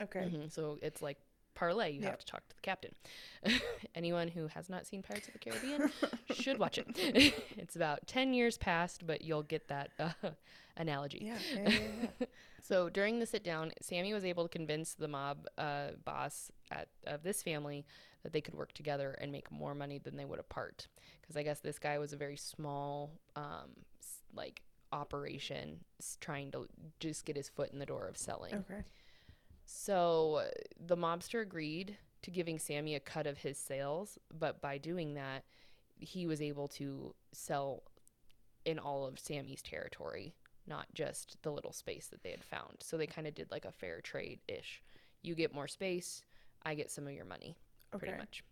Okay. 0.01 0.21
Mhm, 0.31 0.51
So, 0.51 0.77
it's 0.81 1.01
like 1.01 1.17
parlay. 1.53 1.91
You 1.91 2.01
Yep. 2.01 2.09
have 2.11 2.19
to 2.19 2.25
talk 2.25 2.47
to 2.49 2.55
the 2.55 2.61
captain. 2.61 2.95
Anyone 3.95 4.29
who 4.29 4.47
has 4.47 4.69
not 4.69 4.85
seen 4.87 5.03
Pirates 5.03 5.27
of 5.27 5.33
the 5.33 5.39
Caribbean 5.39 5.91
should 6.33 6.57
watch 6.59 6.77
it. 6.77 6.87
it's 7.57 7.75
about 7.75 8.07
10 8.07 8.33
years 8.33 8.57
past, 8.57 9.05
but 9.05 9.21
you'll 9.21 9.43
get 9.43 9.67
that 9.67 9.91
uh, 9.99 10.09
analogy. 10.77 11.19
Yeah. 11.21 11.37
Yeah. 11.53 11.69
yeah, 11.69 11.79
yeah. 12.19 12.25
So 12.63 12.89
during 12.89 13.19
the 13.19 13.25
sit 13.25 13.43
down, 13.43 13.73
Sammy 13.81 14.13
was 14.13 14.23
able 14.23 14.43
to 14.43 14.49
convince 14.49 14.93
the 14.93 15.07
mob 15.07 15.45
uh, 15.57 15.89
boss 16.05 16.51
at, 16.71 16.87
of 17.05 17.21
this 17.23 17.43
family 17.43 17.85
that 18.23 18.33
they 18.33 18.41
could 18.41 18.55
work 18.55 18.73
together 18.73 19.17
and 19.19 19.31
make 19.31 19.51
more 19.51 19.73
money 19.73 19.97
than 19.97 20.17
they 20.17 20.25
would 20.25 20.39
apart. 20.39 20.87
Because 21.21 21.37
I 21.37 21.43
guess 21.43 21.59
this 21.59 21.79
guy 21.79 21.97
was 21.99 22.13
a 22.13 22.17
very 22.17 22.37
small, 22.37 23.11
um, 23.35 23.71
like 24.33 24.61
operation, 24.91 25.79
trying 26.19 26.51
to 26.51 26.67
just 26.99 27.25
get 27.25 27.35
his 27.35 27.49
foot 27.49 27.71
in 27.71 27.79
the 27.79 27.85
door 27.85 28.07
of 28.07 28.17
selling. 28.17 28.53
okay. 28.53 28.83
So 29.65 30.43
the 30.85 30.97
mobster 30.97 31.41
agreed 31.41 31.97
to 32.23 32.31
giving 32.31 32.59
Sammy 32.59 32.95
a 32.95 32.99
cut 32.99 33.25
of 33.25 33.37
his 33.37 33.57
sales, 33.57 34.17
but 34.37 34.61
by 34.61 34.77
doing 34.77 35.13
that, 35.15 35.43
he 35.97 36.27
was 36.27 36.41
able 36.41 36.67
to 36.67 37.13
sell 37.31 37.83
in 38.65 38.79
all 38.79 39.05
of 39.05 39.19
Sammy's 39.19 39.61
territory, 39.61 40.35
not 40.67 40.87
just 40.93 41.37
the 41.41 41.51
little 41.51 41.71
space 41.71 42.07
that 42.07 42.23
they 42.23 42.31
had 42.31 42.43
found. 42.43 42.77
So 42.81 42.97
they 42.97 43.07
kind 43.07 43.27
of 43.27 43.33
did 43.33 43.49
like 43.49 43.65
a 43.65 43.71
fair 43.71 44.01
trade 44.01 44.39
ish. 44.47 44.81
You 45.21 45.35
get 45.35 45.53
more 45.53 45.67
space, 45.67 46.23
I 46.63 46.75
get 46.75 46.91
some 46.91 47.07
of 47.07 47.13
your 47.13 47.25
money, 47.25 47.57
pretty 47.99 48.13
Okay. 48.13 48.19
much. 48.19 48.43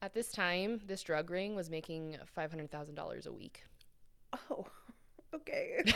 At 0.00 0.14
this 0.14 0.32
time, 0.32 0.80
this 0.84 1.02
drug 1.02 1.30
ring 1.30 1.54
was 1.54 1.70
making 1.70 2.16
$500,000 2.36 3.26
a 3.26 3.32
week. 3.32 3.64
Oh. 4.50 4.66
Okay. 5.34 5.82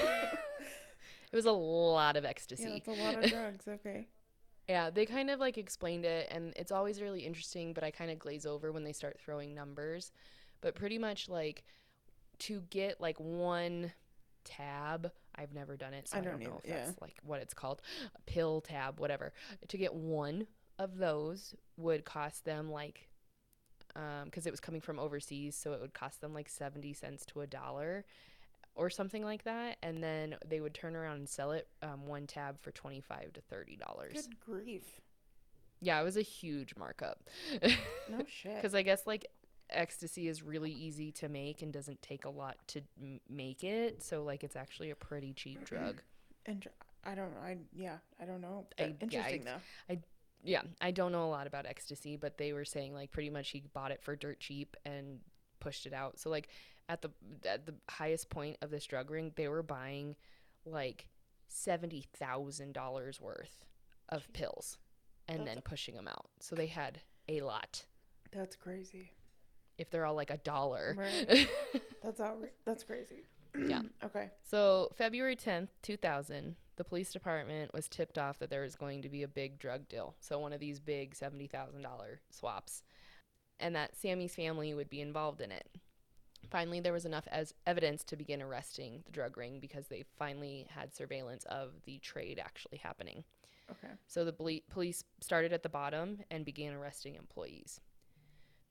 It 1.33 1.37
was 1.37 1.45
a 1.45 1.53
lot 1.53 2.17
of 2.17 2.25
ecstasy. 2.25 2.63
yeah, 2.63 2.79
that's 2.87 2.89
a 2.89 3.03
lot 3.03 3.23
of 3.23 3.31
drugs. 3.31 3.69
Okay. 3.69 4.07
Yeah, 4.69 4.89
they 4.89 5.05
kind 5.05 5.29
of 5.29 5.41
like 5.41 5.59
explained 5.59 6.07
it, 6.07 6.29
and 6.31 6.55
it's 6.57 6.73
always 6.73 7.03
really 7.03 7.21
interesting, 7.27 7.75
but 7.75 7.85
I 7.85 7.91
kind 7.91 8.11
of 8.11 8.19
glaze 8.19 8.47
over 8.47 8.73
when 8.73 8.85
they 8.85 8.93
start 8.93 9.19
throwing 9.21 9.55
numbers. 9.55 10.13
But 10.63 10.75
pretty 10.75 10.97
much, 10.99 11.29
like, 11.29 11.65
to 12.41 12.63
get 12.71 13.01
like 13.01 13.19
one 13.21 13.93
tab, 14.45 15.11
I've 15.35 15.53
never 15.53 15.77
done 15.77 15.93
it, 15.93 16.09
so 16.09 16.17
I 16.17 16.21
I 16.21 16.23
don't, 16.25 16.41
don't 16.41 16.49
know 16.51 16.61
if 16.65 16.71
that's 16.71 16.91
yeah. 16.91 16.95
like 17.03 17.17
what 17.23 17.41
it's 17.43 17.53
called, 17.53 17.83
pill 18.25 18.63
tab, 18.63 18.99
whatever. 19.01 19.35
To 19.69 19.77
get 19.77 19.95
one 19.95 20.47
of 20.79 20.99
those 20.99 21.55
would 21.77 22.05
cost 22.05 22.45
them 22.45 22.71
like, 22.71 23.09
because 24.25 24.47
it 24.47 24.51
was 24.51 24.61
coming 24.61 24.81
from 24.81 24.99
overseas, 24.99 25.55
so 25.57 25.73
it 25.73 25.81
would 25.81 25.95
cost 25.95 26.21
them 26.21 26.35
like 26.35 26.49
seventy 26.49 26.93
cents 26.93 27.25
to 27.27 27.41
a 27.41 27.47
dollar, 27.47 28.05
or 28.75 28.91
something 28.91 29.25
like 29.25 29.45
that, 29.45 29.79
and 29.83 30.03
then 30.03 30.37
they 30.47 30.61
would 30.61 30.75
turn 30.75 30.95
around 30.95 31.17
and 31.17 31.29
sell 31.29 31.53
it 31.53 31.67
um, 31.83 32.07
one 32.07 32.27
tab 32.27 32.61
for 32.61 32.71
twenty 32.73 33.01
five 33.01 33.33
to 33.33 33.41
thirty 33.41 33.77
dollars. 33.77 34.13
Good 34.29 34.41
grief. 34.41 35.01
Yeah, 35.81 36.01
it 36.01 36.05
was 36.05 36.17
a 36.17 36.23
huge 36.23 36.75
markup. 36.79 37.21
No 38.11 38.19
shit. 38.29 38.57
Because 38.57 38.75
I 38.75 38.83
guess 38.83 39.07
like 39.07 39.27
ecstasy 39.71 40.29
is 40.29 40.43
really 40.43 40.71
easy 40.71 41.11
to 41.13 41.29
make 41.29 41.61
and 41.61 41.73
doesn't 41.73 42.01
take 42.01 42.25
a 42.25 42.31
lot 42.31 42.57
to 42.69 42.81
m- 43.01 43.21
make 43.29 43.65
it. 43.65 44.03
So 44.03 44.23
like 44.25 44.43
it's 44.45 44.57
actually 44.57 44.91
a 44.91 44.95
pretty 44.95 45.33
cheap 45.33 45.65
drug. 45.65 46.03
And 46.49 46.65
I 47.05 47.17
don't 47.17 47.33
know. 47.35 47.41
I 47.45 47.57
yeah. 47.73 47.97
I 48.23 48.25
don't 48.25 48.41
know. 48.41 48.67
I- 48.79 48.83
yeah, 48.85 48.93
interesting 49.01 49.49
I- 49.49 49.51
though. 49.91 49.97
Yeah, 50.47 50.63
I 50.81 50.91
don't 50.93 51.13
know 51.13 51.25
a 51.25 51.31
lot 51.31 51.47
about 51.47 51.67
ecstasy, 51.67 52.17
but 52.17 52.39
they 52.39 52.53
were 52.53 52.65
saying 52.65 52.95
like 52.95 53.11
pretty 53.11 53.31
much 53.31 53.51
he 53.51 53.65
bought 53.75 53.91
it 53.91 54.03
for 54.03 54.15
dirt 54.17 54.41
cheap 54.41 54.77
and 54.85 55.19
pushed 55.61 55.87
it 55.87 55.93
out. 55.93 56.19
So 56.19 56.31
like 56.31 56.49
at 56.89 57.03
the 57.03 57.11
at 57.45 57.67
the 57.67 57.75
highest 57.91 58.31
point 58.31 58.57
of 58.63 58.71
this 58.71 58.87
drug 58.87 59.11
ring, 59.11 59.33
they 59.37 59.49
were 59.49 59.63
buying 59.63 60.17
like 60.65 61.09
seventy 61.49 62.05
thousand 62.19 62.73
dollars 62.73 63.21
worth 63.21 63.65
of 64.09 64.33
pills 64.33 64.79
and 65.29 65.41
That's- 65.41 65.55
then 65.57 65.63
pushing 65.63 65.97
them 65.97 66.09
out. 66.09 66.27
So 66.41 66.55
they 66.55 66.67
had 66.69 67.01
a 67.29 67.41
lot. 67.41 67.85
That's 68.33 68.55
crazy. 68.57 69.13
If 69.79 69.91
they're 69.91 70.07
all 70.07 70.15
like 70.15 70.31
a 70.31 70.39
dollar. 70.39 70.95
Right. 70.97 71.49
That's 72.03 72.21
outra- 72.21 72.51
That's 72.65 72.85
crazy. 72.85 73.25
Yeah. 73.67 73.83
okay. 74.05 74.31
So, 74.43 74.91
February 74.97 75.37
10th, 75.37 75.69
2000, 75.83 76.57
the 76.77 76.85
police 76.85 77.13
department 77.13 77.73
was 77.73 77.89
tipped 77.89 78.19
off 78.19 78.39
that 78.39 78.51
there 78.51 78.63
was 78.63 78.75
going 78.75 79.03
to 79.03 79.09
be 79.09 79.23
a 79.23 79.29
big 79.29 79.59
drug 79.59 79.89
deal. 79.89 80.15
So, 80.21 80.39
one 80.39 80.53
of 80.53 80.61
these 80.61 80.81
big 80.81 81.15
$70,000 81.15 81.83
swaps, 82.31 82.83
and 83.59 83.75
that 83.75 83.97
Sammy's 83.97 84.35
family 84.35 84.75
would 84.75 84.91
be 84.91 85.01
involved 85.01 85.41
in 85.41 85.51
it. 85.51 85.69
Finally, 86.51 86.81
there 86.81 86.93
was 86.93 87.07
enough 87.07 87.27
as 87.31 87.55
evidence 87.67 88.05
to 88.05 88.17
begin 88.17 88.41
arresting 88.41 89.03
the 89.05 89.13
drug 89.13 89.37
ring 89.37 89.59
because 89.61 89.89
they 89.89 90.05
finally 90.17 90.67
had 90.71 90.95
surveillance 90.95 91.45
of 91.47 91.73
the 91.87 91.99
trade 91.99 92.39
actually 92.39 92.79
happening. 92.79 93.25
Okay. 93.71 93.93
So 94.07 94.25
the 94.25 94.33
ble- 94.33 94.61
police 94.71 95.03
started 95.21 95.53
at 95.53 95.63
the 95.63 95.69
bottom 95.69 96.21
and 96.31 96.45
began 96.45 96.75
arresting 96.75 97.17
employees. 97.17 97.81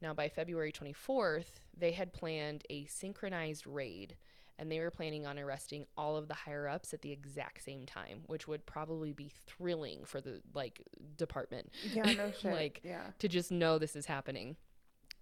Now, 0.02 0.14
by 0.14 0.30
February 0.30 0.72
24th, 0.72 1.60
they 1.76 1.92
had 1.92 2.14
planned 2.14 2.64
a 2.70 2.86
synchronized 2.86 3.66
raid, 3.66 4.16
and 4.58 4.72
they 4.72 4.80
were 4.80 4.92
planning 4.92 5.26
on 5.26 5.38
arresting 5.38 5.86
all 5.98 6.16
of 6.16 6.28
the 6.28 6.34
higher 6.34 6.68
ups 6.68 6.94
at 6.94 7.02
the 7.02 7.12
exact 7.12 7.64
same 7.64 7.86
time, 7.86 8.22
which 8.28 8.48
would 8.48 8.66
probably 8.66 9.12
be 9.12 9.32
thrilling 9.46 10.06
for 10.06 10.22
the 10.22 10.42
like 10.54 10.82
department 11.18 11.72
Yeah. 11.94 12.04
No 12.14 12.32
shit. 12.40 12.54
Like, 12.54 12.82
yeah. 12.84 13.08
to 13.20 13.28
just 13.28 13.52
know 13.52 13.78
this 13.78 13.96
is 13.96 14.06
happening. 14.06 14.56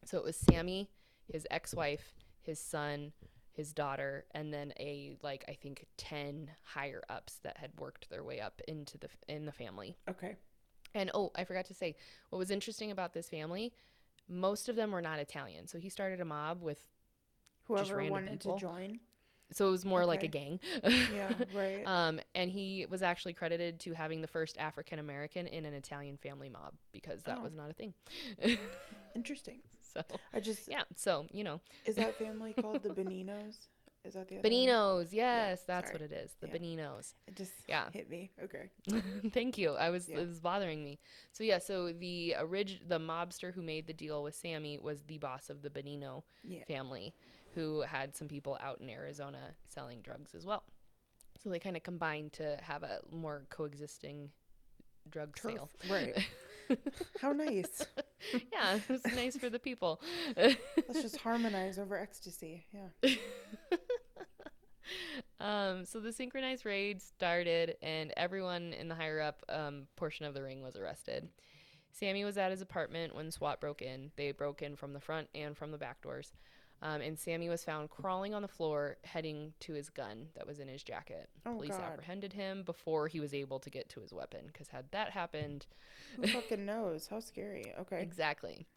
So 0.05 0.17
it 0.17 0.23
was 0.23 0.35
Sammy, 0.35 0.89
his 1.31 1.47
ex-wife, 1.49 2.13
his 2.41 2.59
son, 2.59 3.13
his 3.53 3.71
daughter, 3.73 4.25
and 4.31 4.53
then 4.53 4.73
a 4.79 5.15
like 5.23 5.45
I 5.47 5.53
think 5.53 5.85
10 5.97 6.49
higher 6.63 7.03
ups 7.09 7.39
that 7.43 7.57
had 7.57 7.71
worked 7.79 8.09
their 8.09 8.23
way 8.23 8.39
up 8.41 8.61
into 8.67 8.97
the 8.97 9.09
in 9.27 9.45
the 9.45 9.51
family. 9.51 9.95
Okay. 10.09 10.35
And 10.95 11.09
oh, 11.13 11.31
I 11.35 11.43
forgot 11.43 11.65
to 11.65 11.73
say, 11.73 11.95
what 12.29 12.37
was 12.37 12.51
interesting 12.51 12.91
about 12.91 13.13
this 13.13 13.27
family, 13.29 13.73
most 14.29 14.69
of 14.69 14.75
them 14.75 14.91
were 14.91 15.01
not 15.01 15.19
Italian. 15.19 15.67
So 15.67 15.79
he 15.79 15.89
started 15.89 16.21
a 16.21 16.25
mob 16.25 16.61
with, 16.61 16.79
Whoever 17.63 18.03
wanted 18.05 18.39
people. 18.41 18.55
to 18.55 18.59
join. 18.59 18.99
So 19.55 19.67
it 19.67 19.71
was 19.71 19.85
more 19.85 20.05
like 20.05 20.23
a 20.23 20.27
gang. 20.27 20.59
Yeah. 20.83 21.31
Right. 21.53 21.83
um, 21.85 22.19
and 22.35 22.49
he 22.51 22.85
was 22.89 23.01
actually 23.03 23.33
credited 23.33 23.79
to 23.81 23.93
having 23.93 24.21
the 24.21 24.27
first 24.27 24.57
African 24.57 24.99
American 24.99 25.47
in 25.47 25.65
an 25.65 25.73
Italian 25.73 26.17
family 26.17 26.49
mob 26.49 26.73
because 26.91 27.23
that 27.23 27.37
Oh. 27.39 27.43
was 27.43 27.53
not 27.53 27.69
a 27.69 27.73
thing. 27.73 27.93
Interesting. 29.15 29.59
so 29.93 30.01
I 30.33 30.39
just 30.39 30.67
yeah, 30.67 30.83
so 30.95 31.25
you 31.31 31.43
know, 31.43 31.61
is 31.85 31.95
that 31.95 32.15
family 32.17 32.53
called 32.53 32.81
the 32.83 32.89
Beninos? 33.01 33.67
Is 34.05 34.15
that 34.15 34.27
the 34.27 34.37
other 34.39 34.49
one? 34.49 34.51
Beninos. 34.51 35.07
Yes, 35.11 35.61
that's 35.65 35.87
sorry. 35.91 36.01
what 36.01 36.11
it 36.11 36.13
is. 36.13 36.31
The 36.41 36.47
Yeah. 36.47 36.53
Beninos. 36.53 37.13
It 37.27 37.35
just 37.37 37.53
Yeah. 37.69 37.85
hit 37.93 38.09
me. 38.09 38.31
Okay. 38.43 38.69
Thank 39.29 39.57
you. 39.57 39.73
I 39.75 39.91
was 39.91 40.09
Yeah. 40.09 40.17
it 40.19 40.27
was 40.27 40.39
bothering 40.41 40.83
me. 40.83 40.99
So 41.31 41.43
yeah, 41.45 41.59
so 41.59 41.93
the 41.93 42.35
orig- 42.39 42.87
the 42.87 42.99
mobster 42.99 43.53
who 43.53 43.61
made 43.61 43.87
the 43.87 43.93
deal 43.93 44.21
with 44.23 44.35
Sammy 44.35 44.77
was 44.77 45.03
the 45.03 45.19
boss 45.19 45.49
of 45.49 45.61
the 45.61 45.69
Benino 45.69 46.23
Yeah. 46.43 46.65
family, 46.65 47.13
who 47.53 47.81
had 47.81 48.15
some 48.15 48.27
people 48.27 48.57
out 48.61 48.79
in 48.81 48.89
Arizona 48.89 49.39
selling 49.67 50.01
drugs 50.01 50.33
as 50.35 50.45
well. 50.45 50.63
So 51.43 51.49
they 51.49 51.59
kind 51.59 51.75
of 51.75 51.83
combined 51.83 52.33
to 52.33 52.57
have 52.61 52.83
a 52.83 52.99
more 53.11 53.45
coexisting 53.49 54.29
drug 55.09 55.35
Turf. 55.35 55.53
sale. 55.53 55.69
Right. 55.89 56.27
How 57.21 57.33
nice. 57.33 57.85
yeah, 58.51 58.75
it 58.75 58.89
was 58.89 59.05
nice 59.15 59.37
for 59.37 59.49
the 59.49 59.59
people. 59.59 60.01
Let's 60.37 61.01
just 61.01 61.17
harmonize 61.17 61.77
over 61.77 61.97
ecstasy. 61.97 62.65
Yeah. 62.73 63.09
um, 65.39 65.85
so 65.85 65.99
the 65.99 66.13
synchronized 66.13 66.65
raid 66.65 67.01
started, 67.01 67.75
and 67.81 68.13
everyone 68.15 68.73
in 68.73 68.87
the 68.87 68.95
higher 68.95 69.19
up 69.19 69.43
um, 69.49 69.87
portion 69.95 70.25
of 70.25 70.33
the 70.33 70.41
ring 70.41 70.61
was 70.61 70.77
arrested. 70.77 71.27
Sammy 71.91 72.23
was 72.23 72.37
at 72.37 72.51
his 72.51 72.61
apartment 72.61 73.15
when 73.15 73.29
SWAT 73.29 73.61
broke 73.61 73.81
in. 73.81 74.11
They 74.15 74.31
broke 74.31 74.61
in 74.61 74.75
from 74.75 74.93
the 74.93 74.99
front 74.99 75.27
and 75.35 75.55
from 75.55 75.71
the 75.71 75.77
back 75.77 76.01
doors. 76.01 76.33
Um, 76.83 76.99
and 76.99 77.17
Sammy 77.17 77.47
was 77.47 77.63
found 77.63 77.89
crawling 77.89 78.33
on 78.33 78.41
the 78.41 78.47
floor, 78.49 78.97
heading 79.05 79.53
to 79.61 79.71
his 79.73 79.89
gun 79.89 80.27
that 80.35 80.45
was 80.45 80.59
in 80.59 80.67
his 80.67 80.83
jacket. 80.83 81.29
Oh, 81.45 81.53
Police 81.55 81.71
God. 81.71 81.81
apprehended 81.81 82.33
him 82.33 82.63
before 82.63 83.07
he 83.07 83.21
was 83.21 83.33
able 83.33 83.57
to 83.61 83.69
get 83.69 83.87
to 83.91 84.01
his 84.01 84.13
weapon, 84.13 84.41
because 84.47 84.67
had 84.67 84.91
that 84.91 85.11
happened, 85.11 85.65
Who 86.17 86.27
fucking 86.27 86.65
knows? 86.65 87.07
How 87.07 87.21
scary. 87.21 87.73
Okay. 87.79 88.01
Exactly. 88.01 88.67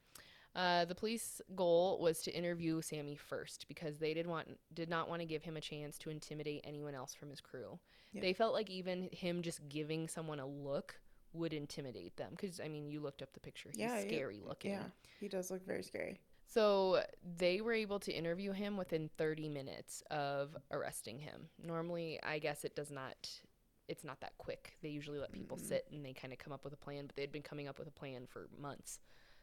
Uh, 0.55 0.85
the 0.85 0.95
police 0.95 1.41
goal 1.57 1.99
was 2.01 2.23
to 2.23 2.31
interview 2.35 2.81
Sammy 2.81 3.17
first 3.17 3.67
because 3.69 3.99
they 3.99 4.15
did 4.15 4.27
want 4.27 4.57
did 4.73 4.89
not 4.89 5.09
want 5.09 5.21
to 5.21 5.27
give 5.27 5.43
him 5.43 5.57
a 5.57 5.61
chance 5.61 5.99
to 5.99 6.09
intimidate 6.09 6.63
anyone 6.65 6.95
else 6.95 7.13
from 7.13 7.29
his 7.29 7.41
crew. 7.43 7.79
They 8.15 8.33
felt 8.33 8.55
like 8.55 8.71
even 8.71 9.11
him 9.13 9.43
just 9.43 9.69
giving 9.69 10.09
someone 10.09 10.41
a 10.41 10.47
look 10.47 10.99
would 11.35 11.53
intimidate 11.53 12.17
them 12.17 12.31
because 12.31 12.59
I 12.61 12.69
mean 12.69 12.89
you 12.89 13.01
looked 13.01 13.21
up 13.21 13.35
the 13.35 13.41
picture. 13.41 13.69
He's 13.71 13.81
Yeah, 13.81 14.01
scary 14.01 14.41
looking. 14.43 14.71
Yeah. 14.71 14.85
He 15.21 15.29
does 15.29 15.51
look 15.51 15.67
very 15.67 15.83
scary. 15.83 16.21
So 16.47 17.03
they 17.23 17.61
were 17.61 17.73
able 17.73 17.99
to 18.01 18.13
interview 18.13 18.53
him 18.53 18.77
within 18.77 19.11
30 19.19 19.49
minutes 19.49 20.03
of 20.11 20.57
arresting 20.71 21.19
him. 21.19 21.49
Normally, 21.63 22.21
I 22.23 22.39
guess 22.39 22.65
it 22.65 22.77
does 22.77 22.91
not 22.91 23.41
it's 23.89 24.03
not 24.05 24.21
that 24.21 24.37
quick. 24.39 24.77
They 24.83 24.89
usually 24.89 25.21
let 25.21 25.31
people 25.33 25.57
Mm. 25.57 25.65
sit 25.65 25.87
and 25.93 26.05
they 26.05 26.13
kind 26.13 26.33
of 26.33 26.41
come 26.41 26.53
up 26.53 26.65
with 26.65 26.73
a 26.73 26.77
plan, 26.77 27.07
but 27.07 27.15
they'd 27.15 27.31
been 27.31 27.43
coming 27.43 27.69
up 27.69 27.79
with 27.79 27.87
a 27.87 27.93
plan 27.93 28.27
for 28.27 28.49
months. 28.59 28.99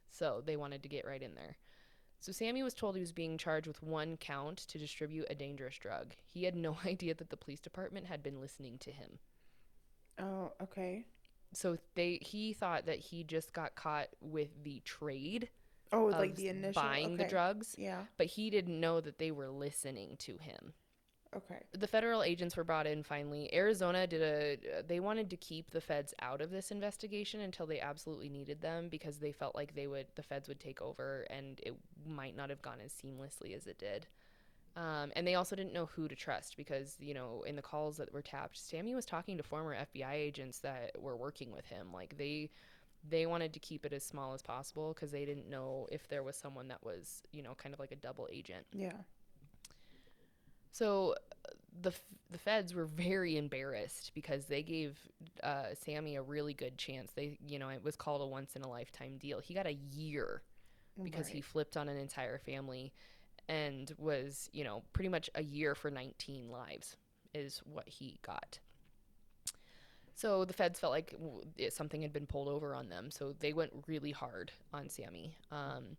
So 0.09 0.41
they 0.45 0.57
wanted 0.57 0.83
to 0.83 0.89
get 0.89 1.05
right 1.05 1.21
in 1.21 1.35
there. 1.35 1.57
So 2.19 2.31
Sammy 2.33 2.61
was 2.63 2.73
told 2.73 2.95
he 2.95 3.01
was 3.01 3.11
being 3.13 3.37
charged 3.37 3.67
with 3.67 3.81
one 3.83 4.17
count 4.17 4.57
to 4.67 4.77
distribute 4.77 5.27
a 5.29 5.35
dangerous 5.35 5.77
drug. 5.77 6.15
He 6.29 6.43
had 6.43 6.55
no 6.55 6.77
idea 6.85 7.13
that 7.15 7.29
the 7.29 7.37
police 7.37 7.61
department 7.61 8.07
had 8.07 8.21
been 8.23 8.41
listening 8.41 8.77
to 8.79 8.91
him. 8.91 9.19
Oh, 10.19 10.53
okay. 10.61 11.05
So 11.53 11.77
they 11.95 12.19
he 12.21 12.53
thought 12.53 12.85
that 12.85 12.99
he 12.99 13.23
just 13.23 13.53
got 13.53 13.75
caught 13.75 14.09
with 14.21 14.63
the 14.63 14.81
trade 14.85 15.49
Oh, 15.93 16.05
like 16.05 16.35
the 16.35 16.47
initial 16.49 16.81
buying 16.81 17.17
the 17.17 17.27
drugs, 17.27 17.75
Yeah. 17.77 18.03
but 18.17 18.27
he 18.27 18.49
didn't 18.49 18.79
know 18.79 18.99
that 18.99 19.19
they 19.19 19.31
were 19.31 19.49
listening 19.49 20.17
to 20.19 20.37
him. 20.37 20.73
Okay. 21.35 21.63
the 21.71 21.87
federal 21.87 22.21
agents 22.21 22.55
were 22.55 22.63
brought 22.63 22.85
in 22.85 23.01
finally. 23.01 23.51
Arizona 23.55 24.05
did 24.05 24.21
a 24.21 24.83
they 24.83 24.99
wanted 24.99 25.31
to 25.31 25.37
keep 25.37 25.71
the 25.71 25.81
feds 25.81 26.13
out 26.21 26.41
of 26.41 26.51
this 26.51 26.69
investigation 26.69 27.41
until 27.41 27.65
they 27.65 27.79
absolutely 27.79 28.29
needed 28.29 28.61
them 28.61 28.87
because 28.87 29.17
they 29.17 29.31
felt 29.31 29.55
like 29.55 29.73
they 29.73 29.87
would 29.87 30.05
the 30.13 30.21
feds 30.21 30.47
would 30.47 30.59
take 30.59 30.79
over 30.79 31.25
and 31.31 31.59
it 31.63 31.73
might 32.05 32.35
not 32.35 32.51
have 32.51 32.61
gone 32.61 32.77
as 32.85 32.93
seamlessly 32.93 33.55
as 33.55 33.65
it 33.65 33.79
did. 33.79 34.05
Um, 34.75 35.11
and 35.15 35.25
they 35.25 35.33
also 35.33 35.55
didn't 35.55 35.73
know 35.73 35.87
who 35.87 36.07
to 36.07 36.15
trust 36.15 36.55
because 36.55 36.97
you 36.99 37.15
know 37.15 37.43
in 37.47 37.55
the 37.55 37.61
calls 37.63 37.97
that 37.97 38.13
were 38.13 38.21
tapped, 38.21 38.55
Sammy 38.57 38.93
was 38.93 39.05
talking 39.05 39.37
to 39.37 39.43
former 39.43 39.75
FBI 39.75 40.13
agents 40.13 40.59
that 40.59 40.91
were 41.01 41.17
working 41.17 41.51
with 41.51 41.65
him. 41.65 41.91
Like 41.91 42.15
they 42.15 42.51
they 43.07 43.25
wanted 43.25 43.53
to 43.53 43.59
keep 43.59 43.85
it 43.85 43.93
as 43.93 44.03
small 44.03 44.33
as 44.33 44.41
possible 44.41 44.93
because 44.93 45.11
they 45.11 45.25
didn't 45.25 45.49
know 45.49 45.87
if 45.91 46.07
there 46.07 46.23
was 46.23 46.35
someone 46.35 46.67
that 46.69 46.83
was 46.83 47.21
you 47.31 47.43
know 47.43 47.53
kind 47.55 47.73
of 47.73 47.79
like 47.79 47.91
a 47.91 47.97
double 47.97 48.27
agent. 48.31 48.65
Yeah. 48.73 48.93
So 50.71 51.15
uh, 51.45 51.49
the 51.81 51.89
f- 51.89 52.01
the 52.31 52.37
feds 52.37 52.73
were 52.73 52.85
very 52.85 53.37
embarrassed 53.37 54.11
because 54.15 54.45
they 54.45 54.63
gave 54.63 54.97
uh, 55.43 55.65
Sammy 55.79 56.15
a 56.15 56.21
really 56.21 56.53
good 56.53 56.77
chance. 56.77 57.11
They, 57.15 57.37
you 57.47 57.59
know, 57.59 57.69
it 57.69 57.83
was 57.83 57.95
called 57.95 58.21
a 58.21 58.25
once 58.25 58.55
in 58.55 58.63
a 58.63 58.69
lifetime 58.69 59.17
deal. 59.17 59.39
He 59.39 59.53
got 59.53 59.67
a 59.67 59.77
year 59.91 60.41
because 61.03 61.27
he 61.27 61.41
flipped 61.41 61.77
on 61.77 61.89
an 61.89 61.97
entire 61.97 62.37
family 62.39 62.91
and 63.47 63.91
was, 63.97 64.49
you 64.53 64.63
know, 64.63 64.83
pretty 64.93 65.09
much 65.09 65.29
a 65.35 65.43
year 65.43 65.75
for 65.75 65.91
19 65.91 66.49
lives 66.49 66.95
is 67.33 67.61
what 67.65 67.87
he 67.87 68.19
got. 68.25 68.59
So 70.15 70.45
the 70.45 70.53
feds 70.53 70.79
felt 70.79 70.91
like 70.91 71.15
something 71.69 72.01
had 72.01 72.13
been 72.13 72.27
pulled 72.27 72.47
over 72.47 72.75
on 72.75 72.89
them, 72.89 73.09
so 73.09 73.33
they 73.39 73.53
went 73.53 73.71
really 73.87 74.11
hard 74.11 74.51
on 74.71 74.89
Sammy. 74.89 75.37
Um, 75.51 75.97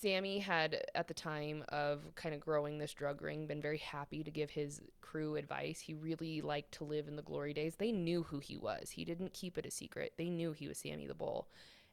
Sammy 0.00 0.38
had, 0.38 0.84
at 0.94 1.06
the 1.06 1.14
time 1.14 1.64
of 1.68 2.00
kind 2.14 2.34
of 2.34 2.40
growing 2.40 2.78
this 2.78 2.92
drug 2.92 3.22
ring, 3.22 3.46
been 3.46 3.62
very 3.62 3.78
happy 3.78 4.24
to 4.24 4.30
give 4.30 4.50
his 4.50 4.80
crew 5.00 5.36
advice. 5.36 5.80
He 5.80 5.94
really 5.94 6.40
liked 6.40 6.72
to 6.74 6.84
live 6.84 7.08
in 7.08 7.16
the 7.16 7.22
glory 7.22 7.54
days. 7.54 7.76
They 7.76 7.92
knew 7.92 8.24
who 8.24 8.38
he 8.38 8.56
was, 8.56 8.90
he 8.90 9.04
didn't 9.04 9.32
keep 9.32 9.58
it 9.58 9.66
a 9.66 9.70
secret. 9.70 10.14
They 10.16 10.28
knew 10.28 10.52
he 10.52 10.68
was 10.68 10.78
Sammy 10.78 11.06
the 11.06 11.14
Bull. 11.14 11.48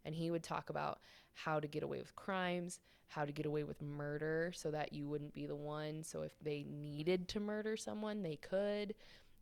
And 0.05 0.15
he 0.15 0.31
would 0.31 0.43
talk 0.43 0.69
about 0.69 0.99
how 1.33 1.59
to 1.59 1.67
get 1.67 1.83
away 1.83 1.99
with 1.99 2.15
crimes, 2.15 2.79
how 3.09 3.25
to 3.25 3.31
get 3.31 3.45
away 3.45 3.63
with 3.63 3.81
murder 3.81 4.51
so 4.55 4.71
that 4.71 4.93
you 4.93 5.07
wouldn't 5.07 5.33
be 5.33 5.45
the 5.45 5.55
one. 5.55 6.03
So 6.03 6.21
if 6.21 6.31
they 6.41 6.65
needed 6.69 7.27
to 7.29 7.39
murder 7.39 7.75
someone, 7.75 8.23
they 8.23 8.37
could. 8.37 8.95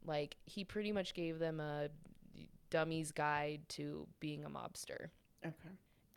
Like, 0.05 0.35
he 0.45 0.63
pretty 0.63 0.91
much 0.91 1.13
gave 1.13 1.39
them 1.39 1.59
a 1.59 1.89
dummy's 2.69 3.11
guide 3.11 3.61
to 3.69 4.07
being 4.19 4.43
a 4.45 4.49
mobster. 4.49 5.09
Okay. 5.45 5.69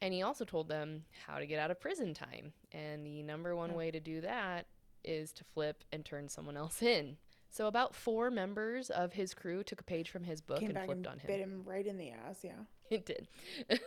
And 0.03 0.15
he 0.15 0.23
also 0.23 0.45
told 0.45 0.69
them 0.69 1.05
how 1.27 1.39
to 1.39 1.47
get 1.47 1.59
out 1.59 1.71
of 1.71 1.79
prison 1.81 2.15
time. 2.15 2.53
And 2.73 3.05
the 3.05 3.23
number 3.23 3.55
one 3.55 3.73
Oh. 3.73 3.75
way 3.75 3.91
to 3.91 4.01
do 4.01 4.21
that 4.23 4.67
is 5.05 5.33
to 5.35 5.45
flip 5.45 5.85
and 5.93 6.05
turn 6.05 6.29
someone 6.29 6.57
else 6.57 6.83
in. 6.83 7.17
So 7.51 7.67
about 7.67 7.95
four 7.95 8.31
members 8.31 8.91
of 8.91 9.13
his 9.15 9.35
crew 9.35 9.63
took 9.65 9.81
a 9.81 9.85
page 9.85 10.09
from 10.09 10.25
his 10.25 10.41
book 10.41 10.61
Came 10.61 10.71
and 10.71 10.79
flipped 10.87 10.99
and 10.99 11.07
on 11.07 11.19
him. 11.19 11.27
bit 11.27 11.41
him 11.41 11.63
right 11.65 11.87
in 11.87 11.97
the 11.99 12.11
ass. 12.11 12.41
Yeah. 12.43 12.53
It 12.91 13.07
did. 13.07 13.29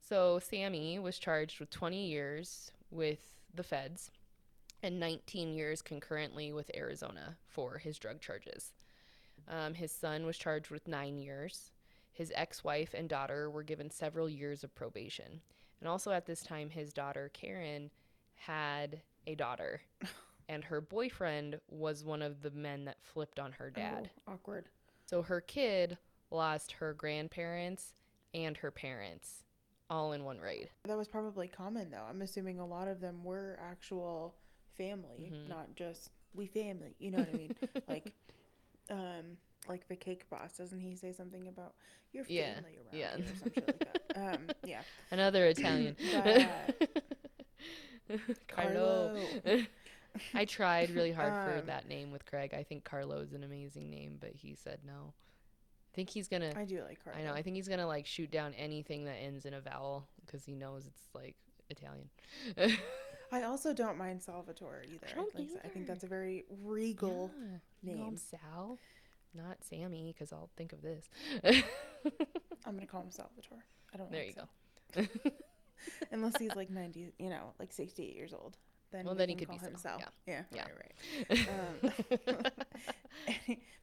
so 0.00 0.38
Sammy 0.38 0.98
was 0.98 1.18
charged 1.18 1.60
with 1.60 1.70
20 1.70 2.06
years 2.06 2.70
with 2.90 3.18
the 3.54 3.62
feds 3.62 4.10
and 4.82 4.98
19 4.98 5.52
years 5.52 5.82
concurrently 5.82 6.52
with 6.52 6.70
Arizona 6.74 7.36
for 7.46 7.78
his 7.78 7.98
drug 7.98 8.20
charges. 8.20 8.72
Um, 9.48 9.74
his 9.74 9.92
son 9.92 10.26
was 10.26 10.36
charged 10.38 10.70
with 10.70 10.88
nine 10.88 11.18
years. 11.18 11.72
His 12.12 12.32
ex 12.34 12.62
wife 12.64 12.94
and 12.94 13.08
daughter 13.08 13.50
were 13.50 13.62
given 13.62 13.90
several 13.90 14.28
years 14.28 14.64
of 14.64 14.74
probation. 14.74 15.40
And 15.80 15.88
also 15.88 16.10
at 16.12 16.26
this 16.26 16.42
time, 16.42 16.70
his 16.70 16.92
daughter, 16.92 17.30
Karen, 17.32 17.90
had 18.34 19.00
a 19.26 19.34
daughter. 19.34 19.80
and 20.48 20.64
her 20.64 20.80
boyfriend 20.80 21.60
was 21.68 22.04
one 22.04 22.22
of 22.22 22.42
the 22.42 22.50
men 22.50 22.84
that 22.84 23.02
flipped 23.02 23.38
on 23.38 23.52
her 23.52 23.70
dad. 23.70 24.10
Oh, 24.28 24.32
awkward. 24.32 24.68
So 25.06 25.22
her 25.22 25.40
kid 25.40 25.96
lost 26.30 26.72
her 26.72 26.92
grandparents 26.94 27.94
and 28.34 28.56
her 28.58 28.70
parents 28.70 29.44
all 29.88 30.12
in 30.12 30.22
one 30.24 30.38
raid. 30.38 30.70
That 30.84 30.96
was 30.96 31.08
probably 31.08 31.48
common 31.48 31.90
though. 31.90 32.04
I'm 32.08 32.22
assuming 32.22 32.60
a 32.60 32.66
lot 32.66 32.86
of 32.86 33.00
them 33.00 33.24
were 33.24 33.58
actual 33.60 34.34
family, 34.76 35.32
Mhm. 35.32 35.48
not 35.48 35.74
just 35.74 36.10
we 36.32 36.46
family. 36.46 36.94
You 37.00 37.10
know 37.10 37.18
what 37.18 37.28
I 37.28 37.32
mean? 37.32 37.56
like, 37.88 37.99
like 39.70 39.88
the 39.88 39.96
cake 39.96 40.28
boss. 40.28 40.52
Doesn't 40.58 40.80
he 40.80 40.94
say 40.96 41.12
something 41.12 41.46
about 41.48 41.74
your 42.12 42.24
Yeah, 42.28 42.54
family 42.56 42.76
around 42.76 42.98
yeah. 43.00 43.14
or 43.14 43.26
some 43.38 43.52
shit 43.54 43.66
like 43.66 43.78
that? 43.78 43.96
Um, 44.16 44.48
yeah. 44.64 44.82
Another 45.12 45.46
Italian. 45.46 45.96
Carlo. 48.48 49.16
I 50.34 50.44
tried 50.44 50.90
really 50.90 51.12
hard 51.12 51.32
for 51.48 51.58
Um, 51.60 51.66
that 51.66 51.88
name 51.88 52.10
with 52.10 52.26
Craig. 52.26 52.52
I 52.54 52.64
think 52.64 52.84
Carlo 52.84 53.18
is 53.20 53.32
an 53.32 53.44
amazing 53.44 53.88
name, 53.90 54.16
but 54.20 54.32
he 54.34 54.54
said 54.56 54.80
no. 54.84 55.14
I 55.92 55.94
think 55.94 56.10
he's 56.10 56.28
gonna. 56.28 56.52
I 56.56 56.64
do 56.64 56.82
like 56.82 57.02
Carlo. 57.04 57.18
I 57.18 57.22
know. 57.24 57.32
I 57.32 57.42
think 57.42 57.56
he's 57.56 57.68
gonna 57.68 57.86
like 57.86 58.06
shoot 58.06 58.30
down 58.30 58.54
anything 58.54 59.04
that 59.04 59.14
ends 59.22 59.44
in 59.44 59.54
a 59.54 59.60
vowel 59.60 60.08
because 60.26 60.44
he 60.44 60.54
knows 60.54 60.86
it's 60.86 61.02
like 61.14 61.36
Italian. 61.68 62.08
I 63.32 63.42
also 63.44 63.72
don't 63.72 63.96
mind 63.96 64.20
Salvatore 64.22 64.82
either. 64.92 65.06
I 65.16 65.20
like, 65.38 65.48
I 65.64 65.68
think 65.68 65.86
that's 65.86 66.02
a 66.02 66.08
very 66.08 66.44
regal 66.64 67.30
Yeah. 67.82 67.94
Name. 67.94 68.16
Sal, 68.16 68.78
not 69.34 69.58
Sammy, 69.62 70.12
because 70.16 70.32
I'll 70.32 70.50
think 70.56 70.72
of 70.72 70.82
this. 70.82 71.08
I'm 72.66 72.74
gonna 72.74 72.86
call 72.86 73.02
him 73.02 73.10
Salvatore. 73.10 73.64
I 73.94 73.96
don't. 73.96 74.10
Know. 74.10 74.16
There 74.16 74.26
you 74.26 74.32
Sal. 74.32 74.48
go. 74.94 75.30
Unless 76.12 76.36
he's 76.38 76.54
like 76.54 76.68
90, 76.70 77.12
you 77.18 77.30
know, 77.30 77.52
like 77.58 77.72
68 77.72 78.14
years 78.14 78.34
old. 78.34 78.56
Then 78.92 79.04
Well, 79.04 79.14
we 79.14 79.18
then 79.18 79.28
he 79.30 79.34
could 79.36 79.48
call 79.48 79.58
be 79.58 79.64
himself. 79.64 80.02
Sal. 80.02 80.12
Yeah. 80.26 80.42
Yeah. 80.54 80.64
Right. 81.28 81.28
Right. 81.30 81.48
Um, 81.84 82.44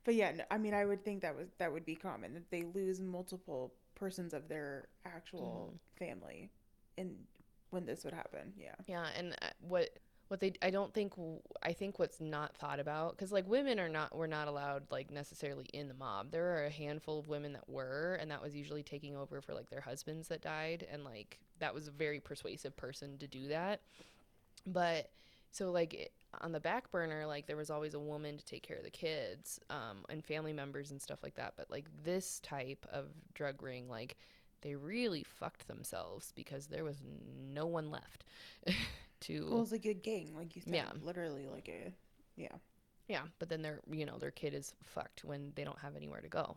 but 0.06 0.16
yeah, 0.16 0.32
no, 0.32 0.44
I 0.52 0.58
mean, 0.58 0.74
I 0.74 0.86
would 0.86 1.04
think 1.04 1.22
that 1.22 1.36
was 1.36 1.48
that 1.60 1.72
would 1.72 1.86
be 1.86 1.96
common 1.96 2.34
that 2.34 2.50
they 2.52 2.64
lose 2.64 3.00
multiple 3.02 3.74
persons 3.96 4.34
of 4.34 4.48
their 4.48 4.88
actual 5.06 5.74
Mm-hmm. 5.74 6.06
family, 6.06 6.50
and 6.98 7.16
when 7.72 7.86
this 7.86 8.04
would 8.06 8.14
happen, 8.14 8.54
yeah. 8.58 8.76
Yeah, 8.88 9.06
and 9.18 9.34
uh, 9.42 9.48
what 9.60 9.90
what 10.28 10.40
they 10.40 10.54
I 10.62 10.70
don't 10.70 10.94
think 10.94 11.14
I 11.64 11.74
think 11.74 12.00
what's 12.00 12.20
not 12.20 12.56
thought 12.56 12.80
about 12.80 13.12
because 13.12 13.32
like 13.32 13.48
women 13.48 13.80
are 13.80 13.90
not 13.90 14.16
were 14.16 14.28
not 14.28 14.48
allowed 14.48 14.84
like 14.92 15.12
necessarily 15.12 15.66
in 15.74 15.88
the 15.88 15.94
mob. 15.94 16.32
There 16.32 16.58
are 16.58 16.66
a 16.66 16.70
handful 16.70 17.20
of 17.20 17.28
women 17.28 17.54
that 17.54 17.70
were, 17.70 18.18
and 18.20 18.30
that 18.32 18.42
was 18.42 18.56
usually 18.56 18.84
taking 18.84 19.16
over 19.16 19.42
for 19.42 19.54
like 19.54 19.70
their 19.70 19.82
husbands 19.82 20.28
that 20.28 20.42
died, 20.42 20.86
and 20.92 21.04
like 21.04 21.40
that 21.60 21.74
was 21.74 21.88
a 21.88 21.92
very 21.92 22.20
persuasive 22.20 22.76
person 22.76 23.18
to 23.20 23.28
do 23.28 23.48
that. 23.48 23.82
But 24.66 25.10
so 25.52 25.72
like 25.72 25.94
it, 25.94 26.12
on 26.42 26.52
the 26.52 26.60
back 26.60 26.92
burner, 26.92 27.26
like 27.26 27.48
there 27.48 27.58
was 27.58 27.70
always 27.70 27.94
a 27.94 28.00
woman 28.00 28.38
to 28.38 28.46
take 28.46 28.64
care 28.64 28.78
of 28.78 28.84
the 28.84 28.90
kids, 28.90 29.60
um, 29.70 30.06
and 30.10 30.24
family 30.24 30.54
members 30.54 30.92
and 30.92 31.02
stuff 31.02 31.24
like 31.24 31.36
that. 31.36 31.54
But 31.58 31.72
like 31.72 31.86
this 32.04 32.40
type 32.42 32.86
of 32.92 33.06
drug 33.34 33.62
ring, 33.64 33.88
like 33.90 34.18
they 34.62 34.76
really 34.76 35.24
fucked 35.24 35.68
themselves 35.68 36.34
because 36.36 36.68
there 36.68 36.84
was 36.84 36.98
no 37.54 37.66
one 37.66 37.92
left 37.92 38.26
to 39.22 39.48
Well, 39.52 39.62
it's 39.64 39.72
like 39.72 39.86
a 39.86 39.94
gang, 39.94 40.34
like 40.36 40.56
you 40.56 40.62
said. 40.62 40.74
Yeah. 40.74 40.90
Literally, 41.02 41.48
like 41.48 41.70
a 41.70 41.94
yeah. 42.36 42.56
yeah 43.08 43.22
but 43.40 43.50
then 43.50 43.62
their 43.64 43.80
you 43.90 44.06
know 44.06 44.18
their 44.20 44.32
kid 44.32 44.54
is 44.54 44.74
fucked 44.84 45.24
when 45.26 45.52
they 45.56 45.64
don't 45.64 45.80
have 45.80 45.96
anywhere 45.96 46.22
to 46.22 46.28
go 46.28 46.56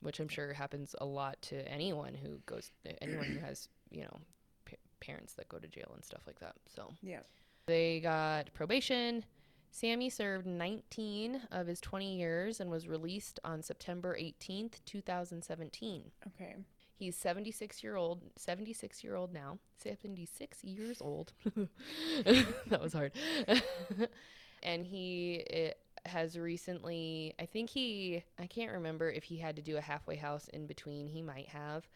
which 0.00 0.20
i'm 0.20 0.28
sure 0.28 0.52
happens 0.52 0.94
a 1.00 1.04
lot 1.06 1.40
to 1.40 1.56
anyone 1.70 2.12
who 2.14 2.38
goes 2.44 2.70
anyone 3.00 3.24
who 3.24 3.38
has 3.38 3.68
you 3.90 4.02
know 4.02 4.18
pa- 4.66 4.76
parents 5.00 5.32
that 5.34 5.48
go 5.48 5.58
to 5.58 5.66
jail 5.68 5.90
and 5.94 6.04
stuff 6.04 6.20
like 6.26 6.38
that 6.40 6.54
so 6.66 6.92
Yeah. 7.02 7.20
they 7.66 8.00
got 8.00 8.52
probation 8.52 9.24
sammy 9.70 10.10
served 10.10 10.46
19 10.46 11.40
of 11.50 11.66
his 11.66 11.80
20 11.80 12.16
years 12.16 12.60
and 12.60 12.70
was 12.70 12.86
released 12.86 13.40
on 13.42 13.62
september 13.62 14.16
18th 14.20 14.74
2017 14.84 16.02
Okay. 16.28 16.56
He's 16.98 17.14
76 17.16 17.84
year 17.84 17.96
old, 17.96 18.22
76 18.36 19.04
year 19.04 19.16
old 19.16 19.32
now, 19.32 19.58
76 19.76 20.64
years 20.64 20.98
old. 21.02 21.34
that 22.24 22.80
was 22.80 22.94
hard. 22.94 23.12
and 24.62 24.86
he 24.86 25.44
eh, 25.50 25.70
has 26.06 26.38
recently, 26.38 27.34
I 27.38 27.44
think 27.44 27.68
he, 27.68 28.24
I 28.38 28.46
can't 28.46 28.72
remember 28.72 29.10
if 29.10 29.24
he 29.24 29.36
had 29.36 29.56
to 29.56 29.62
do 29.62 29.76
a 29.76 29.80
halfway 29.80 30.16
house 30.16 30.48
in 30.54 30.66
between. 30.66 31.06
He 31.06 31.20
might 31.20 31.48
have. 31.48 31.86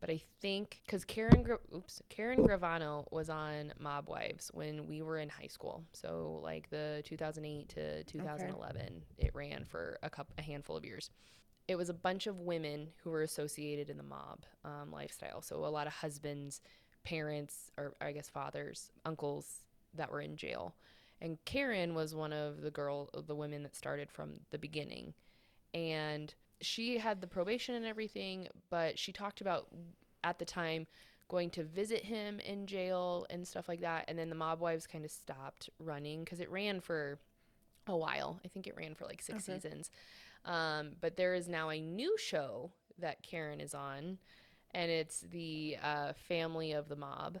But 0.00 0.10
I 0.10 0.20
think 0.40 0.80
because 0.84 1.04
Karen, 1.04 1.42
Gra- 1.42 1.58
oops, 1.74 2.02
Karen 2.08 2.44
Gravano 2.44 3.04
was 3.12 3.30
on 3.30 3.72
Mob 3.78 4.08
Wives 4.08 4.50
when 4.54 4.86
we 4.86 5.02
were 5.02 5.18
in 5.18 5.28
high 5.28 5.48
school. 5.48 5.84
So 5.92 6.40
like 6.42 6.68
the 6.70 7.02
2008 7.04 7.68
to 7.70 8.04
2011, 8.04 9.02
it 9.18 9.30
ran 9.34 9.64
for 9.64 9.98
a 10.02 10.10
couple, 10.10 10.34
a 10.38 10.42
handful 10.42 10.76
of 10.76 10.84
years 10.84 11.10
it 11.68 11.76
was 11.76 11.88
a 11.90 11.94
bunch 11.94 12.26
of 12.26 12.40
women 12.40 12.88
who 13.02 13.10
were 13.10 13.22
associated 13.22 13.90
in 13.90 13.98
the 13.98 14.02
mob 14.02 14.44
um, 14.64 14.90
lifestyle. 14.90 15.42
So 15.42 15.56
a 15.64 15.66
lot 15.68 15.86
of 15.86 15.92
husbands, 15.92 16.60
parents, 17.04 17.70
or 17.76 17.94
I 18.00 18.12
guess 18.12 18.28
fathers, 18.28 18.90
uncles 19.04 19.60
that 19.94 20.10
were 20.10 20.20
in 20.22 20.36
jail. 20.36 20.74
And 21.20 21.36
Karen 21.44 21.94
was 21.94 22.14
one 22.14 22.32
of 22.32 22.62
the 22.62 22.70
girl, 22.70 23.10
the 23.26 23.34
women 23.34 23.62
that 23.64 23.76
started 23.76 24.10
from 24.10 24.40
the 24.50 24.58
beginning, 24.58 25.14
and 25.74 26.32
she 26.60 26.98
had 26.98 27.20
the 27.20 27.26
probation 27.26 27.74
and 27.74 27.84
everything. 27.84 28.48
But 28.70 28.98
she 28.98 29.12
talked 29.12 29.40
about 29.40 29.68
at 30.24 30.38
the 30.38 30.44
time 30.44 30.86
going 31.28 31.50
to 31.50 31.62
visit 31.62 32.04
him 32.04 32.40
in 32.40 32.66
jail 32.66 33.26
and 33.30 33.46
stuff 33.46 33.68
like 33.68 33.80
that. 33.82 34.04
And 34.08 34.18
then 34.18 34.30
the 34.30 34.34
mob 34.34 34.60
wives 34.60 34.86
kind 34.86 35.04
of 35.04 35.10
stopped 35.10 35.68
running 35.78 36.24
because 36.24 36.40
it 36.40 36.50
ran 36.50 36.80
for 36.80 37.18
a 37.86 37.96
while. 37.96 38.40
I 38.44 38.48
think 38.48 38.66
it 38.66 38.76
ran 38.76 38.94
for 38.94 39.04
like 39.04 39.20
six 39.20 39.48
Okay. 39.48 39.54
seasons. 39.54 39.90
Um, 40.44 40.92
but 41.00 41.16
there 41.16 41.34
is 41.34 41.48
now 41.48 41.70
a 41.70 41.80
new 41.80 42.16
show 42.18 42.70
that 42.98 43.22
Karen 43.22 43.60
is 43.60 43.74
on, 43.74 44.18
and 44.74 44.90
it's 44.90 45.20
the 45.30 45.76
uh, 45.82 46.12
Family 46.28 46.72
of 46.72 46.88
the 46.88 46.96
Mob. 46.96 47.38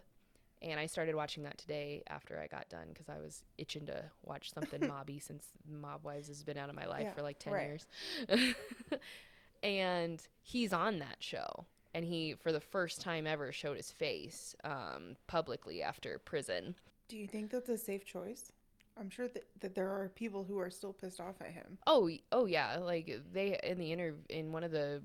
And 0.60 0.80
I 0.80 0.86
started 0.86 1.14
watching 1.14 1.44
that 1.44 1.56
today 1.56 2.02
after 2.08 2.40
I 2.40 2.48
got 2.48 2.68
done 2.68 2.88
because 2.88 3.08
I 3.08 3.18
was 3.18 3.44
itching 3.58 3.86
to 3.86 4.04
watch 4.24 4.52
something 4.52 4.80
mobby 4.88 5.22
since 5.22 5.46
Mob 5.70 6.04
Wives 6.04 6.26
has 6.28 6.42
been 6.42 6.58
out 6.58 6.68
of 6.68 6.74
my 6.74 6.86
life 6.86 7.04
Yeah, 7.04 7.12
for 7.12 7.22
like 7.22 7.38
10 7.38 7.52
right. 7.52 7.62
years. 7.66 7.86
and 9.62 10.20
he's 10.42 10.72
on 10.72 10.98
that 10.98 11.16
show. 11.20 11.64
And 11.94 12.04
he, 12.04 12.34
for 12.34 12.52
the 12.52 12.60
first 12.60 13.00
time 13.00 13.26
ever, 13.26 13.50
showed 13.52 13.76
his 13.76 13.90
face 13.90 14.54
um, 14.64 15.16
publicly 15.26 15.82
after 15.82 16.18
prison. 16.18 16.74
Do 17.08 17.16
you 17.16 17.26
think 17.26 17.50
that's 17.50 17.68
a 17.68 17.78
safe 17.78 18.04
choice? 18.04 18.52
I'm 18.98 19.10
sure 19.10 19.28
that, 19.28 19.44
that 19.60 19.74
there 19.74 19.88
are 19.88 20.10
people 20.14 20.44
who 20.44 20.58
are 20.58 20.70
still 20.70 20.92
pissed 20.92 21.20
off 21.20 21.40
at 21.40 21.52
him. 21.52 21.78
Oh, 21.86 22.10
oh 22.32 22.46
yeah. 22.46 22.78
Like 22.78 23.20
they 23.32 23.58
in 23.62 23.78
the 23.78 23.92
interview 23.92 24.20
in 24.28 24.52
one 24.52 24.64
of 24.64 24.70
the 24.70 25.02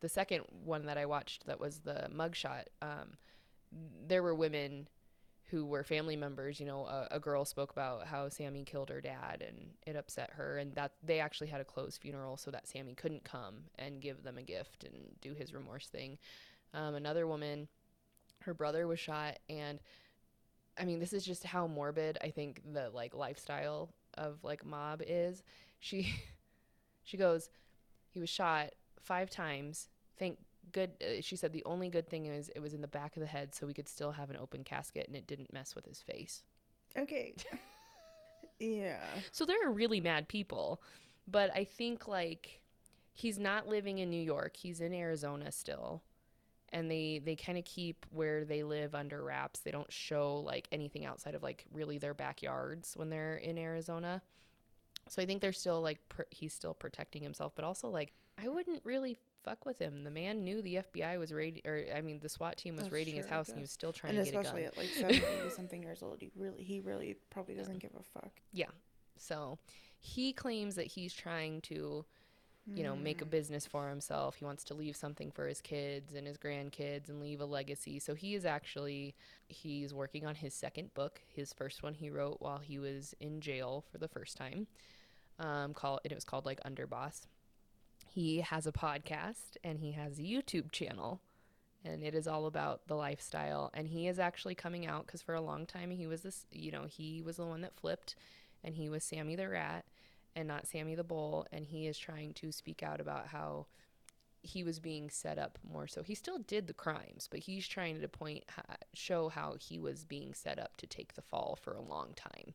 the 0.00 0.08
second 0.08 0.44
one 0.64 0.86
that 0.86 0.96
I 0.96 1.06
watched 1.06 1.46
that 1.46 1.60
was 1.60 1.80
the 1.80 2.08
mugshot. 2.14 2.64
Um, 2.80 3.16
there 4.06 4.22
were 4.22 4.34
women 4.34 4.88
who 5.50 5.64
were 5.64 5.82
family 5.82 6.16
members. 6.16 6.60
You 6.60 6.66
know, 6.66 6.86
a, 6.86 7.08
a 7.12 7.20
girl 7.20 7.44
spoke 7.44 7.72
about 7.72 8.06
how 8.06 8.28
Sammy 8.28 8.64
killed 8.64 8.90
her 8.90 9.00
dad, 9.00 9.44
and 9.46 9.70
it 9.86 9.96
upset 9.96 10.30
her, 10.34 10.58
and 10.58 10.74
that 10.74 10.92
they 11.02 11.20
actually 11.20 11.48
had 11.48 11.60
a 11.60 11.64
closed 11.64 12.00
funeral 12.00 12.36
so 12.36 12.50
that 12.50 12.68
Sammy 12.68 12.94
couldn't 12.94 13.24
come 13.24 13.64
and 13.78 14.00
give 14.00 14.22
them 14.22 14.38
a 14.38 14.42
gift 14.42 14.84
and 14.84 14.94
do 15.20 15.34
his 15.34 15.52
remorse 15.52 15.88
thing. 15.88 16.18
Um, 16.74 16.94
another 16.94 17.26
woman 17.26 17.68
her 18.42 18.54
brother 18.54 18.86
was 18.86 19.00
shot 19.00 19.38
and 19.48 19.80
I 20.78 20.84
mean, 20.84 21.00
this 21.00 21.12
is 21.12 21.24
just 21.24 21.44
how 21.44 21.66
morbid 21.66 22.18
I 22.22 22.30
think 22.30 22.62
the 22.72 22.90
like 22.90 23.14
lifestyle 23.14 23.90
of 24.14 24.42
like 24.42 24.64
mob 24.64 25.02
is. 25.06 25.42
She 25.80 26.14
she 27.04 27.16
goes, 27.16 27.50
he 28.10 28.20
was 28.20 28.28
shot 28.28 28.70
5 29.00 29.30
times. 29.30 29.88
Thank 30.18 30.38
good 30.72 30.90
uh, 31.02 31.20
she 31.22 31.36
said 31.36 31.52
the 31.52 31.64
only 31.64 31.88
good 31.88 32.08
thing 32.08 32.26
is 32.26 32.50
it 32.54 32.60
was 32.60 32.74
in 32.74 32.82
the 32.82 32.88
back 32.88 33.16
of 33.16 33.20
the 33.20 33.26
head 33.26 33.54
so 33.54 33.66
we 33.66 33.72
could 33.72 33.88
still 33.88 34.12
have 34.12 34.28
an 34.28 34.36
open 34.36 34.62
casket 34.62 35.06
and 35.06 35.16
it 35.16 35.26
didn't 35.26 35.52
mess 35.52 35.74
with 35.74 35.86
his 35.86 36.00
face. 36.00 36.42
Okay. 36.96 37.34
yeah. 38.58 39.00
So 39.32 39.44
there 39.44 39.56
are 39.66 39.72
really 39.72 40.00
mad 40.00 40.28
people, 40.28 40.82
but 41.26 41.50
I 41.54 41.64
think 41.64 42.08
like 42.08 42.60
he's 43.12 43.38
not 43.38 43.68
living 43.68 43.98
in 43.98 44.10
New 44.10 44.22
York. 44.22 44.56
He's 44.56 44.80
in 44.80 44.92
Arizona 44.92 45.50
still. 45.52 46.02
And 46.72 46.90
they 46.90 47.20
they 47.24 47.34
kind 47.34 47.56
of 47.56 47.64
keep 47.64 48.04
where 48.10 48.44
they 48.44 48.62
live 48.62 48.94
under 48.94 49.22
wraps. 49.22 49.60
They 49.60 49.70
don't 49.70 49.90
show 49.92 50.40
like 50.40 50.68
anything 50.70 51.06
outside 51.06 51.34
of 51.34 51.42
like 51.42 51.64
really 51.72 51.98
their 51.98 52.14
backyards 52.14 52.92
when 52.96 53.08
they're 53.08 53.36
in 53.36 53.56
Arizona. 53.56 54.20
So 55.08 55.22
I 55.22 55.26
think 55.26 55.40
they're 55.40 55.52
still 55.52 55.80
like 55.80 55.98
pr- 56.10 56.22
he's 56.30 56.52
still 56.52 56.74
protecting 56.74 57.22
himself, 57.22 57.52
but 57.54 57.64
also 57.64 57.88
like 57.88 58.12
I 58.42 58.48
wouldn't 58.48 58.84
really 58.84 59.16
fuck 59.44 59.64
with 59.64 59.78
him. 59.78 60.04
The 60.04 60.10
man 60.10 60.44
knew 60.44 60.60
the 60.60 60.76
FBI 60.76 61.18
was 61.18 61.32
raiding, 61.32 61.62
or 61.64 61.82
I 61.96 62.02
mean, 62.02 62.20
the 62.20 62.28
SWAT 62.28 62.56
team 62.58 62.74
was 62.74 62.84
That's 62.84 62.92
raiding 62.92 63.16
his 63.16 63.24
true, 63.24 63.34
I 63.34 63.36
house, 63.38 63.48
and 63.48 63.56
he 63.56 63.62
was 63.62 63.70
still 63.70 63.92
trying 63.92 64.16
And 64.16 64.26
to 64.26 64.30
get 64.30 64.38
a 64.38 64.42
gun. 64.42 64.44
especially 64.44 64.64
at 64.66 64.76
like 64.76 64.88
70 64.88 65.50
something 65.56 65.82
years 65.82 66.02
old, 66.02 66.18
he 66.20 66.30
really 66.36 66.62
he 66.62 66.80
really 66.80 67.16
probably 67.30 67.54
doesn't 67.54 67.78
give 67.78 67.92
a 67.98 68.02
fuck. 68.20 68.32
Yeah. 68.52 68.66
So 69.16 69.58
he 69.98 70.32
claims 70.34 70.74
that 70.76 70.86
he's 70.86 71.12
trying 71.14 71.62
to, 71.62 72.04
you 72.74 72.82
know, 72.82 72.94
make 72.94 73.22
a 73.22 73.24
Mm. 73.24 73.30
business 73.30 73.66
for 73.66 73.88
himself. 73.88 74.36
He 74.36 74.44
wants 74.44 74.62
to 74.64 74.74
leave 74.74 74.96
something 74.96 75.30
for 75.30 75.46
his 75.46 75.60
kids 75.60 76.14
and 76.14 76.26
his 76.26 76.36
grandkids 76.38 77.08
and 77.08 77.20
leave 77.20 77.40
a 77.40 77.46
legacy. 77.46 77.98
So 77.98 78.14
he 78.14 78.34
is 78.34 78.44
actually 78.44 79.14
he's 79.48 79.94
working 79.94 80.26
on 80.26 80.34
his 80.36 80.54
second 80.54 80.92
book. 80.94 81.22
His 81.26 81.52
first 81.52 81.82
one 81.82 81.94
he 81.94 82.10
wrote 82.10 82.40
while 82.40 82.58
he 82.58 82.78
was 82.78 83.14
in 83.20 83.40
jail 83.40 83.84
for 83.90 83.98
the 83.98 84.08
first 84.08 84.36
time. 84.36 84.66
Um, 85.38 85.72
call 85.74 86.00
and 86.04 86.12
it 86.12 86.14
was 86.14 86.24
called 86.24 86.46
like 86.46 86.60
Underboss. 86.64 87.22
He 88.06 88.40
has 88.40 88.66
a 88.66 88.72
podcast 88.72 89.56
and 89.62 89.80
he 89.80 89.92
has 89.92 90.18
a 90.18 90.22
YouTube 90.22 90.70
channel 90.72 91.20
and 91.84 92.02
it 92.02 92.14
is 92.14 92.26
all 92.26 92.46
about 92.46 92.86
the 92.88 92.96
lifestyle 92.96 93.70
and 93.72 93.88
he 93.88 94.08
is 94.08 94.18
actually 94.18 94.54
coming 94.54 94.86
out 94.86 95.06
cuz 95.06 95.22
for 95.22 95.34
a 95.34 95.40
long 95.40 95.64
time 95.66 95.90
he 95.90 96.06
was 96.06 96.22
this, 96.22 96.46
you 96.50 96.70
know, 96.72 96.84
he 96.84 97.22
was 97.22 97.36
the 97.36 97.46
one 97.46 97.60
that 97.62 97.76
flipped 97.76 98.16
and 98.64 98.74
he 98.74 98.88
was 98.88 99.04
Sammy 99.04 99.36
the 99.36 99.48
rat 99.48 99.84
and 100.38 100.46
not 100.46 100.66
Sammy 100.68 100.94
the 100.94 101.02
bull 101.04 101.46
and 101.52 101.66
he 101.66 101.86
is 101.86 101.98
trying 101.98 102.32
to 102.34 102.52
speak 102.52 102.82
out 102.82 103.00
about 103.00 103.26
how 103.26 103.66
he 104.40 104.62
was 104.62 104.78
being 104.78 105.10
set 105.10 105.36
up 105.36 105.58
more 105.68 105.88
so 105.88 106.02
he 106.04 106.14
still 106.14 106.38
did 106.38 106.68
the 106.68 106.72
crimes 106.72 107.26
but 107.28 107.40
he's 107.40 107.66
trying 107.66 108.00
to 108.00 108.06
point 108.08 108.44
show 108.94 109.28
how 109.28 109.56
he 109.58 109.80
was 109.80 110.04
being 110.04 110.32
set 110.32 110.58
up 110.60 110.76
to 110.76 110.86
take 110.86 111.14
the 111.14 111.22
fall 111.22 111.58
for 111.60 111.74
a 111.74 111.82
long 111.82 112.12
time 112.14 112.54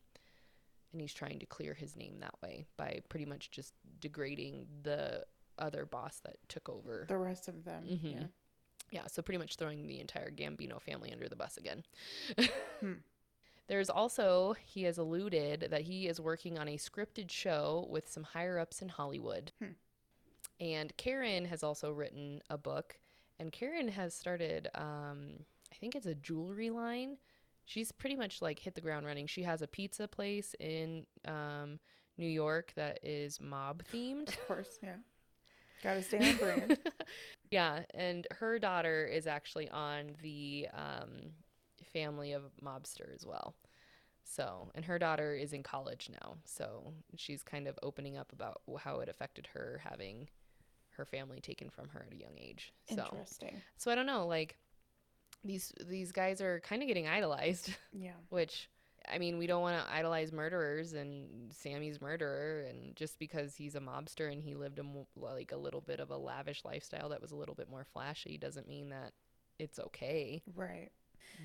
and 0.92 1.00
he's 1.02 1.12
trying 1.12 1.38
to 1.38 1.46
clear 1.46 1.74
his 1.74 1.94
name 1.94 2.16
that 2.20 2.34
way 2.42 2.64
by 2.78 3.00
pretty 3.10 3.26
much 3.26 3.50
just 3.50 3.74
degrading 4.00 4.66
the 4.82 5.24
other 5.58 5.84
boss 5.84 6.20
that 6.24 6.36
took 6.48 6.68
over 6.70 7.04
The 7.06 7.18
rest 7.18 7.48
of 7.48 7.64
them. 7.64 7.84
Mhm. 7.84 8.14
Yeah. 8.14 8.26
yeah, 8.90 9.06
so 9.08 9.20
pretty 9.22 9.38
much 9.38 9.56
throwing 9.56 9.86
the 9.86 10.00
entire 10.00 10.30
Gambino 10.30 10.80
family 10.80 11.12
under 11.12 11.28
the 11.28 11.36
bus 11.36 11.56
again. 11.58 11.84
Hmm. 12.80 12.92
There's 13.66 13.88
also, 13.88 14.54
he 14.62 14.82
has 14.82 14.98
alluded 14.98 15.68
that 15.70 15.82
he 15.82 16.06
is 16.06 16.20
working 16.20 16.58
on 16.58 16.68
a 16.68 16.76
scripted 16.76 17.30
show 17.30 17.86
with 17.90 18.10
some 18.10 18.22
higher 18.22 18.58
ups 18.58 18.82
in 18.82 18.88
Hollywood. 18.88 19.52
Hmm. 19.58 19.72
And 20.60 20.96
Karen 20.96 21.46
has 21.46 21.62
also 21.62 21.90
written 21.90 22.40
a 22.50 22.58
book, 22.58 22.98
and 23.38 23.50
Karen 23.50 23.88
has 23.88 24.14
started, 24.14 24.68
um, 24.74 25.30
I 25.72 25.76
think 25.76 25.94
it's 25.94 26.06
a 26.06 26.14
jewelry 26.14 26.70
line. 26.70 27.16
She's 27.64 27.90
pretty 27.90 28.16
much 28.16 28.42
like 28.42 28.58
hit 28.58 28.74
the 28.74 28.80
ground 28.80 29.06
running. 29.06 29.26
She 29.26 29.42
has 29.42 29.62
a 29.62 29.66
pizza 29.66 30.06
place 30.06 30.54
in 30.60 31.06
um, 31.24 31.80
New 32.18 32.28
York 32.28 32.72
that 32.76 33.00
is 33.02 33.40
mob 33.40 33.82
themed. 33.92 34.28
Of 34.28 34.46
course, 34.46 34.78
yeah. 34.82 34.96
Gotta 35.82 36.02
stay 36.02 36.30
on 36.30 36.36
brand. 36.36 36.78
yeah, 37.50 37.80
and 37.92 38.26
her 38.30 38.58
daughter 38.58 39.04
is 39.04 39.26
actually 39.26 39.68
on 39.68 40.12
the 40.22 40.68
um, 40.72 41.32
family 41.94 42.32
of 42.32 42.42
mobster 42.62 43.14
as 43.14 43.24
well. 43.26 43.54
So, 44.24 44.70
and 44.74 44.84
her 44.84 44.98
daughter 44.98 45.34
is 45.34 45.52
in 45.52 45.62
college 45.62 46.10
now, 46.22 46.36
so 46.44 46.92
she's 47.16 47.42
kind 47.42 47.68
of 47.68 47.78
opening 47.82 48.16
up 48.16 48.32
about 48.32 48.62
how 48.80 49.00
it 49.00 49.08
affected 49.08 49.48
her 49.54 49.80
having 49.84 50.28
her 50.96 51.04
family 51.04 51.40
taken 51.40 51.70
from 51.70 51.88
her 51.90 52.04
at 52.06 52.14
a 52.14 52.20
young 52.20 52.38
age. 52.38 52.72
So, 52.86 53.02
Interesting. 53.12 53.62
so 53.76 53.90
I 53.90 53.94
don't 53.94 54.06
know, 54.06 54.26
like 54.26 54.56
these 55.44 55.72
these 55.86 56.12
guys 56.12 56.40
are 56.40 56.60
kind 56.60 56.82
of 56.82 56.88
getting 56.88 57.06
idolized, 57.06 57.70
Yeah. 57.92 58.12
which 58.30 58.70
I 59.06 59.18
mean, 59.18 59.36
we 59.36 59.46
don't 59.46 59.60
want 59.60 59.76
to 59.86 59.92
idolize 59.92 60.32
murderers 60.32 60.94
and 60.94 61.52
Sammy's 61.52 62.00
murderer 62.00 62.64
and 62.70 62.96
just 62.96 63.18
because 63.18 63.54
he's 63.54 63.74
a 63.74 63.80
mobster 63.80 64.32
and 64.32 64.42
he 64.42 64.54
lived 64.54 64.78
a 64.78 64.82
mo- 64.82 65.08
like 65.16 65.52
a 65.52 65.56
little 65.58 65.82
bit 65.82 66.00
of 66.00 66.10
a 66.10 66.16
lavish 66.16 66.64
lifestyle 66.64 67.10
that 67.10 67.20
was 67.20 67.30
a 67.32 67.36
little 67.36 67.54
bit 67.54 67.68
more 67.68 67.84
flashy 67.92 68.38
doesn't 68.38 68.66
mean 68.66 68.88
that 68.88 69.12
it's 69.58 69.78
okay. 69.78 70.42
Right. 70.54 70.90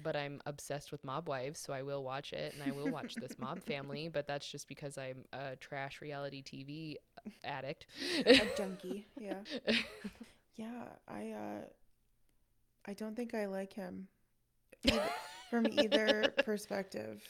But 0.04 0.16
I'm 0.16 0.42
obsessed 0.46 0.92
with 0.92 1.04
mob 1.04 1.28
wives, 1.28 1.60
so 1.60 1.74
I 1.74 1.82
will 1.82 2.04
watch 2.04 2.34
it 2.34 2.54
and 2.54 2.64
I 2.64 2.72
will 2.76 2.90
watch 2.90 3.16
this 3.16 3.38
mob 3.40 3.62
family, 3.66 4.08
but 4.08 4.28
that's 4.28 4.50
just 4.50 4.68
because 4.68 4.98
I'm 4.98 5.26
a 5.34 5.56
trash 5.56 6.02
reality 6.02 6.44
TV 6.44 6.96
addict. 7.44 7.88
A 8.26 8.42
junkie. 8.58 9.08
Yeah. 9.20 9.40
Yeah. 10.56 10.90
I 11.08 11.32
uh 11.32 11.62
I 12.86 12.94
don't 12.94 13.16
think 13.16 13.34
I 13.34 13.46
like 13.46 13.72
him. 13.72 14.10
Either, 14.84 15.10
from 15.50 15.68
either 15.72 16.34
perspective. 16.44 17.22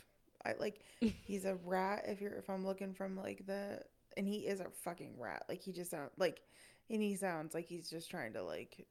I 0.44 0.54
like 0.60 0.82
he's 1.00 1.46
a 1.46 1.56
rat 1.64 2.06
if 2.08 2.22
you're 2.22 2.34
if 2.34 2.50
I'm 2.50 2.66
looking 2.66 2.94
from 2.94 3.16
like 3.16 3.46
the 3.46 3.82
and 4.18 4.28
he 4.28 4.48
is 4.48 4.62
a 4.62 4.70
fucking 4.84 5.14
rat. 5.20 5.44
Like 5.48 5.62
he 5.62 5.72
just 5.72 5.92
sound 5.92 6.10
like 6.18 6.42
and 6.90 7.04
he 7.04 7.16
sounds 7.16 7.54
like 7.54 7.68
he's 7.68 7.90
just 7.90 8.10
trying 8.10 8.34
to 8.34 8.44
like 8.44 8.88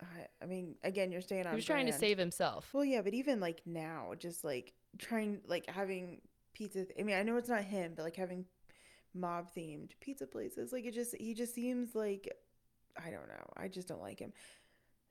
I, 0.00 0.44
I 0.44 0.46
mean, 0.46 0.76
again, 0.82 1.10
you're 1.10 1.22
staying 1.22 1.46
on 1.46 1.52
he 1.52 1.56
was 1.56 1.64
trying 1.64 1.86
to 1.86 1.92
save 1.92 2.18
himself. 2.18 2.68
Well, 2.72 2.84
yeah, 2.84 3.02
but 3.02 3.14
even 3.14 3.40
like 3.40 3.62
now, 3.64 4.12
just 4.18 4.44
like 4.44 4.74
trying, 4.98 5.40
like 5.46 5.66
having 5.68 6.20
pizza. 6.54 6.86
I 6.98 7.02
mean, 7.02 7.16
I 7.16 7.22
know 7.22 7.36
it's 7.36 7.48
not 7.48 7.62
him, 7.64 7.92
but 7.96 8.02
like 8.02 8.16
having 8.16 8.44
mob 9.14 9.48
themed 9.56 9.90
pizza 10.00 10.26
places, 10.26 10.72
like 10.72 10.84
it 10.84 10.94
just, 10.94 11.16
he 11.16 11.34
just 11.34 11.54
seems 11.54 11.94
like, 11.94 12.30
I 12.98 13.10
don't 13.10 13.28
know. 13.28 13.50
I 13.56 13.68
just 13.68 13.88
don't 13.88 14.02
like 14.02 14.18
him. 14.18 14.32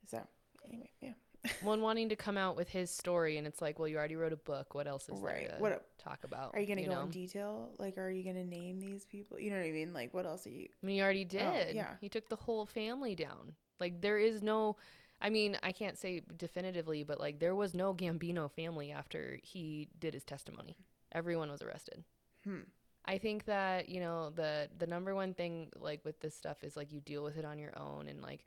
So, 0.08 0.20
anyway, 0.64 0.90
yeah. 1.00 1.12
One 1.62 1.80
wanting 1.80 2.08
to 2.08 2.16
come 2.16 2.36
out 2.36 2.56
with 2.56 2.68
his 2.68 2.90
story, 2.90 3.38
and 3.38 3.46
it's 3.46 3.60
like, 3.60 3.78
well, 3.78 3.88
you 3.88 3.96
already 3.96 4.16
wrote 4.16 4.32
a 4.32 4.36
book. 4.36 4.74
What 4.74 4.86
else 4.86 5.08
is 5.08 5.20
Right. 5.20 5.48
there 5.48 5.56
to 5.56 5.62
What 5.62 5.98
talk 5.98 6.24
about? 6.24 6.54
Are 6.54 6.60
you 6.60 6.66
going 6.66 6.78
to 6.78 6.84
go 6.84 6.94
know? 6.94 7.02
in 7.02 7.10
detail? 7.10 7.70
Like, 7.78 7.98
are 7.98 8.10
you 8.10 8.22
going 8.24 8.36
to 8.36 8.44
name 8.44 8.80
these 8.80 9.04
people? 9.04 9.38
You 9.38 9.50
know 9.50 9.56
what 9.56 9.66
I 9.66 9.70
mean? 9.70 9.92
Like, 9.92 10.14
what 10.14 10.26
else 10.26 10.46
are 10.46 10.50
you? 10.50 10.68
I 10.82 10.86
mean, 10.86 10.96
he 10.96 11.02
already 11.02 11.24
oh, 11.24 11.28
did. 11.28 11.66
Oh, 11.68 11.72
yeah. 11.72 11.94
He 12.00 12.08
took 12.08 12.28
the 12.28 12.36
whole 12.36 12.66
family 12.66 13.14
down. 13.14 13.54
Like, 13.80 14.00
there 14.00 14.18
is 14.18 14.42
no. 14.42 14.76
I 15.20 15.30
mean, 15.30 15.56
I 15.62 15.72
can't 15.72 15.96
say 15.96 16.22
definitively, 16.36 17.02
but 17.02 17.18
like, 17.18 17.38
there 17.38 17.54
was 17.54 17.74
no 17.74 17.94
Gambino 17.94 18.50
family 18.50 18.92
after 18.92 19.38
he 19.42 19.88
did 19.98 20.12
his 20.12 20.24
testimony. 20.24 20.76
Everyone 21.12 21.50
was 21.50 21.62
arrested. 21.62 22.04
Hmm. 22.44 22.60
I 23.06 23.18
think 23.18 23.44
that 23.44 23.88
you 23.88 24.00
know 24.00 24.30
the 24.30 24.68
the 24.78 24.86
number 24.86 25.14
one 25.14 25.34
thing 25.34 25.68
like 25.78 26.04
with 26.04 26.20
this 26.20 26.34
stuff 26.34 26.64
is 26.64 26.76
like 26.76 26.92
you 26.92 27.00
deal 27.00 27.22
with 27.22 27.38
it 27.38 27.44
on 27.44 27.58
your 27.58 27.76
own 27.78 28.08
and 28.08 28.20
like 28.20 28.44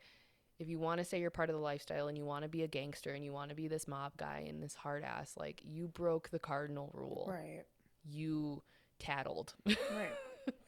if 0.58 0.68
you 0.68 0.78
want 0.78 0.98
to 0.98 1.04
say 1.04 1.18
you're 1.18 1.30
part 1.30 1.48
of 1.48 1.56
the 1.56 1.62
lifestyle 1.62 2.08
and 2.08 2.18
you 2.18 2.24
want 2.24 2.42
to 2.42 2.48
be 2.48 2.62
a 2.62 2.68
gangster 2.68 3.14
and 3.14 3.24
you 3.24 3.32
want 3.32 3.48
to 3.48 3.56
be 3.56 3.68
this 3.68 3.88
mob 3.88 4.12
guy 4.18 4.44
and 4.46 4.62
this 4.62 4.74
hard 4.74 5.02
ass 5.02 5.34
like 5.38 5.62
you 5.64 5.88
broke 5.88 6.28
the 6.28 6.38
cardinal 6.38 6.90
rule. 6.92 7.26
Right. 7.30 7.62
You 8.04 8.62
tattled. 8.98 9.54
Right. 9.66 10.12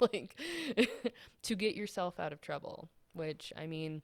like 0.13 0.37
to 1.43 1.55
get 1.55 1.75
yourself 1.75 2.21
out 2.21 2.33
of 2.33 2.41
trouble 2.41 2.89
which 3.15 3.53
i 3.57 3.67
mean 3.67 4.03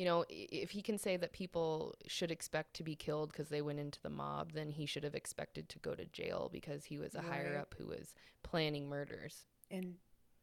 you 0.00 0.06
know 0.06 0.24
if 0.30 0.70
he 0.70 0.80
can 0.80 0.96
say 0.96 1.18
that 1.18 1.30
people 1.34 1.94
should 2.06 2.30
expect 2.30 2.72
to 2.72 2.82
be 2.82 2.96
killed 2.96 3.30
because 3.30 3.50
they 3.50 3.60
went 3.60 3.78
into 3.78 4.00
the 4.00 4.08
mob 4.08 4.52
then 4.54 4.70
he 4.70 4.86
should 4.86 5.04
have 5.04 5.14
expected 5.14 5.68
to 5.68 5.78
go 5.80 5.94
to 5.94 6.06
jail 6.06 6.48
because 6.50 6.86
he 6.86 6.96
was 6.96 7.14
a 7.14 7.20
higher 7.20 7.58
up 7.60 7.74
who 7.76 7.86
was 7.86 8.14
planning 8.42 8.88
murders 8.88 9.44
And 9.70 9.96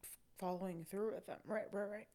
f- 0.03 0.09
following 0.37 0.85
through 0.87 1.15
with 1.15 1.25
them. 1.25 1.39
Right, 1.47 1.65
right, 1.71 1.89
right. 1.89 2.07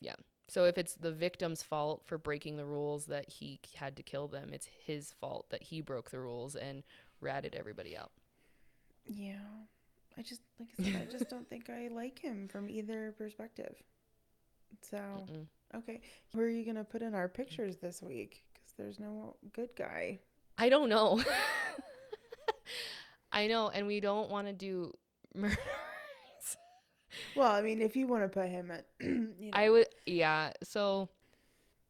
Yeah. 0.00 0.14
So 0.46 0.64
if 0.66 0.78
it's 0.78 0.94
the 0.94 1.10
victim's 1.10 1.64
fault 1.64 2.02
for 2.06 2.16
breaking 2.16 2.56
the 2.58 2.64
rules 2.64 3.06
that 3.06 3.28
he 3.28 3.58
had 3.74 3.96
to 3.96 4.04
kill 4.04 4.28
them 4.28 4.50
it's 4.52 4.68
his 4.86 5.12
fault 5.20 5.46
that 5.50 5.64
he 5.64 5.80
broke 5.80 6.10
the 6.12 6.20
rules 6.20 6.54
and 6.54 6.84
ratted 7.20 7.56
everybody 7.56 7.96
out 7.96 8.12
Yeah. 9.08 9.34
I 10.16 10.22
just, 10.22 10.42
like 10.60 10.68
I 10.78 10.84
said, 10.84 11.08
I 11.08 11.10
just 11.10 11.28
don't 11.34 11.48
think 11.48 11.70
I 11.70 11.88
like 11.90 12.20
him 12.20 12.46
from 12.46 12.68
either 12.70 13.14
perspective. 13.18 13.74
So. 14.82 14.98
Mm-mm. 14.98 15.46
Okay. 15.74 16.00
Where 16.32 16.46
are 16.46 16.50
you 16.50 16.64
going 16.64 16.76
to 16.76 16.84
put 16.84 17.02
in 17.02 17.14
our 17.14 17.28
pictures 17.28 17.78
this 17.78 18.02
week? 18.02 18.44
Because 18.54 18.72
there's 18.76 19.00
no 19.00 19.36
good 19.52 19.70
guy. 19.76 20.20
i 20.58 20.68
don't 20.68 20.88
know 20.90 21.20
i 23.32 23.46
know 23.46 23.68
and 23.70 23.86
we 23.86 24.00
don't 24.00 24.30
want 24.30 24.46
to 24.46 24.52
do 24.52 24.92
murders 25.34 25.56
Well, 27.36 27.50
I 27.50 27.60
mean, 27.60 27.82
if 27.82 27.94
you 27.94 28.06
want 28.06 28.22
to 28.24 28.28
put 28.28 28.48
him 28.48 28.70
at, 28.70 28.86
you 29.00 29.34
know, 29.38 29.50
I 29.52 29.68
would, 29.68 29.86
yeah. 30.06 30.52
So 30.62 31.10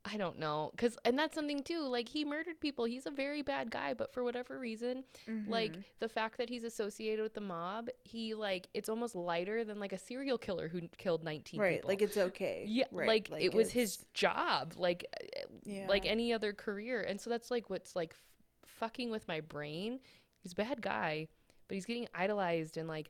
I 0.05 0.17
don't 0.17 0.39
know. 0.39 0.73
Cause 0.77 0.99
and 1.05 1.17
that's 1.17 1.33
something 1.35 1.63
too. 1.63 1.81
Like 1.87 2.09
he 2.09 2.25
murdered 2.25 2.59
people. 2.61 2.85
He's 2.87 3.07
a 3.07 3.11
very 3.11 3.41
bad 3.43 3.71
guy, 3.71 3.95
but 3.95 4.13
for 4.13 4.25
whatever 4.25 4.59
reason, 4.59 5.05
like 5.47 5.75
Mhm. 5.75 5.85
the 6.01 6.09
fact 6.09 6.39
that 6.39 6.49
he's 6.49 6.65
associated 6.65 7.23
with 7.23 7.35
the 7.35 7.41
mob, 7.41 7.89
he 8.03 8.35
like 8.35 8.67
it's 8.75 8.89
almost 8.89 9.15
lighter 9.15 9.63
than 9.65 9.79
like 9.79 9.93
a 9.93 9.99
serial 9.99 10.39
killer 10.39 10.67
who 10.69 10.81
killed 10.99 11.23
19 11.23 11.61
right, 11.61 11.77
people. 11.77 11.89
like 11.89 12.03
it's 12.03 12.17
okay. 12.17 12.65
yeah, 12.67 12.85
right, 12.91 13.07
like, 13.31 13.31
it 13.41 13.55
was 13.55 13.71
his 13.71 14.05
job, 14.13 14.75
like 14.77 15.07
uh, 15.23 15.45
yeah. 15.65 15.87
like 15.89 16.05
any 16.05 16.33
other 16.33 16.53
career. 16.53 17.01
And 17.03 17.21
so 17.21 17.31
that's 17.31 17.51
like 17.51 17.71
what's 17.71 17.95
like 17.95 18.11
f- 18.13 18.19
fucking 18.67 19.09
with 19.11 19.29
my 19.29 19.41
brain. 19.41 20.01
He's 20.41 20.51
a 20.53 20.57
bad 20.57 20.83
guy, 20.83 21.29
but 21.69 21.77
he's 21.77 21.87
getting 21.87 22.09
idolized 22.13 22.77
and 22.77 22.89
like 22.89 23.09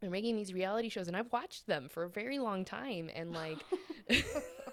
they're 0.00 0.08
making 0.10 0.36
these 0.36 0.54
reality 0.54 0.88
shows 0.88 1.08
and 1.08 1.16
I've 1.16 1.32
watched 1.32 1.66
them 1.66 1.88
for 1.88 2.04
a 2.04 2.08
very 2.08 2.38
long 2.38 2.64
time 2.64 3.10
and 3.12 3.32
like 3.32 3.58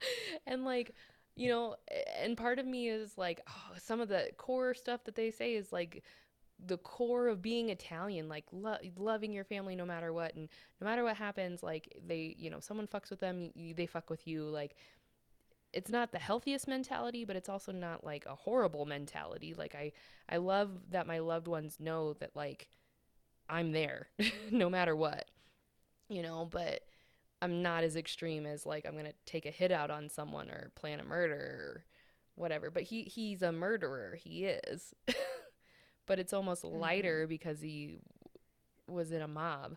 and 0.46 0.64
like 0.64 0.94
you 1.36 1.48
know 1.48 1.76
and 2.20 2.36
part 2.36 2.58
of 2.58 2.66
me 2.66 2.88
is 2.88 3.16
like 3.16 3.40
oh, 3.48 3.76
some 3.78 4.00
of 4.00 4.08
the 4.08 4.30
core 4.36 4.74
stuff 4.74 5.04
that 5.04 5.14
they 5.14 5.30
say 5.30 5.54
is 5.54 5.72
like 5.72 6.02
the 6.64 6.78
core 6.78 7.28
of 7.28 7.42
being 7.42 7.68
Italian, 7.70 8.28
like 8.28 8.44
lo- 8.52 8.78
loving 8.96 9.32
your 9.32 9.44
family 9.44 9.76
no 9.76 9.84
matter 9.84 10.12
what, 10.12 10.34
and 10.34 10.48
no 10.80 10.86
matter 10.86 11.04
what 11.04 11.16
happens, 11.16 11.62
like 11.62 11.94
they, 12.04 12.34
you 12.38 12.50
know, 12.50 12.60
someone 12.60 12.86
fucks 12.86 13.10
with 13.10 13.20
them, 13.20 13.50
they 13.76 13.86
fuck 13.86 14.08
with 14.08 14.26
you. 14.26 14.44
Like 14.44 14.74
it's 15.72 15.90
not 15.90 16.12
the 16.12 16.18
healthiest 16.18 16.66
mentality, 16.66 17.24
but 17.24 17.36
it's 17.36 17.48
also 17.48 17.72
not 17.72 18.04
like 18.04 18.24
a 18.26 18.34
horrible 18.34 18.86
mentality. 18.86 19.54
Like 19.54 19.74
I, 19.74 19.92
I 20.28 20.38
love 20.38 20.70
that 20.90 21.06
my 21.06 21.18
loved 21.18 21.48
ones 21.48 21.76
know 21.78 22.14
that 22.14 22.34
like 22.34 22.68
I'm 23.48 23.72
there, 23.72 24.08
no 24.50 24.70
matter 24.70 24.96
what, 24.96 25.26
you 26.08 26.22
know. 26.22 26.48
But 26.50 26.80
I'm 27.46 27.62
not 27.62 27.84
as 27.84 27.94
extreme 27.94 28.44
as 28.44 28.66
like 28.66 28.86
I'm 28.86 28.96
gonna 28.96 29.12
take 29.24 29.46
a 29.46 29.50
hit 29.50 29.70
out 29.70 29.88
on 29.88 30.08
someone 30.08 30.50
or 30.50 30.72
plan 30.74 30.98
a 30.98 31.04
murder 31.04 31.34
or 31.36 31.84
whatever. 32.34 32.70
But 32.70 32.82
he 32.82 33.02
he's 33.02 33.40
a 33.40 33.52
murderer. 33.52 34.16
He 34.16 34.46
is. 34.46 34.92
but 36.06 36.18
it's 36.18 36.32
almost 36.32 36.64
mm-hmm. 36.64 36.76
lighter 36.76 37.26
because 37.28 37.60
he 37.60 38.00
was 38.88 39.12
in 39.12 39.22
a 39.22 39.28
mob. 39.28 39.76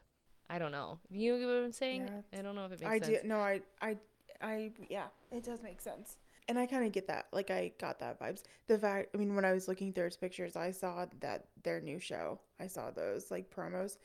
I 0.49 0.57
don't 0.57 0.71
know. 0.71 0.97
You 1.11 1.37
get 1.37 1.45
what 1.45 1.57
I'm 1.57 1.71
saying? 1.71 2.07
Yeah, 2.07 2.39
I 2.39 2.41
don't 2.41 2.55
know 2.55 2.65
if 2.65 2.71
it 2.71 2.81
makes 2.81 2.91
I 2.91 2.99
sense. 2.99 3.21
do. 3.21 3.27
No, 3.27 3.37
I, 3.37 3.61
I, 3.83 3.97
I. 4.41 4.71
Yeah, 4.89 5.05
it 5.31 5.43
does 5.43 5.61
make 5.61 5.79
sense, 5.79 6.17
and 6.47 6.57
I 6.57 6.65
kind 6.65 6.83
of 6.83 6.91
get 6.91 7.05
that. 7.05 7.27
Like, 7.31 7.51
I 7.51 7.71
got 7.79 7.99
that 7.99 8.19
vibes. 8.19 8.41
The 8.65 8.79
fact, 8.79 9.09
I 9.13 9.19
mean, 9.19 9.35
when 9.35 9.45
I 9.45 9.53
was 9.53 9.67
looking 9.67 9.93
through 9.93 10.05
his 10.05 10.17
pictures, 10.17 10.55
I 10.55 10.71
saw 10.71 11.05
that 11.19 11.45
their 11.63 11.81
new 11.81 11.99
show. 11.99 12.39
I 12.59 12.65
saw 12.65 12.89
those 12.89 13.29
like 13.29 13.53
promos, 13.53 13.97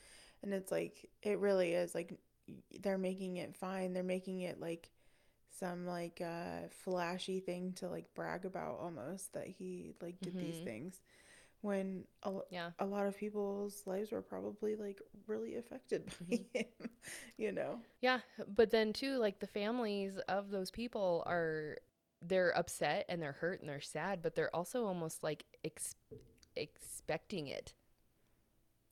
and 0.43 0.53
it's 0.53 0.71
like 0.71 1.09
it 1.23 1.39
really 1.39 1.73
is 1.73 1.95
like 1.95 2.13
they're 2.81 2.97
making 2.97 3.37
it 3.37 3.55
fine. 3.55 3.93
They're 3.93 4.03
making 4.03 4.41
it 4.41 4.59
like 4.59 4.89
some 5.59 5.85
like 5.87 6.21
uh 6.21 6.67
flashy 6.83 7.39
thing 7.39 7.73
to 7.73 7.87
like 7.89 8.13
brag 8.15 8.45
about 8.45 8.79
almost 8.79 9.33
that 9.33 9.47
he 9.47 9.93
like 10.01 10.21
did 10.21 10.37
these 10.39 10.57
Mhm. 10.57 10.59
things 10.59 11.01
when 11.61 12.05
a, 12.23 12.33
Yeah. 12.49 12.71
a 12.79 12.85
lot 12.85 13.07
of 13.07 13.17
people's 13.17 13.83
lives 13.85 14.11
were 14.11 14.21
probably 14.21 14.75
like 14.75 15.01
really 15.27 15.55
affected 15.57 16.05
by 16.29 16.35
Mm-hmm. 16.35 16.43
him 16.53 16.89
you 17.37 17.51
know 17.51 17.79
Yeah, 18.01 18.19
but 18.47 18.71
then 18.71 18.93
too, 18.93 19.17
like 19.17 19.39
the 19.39 19.47
families 19.47 20.17
of 20.27 20.49
those 20.49 20.71
people 20.71 21.23
are 21.25 21.77
they're 22.21 22.55
upset 22.57 23.05
and 23.09 23.21
they're 23.21 23.33
hurt 23.33 23.59
and 23.61 23.69
they're 23.69 23.81
sad, 23.81 24.21
but 24.21 24.35
they're 24.35 24.55
also 24.55 24.85
almost 24.85 25.23
like 25.23 25.45
ex- 25.63 25.95
expecting 26.55 27.47
it. 27.47 27.73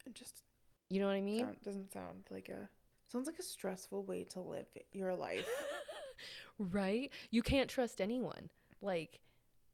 it 0.06 0.14
just 0.16 0.44
You 0.90 1.00
know 1.02 1.08
what 1.08 1.16
I 1.16 1.22
mean? 1.22 1.50
sound, 1.50 1.58
doesn't 1.64 1.92
sound 1.92 2.24
like 2.32 2.50
a 2.50 2.70
sounds 3.14 3.28
like 3.28 3.40
a 3.40 3.44
stressful 3.44 4.04
way 4.04 4.26
to 4.26 4.42
live 4.42 4.68
your 4.94 5.16
life 5.16 5.48
right? 6.60 7.12
You 7.32 7.42
can't 7.42 7.70
trust 7.70 8.02
anyone, 8.02 8.50
like 8.82 9.20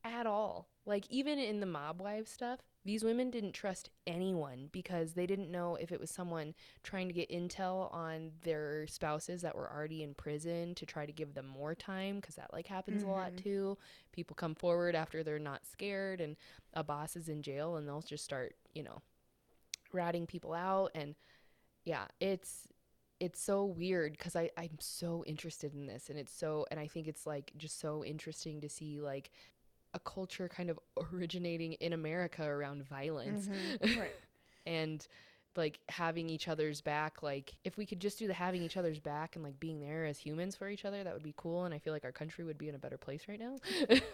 at 0.03 0.25
all. 0.27 0.69
Like 0.85 1.05
even 1.09 1.39
in 1.39 1.59
the 1.59 1.67
mob 1.67 2.01
wives 2.01 2.31
stuff, 2.31 2.59
these 2.85 3.03
women 3.03 3.29
didn't 3.29 3.53
trust 3.53 3.89
anyone 4.07 4.69
because 4.71 5.13
they 5.13 5.27
didn't 5.27 5.51
know 5.51 5.75
if 5.75 5.91
it 5.91 5.99
was 5.99 6.09
someone 6.09 6.55
trying 6.83 7.07
to 7.07 7.13
get 7.13 7.29
intel 7.29 7.93
on 7.93 8.31
their 8.43 8.87
spouses 8.87 9.41
that 9.43 9.55
were 9.55 9.71
already 9.71 10.03
in 10.03 10.15
prison 10.15 10.73
to 10.75 10.85
try 10.85 11.05
to 11.05 11.11
give 11.11 11.35
them 11.35 11.47
more 11.47 11.75
time 11.75 12.17
because 12.17 12.35
that 12.35 12.53
like 12.53 12.67
happens 12.67 13.03
a 13.03 13.07
lot 13.07 13.33
Mhm. 13.33 13.43
too. 13.43 13.77
People 14.11 14.35
come 14.35 14.55
forward 14.55 14.95
after 14.95 15.23
they're 15.23 15.39
not 15.39 15.65
scared 15.65 16.21
and 16.21 16.37
a 16.73 16.83
boss 16.83 17.15
is 17.15 17.29
in 17.29 17.43
jail 17.43 17.75
and 17.75 17.87
they'll 17.87 18.01
just 18.01 18.23
start, 18.23 18.55
you 18.73 18.83
know, 18.83 19.01
ratting 19.93 20.27
people 20.27 20.53
out 20.53 20.91
and 20.95 21.15
yeah, 21.85 22.05
it's 22.19 22.67
it's 23.19 23.41
so 23.41 23.65
weird 23.65 24.13
because 24.13 24.35
I 24.35 24.49
I'm 24.57 24.77
so 24.79 25.23
interested 25.27 25.73
in 25.73 25.85
this 25.87 26.09
and 26.09 26.17
it's 26.17 26.33
so 26.33 26.65
and 26.71 26.79
I 26.79 26.87
think 26.87 27.07
it's 27.07 27.25
like 27.25 27.51
just 27.57 27.79
so 27.79 28.03
interesting 28.05 28.61
to 28.61 28.69
see 28.69 29.01
like 29.01 29.31
a 29.93 29.99
culture 29.99 30.47
kind 30.47 30.69
of 30.69 30.79
originating 31.13 31.73
in 31.73 31.93
America 31.93 32.43
around 32.43 32.83
violence 32.87 33.47
Mhm, 33.47 33.97
right. 33.99 34.11
and 34.65 35.05
like 35.55 35.79
having 35.89 36.29
each 36.29 36.47
other's 36.47 36.79
back 36.79 37.21
like 37.23 37.55
if 37.65 37.75
we 37.75 37.85
could 37.85 37.99
just 37.99 38.19
do 38.19 38.27
the 38.27 38.33
having 38.33 38.61
each 38.61 38.77
other's 38.77 38.99
back 38.99 39.35
and 39.35 39.43
like 39.43 39.59
being 39.59 39.81
there 39.81 40.05
as 40.05 40.17
humans 40.17 40.55
for 40.55 40.69
each 40.69 40.85
other 40.85 41.03
that 41.03 41.11
would 41.13 41.23
be 41.23 41.33
cool 41.35 41.65
and 41.65 41.73
I 41.73 41.79
feel 41.79 41.91
like 41.91 42.05
our 42.05 42.11
country 42.13 42.45
would 42.45 42.57
be 42.57 42.69
in 42.69 42.75
a 42.75 42.79
better 42.79 42.97
place 42.97 43.23
right 43.27 43.39
now. 43.39 43.57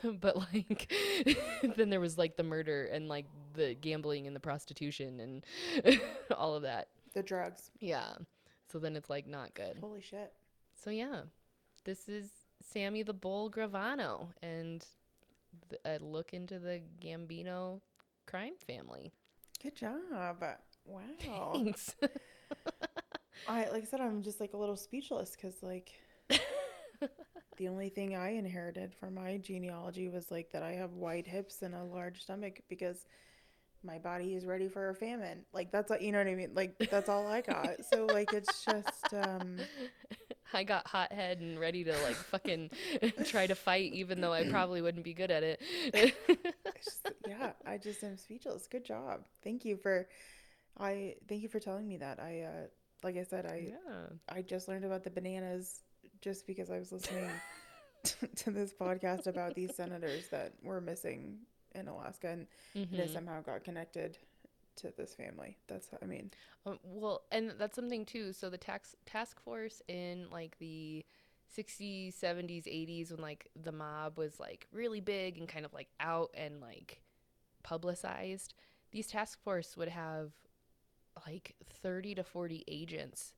But 0.22 0.38
like 0.38 0.92
then 1.76 1.90
there 1.90 2.00
was 2.00 2.18
like 2.18 2.38
the 2.38 2.44
murder 2.44 2.86
and 2.86 3.08
like 3.10 3.26
the 3.54 3.76
gambling 3.76 4.26
and 4.28 4.36
the 4.36 4.40
prostitution 4.40 5.20
and 5.84 6.00
all 6.36 6.56
of 6.56 6.64
that. 6.64 6.88
The 7.14 7.22
drugs. 7.22 7.70
Yeah 7.80 8.14
so 8.76 8.80
then 8.80 8.98
it's 8.98 9.10
like 9.10 9.26
not 9.26 9.54
good. 9.54 9.78
Holy 9.80 10.02
shit. 10.02 10.34
So 10.84 10.90
yeah, 10.90 11.22
this 11.86 12.10
is 12.10 12.30
Sammy 12.62 13.04
the 13.04 13.14
Bull 13.14 13.50
Gravano 13.50 14.28
and 14.44 14.86
a 15.86 15.98
look 16.00 16.34
into 16.34 16.60
the 16.60 16.82
Gambino 17.02 17.80
crime 18.26 18.56
family. 18.68 19.14
good 19.64 19.78
job. 19.78 20.44
Wow. 20.84 21.54
Thanks. 21.54 21.96
i 23.48 23.70
like 23.70 23.84
i 23.84 23.86
said 23.86 24.02
i'm 24.02 24.22
just 24.22 24.40
like 24.40 24.54
a 24.54 24.58
little 24.58 24.78
speechless 24.78 25.32
because 25.32 25.62
like 25.62 25.92
the 27.58 27.68
only 27.68 27.90
thing 27.90 28.16
i 28.16 28.30
inherited 28.30 28.94
from 28.94 29.14
my 29.14 29.38
genealogy 29.38 30.10
was 30.10 30.32
like 30.32 30.52
that 30.52 30.64
i 30.64 30.72
have 30.72 30.92
wide 30.94 31.28
hips 31.28 31.62
and 31.62 31.76
a 31.76 31.84
large 31.84 32.22
stomach 32.22 32.60
because 32.70 33.06
my 33.86 33.98
body 34.00 34.36
is 34.36 34.46
ready 34.46 34.68
for 34.68 34.90
a 34.90 34.96
famine 34.96 35.46
like 35.54 35.72
that's 35.72 35.90
what 35.90 36.02
you 36.02 36.12
know 36.12 36.18
what 36.18 36.28
i 36.28 36.36
mean 36.36 36.52
like 36.54 36.78
that's 36.90 37.10
all 37.10 37.28
i 37.28 37.42
got 37.42 37.70
so 37.92 38.06
like 38.06 38.34
it's 38.34 38.64
just 38.66 39.14
um 39.14 39.58
I 40.54 40.64
got 40.64 40.88
hot 40.88 41.12
head 41.12 41.42
and 41.42 41.60
ready 41.60 41.84
to 41.84 41.92
like 42.04 42.16
fucking 42.16 42.70
try 43.26 43.46
to 43.46 43.56
fight, 43.56 43.92
even 43.94 44.22
though 44.22 44.32
I 44.32 44.44
probably 44.50 44.82
wouldn't 44.82 45.04
be 45.04 45.14
good 45.14 45.32
at 45.32 45.44
it. 45.44 45.62
Just, 45.94 47.12
yeah, 47.28 47.52
I 47.66 47.78
just 47.78 48.04
am 48.04 48.18
speechless. 48.18 48.68
Good 48.68 48.86
job. 48.86 49.26
Thank 49.44 49.66
you 49.66 49.76
for 49.76 50.08
I 50.78 51.16
thank 51.28 51.42
you 51.42 51.50
for 51.50 51.60
telling 51.60 51.88
me 51.88 51.98
that. 51.98 52.20
I 52.20 52.42
uh 52.42 52.68
like 53.04 53.18
I 53.18 53.24
said, 53.24 53.46
I 53.46 53.70
yeah. 53.70 54.06
I 54.30 54.42
just 54.42 54.68
learned 54.68 54.86
about 54.86 55.04
the 55.04 55.10
bananas 55.10 55.82
just 56.22 56.48
because 56.48 56.70
I 56.70 56.80
was 56.80 56.92
listening 56.92 57.30
to 58.36 58.52
this 58.52 58.74
podcast 58.74 59.28
about 59.28 59.56
these 59.56 59.76
senators 59.76 60.28
that 60.30 60.54
were 60.64 60.82
missing 60.82 61.40
in 61.76 61.88
Alaska 61.88 62.30
and 62.30 62.48
Mhm. 62.76 62.92
they 62.98 63.08
somehow 63.08 63.42
got 63.42 63.64
connected 63.64 64.18
to 64.78 64.92
this 64.98 65.16
family. 65.16 65.58
That's 65.68 65.92
what 65.92 66.04
I 66.04 66.08
mean, 66.08 66.32
Um, 66.66 66.80
well, 66.84 67.24
and 67.32 67.54
that's 67.58 67.76
something 67.76 68.06
too. 68.06 68.34
So 68.34 68.50
the 68.50 68.58
tax 68.58 68.96
task 69.06 69.40
force 69.42 69.82
in 69.88 70.30
like 70.32 70.58
the 70.60 71.06
60s, 71.48 72.16
70s, 72.16 72.68
80s 72.68 73.12
when 73.12 73.22
like 73.22 73.48
the 73.56 73.72
mob 73.72 74.18
was 74.18 74.40
like 74.40 74.68
really 74.72 75.00
big 75.02 75.38
and 75.38 75.48
kind 75.48 75.66
of 75.66 75.74
like 75.74 75.90
out 76.00 76.32
and 76.34 76.60
like 76.62 77.02
publicized, 77.64 78.54
these 78.92 79.08
task 79.08 79.42
force 79.44 79.78
would 79.78 79.90
have 79.90 80.32
like 81.28 81.56
30 81.82 82.16
to 82.16 82.24
40 82.24 82.64
agents 82.68 83.34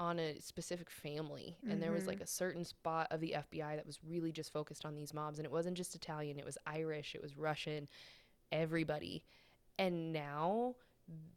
on 0.00 0.18
a 0.18 0.40
specific 0.40 0.88
family 0.88 1.58
and 1.68 1.82
there 1.82 1.92
was 1.92 2.06
like 2.06 2.22
a 2.22 2.26
certain 2.26 2.64
spot 2.64 3.06
of 3.10 3.20
the 3.20 3.34
FBI 3.36 3.76
that 3.76 3.86
was 3.86 3.98
really 4.02 4.32
just 4.32 4.50
focused 4.50 4.86
on 4.86 4.94
these 4.94 5.12
mobs 5.12 5.38
and 5.38 5.44
it 5.44 5.52
wasn't 5.52 5.76
just 5.76 5.94
Italian, 5.94 6.38
it 6.38 6.44
was 6.44 6.56
Irish, 6.66 7.14
it 7.14 7.20
was 7.20 7.36
Russian, 7.36 7.86
everybody. 8.50 9.22
And 9.78 10.10
now 10.12 10.74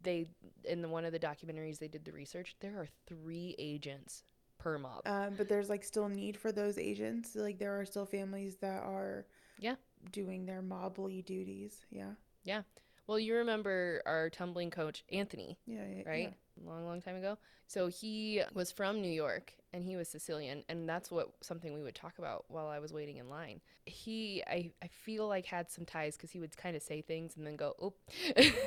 they 0.02 0.26
in 0.64 0.80
the, 0.80 0.88
one 0.88 1.04
of 1.04 1.12
the 1.12 1.18
documentaries 1.18 1.78
they 1.78 1.88
did 1.88 2.04
the 2.04 2.12
research 2.12 2.54
there 2.60 2.76
are 2.78 2.86
three 3.08 3.56
agents 3.58 4.22
per 4.56 4.78
mob 4.78 5.00
um 5.04 5.34
but 5.36 5.48
there's 5.48 5.68
like 5.68 5.82
still 5.82 6.08
need 6.08 6.36
for 6.36 6.50
those 6.52 6.78
agents. 6.78 7.34
Like 7.34 7.58
there 7.58 7.78
are 7.78 7.84
still 7.84 8.06
families 8.06 8.56
that 8.62 8.82
are 8.84 9.26
Yeah. 9.58 9.74
doing 10.12 10.46
their 10.46 10.62
mobly 10.62 11.22
duties. 11.24 11.84
Yeah 11.90 12.12
yeah. 12.44 12.62
Well 13.06 13.18
you 13.18 13.34
remember 13.34 14.02
our 14.06 14.30
tumbling 14.30 14.70
coach 14.70 15.04
anthony 15.12 15.58
Yeah, 15.66 15.82
yeah 15.96 16.02
right 16.06 16.34
long 16.64 16.84
long 16.86 17.00
time 17.00 17.16
ago 17.16 17.36
so 17.66 17.88
he 17.88 18.42
was 18.54 18.70
from 18.70 19.00
new 19.02 19.10
york 19.10 19.52
and 19.72 19.84
he 19.84 19.96
was 19.96 20.08
sicilian 20.08 20.62
and 20.68 20.88
that's 20.88 21.10
what 21.10 21.30
something 21.40 21.74
we 21.74 21.82
would 21.82 21.94
talk 21.96 22.18
about 22.18 22.44
while 22.48 22.68
i 22.68 22.78
was 22.78 22.92
waiting 22.92 23.16
in 23.16 23.28
line 23.28 23.60
he 23.86 24.42
i, 24.46 24.70
I 24.82 24.86
feel 24.88 25.26
like 25.26 25.46
had 25.46 25.70
some 25.70 25.84
ties 25.84 26.16
because 26.16 26.30
he 26.30 26.38
would 26.40 26.56
kind 26.56 26.76
of 26.76 26.82
say 26.82 27.00
things 27.02 27.36
and 27.36 27.46
then 27.46 27.56
go 27.56 27.74
oh, 27.82 27.94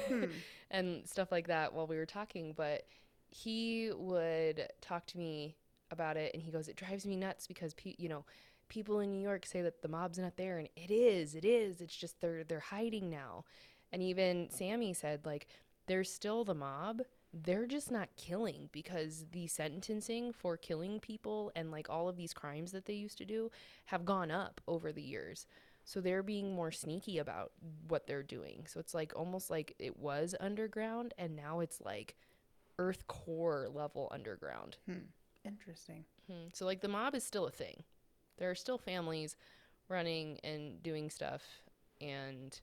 Hmm. 0.10 0.26
and 0.72 1.08
stuff 1.08 1.32
like 1.32 1.48
that 1.48 1.74
while 1.74 1.88
we 1.88 1.98
were 1.98 2.06
talking 2.06 2.54
but 2.56 2.86
he 3.30 3.92
would 3.96 4.68
talk 4.82 5.06
to 5.08 5.18
me 5.18 5.56
about 5.92 6.18
it 6.18 6.34
and 6.34 6.44
he 6.44 6.52
goes 6.52 6.68
it 6.68 6.76
drives 6.76 7.06
me 7.06 7.16
nuts 7.16 7.48
because 7.48 7.74
pe- 7.74 7.96
you 7.98 8.10
know 8.10 8.26
people 8.70 9.00
in 9.00 9.10
New 9.12 9.22
York 9.22 9.46
say 9.46 9.62
that 9.62 9.82
the 9.82 9.88
mob's 9.88 10.18
not 10.20 10.36
there 10.36 10.58
and 10.58 10.68
it 10.76 10.92
is. 10.92 11.36
It 11.36 11.46
is. 11.46 11.80
It's 11.80 11.96
just 11.96 12.20
they're 12.20 12.44
they're 12.44 12.60
hiding 12.60 13.10
now. 13.10 13.46
And 13.92 14.02
even 14.02 14.50
Sammy 14.50 14.94
said 14.94 15.26
like 15.26 15.48
there's 15.88 16.12
still 16.12 16.44
the 16.44 16.54
mob. 16.54 17.02
They're 17.34 17.66
just 17.68 17.92
not 17.92 18.10
killing 18.16 18.70
because 18.72 19.26
the 19.32 19.48
sentencing 19.48 20.34
for 20.34 20.58
killing 20.58 21.00
people 21.00 21.52
and 21.56 21.72
like 21.72 21.90
all 21.90 22.08
of 22.08 22.18
these 22.18 22.34
crimes 22.34 22.72
that 22.72 22.86
they 22.86 22.94
used 22.94 23.18
to 23.20 23.26
do 23.26 23.52
have 23.86 24.06
gone 24.06 24.32
up 24.32 24.62
over 24.68 24.92
the 24.92 25.02
years. 25.02 25.46
So 25.84 26.02
they're 26.02 26.24
being 26.24 26.54
more 26.54 26.72
sneaky 26.72 27.18
about 27.20 27.52
what 27.88 28.08
they're 28.08 28.24
doing. 28.24 28.66
So 28.68 28.80
it's 28.80 28.94
like 28.94 29.14
almost 29.16 29.50
like 29.50 29.74
it 29.80 29.98
was 29.98 30.36
underground 30.40 31.14
and 31.18 31.36
now 31.36 31.62
it's 31.62 31.80
like 31.82 32.16
earth 32.80 33.08
core 33.08 33.70
level 33.74 34.10
underground. 34.12 34.78
Hmm. 34.86 35.08
Interesting. 35.46 36.04
Hmm. 36.30 36.48
So 36.54 36.66
like 36.66 36.82
the 36.82 36.90
mob 36.90 37.16
is 37.16 37.24
still 37.24 37.48
a 37.48 37.52
thing. 37.52 37.84
There 38.38 38.52
are 38.52 38.56
still 38.56 38.78
families 38.78 39.38
running 39.88 40.40
and 40.44 40.84
doing 40.84 41.10
stuff 41.10 41.42
and 42.02 42.60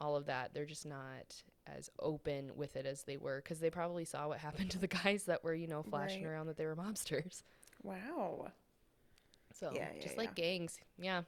all 0.00 0.16
of 0.16 0.26
that. 0.26 0.52
They're 0.54 0.64
just 0.66 0.86
not 0.86 1.34
as 1.66 1.88
open 2.00 2.50
with 2.56 2.76
it 2.76 2.86
as 2.86 3.02
they 3.04 3.16
were 3.16 3.40
because 3.42 3.58
they 3.60 3.70
probably 3.70 4.04
saw 4.04 4.28
what 4.28 4.38
happened 4.38 4.70
to 4.72 4.78
the 4.78 4.86
guys 4.88 5.24
that 5.24 5.42
were, 5.44 5.54
you 5.54 5.66
know, 5.66 5.82
flashing 5.82 6.24
Right. 6.24 6.30
around 6.30 6.46
that 6.46 6.56
they 6.56 6.66
were 6.66 6.76
mobsters. 6.76 7.42
Wow. 7.82 8.48
So 9.52 9.72
Yeah, 9.74 9.88
yeah, 9.96 10.02
just 10.02 10.16
like 10.18 10.34
gangs. 10.34 10.78
Yeah. 10.98 11.22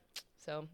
So 0.45 0.69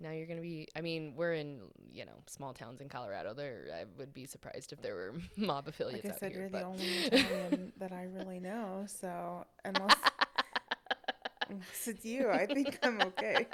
now 0.00 0.10
you're 0.10 0.26
going 0.26 0.38
to 0.38 0.42
be, 0.42 0.66
I 0.76 0.80
mean, 0.80 1.14
we're 1.16 1.34
in, 1.34 1.60
you 1.92 2.04
know, 2.04 2.12
small 2.26 2.52
towns 2.54 2.80
in 2.80 2.88
Colorado. 2.88 3.34
There, 3.34 3.66
I 3.74 3.84
would 3.98 4.12
be 4.12 4.26
surprised 4.26 4.72
if 4.72 4.82
there 4.82 4.94
were 4.94 5.14
mob 5.36 5.68
affiliates 5.68 6.04
Like 6.04 6.22
I 6.22 6.26
out 6.26 6.32
here. 6.32 6.40
you're 6.42 6.50
but 6.50 6.58
the 6.58 6.64
only 6.66 6.86
Italian 7.06 7.72
that 7.78 7.92
I 7.92 8.04
really 8.04 8.40
know. 8.40 8.84
So 8.86 9.46
unless, 9.64 9.96
unless 11.48 11.86
it's 11.88 12.04
you, 12.04 12.30
I 12.30 12.46
think 12.46 12.78
I'm 12.82 13.00
okay. 13.00 13.46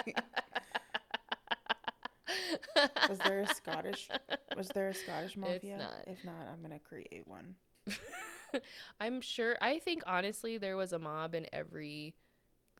Was 3.08 3.18
there 3.18 3.40
a 3.40 3.46
Scottish? 3.54 4.08
Was 4.56 4.68
there 4.68 4.88
a 4.88 4.94
Scottish 4.94 5.36
mafia? 5.36 5.78
not. 5.78 6.04
If 6.06 6.24
not, 6.24 6.48
I'm 6.52 6.62
gonna 6.62 6.78
create 6.78 7.22
one. 7.26 7.54
I'm 9.00 9.20
sure. 9.20 9.56
I 9.60 9.78
think 9.78 10.02
honestly, 10.06 10.58
there 10.58 10.76
was 10.76 10.92
a 10.92 10.98
mob 10.98 11.34
in 11.34 11.46
every 11.52 12.14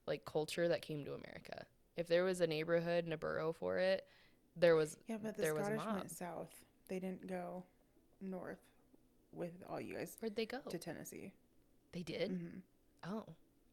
like 0.07 0.24
culture 0.24 0.69
that 0.69 0.82
came 0.82 1.05
to 1.05 1.12
America. 1.15 1.66
If 1.97 2.07
there 2.07 2.24
was 2.24 2.40
a 2.40 2.47
neighborhood 2.47 3.05
and 3.05 3.12
a 3.12 3.19
borough 3.19 3.53
for 3.53 3.78
it, 3.78 4.07
there 4.57 4.77
was. 4.77 4.97
Yeah, 5.09 5.16
but 5.23 5.36
the 5.36 5.43
There 5.43 5.55
was 5.55 5.69
a 5.69 5.70
Scottish 5.73 5.85
mob. 5.86 5.97
went 5.97 6.11
south. 6.11 6.55
They 6.89 6.99
didn't 6.99 7.27
go 7.27 7.65
north 8.20 8.61
with 9.32 9.53
all 9.69 9.81
you 9.81 9.95
guys 9.95 10.16
Where'd 10.20 10.36
they 10.36 10.47
go? 10.47 10.59
to 10.69 10.78
Tennessee. 10.78 11.32
They 11.93 12.03
did. 12.03 12.31
hmm 12.31 12.59
Oh, 13.07 13.24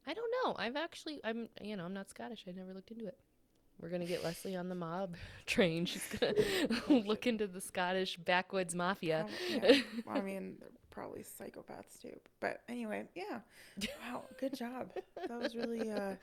I 0.05 0.13
don't 0.13 0.31
know. 0.43 0.55
I've 0.59 0.75
actually, 0.75 1.19
I'm, 1.23 1.49
you 1.61 1.75
know, 1.75 1.83
I'm 1.85 1.93
not 1.93 2.09
Scottish. 2.09 2.45
I 2.47 2.51
never 2.51 2.73
looked 2.73 2.91
into 2.91 3.07
it. 3.07 3.17
We're 3.81 3.89
gonna 3.89 4.05
get 4.05 4.23
Lesley 4.23 4.55
on 4.55 4.69
the 4.69 4.75
mob 4.75 5.15
train. 5.45 5.85
She's 5.85 6.07
gonna 6.19 6.33
look 7.05 7.27
into 7.27 7.47
the 7.47 7.61
Scottish 7.61 8.17
backwoods 8.17 8.73
mafia. 8.75 9.25
yeah. 9.49 9.79
Well, 10.05 10.17
I 10.17 10.21
mean, 10.21 10.55
they're 10.59 10.69
probably 10.91 11.23
psychopaths 11.23 12.01
too. 12.01 12.17
But 12.39 12.61
anyway, 12.69 13.05
yeah. 13.15 13.39
Wow, 14.09 14.23
good 14.39 14.55
job. 14.55 14.91
That 15.27 15.39
was 15.39 15.55
really 15.55 15.89
uh 15.91 16.15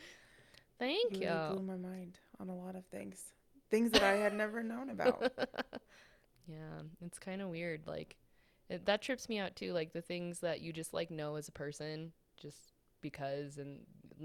Thank 0.79 1.21
you 1.21 1.29
you. 1.29 1.35
blew 1.51 1.63
my 1.63 1.77
mind 1.77 2.19
on 2.41 2.49
a 2.49 2.55
lot 2.55 2.75
of 2.75 2.85
things. 2.87 3.23
Things 3.71 3.91
that 3.93 4.03
I 4.03 4.15
had 4.15 4.35
never 4.35 4.63
known 4.63 4.91
about. 4.91 5.33
Yeah, 6.49 6.83
it's 7.05 7.19
kind 7.19 7.41
of 7.41 7.49
weird. 7.49 7.87
Like, 7.87 8.17
it, 8.69 8.85
that 8.87 9.01
trips 9.03 9.29
me 9.29 9.39
out 9.39 9.55
too. 9.57 9.73
Like 9.73 9.93
the 9.93 10.03
things 10.03 10.41
that 10.41 10.61
you 10.61 10.73
just 10.73 10.93
like 10.93 11.11
know 11.11 11.37
as 11.37 11.49
a 11.49 11.53
person, 11.53 12.13
just 12.37 12.73
because, 13.01 13.59
and 13.59 13.81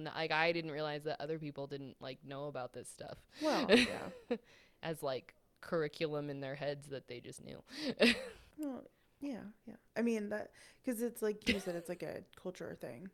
like 0.06 0.32
I 0.32 0.52
didn't 0.52 0.72
realize 0.72 1.04
that 1.04 1.22
other 1.22 1.40
people 1.40 1.68
didn't 1.68 1.96
like 2.02 2.20
know 2.26 2.46
about 2.48 2.74
this 2.74 2.90
stuff 2.90 3.18
Well, 3.42 3.68
yeah. 3.72 4.38
as 4.84 5.02
like 5.04 5.34
curriculum 5.62 6.30
in 6.30 6.40
their 6.42 6.56
heads 6.56 6.88
that 6.88 7.08
they 7.08 7.20
just 7.20 7.44
knew. 7.44 7.62
Well, 8.60 8.84
yeah, 9.22 9.42
yeah. 9.68 9.76
I 9.96 10.02
mean 10.02 10.30
that 10.30 10.52
because 10.84 11.02
it's 11.02 11.22
like 11.22 11.48
you 11.48 11.60
said, 11.60 11.76
it's 11.76 11.90
like 11.90 12.04
a 12.04 12.24
culture 12.42 12.76
thing. 12.80 13.10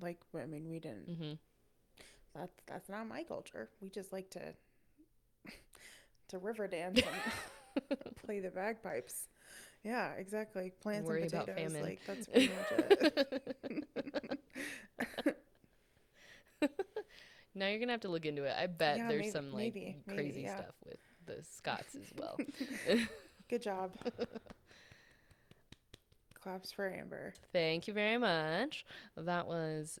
Like, 0.00 0.20
I 0.40 0.46
mean, 0.46 0.68
we 0.70 0.78
didn't. 0.78 1.08
hmm 1.16 1.32
That's 2.34 2.52
that's 2.66 2.88
not 2.88 3.08
my 3.08 3.22
culture. 3.24 3.68
We 3.80 3.90
just 3.90 4.12
like 4.12 4.30
to 4.30 4.54
to 6.28 6.38
river 6.38 6.66
dance 6.68 7.00
and 7.80 7.98
play 8.24 8.40
the 8.40 8.50
bagpipes. 8.50 9.28
Yeah, 9.84 10.12
exactly. 10.12 10.72
Plants 10.82 11.08
Worry 11.08 11.22
and 11.22 11.32
about 11.32 11.46
potatoes. 11.46 11.76
Like 11.82 12.00
that's 12.06 12.26
pretty 12.26 12.48
much 12.48 13.00
it. 13.02 14.40
now 17.54 17.66
you're 17.68 17.78
gonna 17.78 17.92
have 17.92 18.00
to 18.02 18.08
look 18.08 18.26
into 18.26 18.44
it. 18.44 18.54
I 18.58 18.66
bet 18.66 18.98
Yeah, 18.98 19.08
there's 19.08 19.20
maybe- 19.20 19.30
some 19.30 19.52
like 19.52 19.74
maybe, 19.74 19.96
maybe, 20.06 20.16
crazy 20.22 20.42
yeah. 20.42 20.56
stuff 20.58 20.74
with 20.84 20.98
the 21.26 21.42
Scots 21.44 21.94
as 21.94 22.12
well. 22.16 22.36
Good 23.48 23.62
job. 23.62 23.92
Claps 26.34 26.72
for 26.72 26.90
Amber. 26.90 27.34
Thank 27.52 27.86
you 27.86 27.92
very 27.94 28.16
much. 28.16 28.86
That 29.16 29.46
was 29.46 29.98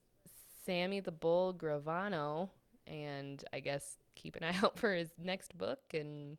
Sammy 0.64 1.00
the 1.00 1.12
Bull 1.12 1.52
Gravano. 1.54 2.48
And 2.86 3.44
I 3.52 3.60
guess 3.60 3.98
keep 4.14 4.36
an 4.36 4.44
eye 4.44 4.54
out 4.62 4.78
for 4.78 4.92
his 4.94 5.10
next 5.22 5.56
book 5.56 5.80
and 5.92 6.38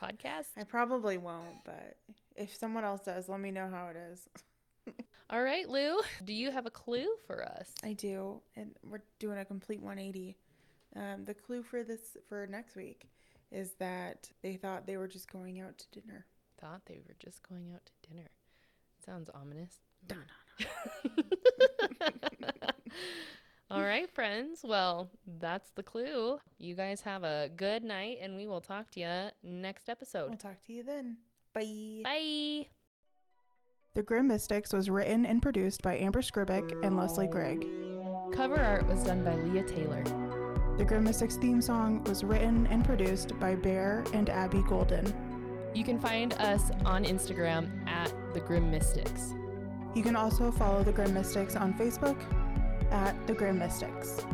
podcast. 0.00 0.46
I 0.56 0.64
probably 0.64 1.18
won't, 1.18 1.64
but 1.64 1.96
if 2.36 2.54
someone 2.56 2.84
else 2.84 3.02
does, 3.02 3.28
let 3.28 3.40
me 3.40 3.50
know 3.50 3.68
how 3.68 3.88
it 3.88 3.96
is. 3.96 4.28
All 5.32 5.42
right, 5.42 5.66
Lou, 5.66 5.98
do 6.26 6.34
you 6.34 6.50
have 6.50 6.66
a 6.66 6.70
clue 6.70 7.08
for 7.26 7.42
us? 7.42 7.72
I 7.82 7.94
do, 7.94 8.42
and 8.54 8.76
we're 8.84 9.00
doing 9.18 9.38
a 9.38 9.46
complete 9.46 9.80
180. 9.80 10.36
Um, 10.94 11.24
the 11.24 11.32
clue 11.32 11.62
for 11.62 11.82
this 11.82 12.18
for 12.28 12.46
next 12.46 12.76
week 12.76 13.08
is 13.50 13.72
that 13.78 14.28
they 14.42 14.56
thought 14.56 14.86
they 14.86 14.98
were 14.98 15.08
just 15.08 15.32
going 15.32 15.58
out 15.60 15.78
to 15.78 16.00
dinner. 16.00 16.26
Thought 16.60 16.82
they 16.84 17.00
were 17.08 17.14
just 17.18 17.48
going 17.48 17.72
out 17.72 17.80
to 17.86 18.10
dinner. 18.10 18.28
Sounds 19.04 19.30
ominous. 19.34 19.80
Dun, 20.06 20.18
All 23.70 23.82
right, 23.82 24.10
friends. 24.10 24.60
Well, 24.62 25.08
that's 25.40 25.70
the 25.70 25.82
clue. 25.82 26.38
You 26.58 26.74
guys 26.74 27.00
have 27.02 27.24
a 27.24 27.48
good 27.56 27.82
night, 27.82 28.18
and 28.20 28.36
we 28.36 28.46
will 28.46 28.60
talk 28.60 28.90
to 28.92 29.00
you 29.00 29.30
next 29.42 29.88
episode. 29.88 30.28
We'll 30.28 30.36
talk 30.36 30.62
to 30.66 30.72
you 30.74 30.82
then. 30.82 31.16
Bye. 31.54 32.02
Bye. 32.04 32.66
The 33.94 34.02
Grim 34.02 34.26
Mystics 34.26 34.72
was 34.72 34.88
written 34.88 35.26
and 35.26 35.42
produced 35.42 35.82
by 35.82 35.98
Amber 35.98 36.22
Scribick 36.22 36.82
and 36.82 36.96
Lesley 36.96 37.26
Gregg. 37.26 37.66
Cover 38.32 38.58
art 38.58 38.86
was 38.86 39.04
done 39.04 39.22
by 39.22 39.34
Leah 39.34 39.64
Taylor. 39.64 40.02
The 40.78 40.84
Grim 40.86 41.04
Mystics 41.04 41.36
theme 41.36 41.60
song 41.60 42.02
was 42.04 42.24
written 42.24 42.66
and 42.68 42.86
produced 42.86 43.38
by 43.38 43.54
Bear 43.54 44.02
and 44.14 44.30
Abby 44.30 44.62
Golden. 44.66 45.12
You 45.74 45.84
can 45.84 46.00
find 46.00 46.32
us 46.32 46.70
on 46.86 47.04
Instagram 47.04 47.68
at 47.86 48.10
the 48.32 48.40
Grim 48.40 48.70
Mystics. 48.70 49.34
You 49.94 50.02
can 50.02 50.16
also 50.16 50.50
follow 50.50 50.82
the 50.82 50.92
Grim 50.92 51.12
Mystics 51.12 51.54
on 51.54 51.74
Facebook 51.74 52.16
at 52.90 53.14
the 53.26 53.34
Grim 53.34 53.58
Mystics. 53.58 54.24